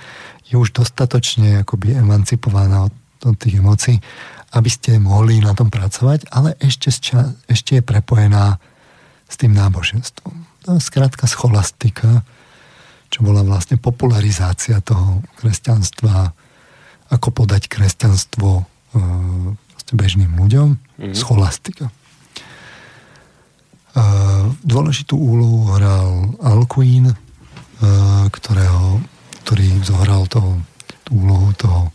je 0.46 0.54
už 0.58 0.76
dostatočne 0.76 1.64
akoby 1.64 1.96
emancipovaná 1.96 2.88
od, 2.90 2.94
od 3.24 3.36
tých 3.38 3.60
emócií, 3.60 3.96
aby 4.56 4.70
ste 4.70 4.96
mohli 5.02 5.42
na 5.42 5.52
tom 5.52 5.68
pracovať, 5.68 6.32
ale 6.32 6.56
ešte, 6.62 6.88
ešte 7.48 7.70
je 7.78 7.82
prepojená 7.82 8.56
s 9.26 9.34
tým 9.36 9.52
náboženstvom. 9.52 10.34
To 10.66 10.68
je 10.78 10.82
skrátka 10.82 11.26
scholastika, 11.26 12.22
čo 13.16 13.24
bola 13.24 13.40
vlastne 13.40 13.80
popularizácia 13.80 14.84
toho 14.84 15.24
kresťanstva, 15.40 16.36
ako 17.08 17.28
podať 17.32 17.64
kresťanstvo 17.72 18.60
e, 18.60 18.64
bežným 19.96 20.36
ľuďom, 20.36 20.68
mm-hmm. 20.76 21.16
scholastika. 21.16 21.88
E, 21.88 21.92
dôležitú 24.60 25.16
úlohu 25.16 25.72
hral 25.80 26.36
Alcuin, 26.44 27.08
e, 27.08 27.16
ktorého, 28.28 29.00
ktorý 29.48 29.80
zohral 29.80 30.28
toho, 30.28 30.60
tú 31.08 31.16
úlohu 31.16 31.56
toho 31.56 31.88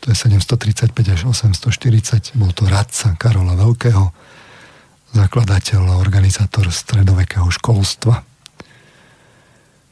to 0.00 0.14
je 0.14 0.16
735 0.16 0.94
až 1.12 1.20
840, 1.28 2.38
bol 2.38 2.54
to 2.54 2.64
radca 2.70 3.18
Karola 3.18 3.58
Veľkého, 3.58 4.14
zakladateľ 5.18 5.82
a 5.92 6.00
organizátor 6.00 6.70
stredovekého 6.70 7.50
školstva. 7.50 8.29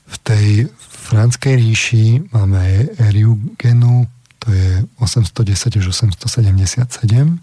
V 0.09 0.17
tej 0.25 0.73
franskej 1.09 1.55
ríši 1.57 2.05
máme 2.33 2.89
Eriugenu, 2.97 4.09
to 4.41 4.53
je 4.53 4.85
810 5.01 5.81
až 5.81 5.85
877 5.93 7.41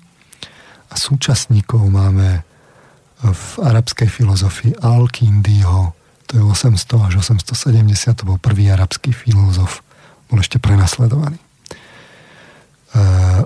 a 0.90 0.94
súčasníkov 0.94 1.82
máme 1.90 2.42
v 3.26 3.46
arabskej 3.62 4.10
filozofii 4.10 4.78
Al-Kindiho, 4.82 5.94
to 6.26 6.32
je 6.38 6.44
800 6.46 7.10
až 7.10 7.14
870, 7.26 8.18
to 8.18 8.24
bol 8.26 8.38
prvý 8.38 8.70
arabský 8.70 9.14
filozof, 9.14 9.82
bol 10.30 10.42
ešte 10.42 10.62
prenasledovaný. 10.62 11.38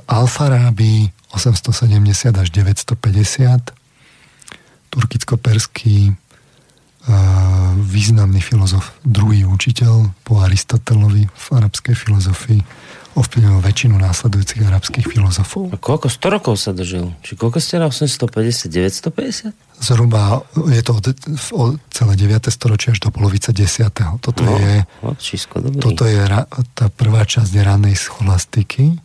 Alfarabi 0.07 1.11
870 1.31 2.35
až 2.39 2.47
950, 2.51 3.71
turkicko-perský 4.89 6.15
významný 7.79 8.41
filozof, 8.41 8.93
druhý 9.01 9.45
učiteľ 9.45 10.13
po 10.21 10.45
Aristotelovi 10.45 11.25
v 11.25 11.45
arabskej 11.51 11.97
filozofii, 11.97 12.61
ovplyvnil 13.17 13.59
väčšinu 13.59 13.97
následujúcich 13.97 14.61
arabských 14.63 15.05
filozofov. 15.09 15.73
A 15.73 15.77
koľko? 15.81 16.07
100 16.07 16.35
rokov 16.39 16.53
sa 16.61 16.71
dožil? 16.71 17.09
Či 17.25 17.35
koľko 17.35 17.57
ste 17.57 17.81
na 17.81 17.89
850? 17.89 18.69
950? 18.69 19.51
Zhruba 19.81 20.45
je 20.69 20.81
to 20.85 20.91
od, 20.93 21.05
od 21.51 21.73
celé 21.89 22.13
9. 22.15 22.47
storočie 22.53 22.93
až 22.93 22.99
do 23.01 23.09
polovice 23.09 23.49
10. 23.49 23.89
Toto 24.21 24.41
no, 24.45 24.55
je, 24.55 24.85
toto 25.81 26.03
je 26.05 26.21
tá 26.77 26.87
prvá 26.93 27.25
časť 27.25 27.51
ranej 27.59 27.97
scholastiky 27.97 29.01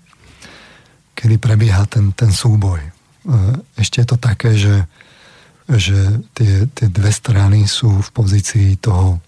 kedy 1.15 1.39
prebieha 1.39 1.86
ten, 1.86 2.10
ten 2.12 2.28
súboj. 2.28 2.83
E, 2.83 2.91
ešte 3.78 4.02
je 4.02 4.07
to 4.10 4.18
také, 4.18 4.58
že, 4.58 4.84
že 5.68 6.20
tie, 6.36 6.68
tie 6.68 6.89
dve 6.93 7.09
strany 7.09 7.65
sú 7.65 7.89
v 8.05 8.09
pozícii 8.12 8.76
toho, 8.76 9.20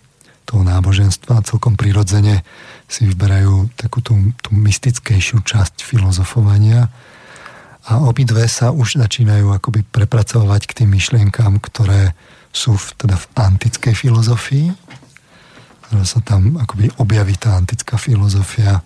toho 0.45 0.63
náboženstva 0.63 1.41
a 1.41 1.47
celkom 1.47 1.75
prirodzene 1.75 2.45
si 2.87 3.09
vyberajú 3.09 3.73
takú 3.75 4.05
tú, 4.05 4.15
tú 4.45 4.53
mystickejšiu 4.53 5.43
časť 5.43 5.83
filozofovania 5.83 6.93
a 7.87 8.03
obidve 8.03 8.43
sa 8.51 8.75
už 8.75 8.99
začínajú 8.99 9.55
akoby 9.55 9.87
prepracovať 9.87 10.63
k 10.67 10.77
tým 10.83 10.91
myšlienkám, 10.99 11.63
ktoré 11.63 12.19
sú 12.51 12.75
v, 12.75 12.87
teda 12.99 13.15
v 13.15 13.27
antickej 13.39 13.95
filozofii. 13.95 14.67
Sa 16.03 16.19
tam 16.27 16.59
akoby 16.59 16.91
objaví 16.99 17.39
tá 17.39 17.55
antická 17.55 17.95
filozofia 17.95 18.83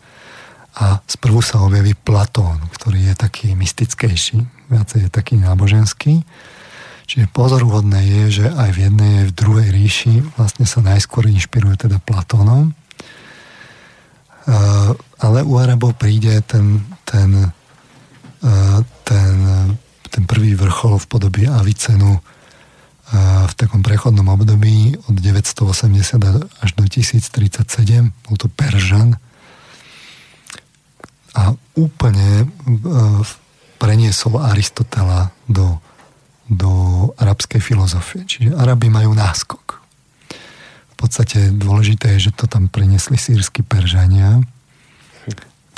a 0.77 1.01
sprvu 1.09 1.41
sa 1.41 1.65
objaví 1.65 1.97
Platón, 1.97 2.61
ktorý 2.77 3.09
je 3.11 3.15
taký 3.17 3.57
mystickejší, 3.57 4.45
viacej 4.69 5.09
je 5.09 5.11
taký 5.11 5.41
náboženský. 5.41 6.21
Čiže 7.11 7.27
pozoruhodné 7.35 8.01
je, 8.07 8.25
že 8.31 8.47
aj 8.47 8.71
v 8.71 8.79
jednej, 8.87 9.13
aj 9.19 9.27
v 9.35 9.37
druhej 9.37 9.69
ríši 9.75 10.15
vlastne 10.39 10.63
sa 10.63 10.79
najskôr 10.79 11.27
inšpiruje 11.27 11.91
teda 11.91 11.99
Platónom. 11.99 12.71
Ale 15.19 15.39
u 15.43 15.59
Arabov 15.59 15.99
príde 15.99 16.39
ten, 16.47 16.79
ten, 17.03 17.51
ten, 19.03 19.35
ten 20.07 20.23
prvý 20.23 20.55
vrchol 20.55 21.03
v 21.03 21.07
podobe 21.11 21.43
Avicenu 21.51 22.23
v 23.51 23.53
takom 23.59 23.83
prechodnom 23.83 24.31
období 24.31 24.95
od 25.11 25.19
980 25.19 26.63
až 26.63 26.71
do 26.79 26.87
1037. 26.87 27.67
Bol 28.07 28.37
to 28.39 28.47
Peržan, 28.47 29.19
a 31.35 31.55
úplne 31.79 32.43
e, 32.43 32.47
preniesol 33.79 34.43
Aristotela 34.43 35.31
do, 35.47 35.79
do 36.51 36.71
arabskej 37.15 37.63
filozofie. 37.63 38.27
Čiže 38.27 38.59
Arabi 38.59 38.91
majú 38.91 39.15
náskok. 39.15 39.79
V 40.91 40.95
podstate 40.99 41.55
dôležité 41.55 42.19
je, 42.19 42.29
že 42.29 42.37
to 42.37 42.51
tam 42.51 42.67
preniesli 42.67 43.15
sírsky 43.15 43.63
Peržania, 43.63 44.43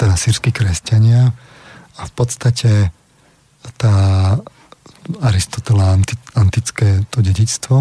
teda 0.01 0.17
sírsky 0.17 0.51
kresťania 0.51 1.31
a 2.01 2.03
v 2.09 2.13
podstate 2.17 2.91
tá 3.79 3.95
Aristotela 5.23 5.95
anti, 5.95 6.15
antické 6.35 7.07
to 7.11 7.23
dedičstvo 7.23 7.77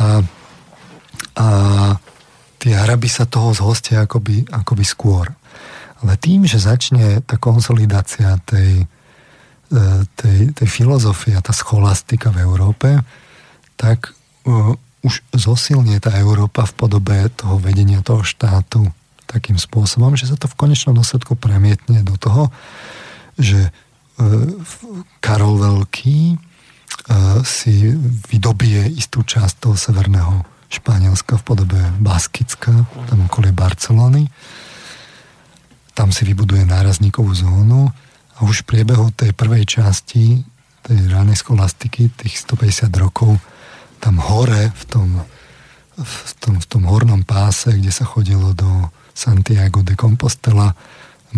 a, 0.00 0.20
a 1.36 1.48
tí 2.56 2.72
Arabi 2.72 3.08
sa 3.08 3.28
toho 3.28 3.52
zhostia 3.52 4.04
akoby, 4.04 4.48
akoby 4.48 4.84
skôr. 4.84 5.28
Ale 6.02 6.18
tým, 6.18 6.48
že 6.48 6.58
začne 6.58 7.20
tá 7.22 7.36
konsolidácia 7.38 8.40
tej, 8.48 8.88
tej, 10.16 10.52
tej 10.52 10.68
filozofie 10.68 11.32
a 11.32 11.44
tá 11.44 11.56
scholastika 11.56 12.28
v 12.28 12.44
Európe, 12.44 13.00
tak 13.80 14.12
uh, 14.44 14.76
už 15.02 15.24
zosilnie 15.34 15.98
tá 15.98 16.14
Európa 16.14 16.68
v 16.68 16.76
podobe 16.76 17.16
toho 17.34 17.58
vedenia 17.58 18.04
toho 18.04 18.22
štátu 18.22 18.86
takým 19.26 19.56
spôsobom, 19.56 20.12
že 20.12 20.28
sa 20.28 20.36
to 20.36 20.44
v 20.44 20.58
konečnom 20.60 20.92
dôsledku 20.92 21.40
premietne 21.40 22.04
do 22.04 22.20
toho, 22.20 22.52
že 23.40 23.72
uh, 23.72 23.72
Karol 25.24 25.56
Veľký 25.56 26.36
uh, 26.36 27.40
si 27.42 27.96
vydobie 28.28 28.92
istú 28.92 29.24
časť 29.24 29.54
toho 29.64 29.76
severného 29.76 30.44
Španielska 30.72 31.36
v 31.40 31.44
podobe 31.44 31.80
Baskicka, 32.00 32.72
tam 33.08 33.28
okolie 33.28 33.52
Barcelony. 33.52 34.24
Tam 35.92 36.08
si 36.08 36.24
vybuduje 36.24 36.64
nárazníkovú 36.64 37.28
zónu 37.36 37.92
a 38.42 38.50
už 38.50 38.66
v 38.66 38.74
priebehu 38.74 39.14
tej 39.14 39.30
prvej 39.30 39.62
časti 39.62 40.42
tej 40.82 40.98
ranej 41.14 41.38
scholastiky, 41.38 42.10
tých 42.10 42.42
150 42.42 42.90
rokov, 42.98 43.38
tam 44.02 44.18
hore 44.18 44.74
v 44.74 44.84
tom, 44.90 45.08
v 45.94 46.32
tom, 46.42 46.58
v 46.58 46.66
tom 46.66 46.82
hornom 46.90 47.22
páse, 47.22 47.70
kde 47.70 47.94
sa 47.94 48.02
chodilo 48.02 48.50
do 48.50 48.90
Santiago 49.14 49.86
de 49.86 49.94
Compostela, 49.94 50.74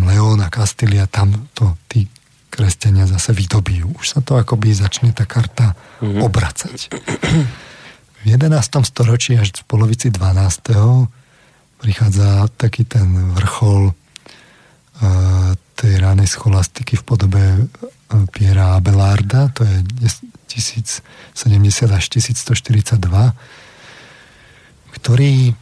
Leona, 0.00 0.48
Castilia, 0.48 1.06
tam 1.06 1.30
to 1.52 1.76
tí 1.86 2.08
kresťania 2.48 3.04
zase 3.04 3.36
vydobijú. 3.36 3.94
Už 4.00 4.16
sa 4.16 4.20
to 4.24 4.40
akoby 4.40 4.72
začne 4.74 5.12
tá 5.12 5.28
karta 5.28 5.76
mm-hmm. 6.00 6.22
obracať. 6.24 6.78
V 8.24 8.32
11. 8.32 8.48
storočí 8.88 9.36
až 9.36 9.52
v 9.52 9.64
polovici 9.68 10.08
12. 10.08 10.72
prichádza 11.84 12.48
taký 12.56 12.88
ten 12.88 13.36
vrchol 13.36 13.92
tej 15.74 16.00
ranej 16.00 16.30
scholastiky 16.30 16.96
v 16.96 17.04
podobe 17.04 17.42
Piera 18.30 18.78
Abelarda, 18.78 19.50
to 19.50 19.66
je 19.66 19.82
1070 20.54 21.90
až 21.90 22.04
1142, 22.14 23.02
ktorý 24.94 25.50
e, 25.50 25.52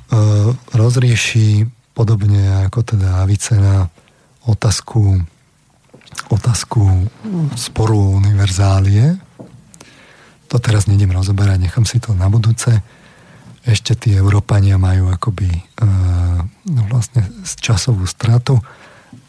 rozrieši 0.77 1.65
podobne 1.97 2.69
ako 2.69 2.95
teda 2.95 3.25
Avicena 3.25 3.89
otázku, 4.45 5.25
otázku 6.29 7.09
sporu 7.57 8.21
univerzálie. 8.21 9.17
To 10.53 10.61
teraz 10.61 10.85
nejdem 10.85 11.17
rozoberať, 11.17 11.57
nechám 11.57 11.89
si 11.89 11.97
to 11.97 12.13
na 12.13 12.29
budúce. 12.29 12.85
Ešte 13.65 13.97
tí 13.97 14.11
Európania 14.13 14.77
majú 14.77 15.09
akoby 15.09 15.49
e, 15.49 15.63
vlastne 16.93 17.25
časovú 17.57 18.05
stratu, 18.05 18.61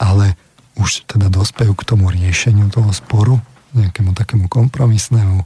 ale 0.01 0.35
už 0.73 1.05
teda 1.05 1.29
dospejú 1.29 1.77
k 1.77 1.85
tomu 1.85 2.09
riešeniu 2.09 2.69
toho 2.73 2.89
sporu, 2.93 3.37
nejakému 3.77 4.13
takému 4.13 4.45
kompromisnému. 4.49 5.45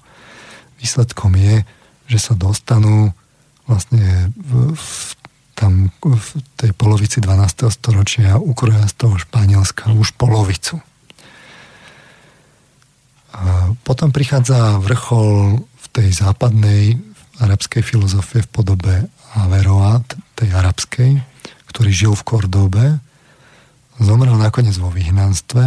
Výsledkom 0.80 1.36
je, 1.36 1.64
že 2.08 2.20
sa 2.20 2.34
dostanú 2.36 3.12
vlastne 3.68 4.32
v, 4.36 4.72
v, 4.72 4.88
tam 5.52 5.92
v 6.00 6.28
tej 6.56 6.72
polovici 6.72 7.20
12. 7.20 7.68
storočia 7.68 8.40
ukroja 8.40 8.88
z 8.88 8.96
toho 8.96 9.16
Španielska 9.20 9.92
už 9.92 10.16
polovicu. 10.16 10.80
A 13.36 13.76
potom 13.84 14.16
prichádza 14.16 14.80
vrchol 14.80 15.62
v 15.62 15.86
tej 15.92 16.10
západnej 16.16 16.98
arabskej 17.38 17.84
filozofie 17.84 18.42
v 18.48 18.50
podobe 18.50 18.96
Averroa, 19.36 20.02
tej 20.34 20.50
arabskej, 20.56 21.12
ktorý 21.70 21.92
žil 21.92 22.14
v 22.16 22.26
Kordobe 22.26 22.86
Zomrel 23.98 24.38
nakoniec 24.38 24.78
vo 24.78 24.94
vyhnanstve. 24.94 25.64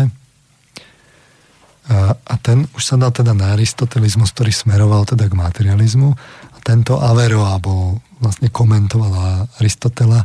A, 1.90 2.14
a 2.14 2.34
ten 2.38 2.70
už 2.78 2.82
sa 2.86 2.94
dal 2.94 3.10
teda 3.10 3.34
na 3.34 3.58
aristotelizmus, 3.58 4.30
ktorý 4.30 4.54
smeroval 4.54 5.02
teda 5.02 5.26
k 5.26 5.34
materializmu. 5.34 6.14
A 6.54 6.58
tento 6.62 7.02
Averroa 7.02 7.58
bol 7.58 7.98
vlastne 8.22 8.52
komentoval 8.52 9.50
Aristotela. 9.58 10.22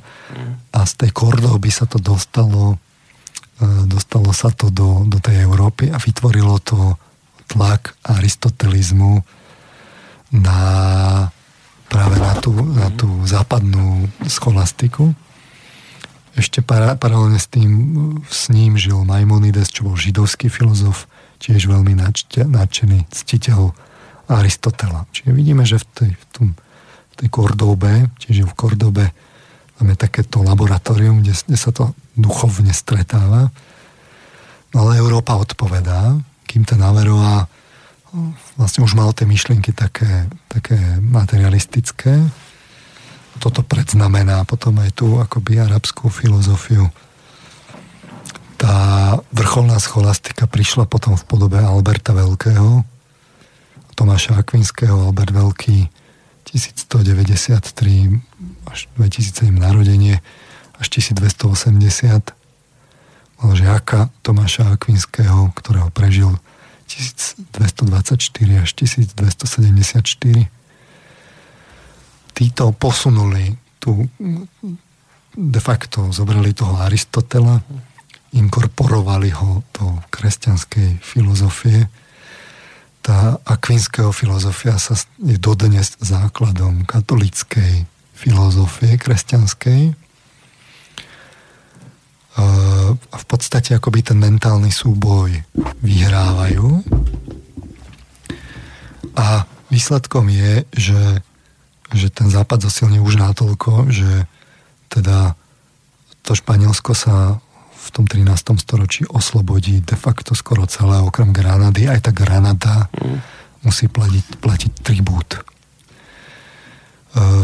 A 0.69 0.80
z 0.85 0.93
tej 1.01 1.09
Kordoby 1.16 1.74
sa 1.74 1.90
to 1.90 1.98
dostalo 1.98 2.77
e, 3.58 3.88
dostalo 3.90 4.30
sa 4.35 4.53
to 4.53 4.69
do, 4.69 5.08
do 5.09 5.17
tej 5.17 5.42
Európy 5.42 5.90
a 5.90 5.98
vytvorilo 5.98 6.61
to 6.61 7.00
tlak 7.50 7.98
aristotelizmu 8.06 9.24
na 10.35 10.59
práve 11.88 12.17
na 12.19 12.34
tú, 12.42 12.51
na 12.51 12.90
tú 12.92 13.08
západnú 13.24 14.09
scholastiku 14.27 15.16
ešte 16.36 16.60
para, 16.60 17.00
paralelne 17.00 17.40
s 17.40 17.48
tým 17.48 17.72
s 18.28 18.52
ním 18.52 18.76
žil 18.76 19.08
Maimonides, 19.08 19.72
čo 19.72 19.88
bol 19.88 19.96
židovský 19.96 20.52
filozof, 20.52 21.08
tiež 21.40 21.68
veľmi 21.68 21.96
nadšený 22.48 23.08
ctiteľ 23.12 23.72
Aristotela. 24.28 25.08
Čiže 25.16 25.32
vidíme, 25.32 25.64
že 25.64 25.80
v 25.80 25.86
tej, 25.94 26.12
v 26.18 26.26
tom, 26.34 26.48
v 27.14 27.16
tej 27.16 27.30
Kordobe, 27.32 28.12
čiže 28.20 28.44
v 28.44 28.54
Kordobe 28.58 29.06
tam 29.76 29.92
takéto 29.96 30.40
laboratórium, 30.40 31.20
kde, 31.20 31.36
kde 31.36 31.58
sa 31.60 31.72
to 31.76 31.92
duchovne 32.16 32.72
stretáva. 32.72 33.52
No 34.72 34.88
ale 34.88 35.04
Európa 35.04 35.36
odpovedá, 35.36 36.16
kým 36.48 36.64
ten 36.64 36.80
Averroa 36.80 37.48
vlastne 38.56 38.88
už 38.88 38.96
mal 38.96 39.12
tie 39.12 39.28
myšlienky 39.28 39.76
také, 39.76 40.32
také 40.48 40.80
materialistické, 41.04 42.24
toto 43.40 43.62
predznamená 43.64 44.44
potom 44.48 44.80
aj 44.80 44.92
tú 44.96 45.20
akoby 45.20 45.60
arabskú 45.60 46.10
filozofiu. 46.10 46.90
Tá 48.56 49.20
vrcholná 49.36 49.78
scholastika 49.84 50.48
prišla 50.48 50.88
potom 50.88 51.20
v 51.20 51.24
podobe 51.28 51.60
Alberta 51.60 52.16
Veľkého, 52.16 52.88
Tomáša 53.96 54.40
Akvinského, 54.40 55.12
Albert 55.12 55.32
Veľký, 55.32 55.88
1193 56.46 58.22
až 58.70 58.80
2007 58.96 59.52
narodenie, 59.52 60.24
až 60.80 60.88
1280 61.00 62.32
mal 63.44 63.52
žiaka 63.56 64.08
Tomáša 64.24 64.72
Akvinského, 64.72 65.52
ktorého 65.56 65.92
prežil 65.92 66.32
1224 66.88 68.64
až 68.64 68.70
1274 68.78 70.48
títo 72.36 72.76
posunuli 72.76 73.56
tu 73.80 74.04
de 75.36 75.60
facto 75.60 76.12
zobrali 76.12 76.52
toho 76.52 76.76
Aristotela, 76.80 77.64
inkorporovali 78.36 79.32
ho 79.32 79.64
do 79.72 80.00
kresťanskej 80.12 81.00
filozofie. 81.00 81.88
Tá 83.00 83.40
akvinského 83.48 84.12
filozofia 84.12 84.76
sa 84.76 85.00
je 85.20 85.40
dodnes 85.40 85.96
základom 86.00 86.84
katolickej 86.84 87.88
filozofie 88.16 89.00
kresťanskej. 89.00 89.96
A 92.36 93.16
v 93.16 93.26
podstate 93.28 93.76
akoby 93.76 94.04
ten 94.04 94.20
mentálny 94.20 94.72
súboj 94.72 95.32
vyhrávajú. 95.80 96.84
A 99.16 99.48
výsledkom 99.72 100.28
je, 100.28 100.68
že 100.76 101.24
že 101.95 102.11
ten 102.11 102.27
západ 102.27 102.67
zasilne 102.67 102.99
už 102.99 103.15
natoľko, 103.15 103.90
že 103.90 104.27
teda 104.91 105.40
to 106.25 106.35
Španielsko 106.35 106.91
sa 106.91 107.40
v 107.85 107.88
tom 107.93 108.09
13. 108.09 108.33
storočí 108.57 109.06
oslobodí 109.06 109.80
de 109.85 109.93
facto 109.93 110.33
skoro 110.33 110.65
celé, 110.65 110.98
okrem 110.99 111.30
Granady. 111.30 111.85
Aj 111.85 112.01
tá 112.01 112.09
Granada 112.09 112.90
mm. 112.98 113.17
musí 113.61 113.85
platiť, 113.85 114.41
platiť 114.41 114.72
tribút. 114.82 115.38
E, 115.38 115.41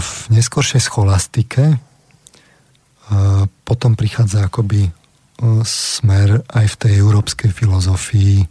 v 0.01 0.11
neskoršej 0.33 0.81
scholastike 0.81 1.63
e, 1.69 1.75
potom 3.45 3.93
prichádza 3.93 4.49
akoby 4.49 4.89
e, 4.89 4.91
smer 5.61 6.41
aj 6.49 6.65
v 6.73 6.79
tej 6.81 6.93
európskej 7.05 7.53
filozofii 7.53 8.41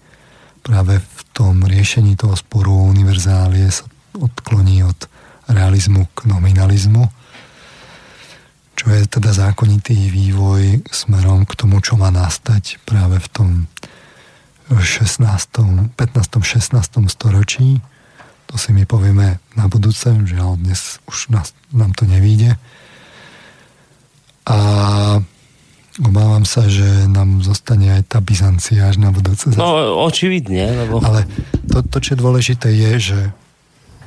práve 0.62 1.02
v 1.02 1.20
tom 1.34 1.66
riešení 1.66 2.14
toho 2.14 2.38
sporu 2.38 2.86
univerzálie 2.86 3.66
sa 3.66 3.90
odkloní 4.14 4.86
od 4.86 5.09
realizmu 5.50 6.06
k 6.14 6.30
nominalizmu, 6.30 7.04
čo 8.78 8.86
je 8.88 9.02
teda 9.04 9.36
zákonitý 9.36 10.08
vývoj 10.08 10.88
smerom 10.88 11.44
k 11.44 11.52
tomu, 11.52 11.84
čo 11.84 12.00
má 12.00 12.08
nastať 12.08 12.80
práve 12.88 13.20
v 13.20 13.28
tom 13.28 13.48
16., 14.72 15.92
15. 15.98 15.98
16. 15.98 17.12
storočí. 17.12 17.82
To 18.48 18.54
si 18.58 18.70
my 18.72 18.86
povieme 18.86 19.42
na 19.58 19.66
budúce, 19.66 20.10
že 20.26 20.34
dnes 20.38 21.02
už 21.10 21.34
nás, 21.34 21.52
nám 21.74 21.92
to 21.92 22.06
nevíde. 22.06 22.54
A 24.46 24.56
obávam 26.00 26.48
sa, 26.48 26.66
že 26.70 27.06
nám 27.10 27.44
zostane 27.44 28.00
aj 28.00 28.02
tá 28.10 28.18
Byzancia 28.22 28.88
až 28.88 29.02
na 29.02 29.12
budúce. 29.12 29.52
No, 29.54 30.00
očividne. 30.06 30.86
Lebo... 30.86 31.02
Ale 31.02 31.26
to, 31.68 31.82
to, 31.84 31.98
čo 32.00 32.16
je 32.16 32.18
dôležité, 32.18 32.68
je, 32.72 32.92
že, 32.98 33.22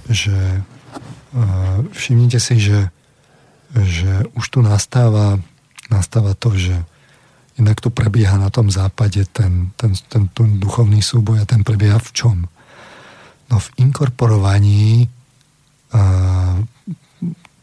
že 0.10 0.36
všimnite 1.94 2.38
si, 2.38 2.56
že, 2.62 2.80
že 3.74 4.30
už 4.38 4.46
tu 4.54 4.60
nastáva, 4.62 5.42
nastáva 5.90 6.38
to, 6.38 6.54
že 6.54 6.76
inak 7.58 7.82
tu 7.82 7.90
prebieha 7.94 8.38
na 8.38 8.50
tom 8.50 8.70
západe 8.70 9.26
ten, 9.30 9.74
ten, 9.78 9.94
ten, 10.10 10.30
ten 10.30 10.50
duchovný 10.58 11.02
súboj 11.02 11.42
a 11.42 11.50
ten 11.50 11.66
prebieha 11.66 11.98
v 11.98 12.12
čom? 12.14 12.38
No 13.50 13.56
v 13.62 13.68
inkorporovaní 13.82 15.06
uh, 15.94 16.58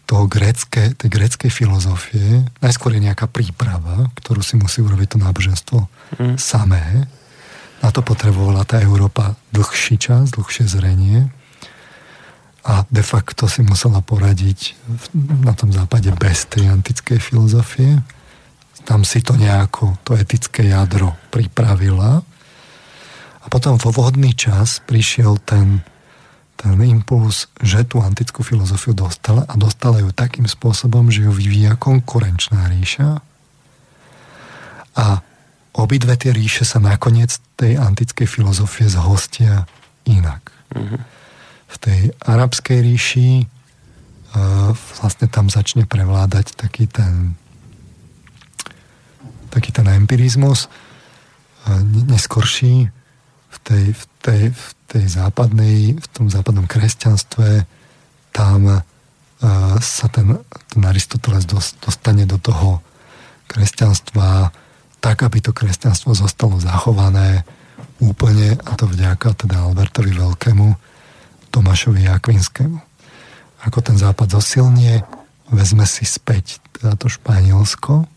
toho 0.06 0.26
grécké, 0.26 0.94
tej 0.98 1.10
gréckej 1.10 1.50
filozofie 1.50 2.42
najskôr 2.58 2.98
je 2.98 3.06
nejaká 3.06 3.30
príprava, 3.30 4.10
ktorú 4.18 4.42
si 4.42 4.58
musí 4.58 4.82
urobiť 4.82 5.14
to 5.14 5.18
náboženstvo 5.22 5.78
mm. 6.18 6.34
samé. 6.34 7.06
Na 7.78 7.94
to 7.94 8.02
potrebovala 8.02 8.66
tá 8.66 8.82
Európa 8.82 9.38
dlhší 9.54 10.02
čas, 10.02 10.34
dlhšie 10.34 10.66
zrenie 10.66 11.30
a 12.60 12.84
de 12.92 13.00
facto 13.00 13.48
si 13.48 13.64
musela 13.64 14.04
poradiť 14.04 14.76
na 15.44 15.56
tom 15.56 15.72
západe 15.72 16.12
bez 16.20 16.44
tej 16.44 16.68
antickej 16.68 17.16
filozofie. 17.16 18.04
Tam 18.84 19.04
si 19.04 19.24
to 19.24 19.36
nejako, 19.36 19.96
to 20.04 20.16
etické 20.16 20.68
jadro 20.68 21.16
pripravila 21.32 22.20
A 23.40 23.46
potom 23.48 23.80
vo 23.80 23.88
vhodný 23.88 24.36
čas 24.36 24.84
prišiel 24.84 25.40
ten, 25.40 25.80
ten 26.60 26.76
impuls, 26.84 27.48
že 27.64 27.88
tú 27.88 28.04
antickú 28.04 28.44
filozofiu 28.44 28.92
dostala 28.92 29.48
a 29.48 29.56
dostala 29.56 30.04
ju 30.04 30.12
takým 30.12 30.44
spôsobom, 30.44 31.08
že 31.08 31.24
ju 31.24 31.32
vyvíja 31.32 31.80
konkurenčná 31.80 32.68
ríša. 32.68 33.24
A 35.00 35.24
obidve 35.72 36.20
tie 36.20 36.36
ríše 36.36 36.68
sa 36.68 36.76
nakoniec 36.84 37.40
tej 37.56 37.80
antickej 37.80 38.28
filozofie 38.28 38.92
zhostia 38.92 39.64
inak. 40.04 40.52
Mm-hmm. 40.76 41.19
V 41.70 41.76
tej 41.78 42.00
arabskej 42.26 42.78
ríši 42.82 43.46
vlastne 44.98 45.26
tam 45.26 45.50
začne 45.50 45.86
prevládať 45.86 46.54
taký 46.54 46.86
ten 46.86 47.34
taký 49.50 49.74
ten 49.74 49.90
empirizmus 49.90 50.70
neskorší 52.06 52.86
v 53.50 53.56
tej, 53.66 53.84
v, 53.90 54.02
tej, 54.22 54.42
v 54.54 54.66
tej 54.86 55.04
západnej, 55.10 55.98
v 55.98 56.06
tom 56.14 56.30
západnom 56.30 56.70
kresťanstve. 56.70 57.66
Tam 58.30 58.60
sa 59.82 60.06
ten, 60.06 60.38
ten 60.70 60.82
Aristoteles 60.86 61.50
dostane 61.82 62.30
do 62.30 62.38
toho 62.38 62.78
kresťanstva 63.50 64.54
tak, 65.02 65.26
aby 65.26 65.42
to 65.42 65.50
kresťanstvo 65.50 66.14
zostalo 66.14 66.62
zachované 66.62 67.42
úplne, 67.98 68.54
a 68.54 68.72
to 68.78 68.86
vďaka 68.86 69.34
teda 69.34 69.66
Albertovi 69.66 70.14
Veľkému, 70.14 70.68
Tomášovi 71.50 72.06
Jakvinskému. 72.06 72.78
Ako 73.66 73.78
ten 73.84 73.98
západ 74.00 74.32
zosilnie, 74.32 75.04
vezme 75.52 75.84
si 75.84 76.08
späť 76.08 76.62
to 76.80 77.06
Španielsko. 77.10 78.08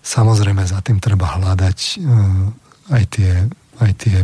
Samozrejme, 0.00 0.62
za 0.62 0.78
tým 0.80 1.02
treba 1.02 1.36
hľadať 1.36 1.78
uh, 1.98 2.94
aj 2.94 3.04
tie, 3.10 3.32
aj 3.78 3.92
tie, 3.98 4.16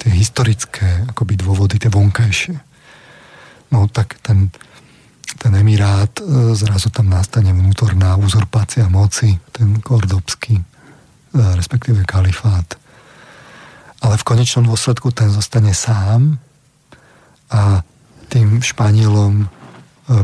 tie 0.00 0.10
historické 0.12 1.08
akoby 1.08 1.36
dôvody, 1.36 1.76
tie 1.76 1.92
vonkajšie. 1.92 2.56
No 3.68 3.84
tak 3.88 4.16
ten, 4.24 4.48
ten 5.36 5.52
emirát, 5.52 6.12
e, 6.18 6.56
zrazu 6.56 6.88
tam 6.88 7.12
nastane 7.12 7.52
vnútorná 7.52 8.16
uzurpácia 8.16 8.88
moci, 8.88 9.36
ten 9.52 9.84
kordobský, 9.84 10.56
e, 10.56 10.64
respektíve 11.52 12.08
kalifát. 12.08 12.80
Ale 14.00 14.16
v 14.16 14.24
konečnom 14.24 14.64
dôsledku 14.64 15.12
ten 15.12 15.28
zostane 15.28 15.76
sám 15.76 16.40
a 17.48 17.82
tým 18.28 18.60
Španielom 18.60 19.44
e, 19.44 19.46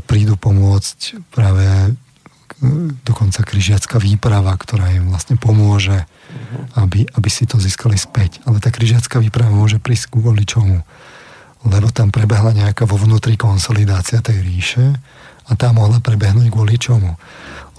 prídu 0.04 0.36
pomôcť 0.36 1.20
práve 1.32 1.96
dokonca 3.04 3.44
križiacká 3.44 4.00
výprava, 4.00 4.56
ktorá 4.56 4.88
im 4.96 5.12
vlastne 5.12 5.36
pomôže, 5.36 6.08
aby, 6.80 7.04
aby 7.12 7.28
si 7.28 7.44
to 7.44 7.60
získali 7.60 7.98
späť. 8.00 8.40
Ale 8.48 8.56
tá 8.56 8.72
križiacká 8.72 9.20
výprava 9.20 9.52
môže 9.52 9.76
prísť 9.76 10.16
kvôli 10.16 10.48
čomu? 10.48 10.80
lebo 11.64 11.88
tam 11.88 12.12
prebehla 12.12 12.52
nejaká 12.52 12.84
vo 12.84 13.00
vnútri 13.00 13.40
konsolidácia 13.40 14.20
tej 14.20 14.44
ríše 14.44 14.84
a 15.48 15.52
tá 15.56 15.72
mohla 15.72 16.00
prebehnúť 16.00 16.52
kvôli 16.52 16.76
čomu? 16.76 17.16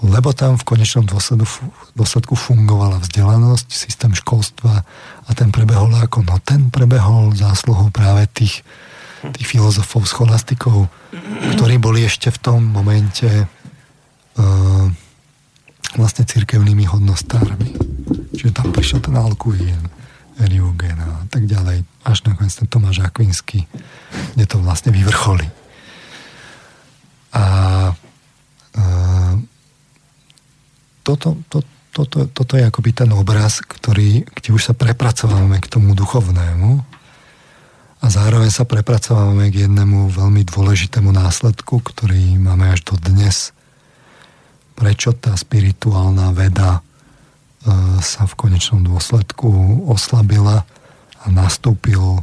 Lebo 0.04 0.34
tam 0.36 0.60
v 0.60 0.66
konečnom 0.66 1.08
dôsledku, 1.08 1.72
dôsledku 1.96 2.34
fungovala 2.36 3.00
vzdelanosť, 3.00 3.66
systém 3.72 4.12
školstva 4.12 4.84
a 5.24 5.30
ten 5.32 5.54
prebehol 5.54 5.88
ako? 5.96 6.26
No 6.26 6.36
ten 6.42 6.68
prebehol 6.68 7.32
zásluhou 7.32 7.88
práve 7.94 8.28
tých, 8.34 8.60
tých 9.32 9.48
filozofov, 9.48 10.04
scholastikov, 10.04 10.92
ktorí 11.56 11.80
boli 11.80 12.04
ešte 12.04 12.28
v 12.28 12.38
tom 12.38 12.60
momente 12.62 13.26
uh, 13.26 14.86
vlastne 15.96 16.28
cirkevnými 16.28 16.84
hodnostármi. 16.84 17.72
Čiže 18.36 18.52
tam 18.52 18.68
prišiel 18.70 19.00
ten 19.00 19.16
Alcuin 19.16 19.88
Eliugen 20.36 21.00
a 21.00 21.24
tak 21.32 21.48
ďalej. 21.48 21.88
Až 22.04 22.28
nakoniec 22.28 22.52
ten 22.52 22.68
Tomáš 22.68 23.00
Akvinsky, 23.00 23.64
kde 24.36 24.44
to 24.44 24.60
vlastne 24.60 24.92
vyvrcholí. 24.92 25.48
A, 27.32 27.44
a 28.76 28.84
toto, 31.00 31.40
to, 31.48 31.64
toto, 31.92 32.28
toto 32.28 32.52
je 32.56 32.64
akoby 32.68 32.90
ten 32.92 33.10
obraz, 33.16 33.64
ktorý, 33.64 34.28
kde 34.28 34.48
už 34.52 34.72
sa 34.72 34.74
prepracovávame 34.76 35.60
k 35.64 35.70
tomu 35.72 35.96
duchovnému 35.96 36.95
a 38.00 38.06
zároveň 38.12 38.50
sa 38.52 38.68
prepracovávame 38.68 39.48
k 39.48 39.68
jednému 39.68 40.12
veľmi 40.12 40.44
dôležitému 40.44 41.12
následku, 41.14 41.80
ktorý 41.80 42.36
máme 42.36 42.72
až 42.72 42.84
do 42.88 42.94
dnes. 43.00 43.56
Prečo 44.76 45.16
tá 45.16 45.32
spirituálna 45.36 46.36
veda 46.36 46.84
E, 47.66 47.98
sa 47.98 48.30
v 48.30 48.34
konečnom 48.38 48.86
dôsledku 48.86 49.50
oslabila 49.90 50.62
a 51.18 51.26
nastúpil, 51.26 52.22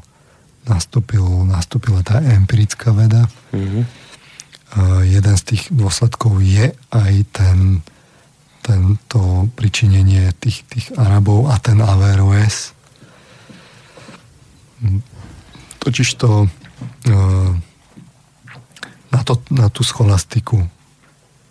nastúpil, 0.64 1.24
nastúpila 1.44 2.00
tá 2.00 2.24
empirická 2.24 2.96
veda. 2.96 3.28
Mm-hmm. 3.52 3.84
Jeden 5.06 5.36
z 5.38 5.44
tých 5.44 5.64
dôsledkov 5.70 6.42
je 6.42 6.74
aj 6.90 7.14
ten, 7.30 7.86
tento 8.66 9.52
pričinenie 9.54 10.34
tých, 10.42 10.66
tých 10.66 10.96
Arabov 10.98 11.52
a 11.52 11.62
ten 11.62 11.78
Averroes. 11.78 12.74
Totiž 15.84 16.08
to 16.16 16.48
e, 16.48 17.14
na, 19.12 19.22
to, 19.28 19.38
na 19.52 19.68
tú 19.68 19.84
scholastiku 19.84 20.64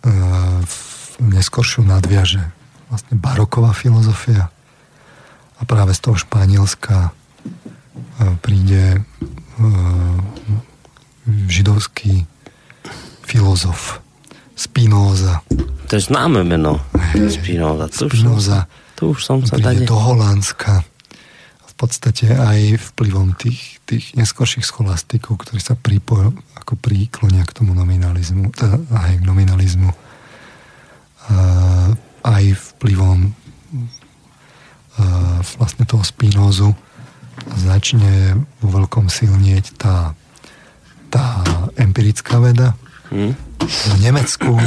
v 0.03 0.75
neskoršiu 1.23 1.87
nadviaže 1.87 2.43
vlastne 2.91 3.15
baroková 3.15 3.71
filozofia. 3.71 4.51
A 5.57 5.61
práve 5.63 5.95
z 5.95 5.99
toho 6.03 6.19
Španielska 6.19 7.09
e, 7.09 7.11
príde 8.43 8.99
e, 8.99 8.99
židovský 11.47 12.27
filozof 13.23 14.03
Spinoza. 14.53 15.41
To 15.89 15.93
je 15.97 16.03
známe 16.03 16.45
meno. 16.45 16.83
Spinoza. 17.31 17.89
Tu 17.89 18.05
Spinoza. 18.11 18.69
Tu 18.93 19.09
už 19.09 19.19
som 19.23 19.41
sa 19.41 19.57
príde 19.57 19.89
do 19.89 19.97
Holandska. 19.97 20.85
V 21.73 21.75
podstate 21.75 22.29
aj 22.29 22.93
vplyvom 22.93 23.33
tých, 23.33 23.81
tých 23.89 24.13
neskorších 24.13 24.63
scholastikov, 24.63 25.41
ktorí 25.41 25.59
sa 25.59 25.73
pripo, 25.73 26.31
ako 26.53 26.77
príklonia 26.77 27.41
k 27.43 27.55
tomu 27.57 27.73
nominalizmu, 27.73 28.53
teda 28.53 28.77
aj 28.93 29.19
k 29.19 29.23
nominalizmu. 29.25 29.89
Uh, 31.23 31.95
aj 32.23 32.43
vplyvom 32.75 33.31
uh, 33.31 33.33
vlastne 35.59 35.83
toho 35.89 36.05
spinózu 36.05 36.71
začne 37.57 38.37
vo 38.61 38.69
veľkom 38.79 39.09
silnieť 39.09 39.75
tá, 39.75 40.13
tá 41.09 41.41
empirická 41.75 42.39
veda. 42.39 42.77
Hmm. 43.09 43.35
V 43.63 43.95
Nemecku 44.03 44.59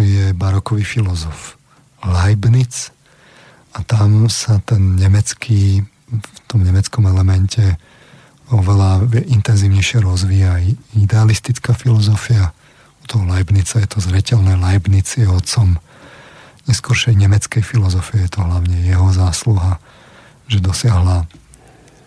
je 0.00 0.32
barokový 0.32 0.86
filozof 0.86 1.60
Leibniz 2.02 2.90
a 3.72 3.84
tam 3.84 4.32
sa 4.32 4.58
ten 4.64 4.96
nemecký, 4.96 5.84
v 6.12 6.38
tom 6.44 6.60
nemeckom 6.60 7.08
elemente 7.08 7.80
oveľa 8.52 9.08
intenzívnejšie 9.32 10.04
rozvíja 10.04 10.60
idealistická 10.92 11.72
filozofia. 11.72 12.52
U 13.00 13.04
toho 13.08 13.24
Leibnica 13.24 13.80
je 13.80 13.88
to 13.88 13.98
zretelné. 14.04 14.60
Leibniz 14.60 15.16
je 15.16 15.24
otcom 15.24 15.80
neskôršej 16.68 17.18
nemeckej 17.18 17.62
filozofie 17.64 18.22
je 18.26 18.30
to 18.30 18.40
hlavne 18.44 18.76
jeho 18.86 19.10
zásluha, 19.10 19.82
že 20.46 20.62
dosiahla 20.62 21.26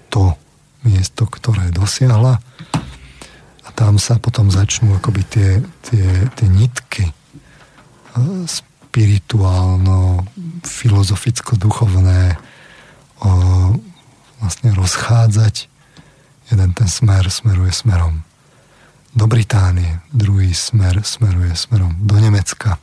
to 0.07 0.31
miesto, 0.85 1.27
ktoré 1.27 1.73
dosiahla 1.73 2.39
a 3.65 3.69
tam 3.73 3.97
sa 3.99 4.21
potom 4.21 4.53
začnú 4.53 4.95
akoby 5.01 5.21
tie, 5.27 5.49
tie, 5.81 6.07
tie 6.37 6.47
nitky 6.47 7.09
e, 7.09 7.13
spirituálno, 8.47 10.23
filozoficko-duchovné 10.63 12.37
vlastne 14.39 14.71
rozchádzať. 14.73 15.67
Jeden 16.53 16.69
ten 16.77 16.89
smer 16.89 17.25
smeruje 17.29 17.73
smerom 17.73 18.21
do 19.15 19.25
Británie, 19.25 20.03
druhý 20.11 20.51
smer 20.51 21.01
smeruje 21.01 21.55
smerom 21.55 21.95
do 22.03 22.19
Nemecka 22.19 22.77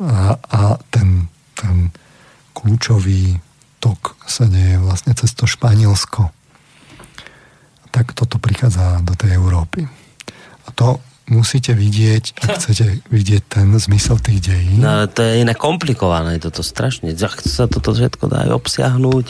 a, 0.00 0.36
a 0.36 0.60
ten, 0.92 1.28
ten 1.56 1.92
kľúčový 2.52 3.40
tok 3.80 4.16
sa 4.24 4.48
deje 4.48 4.80
vlastne 4.80 5.12
cez 5.16 5.32
to 5.32 5.48
Španielsko. 5.48 6.32
Tak 7.92 8.12
toto 8.12 8.36
prichádza 8.36 9.00
do 9.04 9.16
tej 9.16 9.40
Európy. 9.40 9.88
A 10.64 10.68
to 10.76 11.00
musíte 11.32 11.72
vidieť, 11.72 12.36
ak 12.44 12.50
chcete 12.60 13.08
vidieť 13.08 13.42
ten 13.48 13.72
zmysel 13.72 14.20
tých 14.20 14.44
dejín. 14.44 14.84
No, 14.84 15.08
to 15.08 15.24
je 15.24 15.44
iné 15.44 15.56
komplikované, 15.56 16.36
toto 16.40 16.60
strašne. 16.60 17.12
Sa 17.16 17.64
toto 17.68 17.96
všetko 17.96 18.28
dá 18.28 18.48
aj 18.48 18.50
obsiahnuť, 18.52 19.26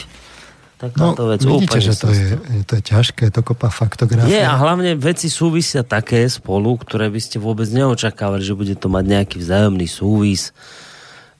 tak 0.77 0.93
no, 0.93 1.17
vec 1.17 1.41
vidíte, 1.41 1.81
že 1.81 1.97
to 1.97 2.13
je, 2.13 2.37
to 2.61 2.77
je 2.77 2.83
ťažké, 2.85 3.33
to 3.33 3.41
kopa 3.41 3.73
faktografie. 3.73 4.29
Nie, 4.29 4.45
a 4.45 4.61
hlavne 4.61 4.93
veci 4.93 5.25
súvisia 5.25 5.81
také 5.81 6.29
spolu, 6.29 6.77
ktoré 6.77 7.09
by 7.09 7.17
ste 7.17 7.41
vôbec 7.41 7.65
neočakávali, 7.73 8.45
že 8.45 8.53
bude 8.53 8.77
to 8.77 8.85
mať 8.85 9.05
nejaký 9.09 9.41
vzájomný 9.41 9.89
súvis. 9.89 10.53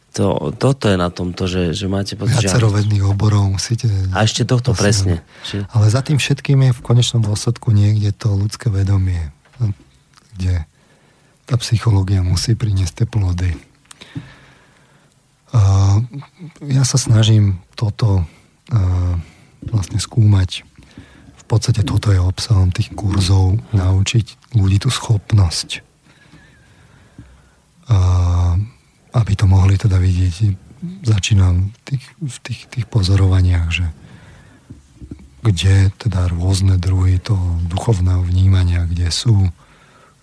to, 0.10 0.50
toto 0.58 0.90
je 0.90 0.98
na 0.98 1.14
tomto, 1.14 1.46
že, 1.46 1.78
že 1.78 1.86
máte 1.86 2.18
pocit, 2.18 2.42
Viacero 2.42 2.74
vedných 2.74 3.06
oborov 3.06 3.54
musíte... 3.54 3.86
A 4.10 4.26
ešte 4.26 4.42
tohto 4.42 4.74
to 4.74 4.82
presne. 4.82 5.22
Či... 5.46 5.62
Ale 5.70 5.86
za 5.86 6.02
tým 6.02 6.18
všetkým 6.18 6.58
je 6.58 6.72
v 6.74 6.82
konečnom 6.82 7.22
dôsledku 7.22 7.70
niekde 7.70 8.10
to 8.18 8.34
ľudské 8.34 8.74
vedomie, 8.74 9.30
kde 10.34 10.66
tá 11.46 11.62
psychológia 11.62 12.26
musí 12.26 12.58
priniesť 12.58 13.06
tie 13.06 13.08
plody. 13.08 13.54
Uh, 15.54 16.02
ja 16.66 16.82
sa 16.82 16.98
snažím 16.98 17.62
toto 17.78 18.26
vlastne 19.68 20.00
skúmať. 20.00 20.64
V 21.38 21.44
podstate 21.48 21.84
toto 21.88 22.12
je 22.12 22.20
obsahom 22.20 22.72
tých 22.76 22.92
kurzov, 22.92 23.60
naučiť 23.72 24.56
ľudí 24.56 24.84
tú 24.84 24.92
schopnosť 24.92 25.88
uh, 27.90 28.54
aby 29.16 29.32
to 29.36 29.46
mohli 29.48 29.80
teda 29.80 29.98
vidieť. 29.98 30.36
Začínam 31.04 31.74
v 31.74 31.80
tých, 31.88 32.06
v 32.22 32.38
tých, 32.44 32.62
tých 32.70 32.86
pozorovaniach, 32.86 33.68
že 33.74 33.88
kde 35.42 35.90
teda 35.96 36.28
rôzne 36.28 36.76
druhy 36.76 37.24
toho 37.24 37.64
duchovného 37.72 38.20
vnímania, 38.20 38.84
kde 38.84 39.08
sú, 39.10 39.48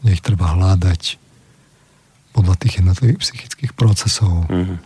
kde 0.03 0.11
ich 0.13 0.23
treba 0.23 0.53
hľadať 0.53 1.17
podľa 2.37 2.55
tých 2.61 2.85
jednotlivých 2.85 3.19
psychických 3.25 3.73
procesov. 3.73 4.45
Mm-hmm. 4.53 4.79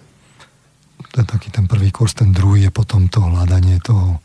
Je 1.19 1.27
taký 1.27 1.51
ten 1.51 1.67
prvý 1.67 1.91
kurz, 1.91 2.15
ten 2.15 2.31
druhý 2.31 2.71
je 2.71 2.73
potom 2.73 3.11
to 3.11 3.19
hľadanie 3.19 3.83
toho, 3.83 4.23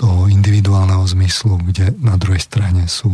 toho 0.00 0.24
individuálneho 0.32 1.04
zmyslu, 1.04 1.60
kde 1.68 1.92
na 2.00 2.16
druhej 2.16 2.40
strane 2.40 2.88
sú 2.88 3.12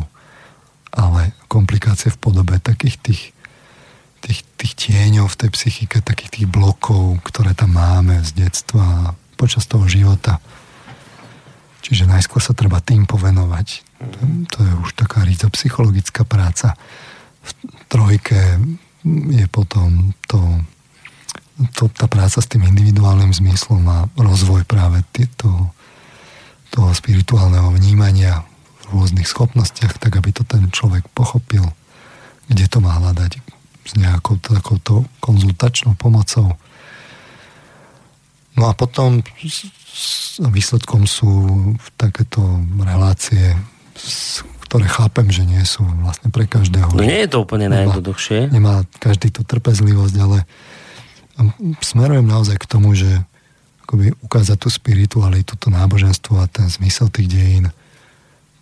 ale 0.95 1.35
komplikácie 1.51 2.15
v 2.15 2.23
podobe 2.23 2.55
takých 2.63 2.97
tých 3.03 3.23
tých, 4.25 4.41
tých 4.57 4.73
tieňov 4.89 5.29
v 5.29 5.39
tej 5.45 5.51
psychike, 5.53 6.01
takých 6.01 6.31
tých 6.41 6.47
blokov, 6.49 7.21
ktoré 7.29 7.53
tam 7.53 7.77
máme 7.77 8.25
z 8.25 8.33
detstva 8.33 9.13
počas 9.37 9.69
toho 9.69 9.85
života. 9.85 10.41
Čiže 11.85 12.09
najskôr 12.09 12.41
sa 12.41 12.57
treba 12.57 12.81
tým 12.81 13.05
povenovať. 13.05 13.85
To 14.57 14.59
je 14.65 14.73
už 14.81 14.97
taká 14.97 15.29
psychologická 15.53 16.25
práca. 16.25 16.73
V 17.45 17.53
trojke 17.93 18.57
je 19.05 19.47
potom 19.53 20.17
to, 20.25 20.41
to, 21.79 21.87
tá 21.91 22.11
práca 22.11 22.43
s 22.43 22.51
tým 22.51 22.67
individuálnym 22.67 23.31
zmyslom 23.31 23.83
a 23.87 23.99
rozvoj 24.19 24.67
práve 24.67 25.07
tieto, 25.15 25.71
toho 26.75 26.91
spirituálneho 26.91 27.71
vnímania 27.71 28.43
v 28.83 28.99
rôznych 28.99 29.31
schopnostiach, 29.31 30.03
tak 30.03 30.19
aby 30.19 30.35
to 30.35 30.43
ten 30.43 30.67
človek 30.75 31.07
pochopil, 31.15 31.63
kde 32.51 32.67
to 32.67 32.83
má 32.83 32.99
hľadať, 32.99 33.39
s 33.85 33.93
nejakou 34.01 34.41
takouto 34.41 35.05
konzultačnou 35.21 35.95
pomocou. 35.95 36.57
No 38.55 38.71
a 38.71 38.73
potom 38.75 39.23
výsledkom 40.41 41.07
sú 41.07 41.31
takéto 41.95 42.43
relácie, 42.83 43.55
ktoré 44.67 44.91
chápem, 44.91 45.31
že 45.31 45.47
nie 45.47 45.63
sú 45.63 45.87
vlastne 46.03 46.35
pre 46.35 46.51
každého. 46.51 46.91
No 46.99 47.07
nie 47.07 47.23
je 47.23 47.31
to 47.31 47.47
úplne 47.47 47.71
najjednoduchšie. 47.71 48.51
Nemá 48.51 48.83
každý 48.99 49.31
tú 49.31 49.47
trpezlivosť, 49.47 50.17
ale 50.19 50.43
smerujem 51.83 52.27
naozaj 52.27 52.57
k 52.63 52.71
tomu, 52.71 52.95
že 52.95 53.11
akoby 53.85 54.17
ukázať 54.25 54.57
tú 54.65 54.69
spiritualitu, 54.73 55.61
to 55.61 55.69
náboženstvo 55.69 56.41
a 56.41 56.49
ten 56.49 56.67
zmysel 56.73 57.13
tých 57.13 57.29
dejín 57.29 57.67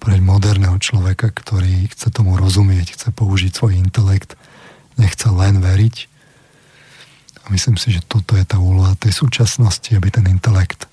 pre 0.02 0.18
moderného 0.18 0.74
človeka, 0.82 1.30
ktorý 1.30 1.86
chce 1.94 2.10
tomu 2.10 2.34
rozumieť, 2.34 2.98
chce 2.98 3.08
použiť 3.14 3.52
svoj 3.54 3.78
intelekt 3.78 4.34
nechce 4.98 5.30
len 5.30 5.62
veriť. 5.62 6.10
A 7.42 7.54
myslím 7.54 7.78
si, 7.78 7.94
že 7.94 8.02
toto 8.02 8.34
je 8.34 8.42
tá 8.42 8.58
úloha 8.58 8.98
tej 8.98 9.14
súčasnosti, 9.14 9.90
aby 9.94 10.10
ten 10.10 10.26
intelekt 10.26 10.90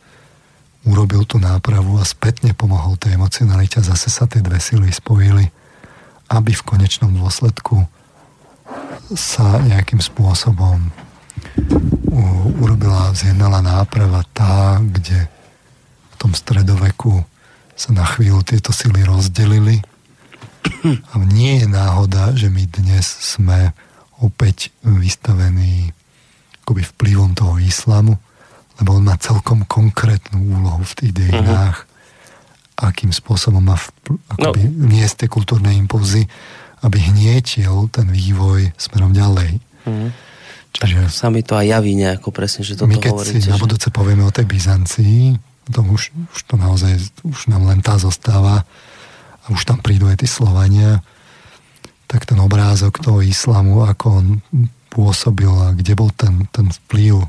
urobil 0.86 1.26
tú 1.26 1.42
nápravu 1.42 1.98
a 2.00 2.06
spätne 2.08 2.54
pomohol 2.54 2.96
tej 2.96 3.18
emocionalite 3.18 3.82
a 3.82 3.88
zase 3.90 4.14
sa 4.14 4.30
tie 4.30 4.46
dve 4.46 4.62
sily 4.62 4.94
spojili, 4.94 5.50
aby 6.30 6.52
v 6.54 6.66
konečnom 6.66 7.12
dôsledku 7.12 7.84
sa 9.18 9.58
nejakým 9.66 10.00
spôsobom 10.00 10.94
urobila, 12.60 13.16
zjednala 13.16 13.64
náprava 13.64 14.26
tá, 14.36 14.78
kde 14.84 15.28
v 16.12 16.16
tom 16.20 16.36
stredoveku 16.36 17.24
sa 17.80 17.96
na 17.96 18.04
chvíľu 18.04 18.44
tieto 18.44 18.76
sily 18.76 19.08
rozdelili. 19.08 19.80
A 20.84 21.16
nie 21.24 21.64
je 21.64 21.68
náhoda, 21.72 22.36
že 22.36 22.52
my 22.52 22.68
dnes 22.68 23.08
sme 23.08 23.72
opäť 24.20 24.76
vystavený 24.84 25.96
akoby 26.64 26.84
vplyvom 26.84 27.32
toho 27.34 27.56
islamu, 27.64 28.20
lebo 28.78 29.00
on 29.00 29.08
má 29.08 29.16
celkom 29.16 29.64
konkrétnu 29.64 30.60
úlohu 30.60 30.84
v 30.84 30.94
tých 31.00 31.12
dejinách, 31.16 31.88
uh-huh. 31.88 32.92
akým 32.92 33.16
spôsobom 33.16 33.64
má 33.64 33.80
vpl- 33.80 34.20
akoby 34.28 34.68
no. 34.68 34.92
niesť 34.92 35.26
tie 35.26 35.30
kultúrne 35.32 35.72
impulzy, 35.72 36.28
aby 36.84 37.00
hnietil 37.00 37.88
ten 37.92 38.12
vývoj 38.12 38.76
smerom 38.76 39.16
ďalej. 39.16 39.60
Uh-huh. 39.88 40.12
Čiže, 40.70 41.10
tak 41.10 41.12
sa 41.12 41.28
mi 41.34 41.42
to 41.42 41.58
aj 41.58 41.66
javí 41.66 41.98
nejako 41.98 42.30
presne, 42.30 42.62
že 42.62 42.78
toto 42.78 42.88
my 42.88 43.02
keď 43.02 43.12
hovoríte. 43.12 43.42
si 43.42 43.50
na 43.50 43.58
budúce 43.58 43.90
povieme 43.90 44.24
o 44.24 44.32
tej 44.32 44.46
Byzancii, 44.46 45.36
to 45.70 45.82
už, 45.86 46.14
už 46.34 46.40
to 46.46 46.56
naozaj, 46.58 46.98
už 47.26 47.50
nám 47.50 47.70
len 47.70 47.82
tá 47.82 47.98
zostáva 47.98 48.66
a 49.44 49.46
už 49.50 49.66
tam 49.66 49.82
prídu 49.82 50.10
aj 50.10 50.22
tí 50.22 50.28
Slovania, 50.30 51.02
tak 52.10 52.26
ten 52.26 52.38
obrázok 52.42 53.02
toho 53.02 53.22
islamu, 53.22 53.86
ako 53.86 54.06
on 54.10 54.28
pôsobil 54.90 55.50
a 55.50 55.78
kde 55.78 55.94
bol 55.94 56.10
ten, 56.10 56.50
ten 56.50 56.74
vplyv, 56.86 57.22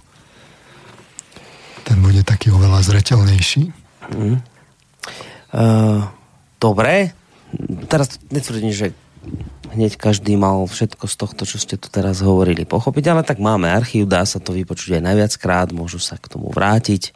ten 1.84 2.00
bude 2.00 2.24
taký 2.24 2.48
oveľa 2.48 2.80
zretelnejší. 2.88 3.68
Mm. 4.16 4.40
Uh, 5.50 6.06
dobre. 6.56 7.12
Teraz 7.90 8.16
netvrdím, 8.30 8.70
že 8.70 8.94
hneď 9.70 9.96
každý 9.96 10.34
mal 10.34 10.66
všetko 10.66 11.06
z 11.06 11.14
tohto, 11.14 11.42
čo 11.46 11.56
ste 11.60 11.78
tu 11.78 11.86
teraz 11.88 12.20
hovorili, 12.20 12.66
pochopiť, 12.66 13.04
ale 13.12 13.22
tak 13.22 13.38
máme 13.38 13.70
archív, 13.70 14.10
dá 14.10 14.26
sa 14.26 14.42
to 14.42 14.52
vypočuť 14.56 14.98
aj 14.98 15.02
najviackrát, 15.12 15.68
môžu 15.70 16.02
sa 16.02 16.18
k 16.18 16.26
tomu 16.26 16.50
vrátiť. 16.50 17.14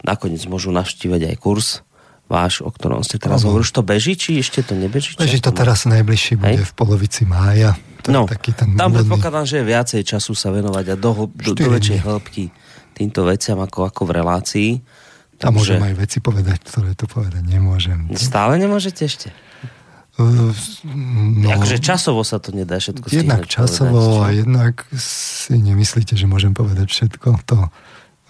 Nakoniec 0.00 0.40
môžu 0.48 0.72
navštívať 0.72 1.34
aj 1.34 1.36
kurz 1.36 1.84
váš, 2.30 2.62
o 2.62 2.70
ktorom 2.70 3.02
ste 3.02 3.18
teraz 3.18 3.42
hovorili. 3.42 3.66
Už 3.66 3.74
to 3.74 3.82
beží, 3.82 4.14
či 4.14 4.38
ešte 4.38 4.62
to 4.62 4.78
nebeží? 4.78 5.18
Beží 5.18 5.42
to 5.42 5.50
teraz 5.50 5.84
najbližšie 5.90 6.38
bude 6.38 6.62
Hej? 6.62 6.70
v 6.70 6.74
polovici 6.78 7.26
mája. 7.26 7.74
To 8.06 8.14
no, 8.14 8.24
taký 8.24 8.54
ten 8.54 8.78
tam 8.78 8.94
úvodný... 8.94 9.04
predpokladám, 9.04 9.44
že 9.44 9.56
je 9.60 9.64
viacej 9.66 10.00
času 10.06 10.32
sa 10.32 10.48
venovať 10.54 10.86
a 10.88 10.96
do, 10.96 11.28
do, 11.28 11.52
do 11.52 11.68
väčšej 11.68 12.00
hĺbky 12.00 12.44
týmto 12.94 13.26
veciam 13.26 13.58
ako, 13.60 13.90
ako 13.90 14.02
v 14.08 14.10
relácii. 14.14 14.70
Tam 15.36 15.56
môžem 15.56 15.82
aj 15.82 15.94
veci 15.98 16.22
povedať, 16.22 16.64
ktoré 16.64 16.92
to 16.94 17.10
povedať 17.10 17.42
nemôžem. 17.44 18.08
Stále 18.14 18.56
nemôžete 18.60 19.04
ešte? 19.04 19.28
Uh, 20.20 20.52
no, 21.40 21.56
akože 21.56 21.80
časovo 21.80 22.20
sa 22.20 22.36
to 22.36 22.52
nedá 22.52 22.76
všetko 22.76 23.08
Jednak 23.08 23.48
časovo 23.48 24.20
povedať, 24.20 24.20
a 24.20 24.26
jednak 24.44 24.74
si 25.00 25.56
nemyslíte, 25.56 26.12
že 26.12 26.28
môžem 26.28 26.52
povedať 26.52 26.92
všetko. 26.92 27.40
To, 27.48 27.72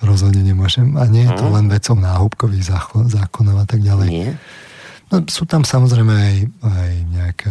rozhodne 0.01 0.41
nemôžem. 0.41 0.97
A 0.97 1.05
nie 1.07 1.29
je 1.29 1.33
to 1.37 1.47
mhm. 1.49 1.55
len 1.61 1.67
vecou 1.69 1.97
náhubkových 1.97 2.65
zákon, 2.65 3.07
zákonov 3.09 3.65
a 3.65 3.67
tak 3.69 3.85
ďalej. 3.85 4.09
Nie? 4.09 4.33
No, 5.13 5.27
sú 5.29 5.45
tam 5.45 5.63
samozrejme 5.67 6.13
aj, 6.13 6.37
aj 6.65 6.93
nejaké... 7.11 7.51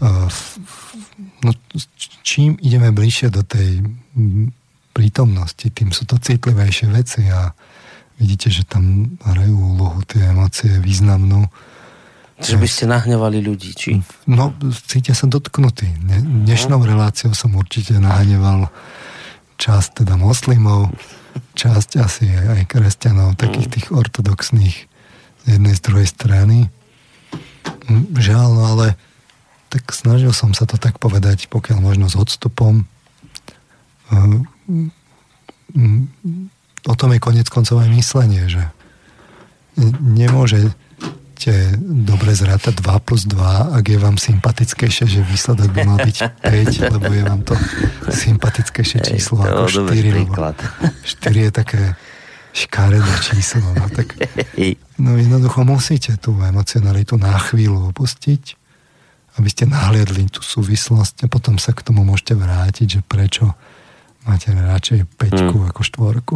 Uh, 0.00 0.28
no, 1.44 1.52
čím 2.24 2.56
ideme 2.64 2.92
bližšie 2.92 3.28
do 3.28 3.44
tej 3.44 3.84
prítomnosti, 4.96 5.68
tým 5.68 5.92
sú 5.92 6.08
to 6.08 6.16
citlivejšie 6.16 6.88
veci 6.88 7.28
a 7.28 7.52
vidíte, 8.16 8.48
že 8.48 8.64
tam 8.64 9.16
hrajú 9.20 9.52
úlohu 9.52 10.00
tie 10.08 10.32
emócie 10.32 10.80
významnú. 10.80 11.44
Že 12.36 12.56
by 12.60 12.68
ste 12.68 12.84
nahnevali 12.84 13.40
ľudí, 13.40 13.72
či? 13.72 13.96
No, 14.28 14.52
cítia 14.84 15.16
sa 15.16 15.24
dotknutý. 15.24 15.88
Dnešnou 16.44 16.84
reláciou 16.84 17.32
som 17.32 17.56
určite 17.56 17.96
nahneval 17.96 18.68
časť 19.56 20.04
teda 20.04 20.20
moslimov, 20.20 20.92
časť 21.56 21.90
asi 21.96 22.28
aj, 22.28 22.46
aj 22.60 22.62
kresťanov, 22.68 23.40
takých 23.40 23.68
mm. 23.68 23.72
tých 23.72 23.86
ortodoxných 23.88 24.76
z 24.76 25.44
jednej 25.48 25.72
z 25.72 25.80
druhej 25.80 26.08
strany. 26.08 26.58
Mm, 27.88 28.12
žiaľ, 28.20 28.48
no 28.52 28.62
ale 28.68 28.86
tak 29.72 29.88
snažil 29.96 30.36
som 30.36 30.52
sa 30.52 30.68
to 30.68 30.76
tak 30.76 31.00
povedať, 31.00 31.48
pokiaľ 31.48 31.80
možno 31.80 32.12
s 32.12 32.20
odstupom. 32.20 32.84
Ehm, 34.12 34.44
mm, 35.72 36.04
o 36.84 36.94
tom 37.00 37.16
je 37.16 37.20
konec 37.20 37.48
koncov 37.48 37.80
aj 37.80 37.90
myslenie, 37.96 38.44
že 38.44 38.64
nemôže 40.04 40.72
viete 41.46 41.78
dobre 41.78 42.34
zrátať 42.34 42.82
2 42.82 43.06
plus 43.06 43.22
2, 43.30 43.78
ak 43.78 43.84
je 43.86 43.98
vám 44.02 44.18
sympatickejšie, 44.18 45.06
že 45.06 45.22
výsledok 45.22 45.70
by 45.70 45.80
mal 45.86 45.98
byť 46.02 46.42
5, 46.42 46.90
lebo 46.98 47.10
je 47.14 47.22
vám 47.22 47.42
to 47.46 47.54
sympatickejšie 48.10 48.98
číslo 49.06 49.46
Ej, 49.46 49.54
ako 49.54 49.62
4. 49.86 50.26
Lebo 50.26 50.34
4 51.06 51.46
je 51.46 51.50
také 51.54 51.82
škaredé 52.50 53.12
číslo. 53.22 53.62
No, 53.78 53.86
tak, 53.94 54.18
no 54.98 55.14
jednoducho 55.14 55.62
musíte 55.62 56.18
tú 56.18 56.34
emocionalitu 56.34 57.14
na 57.14 57.38
chvíľu 57.38 57.94
opustiť, 57.94 58.42
aby 59.38 59.46
ste 59.46 59.70
nahliadli 59.70 60.26
tú 60.26 60.42
súvislosť 60.42 61.22
a 61.22 61.30
potom 61.30 61.62
sa 61.62 61.70
k 61.70 61.86
tomu 61.86 62.02
môžete 62.02 62.34
vrátiť, 62.34 62.86
že 62.98 63.00
prečo 63.06 63.54
máte 64.26 64.50
radšej 64.50 65.06
peťku 65.14 65.62
hmm. 65.62 65.68
ako 65.70 65.80
štvorku. 65.86 66.34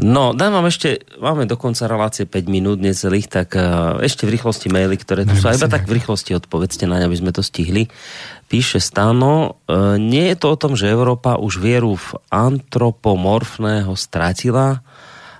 No, 0.00 0.32
dám 0.32 0.56
vám 0.56 0.72
ešte, 0.72 1.04
máme 1.20 1.44
dokonca 1.44 1.84
relácie 1.84 2.24
5 2.24 2.48
minút 2.48 2.80
necelých, 2.80 3.28
tak 3.28 3.52
uh, 3.52 4.00
ešte 4.00 4.24
v 4.24 4.32
rýchlosti 4.32 4.72
maily, 4.72 4.96
ktoré 4.96 5.28
tu 5.28 5.36
sú, 5.36 5.52
iba 5.52 5.68
tak 5.68 5.84
v 5.84 6.00
rýchlosti 6.00 6.32
odpovedzte 6.40 6.88
na 6.88 6.96
ne, 6.96 7.04
aby 7.04 7.20
sme 7.20 7.36
to 7.36 7.44
stihli. 7.44 7.92
Píše 8.48 8.80
Stano, 8.80 9.60
uh, 9.68 10.00
nie 10.00 10.32
je 10.32 10.36
to 10.40 10.56
o 10.56 10.60
tom, 10.60 10.72
že 10.72 10.88
Európa 10.88 11.36
už 11.36 11.60
vieru 11.60 12.00
v 12.00 12.16
antropomorfného 12.32 13.92
stratila 13.92 14.80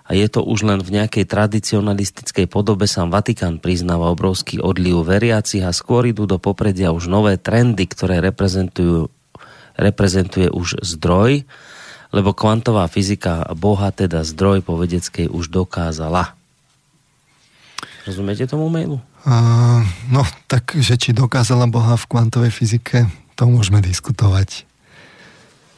a 0.05 0.11
je 0.13 0.29
to 0.29 0.45
už 0.45 0.69
len 0.69 0.85
v 0.85 0.93
nejakej 0.93 1.25
tradicionalistickej 1.25 2.45
podobe. 2.45 2.85
Sám 2.85 3.09
Vatikán 3.09 3.65
priznáva 3.65 4.13
obrovský 4.13 4.61
odliv 4.61 5.09
veriacich 5.09 5.65
a 5.65 5.73
skôr 5.73 6.05
idú 6.05 6.29
do 6.29 6.37
popredia 6.37 6.93
už 6.93 7.09
nové 7.09 7.41
trendy, 7.41 7.89
ktoré 7.89 8.21
reprezentujú, 8.21 9.09
reprezentuje 9.81 10.53
už 10.53 10.85
zdroj, 10.85 11.49
lebo 12.11 12.35
kvantová 12.35 12.91
fyzika 12.91 13.47
Boha, 13.55 13.95
teda 13.95 14.27
zdroj 14.27 14.67
po 14.67 14.75
vedeckej, 14.75 15.31
už 15.31 15.51
dokázala. 15.51 16.35
Rozumiete 18.07 18.51
tomu 18.51 18.67
mailu? 18.67 18.99
Uh, 19.23 19.85
no, 20.09 20.25
tak, 20.49 20.75
že 20.75 20.97
či 20.97 21.13
dokázala 21.13 21.69
Boha 21.71 21.95
v 21.95 22.09
kvantovej 22.09 22.51
fyzike, 22.51 23.07
to 23.37 23.45
môžeme 23.47 23.79
diskutovať. 23.85 24.65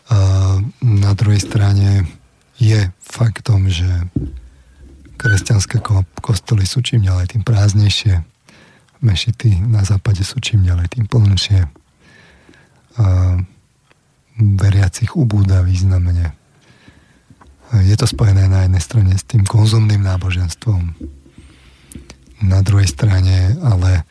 Uh, 0.09 0.63
na 0.81 1.13
druhej 1.19 1.43
strane 1.43 2.07
je 2.57 2.89
faktom, 3.03 3.67
že 3.67 3.89
kresťanské 5.19 5.83
kostoly 6.23 6.65
sú 6.65 6.81
čím 6.81 7.03
ďalej 7.03 7.35
tým 7.37 7.43
prázdnejšie. 7.43 8.23
Mešity 9.03 9.67
na 9.67 9.83
západe 9.83 10.23
sú 10.23 10.39
čím 10.39 10.63
ďalej 10.63 10.95
tým 10.95 11.11
plnšie. 11.11 11.67
Uh, 12.97 13.43
veriacich 14.39 15.17
ubúda 15.17 15.61
významne. 15.61 16.33
Je 17.85 17.97
to 17.97 18.05
spojené 18.05 18.49
na 18.49 18.69
jednej 18.69 18.83
strane 18.85 19.13
s 19.17 19.25
tým 19.25 19.49
konzumným 19.49 20.05
náboženstvom, 20.05 20.93
na 22.43 22.59
druhej 22.61 22.91
strane 22.91 23.55
ale 23.63 24.05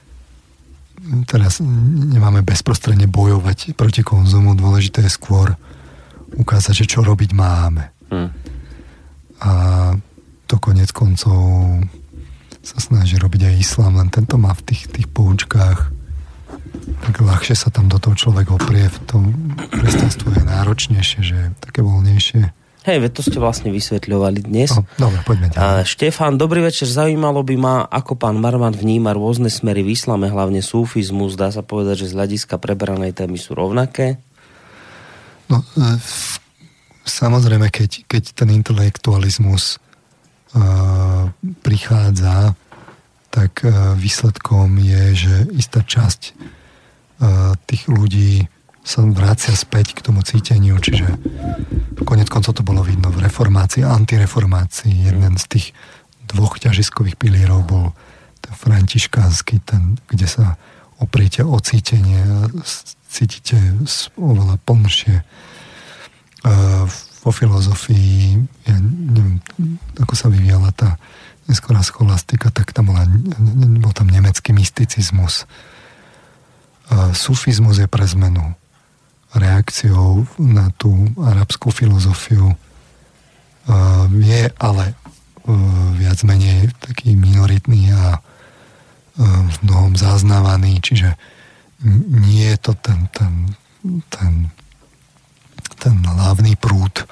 teraz 1.27 1.59
nemáme 1.61 2.45
bezprostredne 2.45 3.09
bojovať 3.09 3.75
proti 3.75 4.01
konzumu, 4.06 4.56
dôležité 4.56 5.03
je 5.06 5.11
skôr 5.11 5.58
ukázať, 6.38 6.85
že 6.85 6.90
čo 6.98 7.00
robiť 7.03 7.35
máme. 7.35 7.91
Hmm. 8.08 8.30
A 9.41 9.51
to 10.45 10.61
konec 10.61 10.93
koncov 10.93 11.82
sa 12.61 12.77
snaží 12.77 13.17
robiť 13.17 13.51
aj 13.51 13.56
islám, 13.58 13.98
len 13.98 14.14
tento 14.14 14.38
má 14.38 14.53
v 14.53 14.61
tých, 14.72 14.88
tých 14.93 15.08
poučkách 15.09 15.90
tak 17.01 17.21
ľahšie 17.21 17.55
sa 17.57 17.69
tam 17.73 17.89
do 17.89 17.97
toho 17.97 18.13
človek 18.13 18.53
oprie. 18.53 18.85
V 18.88 18.99
tom 19.09 19.23
kresťanstvu 19.57 20.38
je 20.38 20.43
náročnejšie, 20.45 21.19
že 21.25 21.35
je 21.35 21.47
také 21.59 21.81
voľnejšie. 21.81 22.53
Hej, 22.81 22.97
veď 22.97 23.11
to 23.13 23.21
ste 23.21 23.38
vlastne 23.38 23.69
vysvetľovali 23.69 24.41
dnes. 24.41 24.73
No, 24.73 24.81
dobre, 24.97 25.21
poďme 25.21 25.53
ďalej. 25.53 25.85
Štefán, 25.85 26.41
dobrý 26.41 26.65
večer. 26.65 26.89
Zaujímalo 26.89 27.45
by 27.45 27.55
ma, 27.57 27.75
ako 27.85 28.17
pán 28.17 28.41
Marman 28.41 28.73
vníma 28.73 29.13
rôzne 29.13 29.53
smery 29.53 29.85
v 29.85 29.93
islame, 29.93 30.25
hlavne 30.25 30.65
sufizmus. 30.65 31.38
Dá 31.38 31.53
sa 31.53 31.61
povedať, 31.61 32.05
že 32.05 32.09
z 32.09 32.17
hľadiska 32.17 32.57
preberanej 32.57 33.13
témy 33.13 33.38
sú 33.38 33.53
rovnaké? 33.53 34.17
No, 35.45 35.61
e, 35.77 36.01
samozrejme, 37.05 37.69
keď, 37.69 38.09
keď 38.09 38.23
ten 38.33 38.49
intelektualizmus 38.49 39.77
uh, 40.57 41.30
prichádza, 41.61 42.57
tak 43.32 43.64
uh, 43.64 43.95
výsledkom 43.95 44.76
je, 44.77 45.03
že 45.16 45.35
istá 45.56 45.82
časť 45.82 46.35
tých 47.69 47.85
ľudí 47.85 48.50
sa 48.82 49.06
vracia 49.06 49.53
späť 49.53 49.93
k 49.93 50.01
tomu 50.01 50.26
cíteniu, 50.26 50.82
čiže 50.82 51.06
konec 52.01 52.34
koncov 52.34 52.58
to 52.58 52.66
bolo 52.66 52.82
vidno 52.82 53.14
v 53.14 53.30
reformácii 53.30 53.85
antireformácii. 53.85 55.06
Jeden 55.06 55.38
z 55.38 55.45
tých 55.45 55.68
dvoch 56.26 56.58
ťažiskových 56.58 57.22
pilierov 57.22 57.61
bol 57.69 57.93
ten 58.42 58.58
františkánsky, 58.58 59.61
ten, 59.61 60.01
kde 60.10 60.26
sa 60.26 60.58
opriete 60.98 61.45
o 61.45 61.61
cítenie 61.61 62.26
a 62.26 62.50
cítite 63.06 63.53
oveľa 64.18 64.58
plnšie. 64.66 65.22
Vo 67.22 67.30
filozofii, 67.30 68.34
ja 68.66 68.82
neviem, 68.82 69.38
ako 70.01 70.14
sa 70.18 70.26
vyvíjala 70.26 70.74
tá 70.74 70.98
neskorá 71.50 71.82
scholastika, 71.82 72.52
tak 72.53 72.74
tam 72.74 72.94
bola, 72.94 73.06
bol 73.82 73.94
tam 73.94 74.10
nemecký 74.11 74.53
mysticizmus, 74.53 75.45
sufizmus 77.16 77.80
je 77.80 77.88
pre 77.88 78.03
zmenu 78.03 78.53
reakciou 79.32 80.28
na 80.44 80.68
tú 80.76 80.92
arabskú 81.16 81.72
filozofiu. 81.72 82.52
Je 84.11 84.52
ale 84.60 84.86
viac 85.95 86.20
menej 86.28 86.76
taký 86.84 87.16
minoritný 87.16 87.95
a 87.95 88.20
v 89.22 89.56
mnohom 89.64 89.95
zaznávaný, 89.95 90.84
čiže 90.84 91.16
nie 92.11 92.52
je 92.52 92.58
to 92.60 92.74
ten, 92.76 93.08
ten, 93.16 93.34
ten, 94.11 94.34
ten 95.80 95.95
hlavný 96.03 96.60
prúd. 96.60 97.08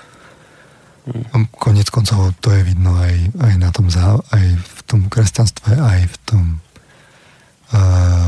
Hmm. 1.10 1.50
Konec 1.58 1.90
koncov 1.90 2.38
to 2.38 2.54
je 2.54 2.62
vidno 2.62 2.94
aj, 2.94 3.16
aj, 3.42 3.54
na 3.58 3.70
tom, 3.74 3.90
aj 4.30 4.46
v 4.46 4.80
tom 4.86 5.10
kresťanstve, 5.10 5.74
aj 5.74 6.02
v 6.06 6.18
tom, 6.26 6.46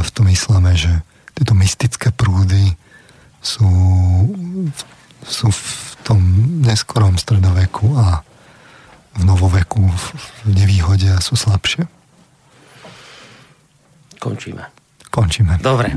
v 0.01 0.09
tom 0.09 0.25
islame, 0.29 0.73
že 0.73 0.89
tieto 1.37 1.53
mystické 1.53 2.09
prúdy 2.09 2.73
sú, 3.41 3.69
sú 5.21 5.47
v 5.49 5.63
tom 6.01 6.19
neskorom 6.65 7.17
stredoveku 7.21 7.93
a 7.97 8.25
v 9.17 9.21
novoveku 9.27 9.81
v 9.81 10.05
nevýhode 10.49 11.09
a 11.09 11.21
sú 11.21 11.37
slabšie. 11.37 11.85
Končíme. 14.21 14.80
Končíme. 15.11 15.59
Dobre. 15.59 15.93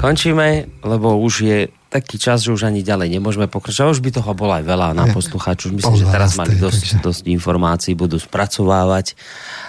Končíme, 0.00 0.66
lebo 0.80 1.20
už 1.20 1.34
je 1.44 1.58
taký 1.92 2.18
čas, 2.18 2.42
že 2.42 2.50
už 2.50 2.66
ani 2.66 2.82
ďalej 2.82 3.20
nemôžeme 3.20 3.46
pokračovať. 3.46 3.94
Už 3.94 4.02
by 4.02 4.10
toho 4.10 4.32
bolo 4.34 4.58
aj 4.58 4.64
veľa 4.66 4.96
na 4.98 5.06
poslucháčov. 5.14 5.78
Myslím, 5.78 6.02
že 6.02 6.10
teraz 6.10 6.34
mali 6.34 6.58
dosť, 6.58 6.98
dosť 6.98 7.30
informácií, 7.30 7.94
budú 7.94 8.18
spracovávať 8.18 9.14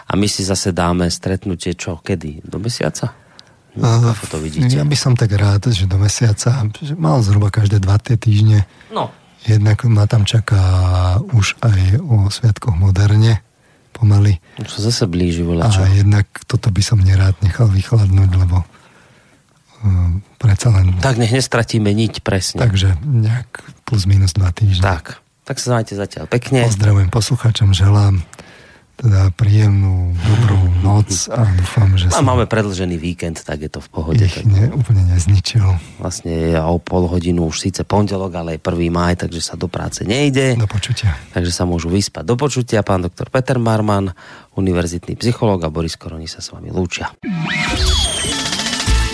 a 0.09 0.17
my 0.17 0.25
si 0.25 0.42
zase 0.42 0.74
dáme 0.74 1.06
stretnutie 1.14 1.77
čo, 1.77 2.01
kedy? 2.01 2.42
Do 2.42 2.58
mesiaca? 2.58 3.14
No, 3.75 4.16
ako 4.16 4.25
to 4.34 4.38
vidíte? 4.40 4.80
Ja 4.80 4.88
by 4.88 4.98
som 4.98 5.14
tak 5.19 5.35
rád, 5.35 5.67
že 5.69 5.85
do 5.85 6.00
mesiaca, 6.00 6.64
že 6.80 6.95
mal 6.95 7.19
zhruba 7.22 7.51
každé 7.51 7.84
dva 7.84 8.00
tie 8.00 8.16
týždne. 8.16 8.64
No. 8.90 9.11
Jednak 9.45 9.85
ma 9.85 10.09
tam 10.09 10.25
čaká 10.25 10.64
už 11.35 11.59
aj 11.61 12.01
o 12.01 12.32
Sviatkoch 12.34 12.74
moderne, 12.74 13.45
pomaly. 13.96 14.44
Sa 14.68 14.84
zase 14.84 15.08
blíži 15.08 15.48
A 15.64 15.72
čo? 15.72 15.88
jednak 15.88 16.28
toto 16.44 16.68
by 16.68 16.84
som 16.84 17.00
nerád 17.00 17.40
nechal 17.40 17.72
vychladnúť, 17.72 18.32
lebo 18.36 18.68
um, 19.82 20.20
predsa 20.36 20.76
len... 20.76 21.00
Tak 21.00 21.16
nech 21.16 21.32
nestratíme 21.32 21.88
niť, 21.96 22.20
presne. 22.20 22.60
Takže 22.60 23.00
nejak 23.00 23.64
plus 23.88 24.04
minus 24.04 24.36
dva 24.36 24.52
týždne. 24.52 24.84
Tak, 24.84 25.24
tak 25.48 25.56
sa 25.64 25.80
majte 25.80 25.96
zatiaľ 25.96 26.28
pekne. 26.28 26.68
Pozdravujem 26.68 27.08
poslucháčom, 27.08 27.72
želám 27.72 28.20
teda 28.96 29.28
príjemnú, 29.36 30.16
dobrú 30.16 30.60
noc 30.80 31.28
a 31.28 31.44
dúfam, 31.44 31.92
že... 32.00 32.08
A 32.16 32.24
máme 32.24 32.48
predlžený 32.48 32.96
víkend, 32.96 33.44
tak 33.44 33.68
je 33.68 33.70
to 33.72 33.84
v 33.84 33.90
pohode. 33.92 34.24
Ich 34.24 34.40
tak... 34.40 34.48
ne, 34.48 34.72
úplne 34.72 35.04
nezničil. 35.12 35.68
Vlastne 36.00 36.32
je 36.32 36.56
o 36.56 36.80
pol 36.80 37.12
hodinu 37.12 37.52
už 37.52 37.60
síce 37.60 37.84
pondelok, 37.84 38.32
ale 38.40 38.50
je 38.56 38.64
1. 38.64 38.88
maj, 38.88 39.20
takže 39.28 39.44
sa 39.44 39.60
do 39.60 39.68
práce 39.68 40.08
nejde. 40.08 40.56
Do 40.56 40.70
počutia. 40.70 41.12
Takže 41.36 41.52
sa 41.52 41.68
môžu 41.68 41.92
vyspať 41.92 42.24
do 42.24 42.36
počutia. 42.40 42.88
Pán 42.88 43.04
doktor 43.04 43.28
Peter 43.28 43.60
Marman, 43.60 44.16
univerzitný 44.56 45.20
psychológ 45.20 45.68
a 45.68 45.70
Boris 45.70 46.00
Koroni 46.00 46.32
sa 46.32 46.40
s 46.40 46.56
vami 46.56 46.72
lúčia. 46.72 47.12